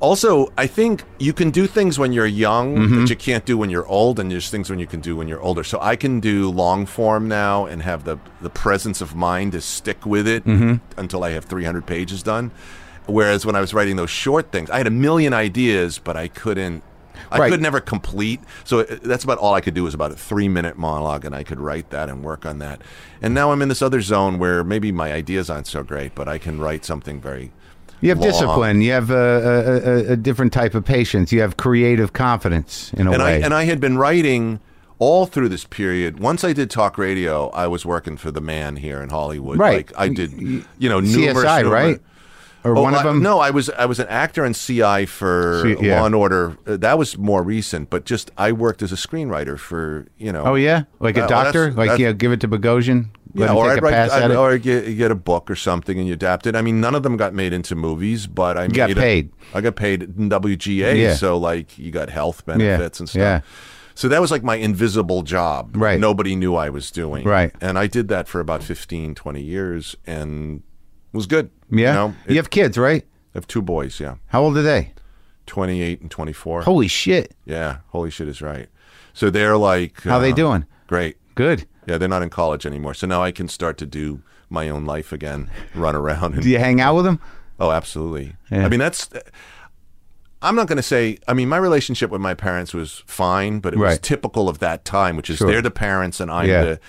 Also, 0.00 0.52
I 0.56 0.68
think 0.68 1.02
you 1.18 1.32
can 1.32 1.50
do 1.50 1.66
things 1.66 1.98
when 1.98 2.12
you're 2.12 2.26
young 2.26 2.76
Mm-hmm. 2.76 3.00
that 3.00 3.10
you 3.10 3.16
can't 3.16 3.44
do 3.44 3.58
when 3.58 3.68
you're 3.70 3.86
old, 3.86 4.20
and 4.20 4.30
there's 4.30 4.48
things 4.50 4.70
when 4.70 4.78
you 4.78 4.86
can 4.86 5.00
do 5.00 5.16
when 5.16 5.26
you're 5.26 5.40
older. 5.40 5.64
So 5.64 5.78
I 5.80 5.96
can 5.96 6.20
do 6.20 6.50
long 6.50 6.86
form 6.86 7.26
now 7.28 7.66
and 7.66 7.82
have 7.82 8.04
the 8.04 8.18
the 8.40 8.50
presence 8.50 9.00
of 9.00 9.14
mind 9.16 9.52
to 9.52 9.60
stick 9.60 10.06
with 10.06 10.28
it 10.28 10.44
Mm-hmm. 10.44 10.74
until 11.00 11.24
I 11.24 11.30
have 11.30 11.44
300 11.46 11.84
pages 11.86 12.22
done. 12.22 12.50
Whereas 13.06 13.44
when 13.46 13.56
I 13.56 13.60
was 13.60 13.72
writing 13.74 13.96
those 13.96 14.10
short 14.10 14.52
things, 14.52 14.68
I 14.70 14.76
had 14.76 14.86
a 14.86 14.90
million 14.90 15.32
ideas, 15.32 15.98
but 15.98 16.16
I 16.16 16.28
couldn't. 16.28 16.82
I 17.30 17.38
Right. 17.38 17.50
could 17.50 17.60
never 17.62 17.80
complete. 17.80 18.40
So 18.64 18.80
it- 18.80 19.02
that's 19.02 19.24
about 19.24 19.38
all 19.38 19.54
I 19.54 19.60
could 19.60 19.74
do 19.74 19.84
was 19.84 19.94
about 19.94 20.12
a 20.12 20.16
three 20.16 20.48
minute 20.48 20.78
monologue, 20.78 21.24
and 21.24 21.34
I 21.34 21.42
could 21.42 21.60
write 21.60 21.90
that 21.90 22.08
and 22.08 22.22
work 22.22 22.44
on 22.46 22.58
that. 22.58 22.80
And 23.22 23.34
now 23.34 23.52
I'm 23.52 23.62
in 23.62 23.68
this 23.68 23.82
other 23.82 24.00
zone 24.00 24.38
where 24.38 24.62
maybe 24.64 24.92
my 24.92 25.12
ideas 25.12 25.50
aren't 25.50 25.66
so 25.66 25.82
great, 25.82 26.14
but 26.14 26.28
I 26.28 26.38
can 26.38 26.60
write 26.60 26.84
something 26.84 27.20
very 27.20 27.50
You 28.00 28.10
have 28.10 28.18
long. 28.18 28.28
discipline. 28.30 28.80
You 28.80 28.92
have 28.92 29.10
a, 29.10 30.06
a, 30.08 30.12
a, 30.12 30.16
different 30.16 30.52
type 30.52 30.74
of 30.74 30.84
patience. 30.84 31.32
You 31.32 31.40
have 31.40 31.56
creative 31.56 32.12
confidence 32.12 32.92
in 32.96 33.06
a 33.06 33.12
and 33.12 33.22
I 33.22 33.24
way. 33.38 33.42
and 33.42 33.52
I 33.52 33.64
had 33.64 33.80
been 33.80 33.98
writing 33.98 34.60
all 35.00 35.26
through 35.26 35.48
this 35.48 35.64
period. 35.64 36.18
Once 36.20 36.42
I 36.44 36.52
did 36.52 36.70
talk 36.70 36.98
radio, 36.98 37.48
I 37.50 37.66
was 37.68 37.86
working 37.86 38.16
for 38.16 38.30
the 38.32 38.40
man 38.40 38.76
here 38.76 39.00
in 39.00 39.10
Hollywood. 39.10 39.58
Right. 39.58 39.88
Like 39.88 39.92
I 39.96 40.08
did, 40.08 40.32
you 40.32 40.88
know, 40.88 41.00
numerous, 41.00 41.44
CSI, 41.44 41.62
numerous- 41.62 41.66
right? 41.72 42.00
Or 42.64 42.76
Oh, 42.76 42.82
one 42.82 42.92
of 42.94 43.00
I- 43.00 43.02
them. 43.04 43.22
no, 43.22 43.38
I 43.38 43.50
was 43.50 43.70
I 43.70 43.86
was 43.86 44.00
an 44.00 44.08
actor 44.08 44.44
in 44.44 44.52
CI 44.52 45.06
for 45.06 45.62
C- 45.62 45.76
yeah. 45.86 46.00
Law 46.00 46.06
and 46.06 46.14
Order. 46.14 46.56
Uh, 46.66 46.76
That 46.76 46.98
was 46.98 47.16
more 47.16 47.42
recent, 47.42 47.88
but 47.88 48.04
just 48.04 48.30
I 48.36 48.52
worked 48.52 48.82
as 48.82 48.90
a 48.92 48.96
screenwriter 48.96 49.58
for 49.58 50.06
you 50.18 50.32
know. 50.32 50.42
Oh 50.44 50.54
yeah, 50.56 50.82
like 51.00 51.16
a 51.16 51.24
Uh, 51.24 51.28
well, 51.28 51.44
doctor. 51.44 51.60
that's- 51.60 51.76
Like 51.78 51.86
that's- 51.90 52.00
yeah, 52.00 52.12
give 52.12 52.32
it 52.32 52.40
to 52.40 52.48
Bogosian. 52.48 53.06
Yeah, 53.34 53.52
or 53.52 53.70
I'd 53.70 53.82
write, 53.82 53.94
I'd- 53.94 54.34
or 54.34 54.56
get, 54.58 54.86
you 54.86 54.94
get 54.96 55.10
a 55.10 55.14
book 55.14 55.50
or 55.50 55.54
something 55.54 55.98
and 55.98 56.08
you 56.08 56.14
adapt 56.14 56.46
it. 56.46 56.56
I 56.56 56.62
mean, 56.62 56.80
none 56.80 56.94
of 56.94 57.02
them 57.02 57.16
got 57.16 57.34
made 57.34 57.52
into 57.52 57.76
movies, 57.76 58.26
but 58.26 58.56
I 58.56 58.66
got 58.66 58.88
made 58.88 58.98
a- 58.98 59.00
paid. 59.00 59.30
I 59.54 59.60
got 59.60 59.76
paid 59.76 60.02
in 60.02 60.28
WGA, 60.30 60.94
Yeah. 60.96 61.14
so 61.14 61.36
like 61.36 61.78
you 61.78 61.90
got 61.92 62.08
health 62.10 62.44
benefits 62.46 62.98
and 62.98 63.08
stuff. 63.08 63.20
yeah. 63.20 63.40
So 63.94 64.08
that 64.08 64.20
was 64.20 64.30
like 64.30 64.42
my 64.42 64.56
invisible 64.56 65.22
job. 65.22 65.76
Right. 65.76 66.00
Nobody 66.00 66.34
knew 66.36 66.54
I 66.56 66.70
was 66.70 66.90
doing. 66.90 67.24
Right. 67.24 67.52
And 67.60 67.78
I 67.78 67.86
did 67.86 68.08
that 68.08 68.28
for 68.28 68.40
about 68.40 68.62
15, 68.62 69.14
20 69.14 69.42
years 69.42 69.94
and 70.06 70.62
was 71.12 71.26
good. 71.26 71.50
Yeah, 71.70 71.88
You 71.88 71.94
know, 72.08 72.14
you 72.28 72.36
have 72.36 72.50
kids, 72.50 72.76
right? 72.78 73.04
I 73.34 73.38
have 73.38 73.46
two 73.46 73.62
boys, 73.62 74.00
yeah. 74.00 74.16
How 74.28 74.42
old 74.42 74.56
are 74.56 74.62
they? 74.62 74.92
28 75.46 76.00
and 76.02 76.10
24. 76.10 76.62
Holy 76.62 76.88
shit! 76.88 77.34
Yeah, 77.44 77.78
holy 77.88 78.10
shit 78.10 78.28
is 78.28 78.42
right. 78.42 78.68
So 79.14 79.30
they're 79.30 79.56
like 79.56 80.02
How 80.02 80.18
they 80.18 80.32
uh, 80.32 80.34
doing? 80.34 80.66
Great. 80.86 81.16
Good. 81.34 81.66
Yeah, 81.86 81.98
they're 81.98 82.08
not 82.08 82.22
in 82.22 82.30
college 82.30 82.66
anymore. 82.66 82.94
So 82.94 83.06
now 83.06 83.22
I 83.22 83.32
can 83.32 83.48
start 83.48 83.78
to 83.78 83.86
do 83.86 84.22
my 84.50 84.68
own 84.68 84.84
life 84.84 85.12
again, 85.12 85.50
run 85.74 85.94
around 85.96 86.34
and 86.34 86.42
Do 86.42 86.48
you 86.50 86.58
hang 86.58 86.80
out 86.80 86.94
with 86.96 87.04
them? 87.04 87.20
Oh, 87.58 87.70
absolutely. 87.70 88.36
Yeah. 88.50 88.64
I 88.66 88.68
mean, 88.68 88.78
that's. 88.80 89.08
I'm 90.40 90.54
not 90.54 90.68
going 90.68 90.76
to 90.76 90.82
say. 90.82 91.18
I 91.26 91.34
mean, 91.34 91.48
my 91.48 91.56
relationship 91.56 92.10
with 92.10 92.20
my 92.20 92.34
parents 92.34 92.72
was 92.72 93.02
fine, 93.06 93.58
but 93.58 93.72
it 93.74 93.78
was 93.78 93.98
typical 93.98 94.48
of 94.48 94.60
that 94.60 94.84
time, 94.84 95.16
which 95.16 95.30
is 95.30 95.38
Sure. 95.38 95.48
they're 95.50 95.62
the 95.62 95.70
parents 95.70 96.20
and 96.20 96.30
I'm 96.30 96.46
Yeah. 96.46 96.62
the. 96.64 96.80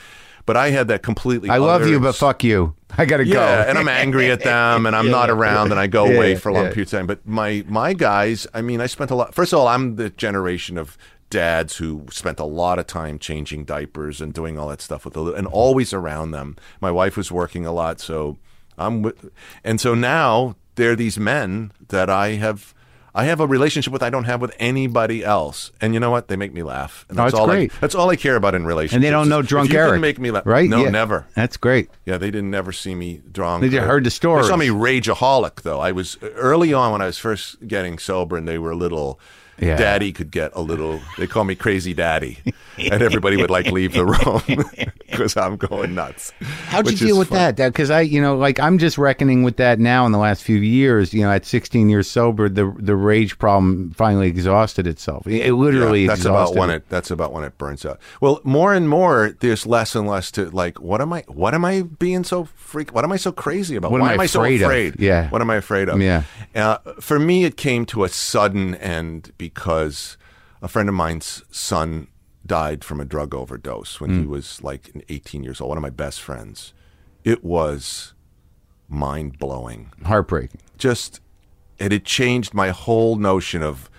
But 0.49 0.57
I 0.57 0.71
had 0.71 0.87
that 0.87 1.03
completely. 1.03 1.47
I 1.51 1.57
love 1.57 1.85
you, 1.87 1.99
but 1.99 2.15
fuck 2.15 2.43
you. 2.43 2.73
I 2.97 3.05
gotta 3.05 3.23
Yeah, 3.23 3.35
go. 3.35 3.69
and 3.69 3.77
I'm 3.77 3.87
angry 3.87 4.31
at 4.31 4.39
them, 4.41 4.87
and 4.87 4.95
I'm 4.95 5.11
not 5.19 5.29
around, 5.29 5.69
and 5.69 5.79
I 5.79 5.85
go 5.85 6.05
Yeah, 6.07 6.15
away 6.15 6.35
for 6.35 6.49
a 6.49 6.53
long 6.55 6.63
yeah. 6.65 6.69
period 6.71 6.87
of 6.87 6.91
time. 6.91 7.05
But 7.05 7.19
my 7.27 7.63
my 7.67 7.93
guys, 7.93 8.47
I 8.51 8.61
mean, 8.63 8.81
I 8.81 8.87
spent 8.87 9.11
a 9.11 9.15
lot. 9.15 9.35
First 9.35 9.53
of 9.53 9.59
all, 9.59 9.67
I'm 9.67 9.95
the 9.97 10.09
generation 10.09 10.75
of 10.79 10.97
dads 11.29 11.77
who 11.77 12.07
spent 12.09 12.39
a 12.39 12.45
lot 12.45 12.79
of 12.79 12.87
time 12.87 13.19
changing 13.19 13.65
diapers 13.65 14.21
and 14.21 14.33
doing 14.33 14.57
all 14.57 14.69
that 14.69 14.81
stuff 14.81 15.05
with 15.05 15.13
the 15.13 15.23
and 15.33 15.45
always 15.45 15.93
around 15.93 16.31
them. 16.31 16.55
My 16.81 16.89
wife 16.89 17.15
was 17.15 17.31
working 17.31 17.67
a 17.67 17.71
lot, 17.71 17.99
so 17.99 18.37
I'm 18.75 19.03
with, 19.03 19.29
and 19.63 19.79
so 19.79 19.93
now 19.93 20.55
they're 20.73 20.95
these 20.95 21.19
men 21.19 21.71
that 21.89 22.09
I 22.09 22.29
have. 22.37 22.73
I 23.19 23.25
have 23.25 23.39
a 23.39 23.47
relationship 23.47 23.91
with 23.93 24.01
I 24.03 24.09
don't 24.09 24.23
have 24.25 24.39
with 24.41 24.55
anybody 24.59 25.23
else, 25.23 25.71
and 25.81 25.93
you 25.93 25.99
know 25.99 26.09
what? 26.11 26.27
They 26.29 26.35
make 26.37 26.53
me 26.53 26.63
laugh. 26.63 27.05
And 27.09 27.19
Oh, 27.19 27.23
that's 27.23 27.33
that's 27.33 27.39
all 27.41 27.47
great. 27.47 27.71
I, 27.73 27.75
that's 27.81 27.95
all 27.95 28.09
I 28.09 28.15
care 28.15 28.35
about 28.35 28.55
in 28.55 28.65
relationships. 28.65 28.95
and 28.95 29.03
they 29.03 29.09
don't 29.09 29.29
know 29.29 29.41
drunk 29.41 29.67
If 29.69 29.73
you 29.73 29.79
Eric. 29.79 30.01
make 30.01 30.19
me 30.19 30.31
laugh, 30.31 30.45
right? 30.45 30.69
No, 30.69 30.83
Yeah. 30.83 30.89
never. 30.89 31.27
That's 31.35 31.57
great. 31.57 31.89
Yeah, 32.05 32.17
they 32.17 32.31
didn't 32.31 32.49
never 32.51 32.71
see 32.71 32.95
me 32.95 33.21
drunk. 33.31 33.61
They 33.61 33.69
just 33.69 33.85
heard 33.85 34.03
the 34.05 34.09
story. 34.11 34.41
They 34.43 34.47
saw 34.47 34.55
me 34.57 34.67
rageaholic 34.69 35.61
though. 35.63 35.79
I 35.79 35.91
was 35.91 36.17
early 36.35 36.73
on 36.73 36.91
when 36.93 37.01
I 37.01 37.05
was 37.07 37.17
first 37.17 37.67
getting 37.67 37.97
sober, 37.99 38.37
and 38.37 38.47
they 38.47 38.57
were 38.57 38.71
a 38.71 38.75
little. 38.77 39.19
Yeah. 39.61 39.77
Daddy 39.77 40.11
could 40.11 40.31
get 40.31 40.51
a 40.55 40.61
little. 40.61 40.99
They 41.17 41.27
call 41.27 41.43
me 41.43 41.55
crazy 41.55 41.93
daddy, 41.93 42.39
and 42.77 43.01
everybody 43.01 43.37
would 43.37 43.49
like 43.49 43.67
leave 43.67 43.93
the 43.93 44.05
room 44.05 44.65
because 45.09 45.35
I'm 45.35 45.57
going 45.57 45.95
nuts. 45.95 46.31
How'd 46.67 46.89
you 46.89 46.97
deal 46.97 47.19
with 47.19 47.29
fun. 47.29 47.55
that? 47.55 47.71
Because 47.71 47.89
I, 47.89 48.01
you 48.01 48.21
know, 48.21 48.37
like 48.37 48.59
I'm 48.59 48.77
just 48.77 48.97
reckoning 48.97 49.43
with 49.43 49.57
that 49.57 49.79
now 49.79 50.05
in 50.05 50.11
the 50.11 50.17
last 50.17 50.43
few 50.43 50.57
years. 50.57 51.13
You 51.13 51.23
know, 51.23 51.31
at 51.31 51.45
16 51.45 51.89
years 51.89 52.09
sober, 52.09 52.49
the 52.49 52.73
the 52.77 52.95
rage 52.95 53.37
problem 53.37 53.91
finally 53.91 54.27
exhausted 54.27 54.87
itself. 54.87 55.27
It, 55.27 55.47
it 55.47 55.53
literally 55.53 56.03
Yeah, 56.03 56.07
that's 56.09 56.25
about 56.25 56.55
when 56.55 56.69
it. 56.69 56.87
That's 56.89 57.11
about 57.11 57.33
when 57.33 57.43
it 57.43 57.57
burns 57.57 57.85
out. 57.85 57.99
Well, 58.21 58.39
more 58.43 58.73
and 58.73 58.87
more, 58.89 59.35
there's 59.39 59.65
less 59.65 59.95
and 59.95 60.07
less 60.07 60.31
to 60.31 60.49
like. 60.51 60.79
What 60.79 61.01
am 61.01 61.11
I? 61.13 61.23
What 61.27 61.53
am 61.53 61.65
I 61.65 61.81
being 61.81 62.23
so 62.23 62.45
freak? 62.55 62.93
What 62.93 63.03
am 63.03 63.11
I 63.11 63.17
so 63.17 63.31
crazy 63.31 63.75
about? 63.75 63.91
What 63.91 64.01
Why 64.01 64.13
am 64.13 64.19
I 64.19 64.25
so 64.25 64.41
afraid 64.43 64.93
of? 64.95 64.99
Yeah. 65.01 65.29
What 65.29 65.41
am 65.41 65.49
I 65.49 65.55
afraid 65.55 65.89
of? 65.89 66.01
Yeah. 66.01 66.23
Uh, 66.55 66.77
for 66.99 67.19
me, 67.19 67.43
it 67.43 67.57
came 67.57 67.85
to 67.87 68.03
a 68.03 68.09
sudden 68.09 68.75
end 68.75 69.31
because 69.37 69.48
a 70.61 70.67
friend 70.67 70.89
of 70.89 70.95
mine's 70.95 71.43
son 71.51 72.07
died 72.45 72.83
from 72.83 72.99
a 72.99 73.05
drug 73.05 73.33
overdose 73.35 73.99
when 74.01 74.09
he 74.11 74.23
Hmm. 74.23 74.29
was 74.29 74.61
like 74.63 74.91
18 75.09 75.43
years 75.43 75.59
old. 75.61 75.69
One 75.69 75.77
of 75.77 75.81
my 75.81 75.89
best 75.89 76.21
friends. 76.21 76.73
It 77.23 77.43
was 77.43 78.13
mind 78.87 79.37
blowing 79.37 79.91
heartbreaking. 80.05 80.61
just 80.77 81.19
it 81.77 81.91
had 81.91 82.03
changed 82.05 82.53
my 82.53 82.69
whole 82.69 83.15
notion 83.15 83.61
of 83.61 83.89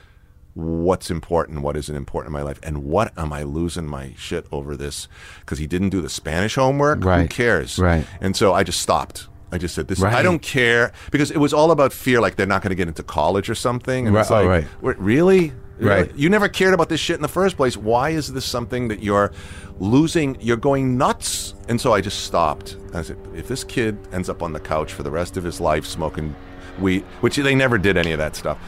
what's 0.54 1.10
important, 1.10 1.60
what 1.62 1.76
isn't 1.76 1.94
important 1.94 2.28
in 2.28 2.32
my 2.32 2.42
life, 2.42 2.58
and 2.62 2.78
what 2.84 3.16
am 3.16 3.32
I 3.32 3.42
losing 3.44 3.86
my 3.86 4.14
shit 4.18 4.46
over 4.50 4.76
this 4.76 5.06
because 5.40 5.58
he 5.58 5.66
didn't 5.66 5.90
do 5.90 6.00
the 6.02 6.08
Spanish 6.10 6.56
homework. 6.56 7.02
Who 7.02 7.08
Right. 7.08 7.30
cares? 7.30 7.78
Right. 7.78 8.04
And 8.20 8.36
so 8.36 8.52
I 8.52 8.64
just 8.64 8.80
stopped. 8.80 9.28
I 9.52 9.58
just 9.58 9.74
said, 9.74 9.88
"This. 9.88 10.02
I 10.02 10.22
don't 10.22 10.40
care," 10.42 10.92
because 11.10 11.30
it 11.30 11.38
was 11.38 11.52
all 11.52 11.70
about 11.70 11.92
fear, 11.92 12.20
like 12.20 12.36
they're 12.36 12.46
not 12.46 12.62
going 12.62 12.70
to 12.70 12.76
get 12.76 12.88
into 12.88 13.02
college 13.02 13.50
or 13.50 13.54
something. 13.54 14.06
And 14.06 14.14
Right. 14.14 14.22
it's 14.22 14.30
like, 14.30 14.46
right. 14.46 14.66
"Wait, 14.80 14.98
really? 14.98 15.52
Right. 15.80 16.12
You 16.14 16.28
never 16.28 16.46
cared 16.48 16.74
about 16.74 16.90
this 16.90 17.00
shit 17.00 17.16
in 17.16 17.22
the 17.22 17.28
first 17.28 17.56
place. 17.56 17.74
Why 17.74 18.10
is 18.10 18.32
this 18.34 18.44
something 18.44 18.88
that 18.88 19.02
you're 19.02 19.32
losing? 19.78 20.36
You're 20.40 20.58
going 20.58 20.98
nuts. 20.98 21.54
And 21.68 21.80
so 21.80 21.94
I 21.94 22.02
just 22.02 22.24
stopped. 22.24 22.76
I 22.92 23.00
said, 23.00 23.16
if 23.34 23.48
this 23.48 23.64
kid 23.64 23.96
ends 24.12 24.28
up 24.28 24.42
on 24.42 24.52
the 24.52 24.60
couch 24.60 24.92
for 24.92 25.02
the 25.02 25.10
rest 25.10 25.38
of 25.38 25.44
his 25.44 25.58
life 25.58 25.86
smoking 25.86 26.34
weed, 26.78 27.02
which 27.22 27.36
they 27.36 27.54
never 27.54 27.78
did 27.78 27.96
any 27.96 28.12
of 28.12 28.18
that 28.18 28.36
stuff. 28.36 28.58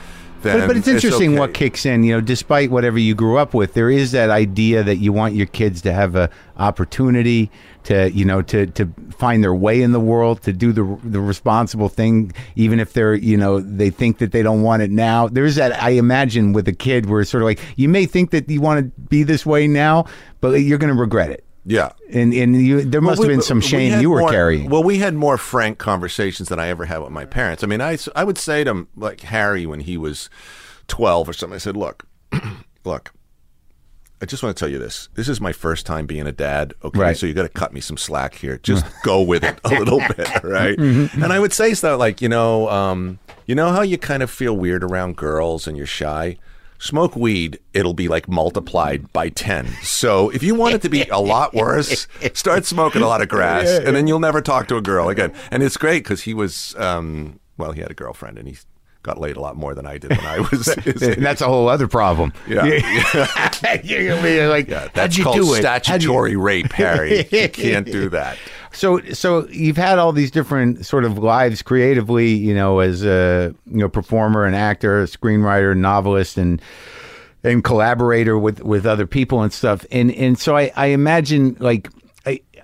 But, 0.43 0.67
but 0.67 0.77
it's 0.77 0.89
interesting 0.89 1.33
okay. 1.33 1.39
what 1.39 1.55
kicks 1.55 1.87
in. 1.87 2.05
You 2.05 2.15
know, 2.15 2.21
despite 2.21 2.71
whatever 2.71 2.99
you 2.99 3.15
grew 3.15 3.39
up 3.39 3.55
with, 3.55 3.75
there 3.75 3.91
is 3.91 4.13
that 4.13 4.31
idea 4.31 4.83
that 4.83 4.97
you 4.97 5.13
want 5.13 5.35
your 5.35 5.47
kids 5.47 5.83
to 5.83 5.93
have 5.93 6.17
a 6.17 6.31
opportunity 6.57 7.51
to, 7.85 8.11
you 8.13 8.25
know, 8.25 8.43
to 8.43 8.67
to 8.67 8.93
find 9.17 9.43
their 9.43 9.55
way 9.55 9.83
in 9.83 9.93
the 9.93 10.01
world, 10.01 10.43
to 10.43 10.53
do 10.53 10.73
the 10.73 10.99
the 11.05 11.21
responsible 11.21 11.89
thing, 11.89 12.33
even 12.57 12.81
if 12.81 12.93
they're, 12.93 13.15
you 13.15 13.37
know, 13.37 13.61
they 13.61 13.91
think 13.91 14.19
that 14.19 14.33
they 14.33 14.43
don't 14.43 14.63
want 14.63 14.83
it 14.83 14.91
now. 14.91 15.29
There's 15.29 15.57
that 15.57 15.81
I 15.83 15.91
imagine 15.91 16.53
with 16.53 16.69
a 16.69 16.73
kid 16.73 17.07
where 17.07 17.21
it's 17.21 17.31
sort 17.31 17.43
of 17.43 17.47
like 17.47 17.61
you 17.77 17.89
may 17.89 18.07
think 18.07 18.31
that 18.31 18.49
you 18.49 18.61
want 18.61 18.81
to 18.81 19.01
be 19.03 19.23
this 19.23 19.47
way 19.47 19.67
now, 19.67 20.07
but 20.41 20.51
you're 20.61 20.79
going 20.79 20.95
to 20.95 21.01
regret 21.01 21.31
it. 21.31 21.45
Yeah, 21.65 21.93
and 22.13 22.35
and 22.35 22.57
you, 22.57 22.83
there 22.83 23.01
must 23.01 23.21
well, 23.21 23.29
we, 23.29 23.35
have 23.35 23.41
been 23.41 23.47
some 23.47 23.61
shame 23.61 24.01
you 24.01 24.11
were 24.11 24.21
more, 24.21 24.31
carrying. 24.31 24.69
Well, 24.69 24.83
we 24.83 24.99
had 24.99 25.15
more 25.15 25.39
frank 25.39 25.79
conversations 25.79 26.49
than 26.49 26.59
I 26.59 26.69
ever 26.69 26.87
had 26.87 26.99
with 26.99 27.13
my 27.13 27.25
parents. 27.25 27.63
I 27.63 27.69
mean, 27.69 27.81
I 27.81 27.99
I 28.17 28.25
would 28.25 28.39
say 28.39 28.65
to 28.65 28.71
him, 28.71 28.89
like 28.97 29.21
Harry 29.21 29.65
when 29.65 29.81
he 29.81 29.97
was 29.97 30.29
twelve 30.89 31.29
or 31.29 31.33
something. 31.33 31.55
I 31.55 31.59
said, 31.59 31.77
"Look, 31.77 32.07
look." 32.85 33.13
I 34.21 34.25
just 34.25 34.41
want 34.41 34.57
to 34.57 34.61
tell 34.61 34.71
you 34.71 34.79
this. 34.79 35.09
This 35.15 35.29
is 35.29 35.41
my 35.41 35.51
first 35.51 35.85
time 35.85 36.07
being 36.07 36.29
a 36.29 36.33
dad. 36.33 36.75
Okay, 36.85 37.01
right. 37.01 37.17
so 37.17 37.27
you 37.27 37.35
got 37.35 37.43
to 37.43 37.49
cut 37.49 37.73
me 37.73 37.81
some 37.81 37.97
slack 37.97 38.37
here. 38.37 38.57
Just 38.59 38.87
go 39.03 39.21
with 39.21 39.43
it 39.43 39.59
a 39.65 39.69
little 39.81 39.99
bit, 39.99 40.45
right? 40.45 40.79
Mm-hmm. 40.79 41.25
And 41.25 41.33
I 41.33 41.41
would 41.41 41.53
say 41.53 41.75
stuff 41.75 41.99
like, 41.99 42.23
you 42.23 42.29
know, 42.29 42.69
um, 42.69 43.19
you 43.47 43.57
know 43.57 43.73
how 43.73 43.83
you 43.83 43.99
kind 43.99 44.23
of 44.23 44.31
feel 44.31 44.57
weird 44.57 44.85
around 44.85 45.17
girls 45.17 45.67
and 45.67 45.77
you're 45.77 45.87
shy 45.87 46.37
smoke 46.83 47.15
weed, 47.15 47.59
it'll 47.73 47.95
be 47.95 48.09
like 48.09 48.29
multiplied 48.29 49.13
by 49.13 49.29
10. 49.29 49.69
So 49.83 50.31
if 50.31 50.43
you 50.43 50.55
want 50.55 50.75
it 50.75 50.83
to 50.83 50.89
be 50.89 51.03
a 51.05 51.21
lot 51.21 51.55
worse, 51.55 52.09
start 52.35 52.67
smoking 52.67 53.03
a 53.03 53.07
lot 53.07 53.23
of 53.23 53.29
grass 53.29 53.69
and 53.69 53.95
then 53.95 54.07
you'll 54.09 54.19
never 54.21 54.43
talk 54.43 54.67
to 54.69 54.77
a 54.77 54.83
girl 54.83 55.09
again. 55.09 55.33
And 55.51 55.63
it's 55.63 55.77
great 55.77 56.03
because 56.03 56.23
he 56.23 56.35
was, 56.35 56.75
um, 56.77 57.39
well, 57.57 57.71
he 57.73 57.81
had 57.81 57.91
a 57.91 57.95
girlfriend 57.95 58.37
and 58.37 58.49
he 58.49 58.57
got 59.05 59.19
laid 59.19 59.37
a 59.37 59.41
lot 59.41 59.57
more 59.57 59.75
than 59.75 59.87
I 59.87 59.99
did 59.99 60.11
when 60.11 60.27
I 60.27 60.41
was. 60.51 60.69
and 60.69 61.25
that's 61.25 61.41
a 61.41 61.47
whole 61.47 61.69
other 61.69 61.87
problem. 61.89 62.33
Yeah. 62.49 62.65
yeah. 62.65 63.81
You're 63.83 64.09
going 64.09 64.17
to 64.23 64.29
be 64.29 64.47
like, 64.47 64.69
yeah, 64.69 64.89
that's 64.93 65.21
called 65.21 65.57
statutory 65.57 66.37
rape, 66.37 66.73
Harry. 66.73 67.27
you 67.31 67.49
can't 67.49 67.87
do 67.87 68.09
that. 68.11 68.39
So, 68.73 69.01
so 69.13 69.47
you've 69.49 69.77
had 69.77 69.99
all 69.99 70.13
these 70.13 70.31
different 70.31 70.87
sort 70.87 71.05
of 71.05 71.19
lives 71.19 71.63
creatively, 71.63 72.31
you 72.31 72.55
know, 72.55 72.81
as 72.81 73.05
a 73.05 73.55
you 73.67 73.79
know 73.79 73.89
performer 73.89 74.45
and 74.45 74.57
actor, 74.57 75.05
screenwriter, 75.05 75.77
novelist, 75.77 76.39
and 76.39 76.61
and 77.45 77.63
collaborator 77.63 78.39
with 78.39 78.63
with 78.63 78.87
other 78.87 79.07
people 79.07 79.43
and 79.43 79.53
stuff. 79.53 79.85
And 79.91 80.11
and 80.13 80.39
so 80.39 80.57
I 80.57 80.73
I 80.77 80.87
imagine 80.87 81.57
like 81.61 81.89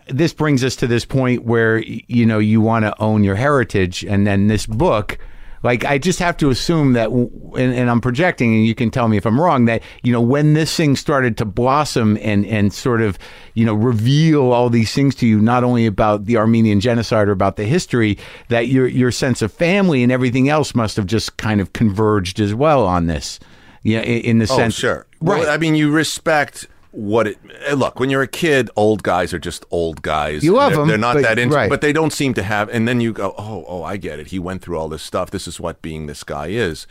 this 0.09 0.33
brings 0.33 0.65
us 0.65 0.77
to 0.77 0.87
this 0.87 1.05
point 1.05 1.45
where 1.45 1.79
you 1.79 2.27
know 2.27 2.39
you 2.39 2.61
want 2.61 2.85
to 2.85 3.01
own 3.01 3.25
your 3.25 3.37
heritage, 3.37 4.05
and 4.05 4.27
then 4.27 4.49
this 4.49 4.67
book 4.67 5.19
like 5.63 5.85
I 5.85 5.99
just 5.99 6.19
have 6.19 6.37
to 6.39 6.51
assume 6.51 6.93
that, 6.93 7.11
and, 7.11 7.75
and, 7.75 7.91
I'm 7.91 8.01
projecting, 8.01 8.55
and 8.55 8.67
you 8.67 8.75
can 8.75 8.91
tell 8.91 9.09
me 9.09 9.17
if 9.17 9.27
I'm 9.27 9.41
wrong. 9.41 9.65
That 9.65 9.83
you 10.03 10.13
know 10.13 10.21
when 10.21 10.55
this 10.55 10.75
thing 10.75 10.97
started 10.97 11.37
to 11.39 11.45
blossom 11.45 12.17
and 12.21 12.47
and 12.47 12.73
sort 12.73 13.01
of 13.01 13.19
you 13.55 13.65
know 13.65 13.75
reveal 13.75 14.53
all 14.53 14.71
these 14.71 14.93
things 14.93 15.15
to 15.17 15.27
you, 15.27 15.41
not 15.41 15.65
only 15.65 15.87
about 15.87 16.27
the 16.27 16.37
Armenian 16.37 16.81
genocide 16.81 17.29
or 17.29 17.33
about 17.33 17.57
the 17.57 17.65
history, 17.65 18.19
that 18.49 18.69
your 18.69 18.87
your 18.87 19.11
sense 19.11 19.43
of 19.43 19.53
family 19.53 20.03
and 20.03 20.13
everything 20.13 20.49
else 20.49 20.75
must 20.75 20.97
have 20.97 21.07
just 21.07 21.37
kind 21.37 21.61
of 21.61 21.73
converged 21.73 22.41
as 22.41 22.55
well 22.55 22.87
on 22.87 23.07
this. 23.07 23.41
Yeah, 23.83 24.01
in, 24.01 24.23
in 24.23 24.39
the 24.39 24.49
oh, 24.51 24.57
sense, 24.57 24.75
sure, 24.75 25.07
right? 25.21 25.41
Well, 25.41 25.51
I 25.51 25.57
mean, 25.57 25.75
you 25.75 25.91
respect 25.91 26.67
what 26.99 27.29
it 27.29 27.39
eh, 27.69 27.75
look 27.75 28.01
when 28.01 28.11
you're 28.11 28.23
a 28.23 28.27
kid 28.27 28.69
old 28.75 29.05
guys 29.05 29.33
are 29.33 29.39
just 29.39 29.65
old 29.71 30.03
guys 30.03 30.43
you 30.43 30.53
love 30.53 30.73
they're, 30.73 30.79
them 30.79 30.89
they're 30.89 30.99
not 30.99 31.15
but, 31.15 31.23
that 31.23 31.39
into 31.39 31.55
right. 31.55 31.71
but 31.71 31.81
they 31.81 31.93
don't 31.93 32.13
seem 32.13 32.35
to 32.35 32.43
have 32.43 32.69
and 32.71 32.89
then 32.89 33.01
you 33.01 33.13
go 33.13 33.37
oh 33.39 33.65
oh 33.69 33.85
i 33.85 33.97
get 33.97 34.19
it 34.19 34.27
he 34.27 34.39
went 34.41 34.61
through 34.61 34.77
all 34.77 34.89
this 34.89 35.03
stuff 35.03 35.31
this 35.31 35.47
is 35.47 35.61
what 35.61 35.81
being 35.81 36.07
this 36.07 36.25
guy 36.25 36.49
is 36.49 36.89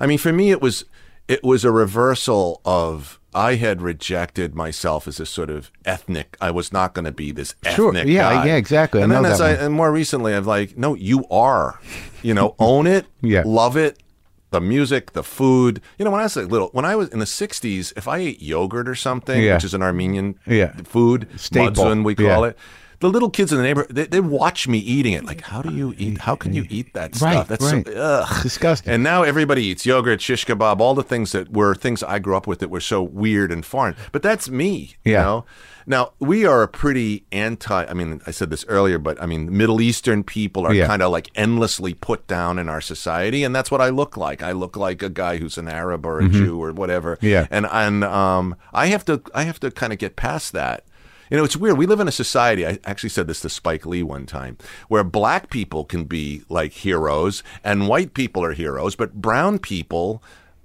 i 0.00 0.06
mean 0.06 0.16
for 0.16 0.32
me 0.32 0.50
it 0.50 0.62
was 0.62 0.86
it 1.28 1.44
was 1.44 1.62
a 1.64 1.70
reversal 1.70 2.62
of 2.64 3.18
I 3.32 3.54
had 3.54 3.80
rejected 3.80 4.56
myself 4.56 5.06
as 5.06 5.20
a 5.20 5.26
sort 5.26 5.50
of 5.50 5.70
ethnic. 5.84 6.36
I 6.40 6.50
was 6.50 6.72
not 6.72 6.94
going 6.94 7.04
to 7.04 7.12
be 7.12 7.30
this 7.30 7.54
ethnic 7.64 7.76
sure. 7.76 7.94
yeah, 7.94 8.34
guy. 8.34 8.46
Yeah, 8.46 8.56
exactly. 8.56 9.00
And 9.00 9.12
I 9.12 9.22
then 9.22 9.30
as 9.30 9.40
I, 9.40 9.52
and 9.52 9.72
more 9.72 9.92
recently, 9.92 10.34
I'm 10.34 10.44
like, 10.44 10.76
no, 10.76 10.94
you 10.94 11.24
are. 11.30 11.78
You 12.24 12.34
know, 12.34 12.56
own 12.58 12.88
it. 12.88 13.06
yeah. 13.20 13.44
Love 13.46 13.76
it 13.76 14.02
the 14.50 14.60
music, 14.60 15.12
the 15.12 15.22
food. 15.22 15.80
You 15.98 16.04
know, 16.04 16.10
when 16.10 16.20
I 16.20 16.24
was 16.24 16.36
little, 16.36 16.68
when 16.72 16.84
I 16.84 16.96
was 16.96 17.08
in 17.08 17.18
the 17.18 17.24
'60s, 17.24 17.92
if 17.96 18.06
I 18.08 18.18
ate 18.18 18.42
yogurt 18.42 18.88
or 18.88 18.94
something, 18.94 19.42
yeah. 19.42 19.54
which 19.54 19.64
is 19.64 19.74
an 19.74 19.82
Armenian 19.82 20.38
yeah. 20.46 20.72
food, 20.84 21.28
Staple. 21.36 21.84
mudzun 21.84 22.04
we 22.04 22.14
call 22.14 22.42
yeah. 22.42 22.48
it. 22.48 22.58
The 23.00 23.08
little 23.08 23.30
kids 23.30 23.50
in 23.50 23.56
the 23.56 23.64
neighborhood, 23.64 23.96
they, 23.96 24.04
they, 24.04 24.20
watch 24.20 24.68
me 24.68 24.76
eating 24.76 25.14
it. 25.14 25.24
Like, 25.24 25.40
how 25.40 25.62
do 25.62 25.72
you 25.72 25.94
eat? 25.96 26.18
How 26.18 26.36
can 26.36 26.52
you 26.52 26.66
eat 26.68 26.92
that 26.92 27.14
stuff? 27.14 27.34
Right, 27.34 27.48
That's 27.48 27.72
right. 27.72 27.86
so 27.86 27.94
ugh. 27.94 28.42
disgusting. 28.42 28.92
And 28.92 29.02
now 29.02 29.22
everybody 29.22 29.64
eats 29.64 29.86
yogurt, 29.86 30.20
shish 30.20 30.44
kebab, 30.44 30.80
all 30.80 30.94
the 30.94 31.02
things 31.02 31.32
that 31.32 31.50
were 31.50 31.74
things 31.74 32.02
I 32.02 32.18
grew 32.18 32.36
up 32.36 32.46
with 32.46 32.58
that 32.58 32.68
were 32.68 32.80
so 32.80 33.02
weird 33.02 33.52
and 33.52 33.64
foreign. 33.64 33.96
But 34.12 34.20
that's 34.22 34.50
me. 34.50 34.96
Yeah. 35.02 35.12
You 35.12 35.24
know? 35.24 35.44
Now, 35.86 36.12
we 36.18 36.44
are 36.46 36.62
a 36.62 36.68
pretty 36.68 37.24
anti, 37.32 37.84
I 37.84 37.92
mean, 37.94 38.20
I 38.26 38.30
said 38.30 38.50
this 38.50 38.64
earlier, 38.68 38.98
but 38.98 39.20
I 39.22 39.26
mean, 39.26 39.56
Middle 39.56 39.80
Eastern 39.80 40.22
people 40.22 40.66
are 40.66 40.74
yeah. 40.74 40.86
kind 40.86 41.02
of 41.02 41.10
like 41.10 41.30
endlessly 41.34 41.94
put 41.94 42.26
down 42.26 42.58
in 42.58 42.68
our 42.68 42.80
society. 42.80 43.44
And 43.44 43.54
that's 43.54 43.70
what 43.70 43.80
I 43.80 43.88
look 43.88 44.16
like. 44.16 44.42
I 44.42 44.52
look 44.52 44.76
like 44.76 45.02
a 45.02 45.08
guy 45.08 45.38
who's 45.38 45.58
an 45.58 45.68
Arab 45.68 46.06
or 46.06 46.20
a 46.20 46.24
mm-hmm. 46.24 46.32
Jew 46.32 46.62
or 46.62 46.72
whatever. 46.72 47.18
Yeah. 47.20 47.46
And, 47.50 47.66
and 47.70 48.04
um, 48.04 48.56
I 48.72 48.86
have 48.86 49.04
to, 49.06 49.22
I 49.34 49.44
have 49.44 49.60
to 49.60 49.70
kind 49.70 49.92
of 49.92 49.98
get 49.98 50.16
past 50.16 50.52
that. 50.52 50.84
You 51.30 51.36
know, 51.36 51.44
it's 51.44 51.56
weird. 51.56 51.78
We 51.78 51.86
live 51.86 52.00
in 52.00 52.08
a 52.08 52.12
society. 52.12 52.66
I 52.66 52.80
actually 52.84 53.10
said 53.10 53.28
this 53.28 53.40
to 53.42 53.48
Spike 53.48 53.86
Lee 53.86 54.02
one 54.02 54.26
time, 54.26 54.58
where 54.88 55.04
black 55.04 55.48
people 55.48 55.84
can 55.84 56.04
be 56.04 56.42
like 56.48 56.72
heroes 56.72 57.44
and 57.62 57.86
white 57.86 58.14
people 58.14 58.44
are 58.44 58.52
heroes, 58.52 58.96
but 58.96 59.14
brown 59.14 59.60
people 59.60 60.24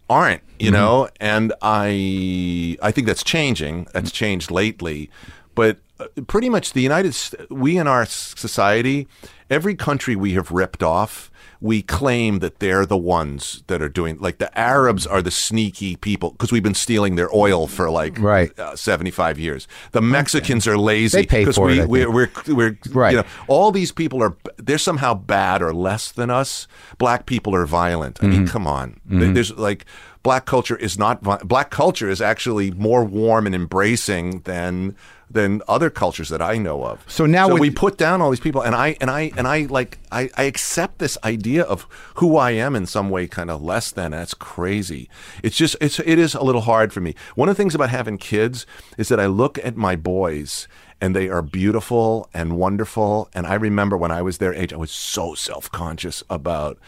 aren't, 0.10 0.42
you 0.60 0.68
mm-hmm. 0.68 0.76
know, 0.76 1.10
and 1.20 1.54
I 1.62 2.78
I 2.82 2.92
think 2.92 3.08
that's 3.08 3.24
changing. 3.24 3.88
That's 3.94 4.12
changed 4.12 4.52
lately, 4.52 5.10
but 5.54 5.78
uh, 6.00 6.08
pretty 6.28 6.50
much 6.50 6.74
the 6.74 6.82
United 6.82 7.16
we 7.50 7.78
in 7.78 7.88
our 7.88 8.06
society, 8.06 9.08
every 9.50 9.76
country 9.76 10.16
we 10.16 10.34
have 10.34 10.52
ripped 10.52 10.84
off 10.84 11.32
we 11.62 11.82
claim 11.82 12.40
that 12.40 12.60
they're 12.60 12.86
the 12.86 12.98
ones 12.98 13.64
that 13.68 13.82
are 13.82 13.90
doing 13.90 14.18
like 14.20 14.38
the 14.38 14.58
Arabs 14.58 15.06
are 15.08 15.22
the 15.22 15.32
sneaky 15.32 15.96
people 15.96 16.32
because 16.32 16.52
we've 16.52 16.64
been 16.64 16.74
stealing 16.74 17.16
their 17.16 17.34
oil 17.36 17.68
for 17.68 17.90
like 17.90 18.20
right. 18.20 18.58
uh, 18.60 18.76
75 18.76 19.40
years. 19.40 19.68
The 19.92 20.02
Mexicans 20.02 20.68
are 20.68 20.78
lazy 20.78 21.26
because 21.26 21.60
we, 21.60 21.80
it, 21.80 21.90
we, 21.90 22.06
we're, 22.06 22.32
we're, 22.48 22.78
right. 22.92 23.12
you 23.12 23.18
know, 23.18 23.28
all 23.48 23.72
these 23.72 23.92
people 23.92 24.22
are, 24.22 24.36
they're 24.58 24.78
somehow 24.78 25.14
bad 25.14 25.62
or 25.62 25.74
less 25.74 26.12
than 26.12 26.30
us. 26.30 26.68
Black 26.98 27.26
people 27.26 27.56
are 27.56 27.66
violent. 27.66 28.20
I 28.22 28.26
mm-hmm. 28.26 28.38
mean, 28.40 28.48
come 28.48 28.68
on. 28.68 29.00
Mm-hmm. 29.10 29.34
There's 29.34 29.52
like, 29.58 29.86
black 30.26 30.48
culture 30.48 30.76
is 30.76 30.98
not, 30.98 31.22
black 31.48 31.70
culture 31.70 32.10
is 32.10 32.20
actually 32.20 32.72
more 32.72 33.06
warm 33.06 33.46
and 33.46 33.54
embracing 33.54 34.40
than 34.40 34.96
than 35.30 35.62
other 35.68 35.90
cultures 35.90 36.30
that 36.30 36.42
I 36.42 36.58
know 36.58 36.84
of. 36.84 37.04
So 37.08 37.26
now 37.26 37.48
so 37.48 37.56
we 37.56 37.70
put 37.70 37.98
down 37.98 38.22
all 38.22 38.32
these 38.32 38.40
people, 38.40 38.62
and 38.62 38.74
I 38.74 38.98
and 39.00 39.12
I 39.12 39.32
and 39.38 39.48
I 39.48 39.68
like 39.70 40.00
I, 40.12 40.32
I 40.36 40.44
accept 40.44 40.98
this 40.98 41.16
idea 41.24 41.64
of 41.64 41.84
who 42.16 42.38
I 42.38 42.52
am 42.52 42.76
in 42.76 42.88
some 42.88 43.12
way, 43.12 43.28
kind 43.28 43.52
of 43.52 43.62
less 43.62 43.92
than. 43.92 44.12
That's 44.12 44.34
crazy. 44.34 45.10
It's 45.44 45.56
just 45.56 45.76
it's 45.80 46.00
it 46.00 46.18
is 46.18 46.34
a 46.34 46.44
little 46.44 46.62
hard 46.62 46.92
for 46.92 47.02
me. 47.02 47.14
One 47.36 47.48
of 47.48 47.56
the 47.56 47.62
things 47.62 47.76
about 47.76 47.92
having 47.92 48.18
kids 48.18 48.66
is 48.98 49.10
that 49.10 49.20
I 49.20 49.28
look 49.28 49.60
at 49.60 49.78
my 49.78 49.96
boys 49.96 50.68
and 51.00 51.16
they 51.16 51.30
are 51.30 51.44
beautiful 51.44 52.30
and 52.34 52.58
wonderful. 52.58 53.30
And 53.36 53.46
I 53.46 53.54
remember 53.56 53.96
when 53.96 54.12
I 54.12 54.24
was 54.24 54.40
their 54.40 54.56
age, 54.56 54.74
I 54.74 54.78
was 54.78 54.92
so 54.92 55.36
self 55.36 55.72
conscious 55.72 56.24
about 56.32 56.80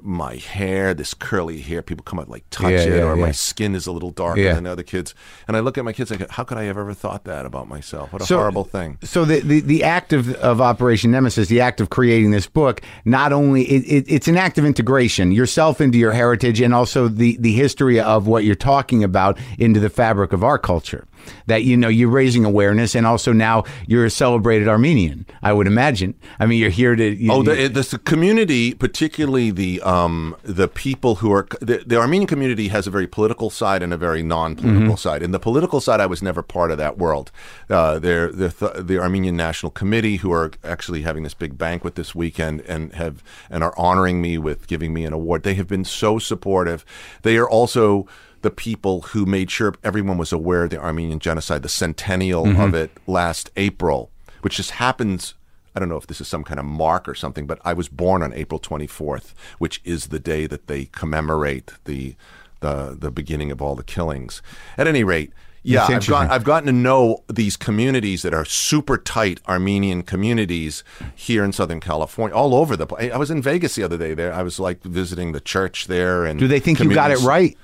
my 0.00 0.36
hair, 0.36 0.94
this 0.94 1.14
curly 1.14 1.60
hair, 1.60 1.82
people 1.82 2.04
come 2.04 2.18
up 2.18 2.28
like 2.28 2.44
touch 2.50 2.70
yeah, 2.70 2.78
it, 2.80 2.96
yeah, 2.96 3.02
or 3.02 3.16
yeah. 3.16 3.22
my 3.22 3.32
skin 3.32 3.74
is 3.74 3.86
a 3.86 3.92
little 3.92 4.10
darker 4.10 4.54
than 4.54 4.66
other 4.66 4.82
kids. 4.82 5.14
And 5.48 5.56
I 5.56 5.60
look 5.60 5.78
at 5.78 5.84
my 5.84 5.92
kids 5.92 6.10
and 6.10 6.20
go, 6.20 6.26
how 6.30 6.44
could 6.44 6.58
I 6.58 6.64
have 6.64 6.78
ever 6.78 6.94
thought 6.94 7.24
that 7.24 7.46
about 7.46 7.68
myself? 7.68 8.12
What 8.12 8.22
a 8.22 8.26
so, 8.26 8.38
horrible 8.38 8.64
thing. 8.64 8.98
So 9.02 9.24
the, 9.24 9.40
the, 9.40 9.60
the 9.60 9.84
act 9.84 10.12
of, 10.12 10.34
of 10.36 10.60
Operation 10.60 11.10
Nemesis, 11.10 11.48
the 11.48 11.60
act 11.60 11.80
of 11.80 11.90
creating 11.90 12.30
this 12.30 12.46
book, 12.46 12.82
not 13.04 13.32
only 13.32 13.62
it, 13.64 13.84
it, 13.84 14.04
it's 14.08 14.28
an 14.28 14.36
act 14.36 14.58
of 14.58 14.64
integration 14.64 15.32
yourself 15.32 15.80
into 15.80 15.98
your 15.98 16.12
heritage 16.12 16.60
and 16.60 16.74
also 16.74 17.08
the, 17.08 17.36
the 17.38 17.52
history 17.52 17.98
of 18.00 18.26
what 18.26 18.44
you're 18.44 18.54
talking 18.54 19.02
about 19.02 19.38
into 19.58 19.80
the 19.80 19.90
fabric 19.90 20.32
of 20.32 20.44
our 20.44 20.58
culture 20.58 21.06
that 21.46 21.64
you 21.64 21.76
know 21.76 21.88
you're 21.88 22.10
raising 22.10 22.44
awareness, 22.44 22.94
and 22.94 23.06
also 23.06 23.32
now 23.32 23.64
you're 23.86 24.04
a 24.04 24.10
celebrated 24.10 24.68
Armenian. 24.68 25.26
I 25.42 25.52
would 25.52 25.66
imagine. 25.66 26.14
I 26.38 26.46
mean, 26.46 26.60
you're 26.60 26.70
here 26.70 26.96
to. 26.96 27.04
You, 27.04 27.32
oh, 27.32 27.42
the, 27.42 27.68
the, 27.68 27.98
community, 27.98 28.74
particularly 28.74 29.50
the 29.50 29.80
um, 29.86 30.34
the 30.42 30.66
people 30.66 31.16
who 31.16 31.32
are 31.32 31.46
the, 31.60 31.84
the, 31.86 31.96
Armenian 31.96 32.26
community 32.26 32.68
has 32.68 32.88
a 32.88 32.90
very 32.90 33.06
political 33.06 33.50
side 33.50 33.84
and 33.84 33.92
a 33.92 33.96
very 33.96 34.20
non-political 34.20 34.82
mm-hmm. 34.82 34.94
side. 34.96 35.22
In 35.22 35.30
the 35.30 35.38
political 35.38 35.80
side, 35.80 36.00
I 36.00 36.06
was 36.06 36.20
never 36.20 36.42
part 36.42 36.72
of 36.72 36.78
that 36.78 36.98
world. 36.98 37.30
Uh, 37.70 38.00
they're, 38.00 38.32
they're 38.32 38.82
the 38.82 38.98
Armenian 38.98 39.36
National 39.36 39.70
Committee, 39.70 40.16
who 40.16 40.32
are 40.32 40.50
actually 40.64 41.02
having 41.02 41.22
this 41.22 41.34
big 41.34 41.56
banquet 41.56 41.94
this 41.94 42.16
weekend 42.16 42.62
and 42.62 42.94
have 42.94 43.22
and 43.48 43.62
are 43.62 43.74
honoring 43.78 44.20
me 44.20 44.38
with 44.38 44.66
giving 44.66 44.92
me 44.92 45.04
an 45.04 45.12
award. 45.12 45.44
They 45.44 45.54
have 45.54 45.68
been 45.68 45.84
so 45.84 46.18
supportive. 46.18 46.84
They 47.22 47.36
are 47.36 47.48
also 47.48 48.08
the 48.42 48.50
people 48.50 49.02
who 49.02 49.24
made 49.24 49.52
sure 49.52 49.76
everyone 49.84 50.18
was 50.18 50.32
aware 50.32 50.64
of 50.64 50.70
the 50.70 50.80
Armenian 50.80 51.20
genocide, 51.20 51.62
the 51.62 51.68
centennial 51.68 52.44
mm-hmm. 52.44 52.60
of 52.60 52.74
it 52.74 52.90
last 53.06 53.50
April, 53.56 54.10
which 54.40 54.56
just 54.56 54.72
happens. 54.72 55.34
I 55.76 55.78
don't 55.78 55.90
know 55.90 55.98
if 55.98 56.06
this 56.06 56.22
is 56.22 56.26
some 56.26 56.42
kind 56.42 56.58
of 56.58 56.64
mark 56.64 57.06
or 57.06 57.14
something, 57.14 57.46
but 57.46 57.60
I 57.62 57.74
was 57.74 57.88
born 57.88 58.22
on 58.22 58.32
April 58.32 58.58
24th, 58.58 59.34
which 59.58 59.82
is 59.84 60.06
the 60.06 60.18
day 60.18 60.46
that 60.46 60.68
they 60.68 60.86
commemorate 60.86 61.74
the 61.84 62.16
the 62.60 62.96
the 62.98 63.10
beginning 63.10 63.52
of 63.52 63.60
all 63.60 63.74
the 63.74 63.84
killings. 63.84 64.40
At 64.78 64.86
any 64.86 65.04
rate, 65.04 65.32
yeah, 65.62 65.84
I've, 65.84 66.06
got, 66.06 66.30
I've 66.30 66.44
gotten 66.44 66.66
to 66.68 66.72
know 66.72 67.24
these 67.28 67.58
communities 67.58 68.22
that 68.22 68.32
are 68.32 68.46
super 68.46 68.96
tight 68.96 69.40
Armenian 69.46 70.02
communities 70.02 70.82
here 71.14 71.44
in 71.44 71.52
Southern 71.52 71.80
California, 71.80 72.34
all 72.34 72.54
over 72.54 72.74
the 72.74 72.86
place. 72.86 73.12
I 73.12 73.18
was 73.18 73.30
in 73.30 73.42
Vegas 73.42 73.74
the 73.74 73.82
other 73.82 73.98
day. 73.98 74.14
There, 74.14 74.32
I 74.32 74.42
was 74.42 74.58
like 74.58 74.82
visiting 74.82 75.32
the 75.32 75.40
church 75.40 75.88
there, 75.88 76.24
and 76.24 76.40
do 76.40 76.48
they 76.48 76.60
think 76.60 76.80
you 76.80 76.94
got 76.94 77.10
it 77.10 77.18
right? 77.18 77.56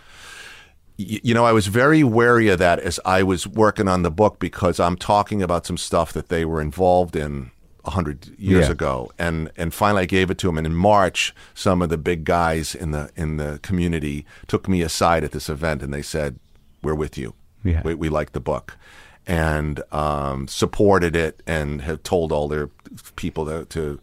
you 0.99 1.33
know, 1.35 1.45
I 1.45 1.53
was 1.53 1.67
very 1.67 2.05
wary 2.05 2.49
of 2.49 2.59
that 2.59 2.79
as 2.79 3.01
I 3.05 3.23
was 3.23 3.47
working 3.47 3.89
on 3.89 4.03
the 4.03 4.11
book 4.11 4.39
because 4.39 4.79
I'm 4.79 4.97
talking 4.97 5.43
about 5.43 5.67
some 5.67 5.79
stuff 5.79 6.13
that 6.13 6.29
they 6.29 6.45
were 6.45 6.61
involved 6.61 7.17
in 7.17 7.51
hundred 7.85 8.29
years 8.39 8.67
yeah. 8.67 8.73
ago, 8.73 9.13
and 9.19 9.51
and 9.57 9.75
finally 9.75 10.03
I 10.03 10.07
gave 10.07 10.31
it 10.31 10.39
to 10.39 10.49
him. 10.49 10.59
And 10.59 10.67
in 10.67 10.75
March, 10.75 11.35
some 11.55 11.83
of 11.83 11.89
the 11.89 11.99
big 11.99 12.25
guys 12.25 12.75
in 12.75 12.93
the 12.93 13.11
in 13.17 13.37
the 13.37 13.59
community 13.63 14.25
took 14.47 14.69
me 14.69 14.83
aside 14.83 15.25
at 15.25 15.33
this 15.33 15.49
event, 15.49 15.83
and 15.83 15.93
they 15.93 16.03
said, 16.03 16.39
"We're 16.83 16.95
with 16.95 17.19
you. 17.19 17.35
Yeah. 17.65 17.83
We, 17.85 17.95
we 17.95 18.09
like 18.09 18.33
the 18.33 18.41
book." 18.41 18.77
And 19.25 19.83
um, 19.93 20.49
supported 20.49 21.15
it, 21.15 21.43
and 21.47 21.83
have 21.83 22.03
told 22.03 22.33
all 22.33 22.49
their 22.49 22.71
people 23.15 23.47
to, 23.47 23.65
to 23.67 24.01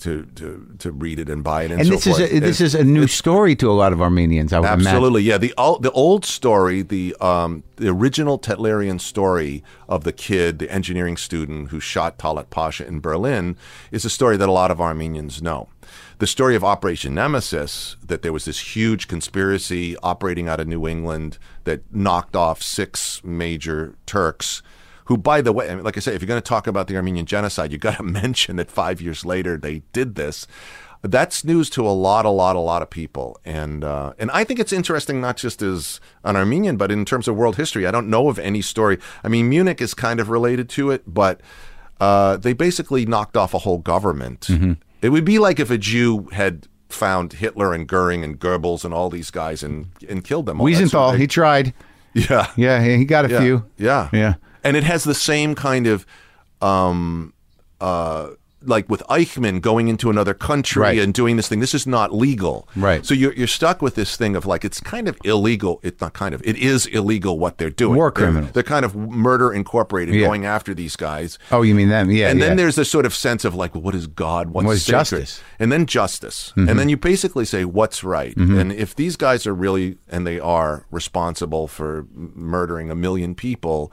to, 0.00 0.24
to, 0.34 0.66
to 0.78 0.92
read 0.92 1.18
it 1.18 1.28
and 1.28 1.44
buy 1.44 1.62
it 1.62 1.70
and, 1.70 1.80
and 1.80 1.88
so 1.88 1.94
this 1.94 2.04
forth. 2.04 2.20
is 2.20 2.32
a, 2.32 2.38
this 2.40 2.60
is 2.60 2.74
a 2.74 2.84
new 2.84 3.06
story 3.06 3.54
to 3.56 3.70
a 3.70 3.72
lot 3.72 3.92
of 3.92 4.00
Armenians. 4.00 4.52
I 4.52 4.60
would 4.60 4.68
absolutely, 4.68 5.28
imagine. 5.28 5.48
yeah. 5.48 5.54
The 5.54 5.78
the 5.80 5.92
old 5.92 6.24
story, 6.24 6.82
the 6.82 7.14
um, 7.20 7.62
the 7.76 7.88
original 7.88 8.38
Tehlirian 8.38 9.00
story 9.00 9.62
of 9.88 10.04
the 10.04 10.12
kid, 10.12 10.58
the 10.58 10.70
engineering 10.70 11.16
student 11.16 11.68
who 11.68 11.80
shot 11.80 12.18
Talat 12.18 12.50
Pasha 12.50 12.86
in 12.86 13.00
Berlin, 13.00 13.56
is 13.90 14.04
a 14.04 14.10
story 14.10 14.36
that 14.36 14.48
a 14.48 14.52
lot 14.52 14.70
of 14.70 14.80
Armenians 14.80 15.42
know. 15.42 15.68
The 16.18 16.26
story 16.26 16.54
of 16.54 16.62
Operation 16.62 17.14
Nemesis, 17.14 17.96
that 18.06 18.22
there 18.22 18.32
was 18.32 18.44
this 18.44 18.76
huge 18.76 19.08
conspiracy 19.08 19.96
operating 20.02 20.48
out 20.48 20.60
of 20.60 20.68
New 20.68 20.86
England 20.86 21.38
that 21.64 21.82
knocked 21.94 22.36
off 22.36 22.62
six 22.62 23.22
major 23.24 23.94
Turks 24.04 24.62
who, 25.10 25.16
by 25.16 25.40
the 25.40 25.52
way, 25.52 25.68
I 25.68 25.74
mean, 25.74 25.82
like 25.82 25.96
I 25.96 26.00
say, 26.00 26.14
if 26.14 26.22
you're 26.22 26.28
going 26.28 26.40
to 26.40 26.48
talk 26.48 26.68
about 26.68 26.86
the 26.86 26.94
Armenian 26.94 27.26
genocide, 27.26 27.72
you 27.72 27.78
got 27.78 27.96
to 27.96 28.02
mention 28.22 28.54
that 28.56 28.70
five 28.70 29.00
years 29.00 29.24
later 29.24 29.56
they 29.56 29.82
did 29.92 30.14
this. 30.14 30.46
That's 31.02 31.44
news 31.44 31.68
to 31.70 31.84
a 31.84 31.90
lot, 31.90 32.24
a 32.26 32.30
lot, 32.30 32.54
a 32.54 32.60
lot 32.60 32.80
of 32.80 32.90
people, 32.90 33.40
and 33.44 33.82
uh, 33.82 34.12
and 34.20 34.30
I 34.30 34.44
think 34.44 34.60
it's 34.60 34.72
interesting 34.72 35.20
not 35.20 35.36
just 35.36 35.62
as 35.62 35.98
an 36.22 36.36
Armenian, 36.36 36.76
but 36.76 36.92
in 36.92 37.04
terms 37.04 37.26
of 37.26 37.34
world 37.34 37.56
history. 37.56 37.88
I 37.88 37.90
don't 37.90 38.08
know 38.08 38.28
of 38.28 38.38
any 38.38 38.62
story. 38.62 38.98
I 39.24 39.28
mean, 39.28 39.48
Munich 39.48 39.80
is 39.80 39.94
kind 39.94 40.20
of 40.20 40.28
related 40.28 40.68
to 40.70 40.92
it, 40.92 41.02
but 41.12 41.40
uh, 42.00 42.36
they 42.36 42.52
basically 42.52 43.04
knocked 43.04 43.36
off 43.36 43.52
a 43.52 43.58
whole 43.58 43.78
government. 43.78 44.42
Mm-hmm. 44.42 44.74
It 45.02 45.08
would 45.08 45.24
be 45.24 45.40
like 45.40 45.58
if 45.58 45.72
a 45.72 45.78
Jew 45.78 46.28
had 46.32 46.68
found 46.88 47.32
Hitler 47.32 47.72
and 47.74 47.88
Goering 47.88 48.22
and 48.22 48.38
Goebbels 48.38 48.84
and 48.84 48.94
all 48.94 49.10
these 49.10 49.32
guys 49.32 49.64
and 49.64 49.86
and 50.08 50.22
killed 50.22 50.46
them. 50.46 50.58
Wiesenthal, 50.58 51.18
he 51.18 51.26
tried. 51.26 51.74
Yeah, 52.12 52.50
yeah, 52.56 52.84
he 52.84 53.04
got 53.04 53.24
a 53.24 53.30
yeah. 53.30 53.40
few. 53.40 53.64
Yeah, 53.76 54.08
yeah 54.12 54.34
and 54.62 54.76
it 54.76 54.84
has 54.84 55.04
the 55.04 55.14
same 55.14 55.54
kind 55.54 55.86
of 55.86 56.06
um, 56.60 57.32
uh, 57.80 58.30
like 58.62 58.88
with 58.90 59.02
Eichmann 59.08 59.62
going 59.62 59.88
into 59.88 60.10
another 60.10 60.34
country 60.34 60.82
right. 60.82 60.98
and 60.98 61.14
doing 61.14 61.36
this 61.36 61.48
thing. 61.48 61.60
This 61.60 61.72
is 61.72 61.86
not 61.86 62.12
legal. 62.12 62.68
Right. 62.76 63.06
So 63.06 63.14
you're, 63.14 63.32
you're 63.32 63.46
stuck 63.46 63.80
with 63.80 63.94
this 63.94 64.16
thing 64.16 64.36
of 64.36 64.44
like, 64.44 64.66
it's 64.66 64.80
kind 64.80 65.08
of 65.08 65.16
illegal. 65.24 65.80
It's 65.82 66.00
not 66.00 66.12
kind 66.12 66.34
of, 66.34 66.42
it 66.44 66.56
is 66.56 66.84
illegal 66.86 67.38
what 67.38 67.56
they're 67.56 67.70
doing. 67.70 67.96
War 67.96 68.12
they're. 68.14 68.42
They're 68.52 68.62
kind 68.62 68.84
of 68.84 68.94
murder 68.94 69.50
incorporated 69.52 70.14
yeah. 70.14 70.26
going 70.26 70.44
after 70.44 70.74
these 70.74 70.94
guys. 70.94 71.38
Oh, 71.50 71.62
you 71.62 71.74
mean 71.74 71.88
them? 71.88 72.10
Yeah. 72.10 72.28
And 72.28 72.38
yeah. 72.38 72.48
then 72.48 72.58
there's 72.58 72.76
this 72.76 72.90
sort 72.90 73.06
of 73.06 73.14
sense 73.14 73.46
of 73.46 73.54
like, 73.54 73.74
well, 73.74 73.82
what 73.82 73.94
is 73.94 74.06
God? 74.06 74.50
What's, 74.50 74.66
what's 74.66 74.84
justice? 74.84 75.42
And 75.58 75.72
then 75.72 75.86
justice. 75.86 76.52
Mm-hmm. 76.56 76.68
And 76.68 76.78
then 76.78 76.90
you 76.90 76.98
basically 76.98 77.46
say, 77.46 77.64
what's 77.64 78.04
right? 78.04 78.36
Mm-hmm. 78.36 78.58
And 78.58 78.72
if 78.72 78.94
these 78.94 79.16
guys 79.16 79.46
are 79.46 79.54
really, 79.54 79.96
and 80.06 80.26
they 80.26 80.38
are 80.38 80.84
responsible 80.90 81.66
for 81.66 82.06
murdering 82.12 82.90
a 82.90 82.94
million 82.94 83.34
people, 83.34 83.90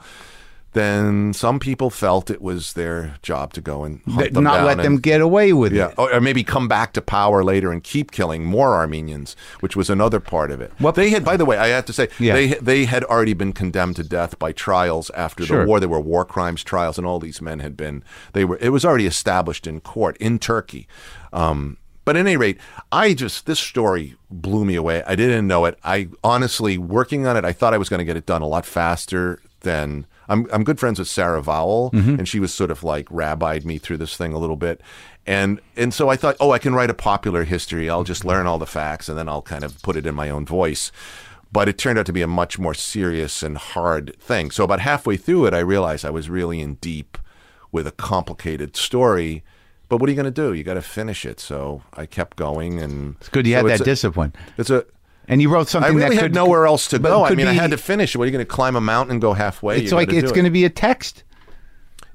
then 0.72 1.32
some 1.32 1.58
people 1.58 1.88
felt 1.88 2.30
it 2.30 2.42
was 2.42 2.74
their 2.74 3.16
job 3.22 3.52
to 3.54 3.60
go 3.60 3.84
and 3.84 4.00
hunt 4.02 4.34
them 4.34 4.44
not 4.44 4.64
let 4.64 4.78
and, 4.78 4.84
them 4.84 4.98
get 4.98 5.20
away 5.20 5.52
with 5.52 5.72
yeah, 5.72 5.88
it, 5.88 5.98
or 5.98 6.20
maybe 6.20 6.44
come 6.44 6.68
back 6.68 6.92
to 6.92 7.00
power 7.00 7.42
later 7.42 7.72
and 7.72 7.82
keep 7.82 8.10
killing 8.10 8.44
more 8.44 8.74
Armenians, 8.74 9.34
which 9.60 9.74
was 9.74 9.88
another 9.88 10.20
part 10.20 10.50
of 10.50 10.60
it. 10.60 10.72
What 10.78 10.94
they 10.94 11.10
had, 11.10 11.24
by 11.24 11.36
the 11.36 11.46
way, 11.46 11.56
I 11.56 11.68
have 11.68 11.86
to 11.86 11.92
say, 11.92 12.08
yeah. 12.18 12.34
they 12.34 12.46
they 12.54 12.84
had 12.84 13.02
already 13.04 13.34
been 13.34 13.52
condemned 13.52 13.96
to 13.96 14.04
death 14.04 14.38
by 14.38 14.52
trials 14.52 15.10
after 15.10 15.44
sure. 15.44 15.60
the 15.60 15.66
war. 15.66 15.80
There 15.80 15.88
were 15.88 16.00
war 16.00 16.24
crimes 16.24 16.62
trials, 16.62 16.98
and 16.98 17.06
all 17.06 17.18
these 17.18 17.40
men 17.40 17.60
had 17.60 17.76
been. 17.76 18.04
They 18.34 18.44
were. 18.44 18.58
It 18.60 18.70
was 18.70 18.84
already 18.84 19.06
established 19.06 19.66
in 19.66 19.80
court 19.80 20.16
in 20.18 20.38
Turkey. 20.38 20.86
Um, 21.32 21.78
but 22.04 22.16
at 22.16 22.20
any 22.20 22.36
rate, 22.36 22.58
I 22.90 23.14
just 23.14 23.46
this 23.46 23.58
story 23.58 24.16
blew 24.30 24.64
me 24.64 24.76
away. 24.76 25.02
I 25.06 25.14
didn't 25.14 25.46
know 25.46 25.64
it. 25.64 25.78
I 25.82 26.08
honestly, 26.22 26.78
working 26.78 27.26
on 27.26 27.36
it, 27.36 27.44
I 27.44 27.52
thought 27.52 27.74
I 27.74 27.78
was 27.78 27.88
going 27.88 27.98
to 27.98 28.04
get 28.04 28.16
it 28.16 28.26
done 28.26 28.42
a 28.42 28.46
lot 28.46 28.64
faster 28.64 29.40
than 29.60 30.06
I'm 30.28 30.46
I'm 30.52 30.64
good 30.64 30.78
friends 30.78 30.98
with 30.98 31.08
Sarah 31.08 31.42
Vowell, 31.42 31.92
mm-hmm. 31.92 32.16
and 32.18 32.28
she 32.28 32.40
was 32.40 32.52
sort 32.52 32.70
of 32.70 32.84
like 32.84 33.06
rabbied 33.06 33.64
me 33.64 33.78
through 33.78 33.96
this 33.98 34.16
thing 34.16 34.32
a 34.32 34.38
little 34.38 34.56
bit, 34.56 34.80
and 35.26 35.60
and 35.76 35.92
so 35.92 36.08
I 36.08 36.16
thought, 36.16 36.36
oh, 36.40 36.50
I 36.50 36.58
can 36.58 36.74
write 36.74 36.90
a 36.90 36.94
popular 36.94 37.44
history. 37.44 37.88
I'll 37.88 38.04
just 38.04 38.24
learn 38.24 38.46
all 38.46 38.58
the 38.58 38.66
facts, 38.66 39.08
and 39.08 39.18
then 39.18 39.28
I'll 39.28 39.42
kind 39.42 39.64
of 39.64 39.80
put 39.82 39.96
it 39.96 40.06
in 40.06 40.14
my 40.14 40.30
own 40.30 40.44
voice. 40.44 40.92
But 41.50 41.68
it 41.68 41.78
turned 41.78 41.98
out 41.98 42.06
to 42.06 42.12
be 42.12 42.20
a 42.20 42.26
much 42.26 42.58
more 42.58 42.74
serious 42.74 43.42
and 43.42 43.56
hard 43.56 44.14
thing. 44.20 44.50
So 44.50 44.64
about 44.64 44.80
halfway 44.80 45.16
through 45.16 45.46
it, 45.46 45.54
I 45.54 45.60
realized 45.60 46.04
I 46.04 46.10
was 46.10 46.28
really 46.28 46.60
in 46.60 46.74
deep 46.74 47.16
with 47.72 47.86
a 47.86 47.92
complicated 47.92 48.76
story. 48.76 49.44
But 49.88 49.96
what 49.98 50.08
are 50.08 50.12
you 50.12 50.16
going 50.16 50.30
to 50.30 50.30
do? 50.30 50.52
You 50.52 50.62
got 50.64 50.74
to 50.74 50.82
finish 50.82 51.24
it. 51.24 51.40
So 51.40 51.82
I 51.94 52.04
kept 52.04 52.36
going, 52.36 52.78
and 52.78 53.16
it's 53.20 53.30
good 53.30 53.46
you 53.46 53.54
so 53.54 53.62
had 53.62 53.66
that 53.66 53.80
a, 53.80 53.84
discipline. 53.84 54.34
It's 54.58 54.68
a 54.68 54.84
and 55.28 55.42
you 55.42 55.50
wrote 55.50 55.68
something. 55.68 55.90
I 55.90 55.94
really 55.94 56.08
that 56.08 56.14
had 56.14 56.22
could, 56.22 56.34
nowhere 56.34 56.66
else 56.66 56.88
to 56.88 56.98
go. 56.98 57.24
I 57.24 57.30
mean, 57.30 57.38
be, 57.38 57.46
I 57.46 57.52
had 57.52 57.70
to 57.70 57.76
finish. 57.76 58.16
What 58.16 58.24
are 58.24 58.26
you 58.26 58.32
going 58.32 58.44
to 58.44 58.50
climb 58.50 58.74
a 58.76 58.80
mountain 58.80 59.12
and 59.12 59.20
go 59.20 59.34
halfway? 59.34 59.78
It's 59.82 59.90
you 59.90 59.96
like 59.96 60.12
it's 60.12 60.32
going 60.32 60.44
to 60.44 60.50
be 60.50 60.64
a 60.64 60.70
text. 60.70 61.22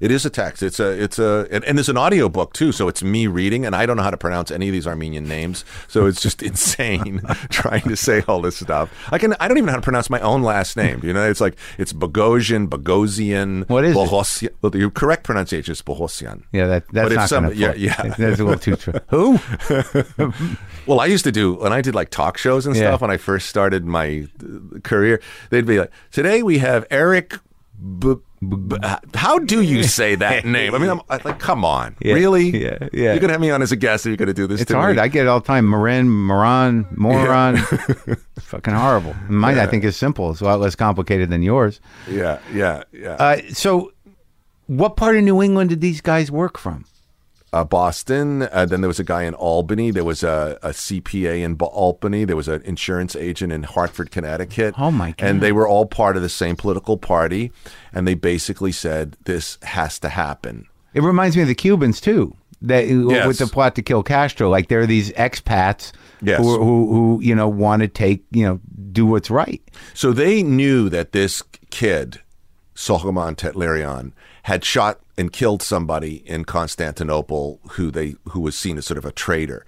It 0.04 0.10
is 0.10 0.26
a 0.26 0.30
text. 0.30 0.62
It's 0.62 0.78
a 0.80 0.90
it's 1.02 1.18
a 1.18 1.48
and, 1.50 1.64
and 1.64 1.78
there's 1.78 1.88
an 1.88 1.96
audio 1.96 2.28
book 2.28 2.52
too. 2.52 2.72
So 2.72 2.88
it's 2.88 3.02
me 3.02 3.26
reading, 3.26 3.64
and 3.64 3.74
I 3.74 3.86
don't 3.86 3.96
know 3.96 4.02
how 4.02 4.10
to 4.10 4.18
pronounce 4.18 4.50
any 4.50 4.68
of 4.68 4.72
these 4.74 4.86
Armenian 4.86 5.26
names. 5.26 5.64
So 5.88 6.04
it's 6.04 6.20
just 6.20 6.42
insane 6.50 7.22
trying 7.48 7.80
to 7.84 7.96
say 7.96 8.22
all 8.28 8.42
this 8.42 8.58
stuff. 8.58 8.90
I 9.10 9.16
can 9.16 9.34
I 9.40 9.48
don't 9.48 9.56
even 9.56 9.64
know 9.64 9.72
how 9.72 9.78
to 9.78 9.82
pronounce 9.82 10.10
my 10.10 10.20
own 10.20 10.42
last 10.42 10.76
name. 10.76 11.00
You 11.02 11.14
know, 11.14 11.26
it's 11.30 11.40
like 11.40 11.56
it's 11.78 11.94
Bogosian, 11.94 12.68
Bogosian. 12.68 13.66
What 13.70 13.86
is 13.86 13.96
Bohosian. 13.96 14.50
Well, 14.60 14.68
the 14.68 14.90
correct 14.90 15.24
pronunciation 15.24 15.72
is 15.72 15.80
Bohosian. 15.80 16.42
Yeah, 16.52 16.66
that 16.66 16.84
that's 16.92 17.14
not 17.14 17.28
some, 17.30 17.54
yeah, 17.54 17.72
yeah. 17.74 17.94
That's 18.18 18.40
a 18.40 18.44
little 18.44 18.58
too 18.58 18.76
true. 18.76 19.00
Who? 19.08 19.38
well, 20.86 21.00
I 21.00 21.06
used 21.06 21.24
to 21.24 21.32
do 21.32 21.54
when 21.54 21.72
I 21.72 21.80
did 21.80 21.94
like 21.94 22.10
talk 22.10 22.36
shows 22.36 22.66
and 22.66 22.76
Yeah. 22.76 22.90
stuff 22.90 23.00
when 23.00 23.10
I 23.10 23.16
first 23.16 23.48
started 23.48 23.86
my 23.86 24.26
uh, 24.42 24.80
career. 24.80 25.22
They'd 25.48 25.64
be 25.64 25.78
like, 25.78 25.92
"Today 26.10 26.42
we 26.42 26.58
have 26.58 26.84
Eric." 26.90 27.38
B- 27.98 28.14
b- 28.48 28.76
how 29.14 29.38
do 29.38 29.60
you 29.62 29.82
say 29.82 30.14
that 30.16 30.44
name? 30.56 30.74
I 30.74 30.78
mean, 30.78 30.90
I'm 30.90 31.00
I- 31.08 31.20
like, 31.24 31.38
come 31.38 31.64
on, 31.64 31.96
Yeah, 32.00 32.14
really? 32.14 32.50
yeah, 32.50 32.88
yeah. 32.92 33.12
You're 33.12 33.18
gonna 33.20 33.32
have 33.34 33.40
me 33.40 33.50
on 33.50 33.62
as 33.62 33.72
a 33.72 33.76
guest, 33.76 34.04
and 34.06 34.10
you're 34.12 34.16
gonna 34.16 34.32
do 34.34 34.46
this. 34.46 34.60
It's 34.60 34.70
to 34.70 34.76
hard. 34.76 34.96
Me. 34.96 35.02
I 35.02 35.08
get 35.08 35.26
it 35.26 35.28
all 35.28 35.40
the 35.40 35.46
time. 35.46 35.68
Marin, 35.68 36.08
Moran, 36.10 36.86
Moron. 36.96 37.56
Fucking 38.40 38.74
horrible. 38.74 39.14
Mine, 39.28 39.58
I 39.58 39.66
think, 39.66 39.84
is 39.84 39.96
simple. 39.96 40.30
It's 40.30 40.40
a 40.40 40.44
lot 40.44 40.60
less 40.60 40.74
complicated 40.76 41.30
than 41.30 41.42
yours. 41.42 41.80
yeah, 42.08 42.38
yeah, 42.52 42.82
yeah. 42.92 43.10
Uh, 43.12 43.40
so, 43.52 43.92
what 44.66 44.96
part 44.96 45.16
of 45.16 45.24
New 45.24 45.42
England 45.42 45.70
did 45.70 45.80
these 45.80 46.00
guys 46.00 46.30
work 46.30 46.58
from? 46.58 46.84
Uh, 47.54 47.62
Boston. 47.64 48.42
Uh, 48.42 48.66
then 48.66 48.80
there 48.80 48.88
was 48.88 48.98
a 48.98 49.04
guy 49.04 49.22
in 49.22 49.34
Albany. 49.34 49.90
There 49.92 50.04
was 50.04 50.22
a, 50.24 50.58
a 50.62 50.70
CPA 50.70 51.42
in 51.42 51.54
Ba- 51.54 51.66
Albany. 51.66 52.24
There 52.24 52.34
was 52.36 52.48
an 52.48 52.62
insurance 52.62 53.14
agent 53.14 53.52
in 53.52 53.62
Hartford, 53.62 54.10
Connecticut. 54.10 54.74
Oh, 54.76 54.90
my 54.90 55.12
God. 55.12 55.26
And 55.28 55.40
they 55.40 55.52
were 55.52 55.68
all 55.68 55.86
part 55.86 56.16
of 56.16 56.22
the 56.22 56.28
same 56.28 56.56
political 56.56 56.96
party, 56.98 57.52
and 57.92 58.08
they 58.08 58.14
basically 58.14 58.72
said 58.72 59.16
this 59.24 59.56
has 59.62 60.00
to 60.00 60.08
happen. 60.08 60.66
It 60.94 61.02
reminds 61.02 61.36
me 61.36 61.42
of 61.42 61.48
the 61.48 61.54
Cubans 61.54 62.00
too. 62.00 62.36
That 62.62 62.86
Yes. 62.88 63.26
with 63.26 63.38
the 63.38 63.46
plot 63.46 63.74
to 63.76 63.82
kill 63.82 64.02
Castro, 64.02 64.48
like 64.48 64.68
there 64.68 64.80
are 64.80 64.86
these 64.86 65.10
expats 65.12 65.92
Yes. 66.22 66.38
who, 66.40 66.56
who 66.58 66.86
who 66.92 67.20
you 67.22 67.34
know 67.34 67.46
want 67.48 67.82
to 67.82 67.88
take 67.88 68.24
you 68.30 68.46
know 68.46 68.58
do 68.90 69.04
what's 69.04 69.30
right. 69.30 69.60
So 69.92 70.12
they 70.12 70.42
knew 70.42 70.88
that 70.88 71.12
this 71.12 71.42
kid, 71.70 72.20
Soghomon 72.74 73.36
Tehlirian, 73.36 74.12
had 74.44 74.64
shot 74.64 74.98
and 75.16 75.32
killed 75.32 75.62
somebody 75.62 76.22
in 76.26 76.44
Constantinople 76.44 77.60
who 77.72 77.90
they 77.90 78.16
who 78.30 78.40
was 78.40 78.56
seen 78.56 78.78
as 78.78 78.86
sort 78.86 78.98
of 78.98 79.04
a 79.04 79.12
traitor. 79.12 79.64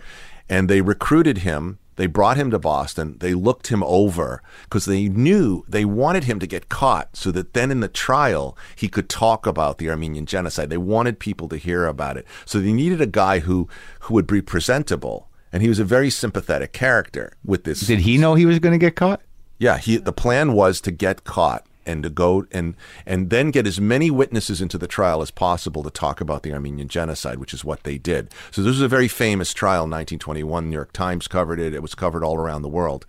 And 0.48 0.68
they 0.68 0.80
recruited 0.80 1.38
him. 1.38 1.78
They 1.96 2.06
brought 2.06 2.36
him 2.36 2.50
to 2.50 2.58
Boston. 2.58 3.16
They 3.20 3.32
looked 3.32 3.68
him 3.68 3.82
over 3.82 4.42
because 4.64 4.84
they 4.84 5.08
knew 5.08 5.64
they 5.66 5.84
wanted 5.84 6.24
him 6.24 6.38
to 6.40 6.46
get 6.46 6.68
caught 6.68 7.16
so 7.16 7.30
that 7.32 7.54
then 7.54 7.70
in 7.70 7.80
the 7.80 7.88
trial 7.88 8.56
he 8.76 8.86
could 8.88 9.08
talk 9.08 9.46
about 9.46 9.78
the 9.78 9.88
Armenian 9.88 10.26
genocide. 10.26 10.68
They 10.68 10.76
wanted 10.76 11.18
people 11.18 11.48
to 11.48 11.56
hear 11.56 11.86
about 11.86 12.16
it. 12.18 12.26
So 12.44 12.60
they 12.60 12.72
needed 12.72 13.00
a 13.00 13.06
guy 13.06 13.38
who 13.40 13.68
who 14.00 14.14
would 14.14 14.26
be 14.26 14.42
presentable. 14.42 15.28
And 15.52 15.62
he 15.62 15.68
was 15.70 15.78
a 15.78 15.84
very 15.84 16.10
sympathetic 16.10 16.72
character 16.72 17.32
with 17.44 17.64
this 17.64 17.80
Did 17.80 18.00
he 18.00 18.18
know 18.18 18.34
he 18.34 18.44
was 18.46 18.58
going 18.58 18.72
to 18.78 18.78
get 18.78 18.94
caught? 18.96 19.22
yeah, 19.58 19.78
he 19.78 19.96
the 19.96 20.12
plan 20.12 20.52
was 20.52 20.82
to 20.82 20.90
get 20.90 21.24
caught 21.24 21.64
and 21.86 22.02
to 22.02 22.10
go 22.10 22.46
and 22.52 22.74
and 23.06 23.30
then 23.30 23.50
get 23.50 23.66
as 23.66 23.80
many 23.80 24.10
witnesses 24.10 24.60
into 24.60 24.78
the 24.78 24.86
trial 24.86 25.22
as 25.22 25.30
possible 25.30 25.82
to 25.82 25.90
talk 25.90 26.20
about 26.20 26.42
the 26.42 26.52
Armenian 26.52 26.88
genocide, 26.88 27.38
which 27.38 27.54
is 27.54 27.64
what 27.64 27.84
they 27.84 27.98
did. 27.98 28.30
So 28.50 28.62
this 28.62 28.70
was 28.70 28.80
a 28.80 28.88
very 28.88 29.08
famous 29.08 29.54
trial 29.54 29.84
in 29.84 29.90
1921. 29.90 30.68
New 30.68 30.74
York 30.74 30.92
Times 30.92 31.28
covered 31.28 31.60
it. 31.60 31.74
It 31.74 31.82
was 31.82 31.94
covered 31.94 32.24
all 32.24 32.36
around 32.36 32.62
the 32.62 32.68
world. 32.68 33.06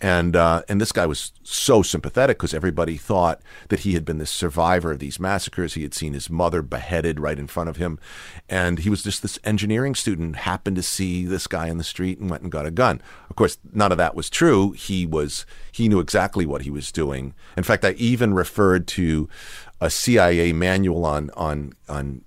And 0.00 0.34
uh, 0.34 0.62
and 0.68 0.80
this 0.80 0.92
guy 0.92 1.04
was 1.04 1.32
so 1.42 1.82
sympathetic 1.82 2.38
because 2.38 2.54
everybody 2.54 2.96
thought 2.96 3.42
that 3.68 3.80
he 3.80 3.92
had 3.92 4.04
been 4.04 4.18
the 4.18 4.26
survivor 4.26 4.92
of 4.92 4.98
these 4.98 5.20
massacres. 5.20 5.74
He 5.74 5.82
had 5.82 5.92
seen 5.92 6.14
his 6.14 6.30
mother 6.30 6.62
beheaded 6.62 7.20
right 7.20 7.38
in 7.38 7.46
front 7.46 7.68
of 7.68 7.76
him, 7.76 7.98
and 8.48 8.78
he 8.78 8.88
was 8.88 9.02
just 9.02 9.20
this 9.20 9.38
engineering 9.44 9.94
student. 9.94 10.36
Happened 10.36 10.76
to 10.76 10.82
see 10.82 11.26
this 11.26 11.46
guy 11.46 11.68
in 11.68 11.76
the 11.76 11.84
street 11.84 12.18
and 12.18 12.30
went 12.30 12.42
and 12.42 12.50
got 12.50 12.64
a 12.64 12.70
gun. 12.70 13.02
Of 13.28 13.36
course, 13.36 13.58
none 13.72 13.92
of 13.92 13.98
that 13.98 14.14
was 14.14 14.30
true. 14.30 14.72
He 14.72 15.04
was 15.04 15.44
he 15.70 15.88
knew 15.88 16.00
exactly 16.00 16.46
what 16.46 16.62
he 16.62 16.70
was 16.70 16.90
doing. 16.90 17.34
In 17.56 17.62
fact, 17.62 17.84
I 17.84 17.90
even 17.92 18.32
referred 18.32 18.86
to 18.88 19.28
a 19.82 19.90
CIA 19.90 20.54
manual 20.54 21.04
on 21.04 21.30
on 21.36 21.74
on 21.90 22.22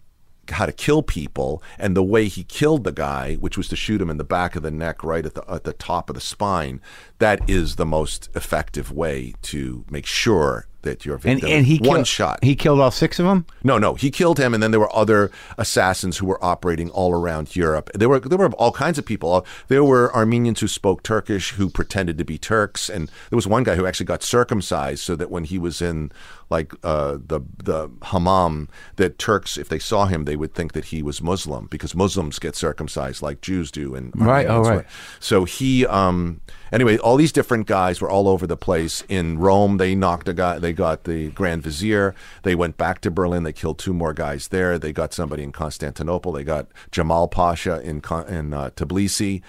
how 0.54 0.66
to 0.66 0.72
kill 0.72 1.04
people 1.04 1.62
and 1.78 1.96
the 1.96 2.04
way 2.04 2.28
he 2.28 2.44
killed 2.44 2.84
the 2.84 2.92
guy 2.92 3.36
which 3.36 3.58
was 3.58 3.68
to 3.68 3.76
shoot 3.76 4.02
him 4.02 4.10
in 4.10 4.18
the 4.18 4.24
back 4.24 4.56
of 4.56 4.64
the 4.64 4.72
neck 4.72 5.04
right 5.04 5.26
at 5.26 5.36
the 5.36 5.52
at 5.52 5.64
the 5.64 5.74
top 5.74 6.10
of 6.10 6.14
the 6.16 6.22
spine 6.22 6.80
that 7.20 7.48
is 7.50 7.76
the 7.76 7.86
most 7.86 8.30
effective 8.36 8.92
way 8.92 9.34
to 9.42 9.86
make 9.90 10.06
sure 10.06 10.68
that 10.84 11.06
your 11.06 11.18
victim. 11.18 11.46
and, 11.46 11.58
and 11.58 11.66
he 11.66 11.78
one 11.78 11.98
killed, 11.98 12.08
shot. 12.08 12.40
he 12.44 12.56
killed 12.56 12.80
all 12.80 12.92
six 12.92 13.20
of 13.20 13.26
them 13.26 13.46
no 13.64 13.78
no 13.78 13.96
he 13.96 14.12
killed 14.12 14.40
him 14.40 14.54
and 14.54 14.62
then 14.62 14.72
there 14.72 14.80
were 14.80 14.96
other 14.96 15.32
assassins 15.58 16.18
who 16.18 16.26
were 16.26 16.44
operating 16.44 16.90
all 16.92 17.14
around 17.14 17.56
Europe. 17.56 17.90
There 17.94 18.10
were 18.10 18.20
there 18.20 18.38
were 18.38 18.52
all 18.54 18.72
kinds 18.72 18.98
of 18.98 19.06
people. 19.06 19.46
There 19.68 19.84
were 19.84 20.14
Armenians 20.16 20.60
who 20.60 20.68
spoke 20.68 21.04
Turkish 21.04 21.52
who 21.52 21.70
pretended 21.70 22.18
to 22.18 22.26
be 22.26 22.38
Turks 22.38 22.90
and 22.90 23.10
there 23.30 23.38
was 23.38 23.48
one 23.48 23.64
guy 23.64 23.76
who 23.76 23.86
actually 23.86 24.06
got 24.06 24.24
circumcised 24.24 25.04
so 25.04 25.16
that 25.16 25.32
when 25.32 25.46
he 25.46 25.58
was 25.58 25.82
in 25.82 26.12
like 26.50 26.74
uh, 26.84 27.18
the 27.26 27.42
the 27.64 27.90
hammam 28.04 28.70
that 28.98 29.18
Turks 29.18 29.58
if 29.58 29.70
they 29.70 29.80
saw 29.80 30.06
him 30.06 30.26
they 30.26 30.36
would 30.36 30.54
think 30.54 30.74
that 30.74 30.86
he 30.86 31.02
was 31.02 31.22
Muslim 31.22 31.68
because 31.68 31.96
Muslims 31.96 32.40
get 32.40 32.56
circumcised 32.56 33.22
like 33.22 33.42
Jews 33.42 33.72
do 33.72 33.96
and 33.96 34.12
right 34.16 34.46
oh 34.48 34.62
right. 34.62 34.86
So 35.20 35.46
he 35.46 35.86
um 35.88 36.42
anyway 36.72 36.98
all 36.98 37.16
these 37.16 37.32
different 37.32 37.68
guys 37.68 38.02
were 38.02 38.10
all 38.10 38.28
over 38.28 38.46
the 38.46 38.58
place. 38.58 39.04
In 39.10 39.40
Rome 39.40 39.78
they 39.78 39.96
knocked 39.96 40.28
a 40.28 40.34
guy 40.34 40.60
they 40.60 40.73
got 40.74 41.04
the 41.06 41.30
grand 41.30 41.64
vizier 41.64 42.14
they 42.44 42.56
went 42.56 42.78
back 42.78 43.02
to 43.02 43.12
Berlin 43.12 43.44
they 43.44 43.54
killed 43.54 43.80
two 43.80 43.94
more 43.94 44.14
guys 44.14 44.50
there 44.50 44.78
they 44.78 44.92
got 44.92 45.14
somebody 45.14 45.44
in 45.44 45.52
Constantinople 45.52 46.32
they 46.32 46.44
got 46.44 46.68
Jamal 46.92 47.28
Pasha 47.28 47.82
in 47.82 48.02
in 48.28 48.54
uh, 48.54 48.70
Tbilisi 48.76 49.42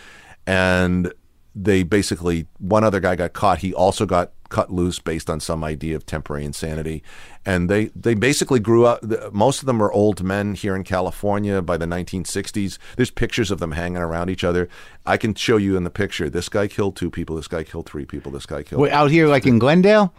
and 0.47 1.13
they 1.55 1.83
basically 1.83 2.47
one 2.59 2.85
other 2.85 3.01
guy 3.01 3.17
got 3.17 3.33
caught 3.33 3.59
he 3.59 3.73
also 3.73 4.07
got 4.07 4.33
cut 4.55 4.71
loose 4.71 5.01
based 5.01 5.29
on 5.29 5.41
some 5.41 5.65
idea 5.65 5.97
of 5.97 6.07
temporary 6.07 6.45
insanity. 6.45 7.03
And 7.45 7.69
they, 7.69 7.87
they 7.87 8.15
basically 8.15 8.61
grew 8.61 8.87
up. 8.87 9.03
Most 9.33 9.61
of 9.61 9.67
them 9.67 9.83
are 9.83 9.91
old 9.91 10.23
men 10.23 10.55
here 10.55 10.77
in 10.77 10.85
California 10.85 11.61
by 11.61 11.77
the 11.77 11.87
1960s. 11.87 12.79
There's 12.97 13.11
pictures 13.11 13.51
of 13.51 13.59
them 13.59 13.73
hanging 13.73 13.97
around 13.99 14.31
each 14.31 14.45
other. 14.45 14.69
I 15.05 15.17
can 15.17 15.35
show 15.35 15.57
you 15.57 15.77
in 15.77 15.83
the 15.83 15.91
picture. 15.91 16.31
This 16.31 16.49
guy 16.49 16.69
killed 16.69 16.95
two 16.95 17.11
people. 17.11 17.35
This 17.35 17.49
guy 17.49 17.65
killed 17.65 17.87
three 17.87 18.05
people. 18.05 18.31
This 18.31 18.47
guy 18.47 18.63
killed. 18.63 18.81
Wait, 18.81 18.93
out 18.93 19.11
here, 19.11 19.27
like 19.27 19.45
in 19.45 19.59
Glendale? 19.59 20.15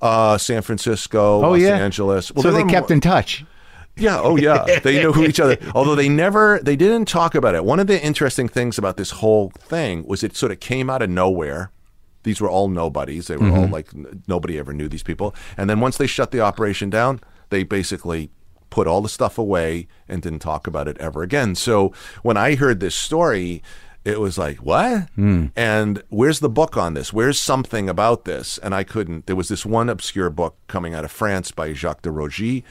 Uh, 0.00 0.38
San 0.38 0.62
Francisco, 0.62 1.44
oh, 1.44 1.50
Los 1.50 1.60
yeah? 1.60 1.76
Angeles. 1.76 2.32
Well, 2.32 2.42
so 2.42 2.52
they 2.52 2.64
kept 2.64 2.90
more, 2.90 2.94
in 2.94 3.00
touch. 3.00 3.44
Yeah. 3.96 4.20
Oh, 4.20 4.36
yeah. 4.36 4.78
They 4.82 5.02
know 5.02 5.12
who 5.12 5.24
each 5.24 5.40
other. 5.40 5.58
Although 5.74 5.94
they 5.94 6.08
never, 6.08 6.60
they 6.62 6.76
didn't 6.76 7.08
talk 7.08 7.34
about 7.34 7.54
it. 7.54 7.64
One 7.64 7.80
of 7.80 7.86
the 7.86 8.02
interesting 8.02 8.48
things 8.48 8.78
about 8.78 8.96
this 8.96 9.10
whole 9.10 9.50
thing 9.50 10.04
was 10.06 10.22
it 10.22 10.36
sort 10.36 10.52
of 10.52 10.60
came 10.60 10.88
out 10.88 11.02
of 11.02 11.10
nowhere. 11.10 11.72
These 12.22 12.40
were 12.40 12.48
all 12.48 12.68
nobodies. 12.68 13.26
They 13.26 13.36
were 13.36 13.46
mm-hmm. 13.46 13.58
all 13.58 13.68
like 13.68 13.88
nobody 14.28 14.58
ever 14.58 14.72
knew 14.72 14.88
these 14.88 15.02
people. 15.02 15.34
And 15.56 15.68
then 15.68 15.80
once 15.80 15.96
they 15.96 16.06
shut 16.06 16.30
the 16.30 16.40
operation 16.40 16.90
down, 16.90 17.20
they 17.50 17.62
basically 17.62 18.30
put 18.70 18.86
all 18.86 19.00
the 19.00 19.08
stuff 19.08 19.38
away 19.38 19.88
and 20.08 20.22
didn't 20.22 20.40
talk 20.40 20.66
about 20.66 20.88
it 20.88 20.98
ever 20.98 21.22
again. 21.22 21.54
So 21.54 21.92
when 22.22 22.36
I 22.36 22.54
heard 22.54 22.80
this 22.80 22.94
story, 22.94 23.62
it 24.08 24.20
was 24.20 24.38
like, 24.38 24.56
what? 24.58 25.14
Mm. 25.16 25.52
And 25.54 26.02
where's 26.08 26.40
the 26.40 26.48
book 26.48 26.76
on 26.76 26.94
this? 26.94 27.12
Where's 27.12 27.38
something 27.38 27.88
about 27.88 28.24
this? 28.24 28.56
And 28.58 28.74
I 28.74 28.82
couldn't. 28.82 29.26
There 29.26 29.36
was 29.36 29.48
this 29.48 29.66
one 29.66 29.88
obscure 29.88 30.30
book 30.30 30.56
coming 30.66 30.94
out 30.94 31.04
of 31.04 31.10
France 31.10 31.50
by 31.50 31.74
Jacques 31.74 32.02
Derogy, 32.02 32.64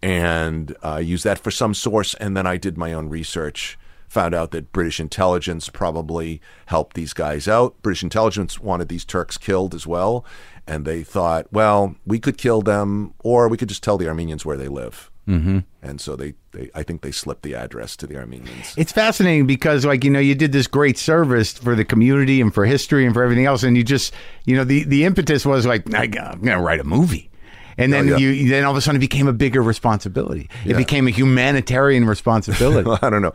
and 0.00 0.76
I 0.82 1.00
used 1.00 1.24
that 1.24 1.38
for 1.38 1.50
some 1.50 1.74
source. 1.74 2.14
And 2.14 2.36
then 2.36 2.46
I 2.46 2.56
did 2.56 2.78
my 2.78 2.92
own 2.92 3.08
research 3.08 3.76
found 4.06 4.32
out 4.32 4.52
that 4.52 4.70
British 4.72 5.00
intelligence 5.00 5.68
probably 5.68 6.40
helped 6.66 6.94
these 6.94 7.12
guys 7.12 7.48
out. 7.48 7.82
British 7.82 8.04
intelligence 8.04 8.60
wanted 8.60 8.88
these 8.88 9.04
Turks 9.04 9.36
killed 9.36 9.74
as 9.74 9.88
well. 9.88 10.24
And 10.68 10.84
they 10.84 11.02
thought, 11.02 11.52
well, 11.52 11.96
we 12.06 12.20
could 12.20 12.38
kill 12.38 12.62
them 12.62 13.14
or 13.24 13.48
we 13.48 13.56
could 13.56 13.68
just 13.68 13.82
tell 13.82 13.98
the 13.98 14.06
Armenians 14.06 14.46
where 14.46 14.56
they 14.56 14.68
live. 14.68 15.10
Mm-hmm. 15.28 15.60
And 15.82 16.00
so 16.00 16.16
they, 16.16 16.34
they, 16.52 16.70
I 16.74 16.82
think 16.82 17.02
they 17.02 17.12
slipped 17.12 17.42
the 17.42 17.54
address 17.54 17.96
to 17.96 18.06
the 18.06 18.16
Armenians. 18.16 18.74
It's 18.76 18.92
fascinating 18.92 19.46
because, 19.46 19.84
like, 19.84 20.04
you 20.04 20.10
know, 20.10 20.18
you 20.18 20.34
did 20.34 20.52
this 20.52 20.66
great 20.66 20.98
service 20.98 21.52
for 21.52 21.74
the 21.74 21.84
community 21.84 22.40
and 22.40 22.52
for 22.52 22.64
history 22.66 23.06
and 23.06 23.14
for 23.14 23.22
everything 23.22 23.46
else. 23.46 23.62
And 23.62 23.76
you 23.76 23.84
just, 23.84 24.12
you 24.44 24.56
know, 24.56 24.64
the, 24.64 24.84
the 24.84 25.04
impetus 25.04 25.46
was 25.46 25.66
like, 25.66 25.92
I'm 25.94 26.10
going 26.10 26.42
to 26.42 26.60
write 26.60 26.80
a 26.80 26.84
movie 26.84 27.30
and 27.76 27.92
then 27.92 28.08
oh, 28.08 28.16
yeah. 28.16 28.30
you 28.30 28.48
then 28.48 28.64
all 28.64 28.70
of 28.70 28.76
a 28.76 28.80
sudden 28.80 28.96
it 28.96 29.00
became 29.00 29.26
a 29.26 29.32
bigger 29.32 29.62
responsibility. 29.62 30.48
It 30.64 30.72
yeah. 30.72 30.76
became 30.76 31.06
a 31.06 31.10
humanitarian 31.10 32.04
responsibility. 32.06 32.88
I 33.02 33.10
don't 33.10 33.22
know. 33.22 33.32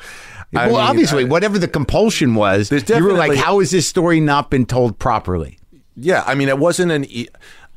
I 0.56 0.68
well, 0.68 0.78
mean, 0.78 0.88
obviously, 0.90 1.26
I, 1.26 1.28
whatever 1.28 1.60
the 1.60 1.68
compulsion 1.68 2.36
was, 2.36 2.72
you 2.72 3.04
were 3.04 3.14
like, 3.14 3.38
"How 3.38 3.60
has 3.60 3.72
this 3.72 3.88
story 3.88 4.20
not 4.20 4.50
been 4.50 4.66
told 4.66 4.98
properly?" 4.98 5.60
Yeah, 5.96 6.24
I 6.26 6.36
mean, 6.36 6.50
it 6.50 6.58
wasn't 6.58 6.92
an. 6.92 7.06
E- 7.06 7.28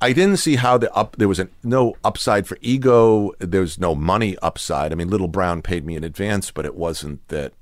I 0.02 0.12
didn't 0.12 0.38
see 0.38 0.56
how 0.56 0.78
the 0.78 0.92
up 0.94 1.16
there 1.16 1.28
was 1.28 1.38
a, 1.38 1.48
no 1.62 1.96
upside 2.04 2.46
for 2.46 2.58
ego. 2.60 3.32
There 3.38 3.60
was 3.60 3.78
no 3.78 3.94
money 3.94 4.36
upside. 4.42 4.92
I 4.92 4.96
mean, 4.96 5.08
Little 5.08 5.28
Brown 5.28 5.62
paid 5.62 5.86
me 5.86 5.94
in 5.94 6.02
advance, 6.04 6.50
but 6.50 6.66
it 6.66 6.74
wasn't 6.74 7.26
that. 7.28 7.52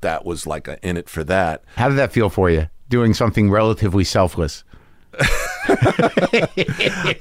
That 0.00 0.24
was 0.24 0.48
like 0.48 0.66
a, 0.66 0.84
in 0.84 0.96
it 0.96 1.08
for 1.08 1.22
that. 1.22 1.62
How 1.76 1.88
did 1.88 1.96
that 1.98 2.10
feel 2.10 2.28
for 2.28 2.50
you? 2.50 2.68
Doing 2.88 3.14
something 3.14 3.52
relatively 3.52 4.02
selfless. 4.02 4.64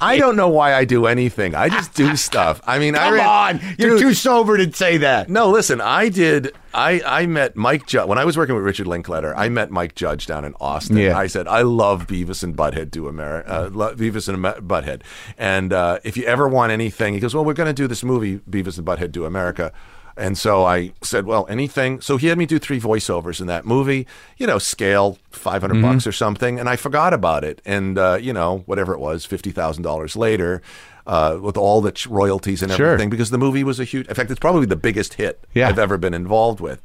I 0.02 0.18
don't 0.18 0.36
know 0.36 0.50
why 0.50 0.74
I 0.74 0.86
do 0.86 1.06
anything. 1.06 1.56
I 1.56 1.70
just 1.70 1.94
do 1.94 2.16
stuff. 2.28 2.62
I 2.66 2.80
mean, 2.80 2.94
come 2.94 3.20
I 3.20 3.52
on, 3.54 3.62
you're 3.78 3.92
dude, 3.92 4.00
too 4.00 4.14
sober 4.14 4.58
to 4.58 4.72
say 4.74 4.98
that. 4.98 5.30
No, 5.30 5.50
listen, 5.50 5.82
I 5.82 6.10
did. 6.10 6.54
I 6.74 7.02
I 7.06 7.26
met 7.26 7.56
Mike 7.56 7.86
Judge 7.86 8.08
when 8.08 8.18
I 8.18 8.26
was 8.26 8.38
working 8.38 8.56
with 8.56 8.64
Richard 8.64 8.88
Linklater. 8.88 9.36
I 9.36 9.50
met 9.50 9.72
Mike 9.72 9.96
Judge 9.96 10.26
down 10.26 10.46
in 10.46 10.54
Austin. 10.62 10.98
Yeah. 10.98 11.18
I 11.18 11.28
said 11.28 11.48
I 11.48 11.62
love 11.64 12.08
Beavis 12.08 12.44
and 12.44 12.56
Butthead 12.56 12.92
do 12.92 13.08
America. 13.08 13.50
Uh, 13.50 13.70
Beavis 13.70 14.30
and 14.30 14.44
Butthead. 14.44 15.02
And 15.38 15.74
uh, 15.74 16.00
if 16.04 16.16
you 16.16 16.24
ever 16.26 16.48
want 16.48 16.72
anything, 16.72 17.14
he 17.14 17.20
goes, 17.20 17.36
well, 17.36 17.44
we're 17.44 17.54
going 17.54 17.68
to 17.68 17.74
do 17.74 17.88
this 17.88 18.04
movie, 18.04 18.40
Beavis 18.40 18.78
and 18.78 18.88
Butthead 18.88 19.12
do 19.12 19.26
America. 19.26 19.74
And 20.22 20.38
so 20.38 20.64
I 20.66 20.94
said, 21.02 21.26
well, 21.26 21.48
anything. 21.50 22.00
So 22.00 22.18
he 22.18 22.28
had 22.28 22.38
me 22.38 22.46
do 22.46 22.60
three 22.60 22.80
voiceovers 22.80 23.42
in 23.42 23.48
that 23.48 23.66
movie, 23.66 24.06
you 24.38 24.46
know, 24.46 24.60
scale 24.60 25.18
500 25.32 25.74
mm-hmm. 25.74 25.82
bucks 25.82 26.06
or 26.06 26.12
something. 26.12 26.60
And 26.60 26.70
I 26.70 26.76
forgot 26.76 27.12
about 27.12 27.44
it. 27.44 27.60
And, 27.66 27.98
uh, 27.98 28.20
you 28.22 28.32
know, 28.32 28.60
whatever 28.68 28.94
it 28.94 29.00
was, 29.00 29.26
$50,000 29.26 30.16
later, 30.16 30.62
uh, 31.08 31.40
with 31.42 31.58
all 31.58 31.82
the 31.82 32.06
royalties 32.08 32.62
and 32.62 32.72
everything, 32.72 33.08
sure. 33.08 33.10
because 33.10 33.32
the 33.32 33.40
movie 33.40 33.64
was 33.64 33.80
a 33.80 33.84
huge, 33.84 34.08
in 34.08 34.14
fact, 34.14 34.30
it's 34.30 34.40
probably 34.40 34.68
the 34.68 34.76
biggest 34.76 35.16
hit 35.16 35.44
yeah. 35.56 35.68
I've 35.68 35.80
ever 35.80 35.98
been 35.98 36.14
involved 36.14 36.60
with. 36.60 36.84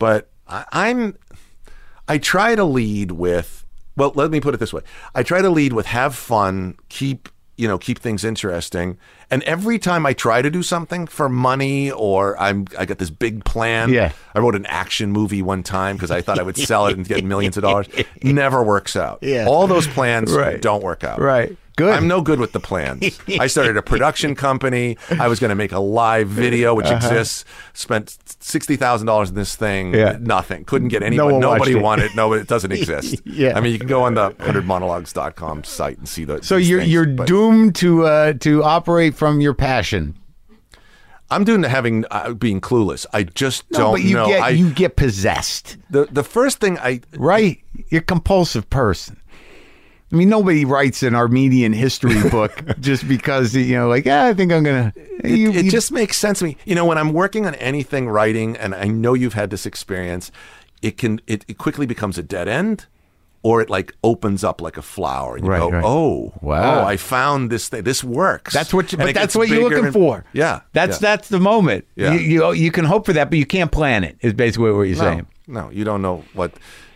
But 0.00 0.28
I, 0.48 0.64
I'm, 0.72 1.16
I 2.08 2.18
try 2.18 2.56
to 2.56 2.64
lead 2.64 3.12
with, 3.12 3.64
well, 3.96 4.10
let 4.16 4.32
me 4.32 4.40
put 4.40 4.54
it 4.54 4.58
this 4.58 4.72
way. 4.72 4.82
I 5.14 5.22
try 5.22 5.40
to 5.40 5.50
lead 5.50 5.72
with 5.72 5.86
have 5.86 6.16
fun, 6.16 6.76
keep 6.88 7.28
you 7.62 7.68
know 7.68 7.78
keep 7.78 8.00
things 8.00 8.24
interesting. 8.24 8.98
And 9.30 9.42
every 9.44 9.78
time 9.78 10.04
i 10.04 10.12
try 10.12 10.42
to 10.42 10.50
do 10.50 10.62
something 10.62 11.06
for 11.06 11.28
money 11.28 11.90
or 11.90 12.38
i'm 12.38 12.66
i 12.78 12.84
got 12.84 12.98
this 12.98 13.08
big 13.08 13.44
plan 13.44 13.88
yeah. 13.88 14.12
I 14.34 14.40
wrote 14.40 14.56
an 14.56 14.66
action 14.66 15.12
movie 15.12 15.40
one 15.40 15.62
time 15.62 15.96
because 15.96 16.10
i 16.10 16.20
thought 16.20 16.38
i 16.38 16.42
would 16.42 16.56
sell 16.56 16.88
it 16.88 16.96
and 16.96 17.06
get 17.06 17.24
millions 17.24 17.56
of 17.56 17.62
dollars. 17.62 17.86
Never 18.22 18.62
works 18.62 18.96
out. 18.96 19.20
Yeah. 19.22 19.46
All 19.46 19.66
those 19.66 19.86
plans 19.86 20.32
right. 20.32 20.60
don't 20.60 20.82
work 20.82 21.04
out. 21.04 21.20
Right 21.20 21.56
Good. 21.76 21.94
I'm 21.94 22.06
no 22.06 22.20
good 22.20 22.38
with 22.38 22.52
the 22.52 22.60
plans. 22.60 23.18
I 23.40 23.46
started 23.46 23.76
a 23.76 23.82
production 23.82 24.34
company. 24.34 24.98
I 25.10 25.28
was 25.28 25.40
going 25.40 25.48
to 25.48 25.54
make 25.54 25.72
a 25.72 25.78
live 25.78 26.28
video, 26.28 26.74
which 26.74 26.86
uh-huh. 26.86 26.96
exists. 26.96 27.44
Spent 27.72 28.18
sixty 28.40 28.76
thousand 28.76 29.06
dollars 29.06 29.30
in 29.30 29.34
this 29.34 29.56
thing. 29.56 29.94
Yeah. 29.94 30.18
Nothing. 30.20 30.64
Couldn't 30.64 30.88
get 30.88 31.02
anyone. 31.02 31.40
No 31.40 31.52
nobody 31.52 31.74
wanted. 31.74 32.14
No, 32.14 32.32
it 32.34 32.46
doesn't 32.46 32.72
exist. 32.72 33.22
yeah. 33.24 33.56
I 33.56 33.60
mean, 33.60 33.72
you 33.72 33.78
can 33.78 33.88
go 33.88 34.02
on 34.02 34.14
the 34.14 34.30
hundredmonologues.com 34.32 35.64
site 35.64 35.98
and 35.98 36.08
see 36.08 36.24
the. 36.24 36.42
So 36.42 36.56
you're 36.56 36.80
things, 36.80 36.92
you're 36.92 37.06
but. 37.06 37.26
doomed 37.26 37.74
to 37.76 38.04
uh, 38.04 38.32
to 38.34 38.62
operate 38.62 39.14
from 39.14 39.40
your 39.40 39.54
passion. 39.54 40.18
I'm 41.30 41.44
doing 41.44 41.62
having 41.62 42.04
uh, 42.10 42.34
being 42.34 42.60
clueless. 42.60 43.06
I 43.14 43.22
just 43.22 43.70
no, 43.70 43.78
don't 43.78 43.92
but 43.94 44.02
you 44.02 44.14
know. 44.14 44.26
Get, 44.26 44.42
I, 44.42 44.50
you 44.50 44.70
get 44.70 44.96
possessed. 44.96 45.78
The 45.88 46.04
the 46.10 46.22
first 46.22 46.60
thing 46.60 46.78
I 46.78 47.00
right. 47.14 47.58
You're 47.88 48.02
a 48.02 48.04
compulsive 48.04 48.68
person. 48.68 49.21
I 50.12 50.16
mean, 50.16 50.28
nobody 50.28 50.64
writes 50.64 51.02
an 51.02 51.14
Armenian 51.14 51.72
history 51.72 52.20
book 52.30 52.52
just 52.80 53.08
because 53.08 53.54
you 53.54 53.74
know, 53.74 53.88
like, 53.88 54.04
yeah, 54.04 54.26
I 54.26 54.34
think 54.34 54.52
I'm 54.52 54.62
gonna. 54.62 54.92
You, 55.24 55.50
it, 55.50 55.56
it 55.56 55.64
you, 55.66 55.70
just 55.70 55.90
makes 55.90 56.18
sense 56.18 56.40
to 56.40 56.44
me. 56.44 56.56
You 56.66 56.74
know, 56.74 56.84
when 56.84 56.98
I'm 56.98 57.12
working 57.12 57.46
on 57.46 57.54
anything 57.56 58.08
writing, 58.08 58.56
and 58.56 58.74
I 58.74 58.84
know 58.84 59.14
you've 59.14 59.34
had 59.34 59.50
this 59.50 59.64
experience, 59.64 60.30
it 60.82 60.98
can 60.98 61.20
it, 61.26 61.44
it 61.48 61.56
quickly 61.56 61.86
becomes 61.86 62.18
a 62.18 62.22
dead 62.22 62.46
end, 62.46 62.86
or 63.42 63.62
it 63.62 63.70
like 63.70 63.94
opens 64.04 64.44
up 64.44 64.60
like 64.60 64.76
a 64.76 64.82
flower, 64.82 65.36
and 65.36 65.46
you 65.46 65.50
right, 65.50 65.58
go, 65.60 65.70
right. 65.70 65.84
oh, 65.84 65.88
oh 65.88 66.34
wow, 66.42 66.80
oh, 66.80 66.84
I 66.84 66.98
found 66.98 67.50
this 67.50 67.70
thing. 67.70 67.82
This 67.84 68.04
works. 68.04 68.52
That's 68.52 68.74
what. 68.74 68.92
You, 68.92 68.98
but 68.98 69.14
that's 69.14 69.34
what 69.34 69.48
you're 69.48 69.62
looking 69.62 69.86
and, 69.86 69.94
for. 69.94 70.26
Yeah, 70.34 70.60
that's 70.74 71.00
yeah. 71.00 71.16
that's 71.16 71.28
the 71.30 71.40
moment. 71.40 71.86
Yeah. 71.96 72.12
You, 72.12 72.20
you, 72.20 72.52
you 72.52 72.70
can 72.70 72.84
hope 72.84 73.06
for 73.06 73.14
that, 73.14 73.30
but 73.30 73.38
you 73.38 73.46
can't 73.46 73.72
plan 73.72 74.04
it. 74.04 74.18
Is 74.20 74.34
basically 74.34 74.72
what 74.72 74.82
you're 74.82 74.96
no, 74.98 75.02
saying. 75.02 75.26
No, 75.46 75.70
you 75.70 75.84
don't 75.84 76.02
know 76.02 76.22
what 76.34 76.52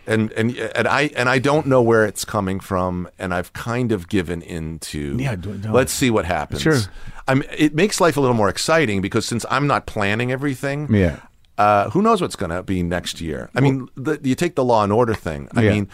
and 0.07 0.31
and 0.31 0.55
and 0.57 0.87
I 0.87 1.11
and 1.15 1.27
I 1.29 1.37
don't 1.39 1.67
know 1.67 1.81
where 1.81 2.05
it's 2.05 2.25
coming 2.25 2.59
from, 2.59 3.07
and 3.19 3.33
I've 3.33 3.53
kind 3.53 3.91
of 3.91 4.07
given 4.07 4.41
into. 4.41 5.17
Yeah, 5.19 5.35
don't- 5.35 5.71
let's 5.71 5.91
see 5.93 6.09
what 6.09 6.25
happens. 6.25 6.61
Sure. 6.61 6.79
I'm. 7.27 7.43
It 7.55 7.75
makes 7.75 7.99
life 8.01 8.17
a 8.17 8.21
little 8.21 8.35
more 8.35 8.49
exciting 8.49 9.01
because 9.01 9.25
since 9.25 9.45
I'm 9.49 9.67
not 9.67 9.85
planning 9.85 10.31
everything. 10.31 10.93
Yeah. 10.93 11.19
Uh, 11.57 11.89
who 11.89 12.03
knows 12.03 12.21
what's 12.21 12.35
going 12.35 12.51
to 12.51 12.61
be 12.61 12.83
next 12.83 13.19
year? 13.19 13.49
I 13.55 13.61
mean, 13.61 13.89
the, 13.95 14.19
you 14.23 14.35
take 14.35 14.53
the 14.53 14.63
Law 14.63 14.83
and 14.83 14.93
Order 14.93 15.15
thing. 15.15 15.49
I 15.55 15.63
Yeah. 15.63 15.71
mean, 15.71 15.89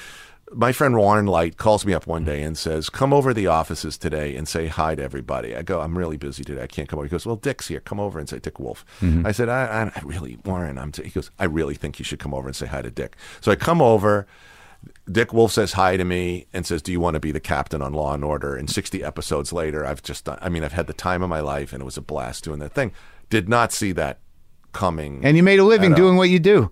my 0.56 0.72
friend 0.72 0.96
Warren 0.96 1.26
Leight 1.26 1.58
calls 1.58 1.86
me 1.86 1.94
up 1.94 2.06
one 2.08 2.24
day 2.26 2.42
and 2.44 2.58
says, 2.58 2.90
"Come 2.90 3.14
over 3.14 3.32
to 3.32 3.34
the 3.34 3.48
offices 3.48 3.98
today 3.98 4.36
and 4.36 4.48
say 4.48 4.68
hi 4.68 4.96
to 4.96 5.04
everybody." 5.04 5.56
I 5.56 5.62
go, 5.62 5.82
"I'm 5.82 5.98
really 5.98 6.18
busy 6.18 6.44
today. 6.44 6.64
I 6.64 6.68
can't 6.68 6.88
come 6.90 7.00
over." 7.00 7.06
He 7.06 7.12
goes, 7.12 7.26
"Well, 7.26 7.36
Dick's 7.36 7.68
here. 7.68 7.80
Come 7.80 8.00
over 8.00 8.20
and 8.20 8.28
say 8.30 8.40
Dick 8.40 8.60
Wolf." 8.60 8.86
Mm-hmm. 9.02 9.26
I 9.26 9.32
said, 9.32 9.50
I, 9.50 9.66
I, 9.66 9.92
"I 9.96 10.02
really, 10.04 10.38
Warren." 10.46 10.78
I'm. 10.78 10.92
T-. 10.92 11.04
He 11.04 11.10
goes, 11.10 11.32
"I 11.40 11.46
really 11.46 11.76
think 11.76 12.00
you 12.00 12.06
should 12.06 12.20
come 12.20 12.34
over 12.34 12.48
and 12.48 12.56
say 12.56 12.68
hi 12.68 12.82
to 12.82 12.92
Dick." 12.92 13.16
So 13.42 13.52
I 13.52 13.56
come 13.56 13.82
over. 13.82 14.28
Dick 15.10 15.32
Wolf 15.32 15.54
says 15.54 15.74
hi 15.74 15.96
to 15.96 16.04
me 16.04 16.46
and 16.54 16.66
says, 16.66 16.82
"Do 16.82 16.92
you 16.92 17.00
want 17.00 17.14
to 17.14 17.20
be 17.20 17.32
the 17.32 17.40
captain 17.40 17.82
on 17.82 17.94
Law 17.94 18.14
and 18.14 18.24
Order?" 18.24 18.56
And 18.56 18.70
60 18.70 19.04
episodes 19.04 19.54
later, 19.54 19.86
I've 19.86 20.04
just 20.04 20.26
done. 20.26 20.38
I 20.42 20.50
mean, 20.50 20.64
I've 20.64 20.74
had 20.74 20.88
the 20.88 20.94
time 20.94 21.24
of 21.24 21.30
my 21.30 21.40
life, 21.40 21.72
and 21.74 21.82
it 21.82 21.86
was 21.86 21.98
a 21.98 22.02
blast 22.02 22.44
doing 22.44 22.60
that 22.60 22.74
thing. 22.74 22.92
Did 23.30 23.48
not 23.48 23.72
see 23.72 23.92
that 23.94 24.20
coming. 24.74 25.22
And 25.24 25.38
you 25.38 25.44
made 25.44 25.60
a 25.60 25.64
living 25.64 25.94
doing 25.94 26.18
what 26.18 26.30
you 26.30 26.40
do. 26.40 26.70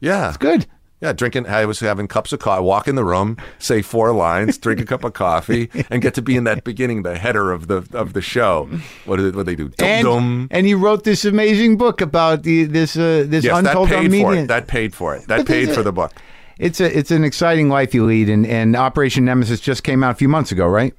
yeah, 0.00 0.28
It's 0.28 0.36
good. 0.36 0.66
Yeah, 1.00 1.12
drinking. 1.12 1.46
I 1.46 1.64
was 1.66 1.80
having 1.80 2.08
cups 2.08 2.32
of 2.32 2.38
coffee. 2.38 2.62
Walk 2.62 2.88
in 2.88 2.94
the 2.94 3.04
room, 3.04 3.36
say 3.58 3.82
four 3.82 4.12
lines, 4.12 4.56
drink 4.58 4.80
a 4.80 4.84
cup 4.86 5.04
of 5.04 5.12
coffee, 5.12 5.70
and 5.90 6.00
get 6.00 6.14
to 6.14 6.22
be 6.22 6.36
in 6.36 6.44
that 6.44 6.64
beginning, 6.64 7.02
the 7.02 7.18
header 7.18 7.52
of 7.52 7.66
the 7.66 7.86
of 7.92 8.12
the 8.14 8.22
show. 8.22 8.68
What 9.04 9.16
do 9.16 9.30
they, 9.30 9.36
what 9.36 9.44
do 9.46 9.52
they 9.52 9.56
do? 9.56 9.68
Dum 9.70 9.88
And, 9.88 10.04
dum. 10.04 10.48
and 10.50 10.68
you 10.68 10.78
wrote 10.78 11.04
this 11.04 11.24
amazing 11.24 11.76
book 11.76 12.00
about 12.00 12.42
the 12.44 12.64
this 12.64 12.96
uh, 12.96 13.24
this 13.26 13.44
Yes, 13.44 13.54
that 13.62 13.68
untold 13.70 13.88
paid 13.90 14.10
for 14.12 14.34
it. 14.34 14.46
That 14.48 14.66
paid 14.68 14.94
for 14.94 15.14
it. 15.16 15.26
That 15.28 15.38
But 15.38 15.46
paid 15.46 15.70
for 15.72 15.82
the 15.82 15.92
book. 15.92 16.12
it's 16.58 16.80
a 16.80 16.98
it's 16.98 17.10
an 17.10 17.24
exciting 17.24 17.68
life 17.68 17.92
you 17.94 18.04
lead, 18.06 18.28
and, 18.30 18.46
and 18.46 18.74
Operation 18.76 19.24
Nemesis 19.24 19.60
just 19.60 19.82
came 19.82 20.02
out 20.04 20.12
a 20.12 20.14
few 20.14 20.28
months 20.28 20.52
ago, 20.52 20.66
right? 20.66 20.94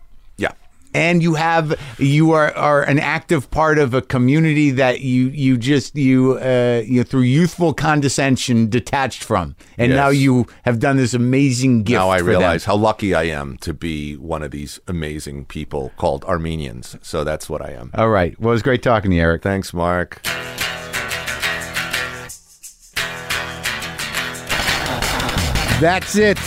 And 0.95 1.21
you 1.21 1.33
have 1.35 1.77
you 1.99 2.31
are 2.31 2.55
are 2.55 2.81
an 2.83 2.99
active 2.99 3.51
part 3.51 3.77
of 3.79 3.93
a 3.93 4.01
community 4.01 4.71
that 4.71 5.01
you 5.01 5.27
you 5.27 5.57
just 5.57 5.95
you 5.97 6.37
uh 6.39 6.81
you 6.85 7.03
through 7.03 7.21
youthful 7.39 7.73
condescension 7.73 8.69
detached 8.69 9.21
from 9.23 9.55
and 9.77 9.89
Yes. 9.91 9.97
now 9.97 10.07
you 10.09 10.45
have 10.63 10.79
done 10.79 10.95
this 10.95 11.13
amazing 11.13 11.83
gift 11.83 11.99
Now 11.99 12.09
I 12.09 12.19
for 12.19 12.23
them. 12.23 12.29
realize 12.39 12.63
how 12.63 12.77
lucky 12.77 13.13
I 13.13 13.23
am 13.23 13.57
to 13.57 13.73
be 13.73 14.15
one 14.15 14.41
of 14.41 14.51
these 14.51 14.79
amazing 14.87 15.45
people 15.45 15.91
called 15.97 16.23
Armenians. 16.25 16.95
So 17.01 17.23
that's 17.25 17.49
what 17.49 17.61
I 17.61 17.71
am. 17.71 17.91
all 17.93 18.09
right 18.09 18.39
well 18.39 18.51
it 18.51 18.53
was 18.53 18.61
great 18.63 18.81
talking 18.81 19.11
to 19.11 19.17
you 19.17 19.21
eric 19.21 19.41
Thanks, 19.43 19.73
Marc. 19.73 20.21
that's 25.81 26.15
it 26.15 26.37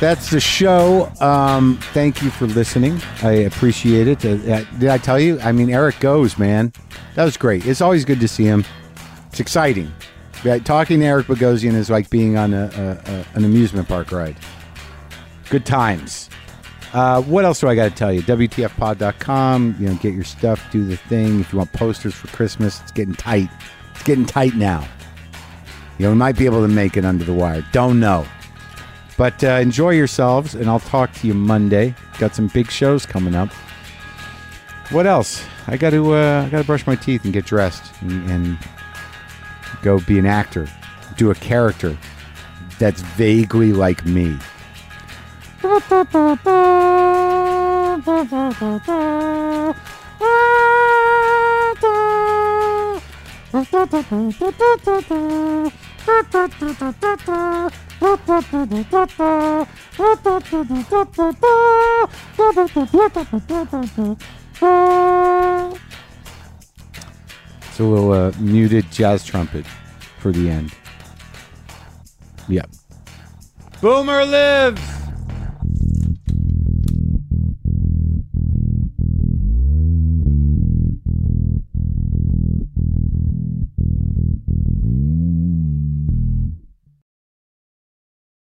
that's 0.00 0.30
the 0.30 0.40
show 0.40 1.12
um 1.20 1.76
thank 1.92 2.22
you 2.22 2.30
for 2.30 2.46
listening 2.46 3.00
i 3.22 3.30
appreciate 3.32 4.08
it 4.08 4.24
uh, 4.24 4.64
did 4.78 4.88
i 4.88 4.96
tell 4.96 5.20
you 5.20 5.38
i 5.40 5.52
mean 5.52 5.70
eric 5.70 6.00
goes 6.00 6.38
man 6.38 6.72
that 7.14 7.24
was 7.24 7.36
great 7.36 7.66
it's 7.66 7.82
always 7.82 8.04
good 8.04 8.18
to 8.18 8.26
see 8.26 8.44
him 8.44 8.64
it's 9.28 9.40
exciting 9.40 9.92
Yeah, 10.42 10.58
talking 10.58 11.00
to 11.00 11.06
eric 11.06 11.26
bogosian 11.26 11.74
is 11.74 11.90
like 11.90 12.08
being 12.08 12.38
on 12.38 12.54
a, 12.54 12.70
a, 12.74 13.12
a 13.12 13.26
an 13.34 13.44
amusement 13.44 13.88
park 13.88 14.10
ride 14.10 14.36
good 15.50 15.66
times 15.66 16.30
uh, 16.92 17.22
what 17.22 17.44
else 17.44 17.60
do 17.60 17.68
I 17.68 17.76
got 17.76 17.88
to 17.88 17.94
tell 17.94 18.12
you? 18.12 18.20
WTFpod.com. 18.22 19.76
You 19.78 19.90
know, 19.90 19.94
get 19.94 20.12
your 20.12 20.24
stuff, 20.24 20.60
do 20.72 20.84
the 20.84 20.96
thing. 20.96 21.38
If 21.38 21.52
you 21.52 21.58
want 21.58 21.72
posters 21.72 22.14
for 22.14 22.26
Christmas, 22.28 22.80
it's 22.80 22.90
getting 22.90 23.14
tight. 23.14 23.48
It's 23.92 24.02
getting 24.02 24.26
tight 24.26 24.56
now. 24.56 24.88
You 25.98 26.06
know, 26.06 26.10
we 26.10 26.16
might 26.16 26.36
be 26.36 26.46
able 26.46 26.62
to 26.62 26.68
make 26.68 26.96
it 26.96 27.04
under 27.04 27.22
the 27.22 27.32
wire. 27.32 27.64
Don't 27.70 28.00
know. 28.00 28.26
But 29.20 29.44
uh, 29.44 29.48
enjoy 29.60 29.90
yourselves, 29.90 30.54
and 30.54 30.66
I'll 30.66 30.80
talk 30.80 31.12
to 31.16 31.26
you 31.26 31.34
Monday. 31.34 31.94
Got 32.18 32.34
some 32.34 32.46
big 32.46 32.70
shows 32.70 33.04
coming 33.04 33.34
up. 33.34 33.50
What 34.92 35.06
else? 35.06 35.44
I 35.66 35.76
got 35.76 35.90
to 35.90 36.14
uh, 36.14 36.44
I 36.46 36.48
got 36.48 36.56
to 36.60 36.64
brush 36.64 36.86
my 36.86 36.96
teeth 36.96 37.24
and 37.24 37.32
get 37.34 37.44
dressed 37.44 37.92
and, 38.00 38.30
and 38.30 38.58
go 39.82 40.00
be 40.00 40.18
an 40.18 40.24
actor, 40.24 40.66
do 41.18 41.30
a 41.30 41.34
character 41.34 41.98
that's 42.78 43.02
vaguely 43.02 43.74
like 43.74 44.06
me. 44.06 44.38
It's 67.62 67.78
a 67.78 67.84
little 67.84 68.12
uh, 68.12 68.32
muted 68.38 68.90
jazz 68.90 69.24
trumpet 69.24 69.64
for 70.18 70.32
the 70.32 70.50
end. 70.50 70.74
Yep. 72.48 72.68
Boomer 73.80 74.24
lives! 74.24 75.09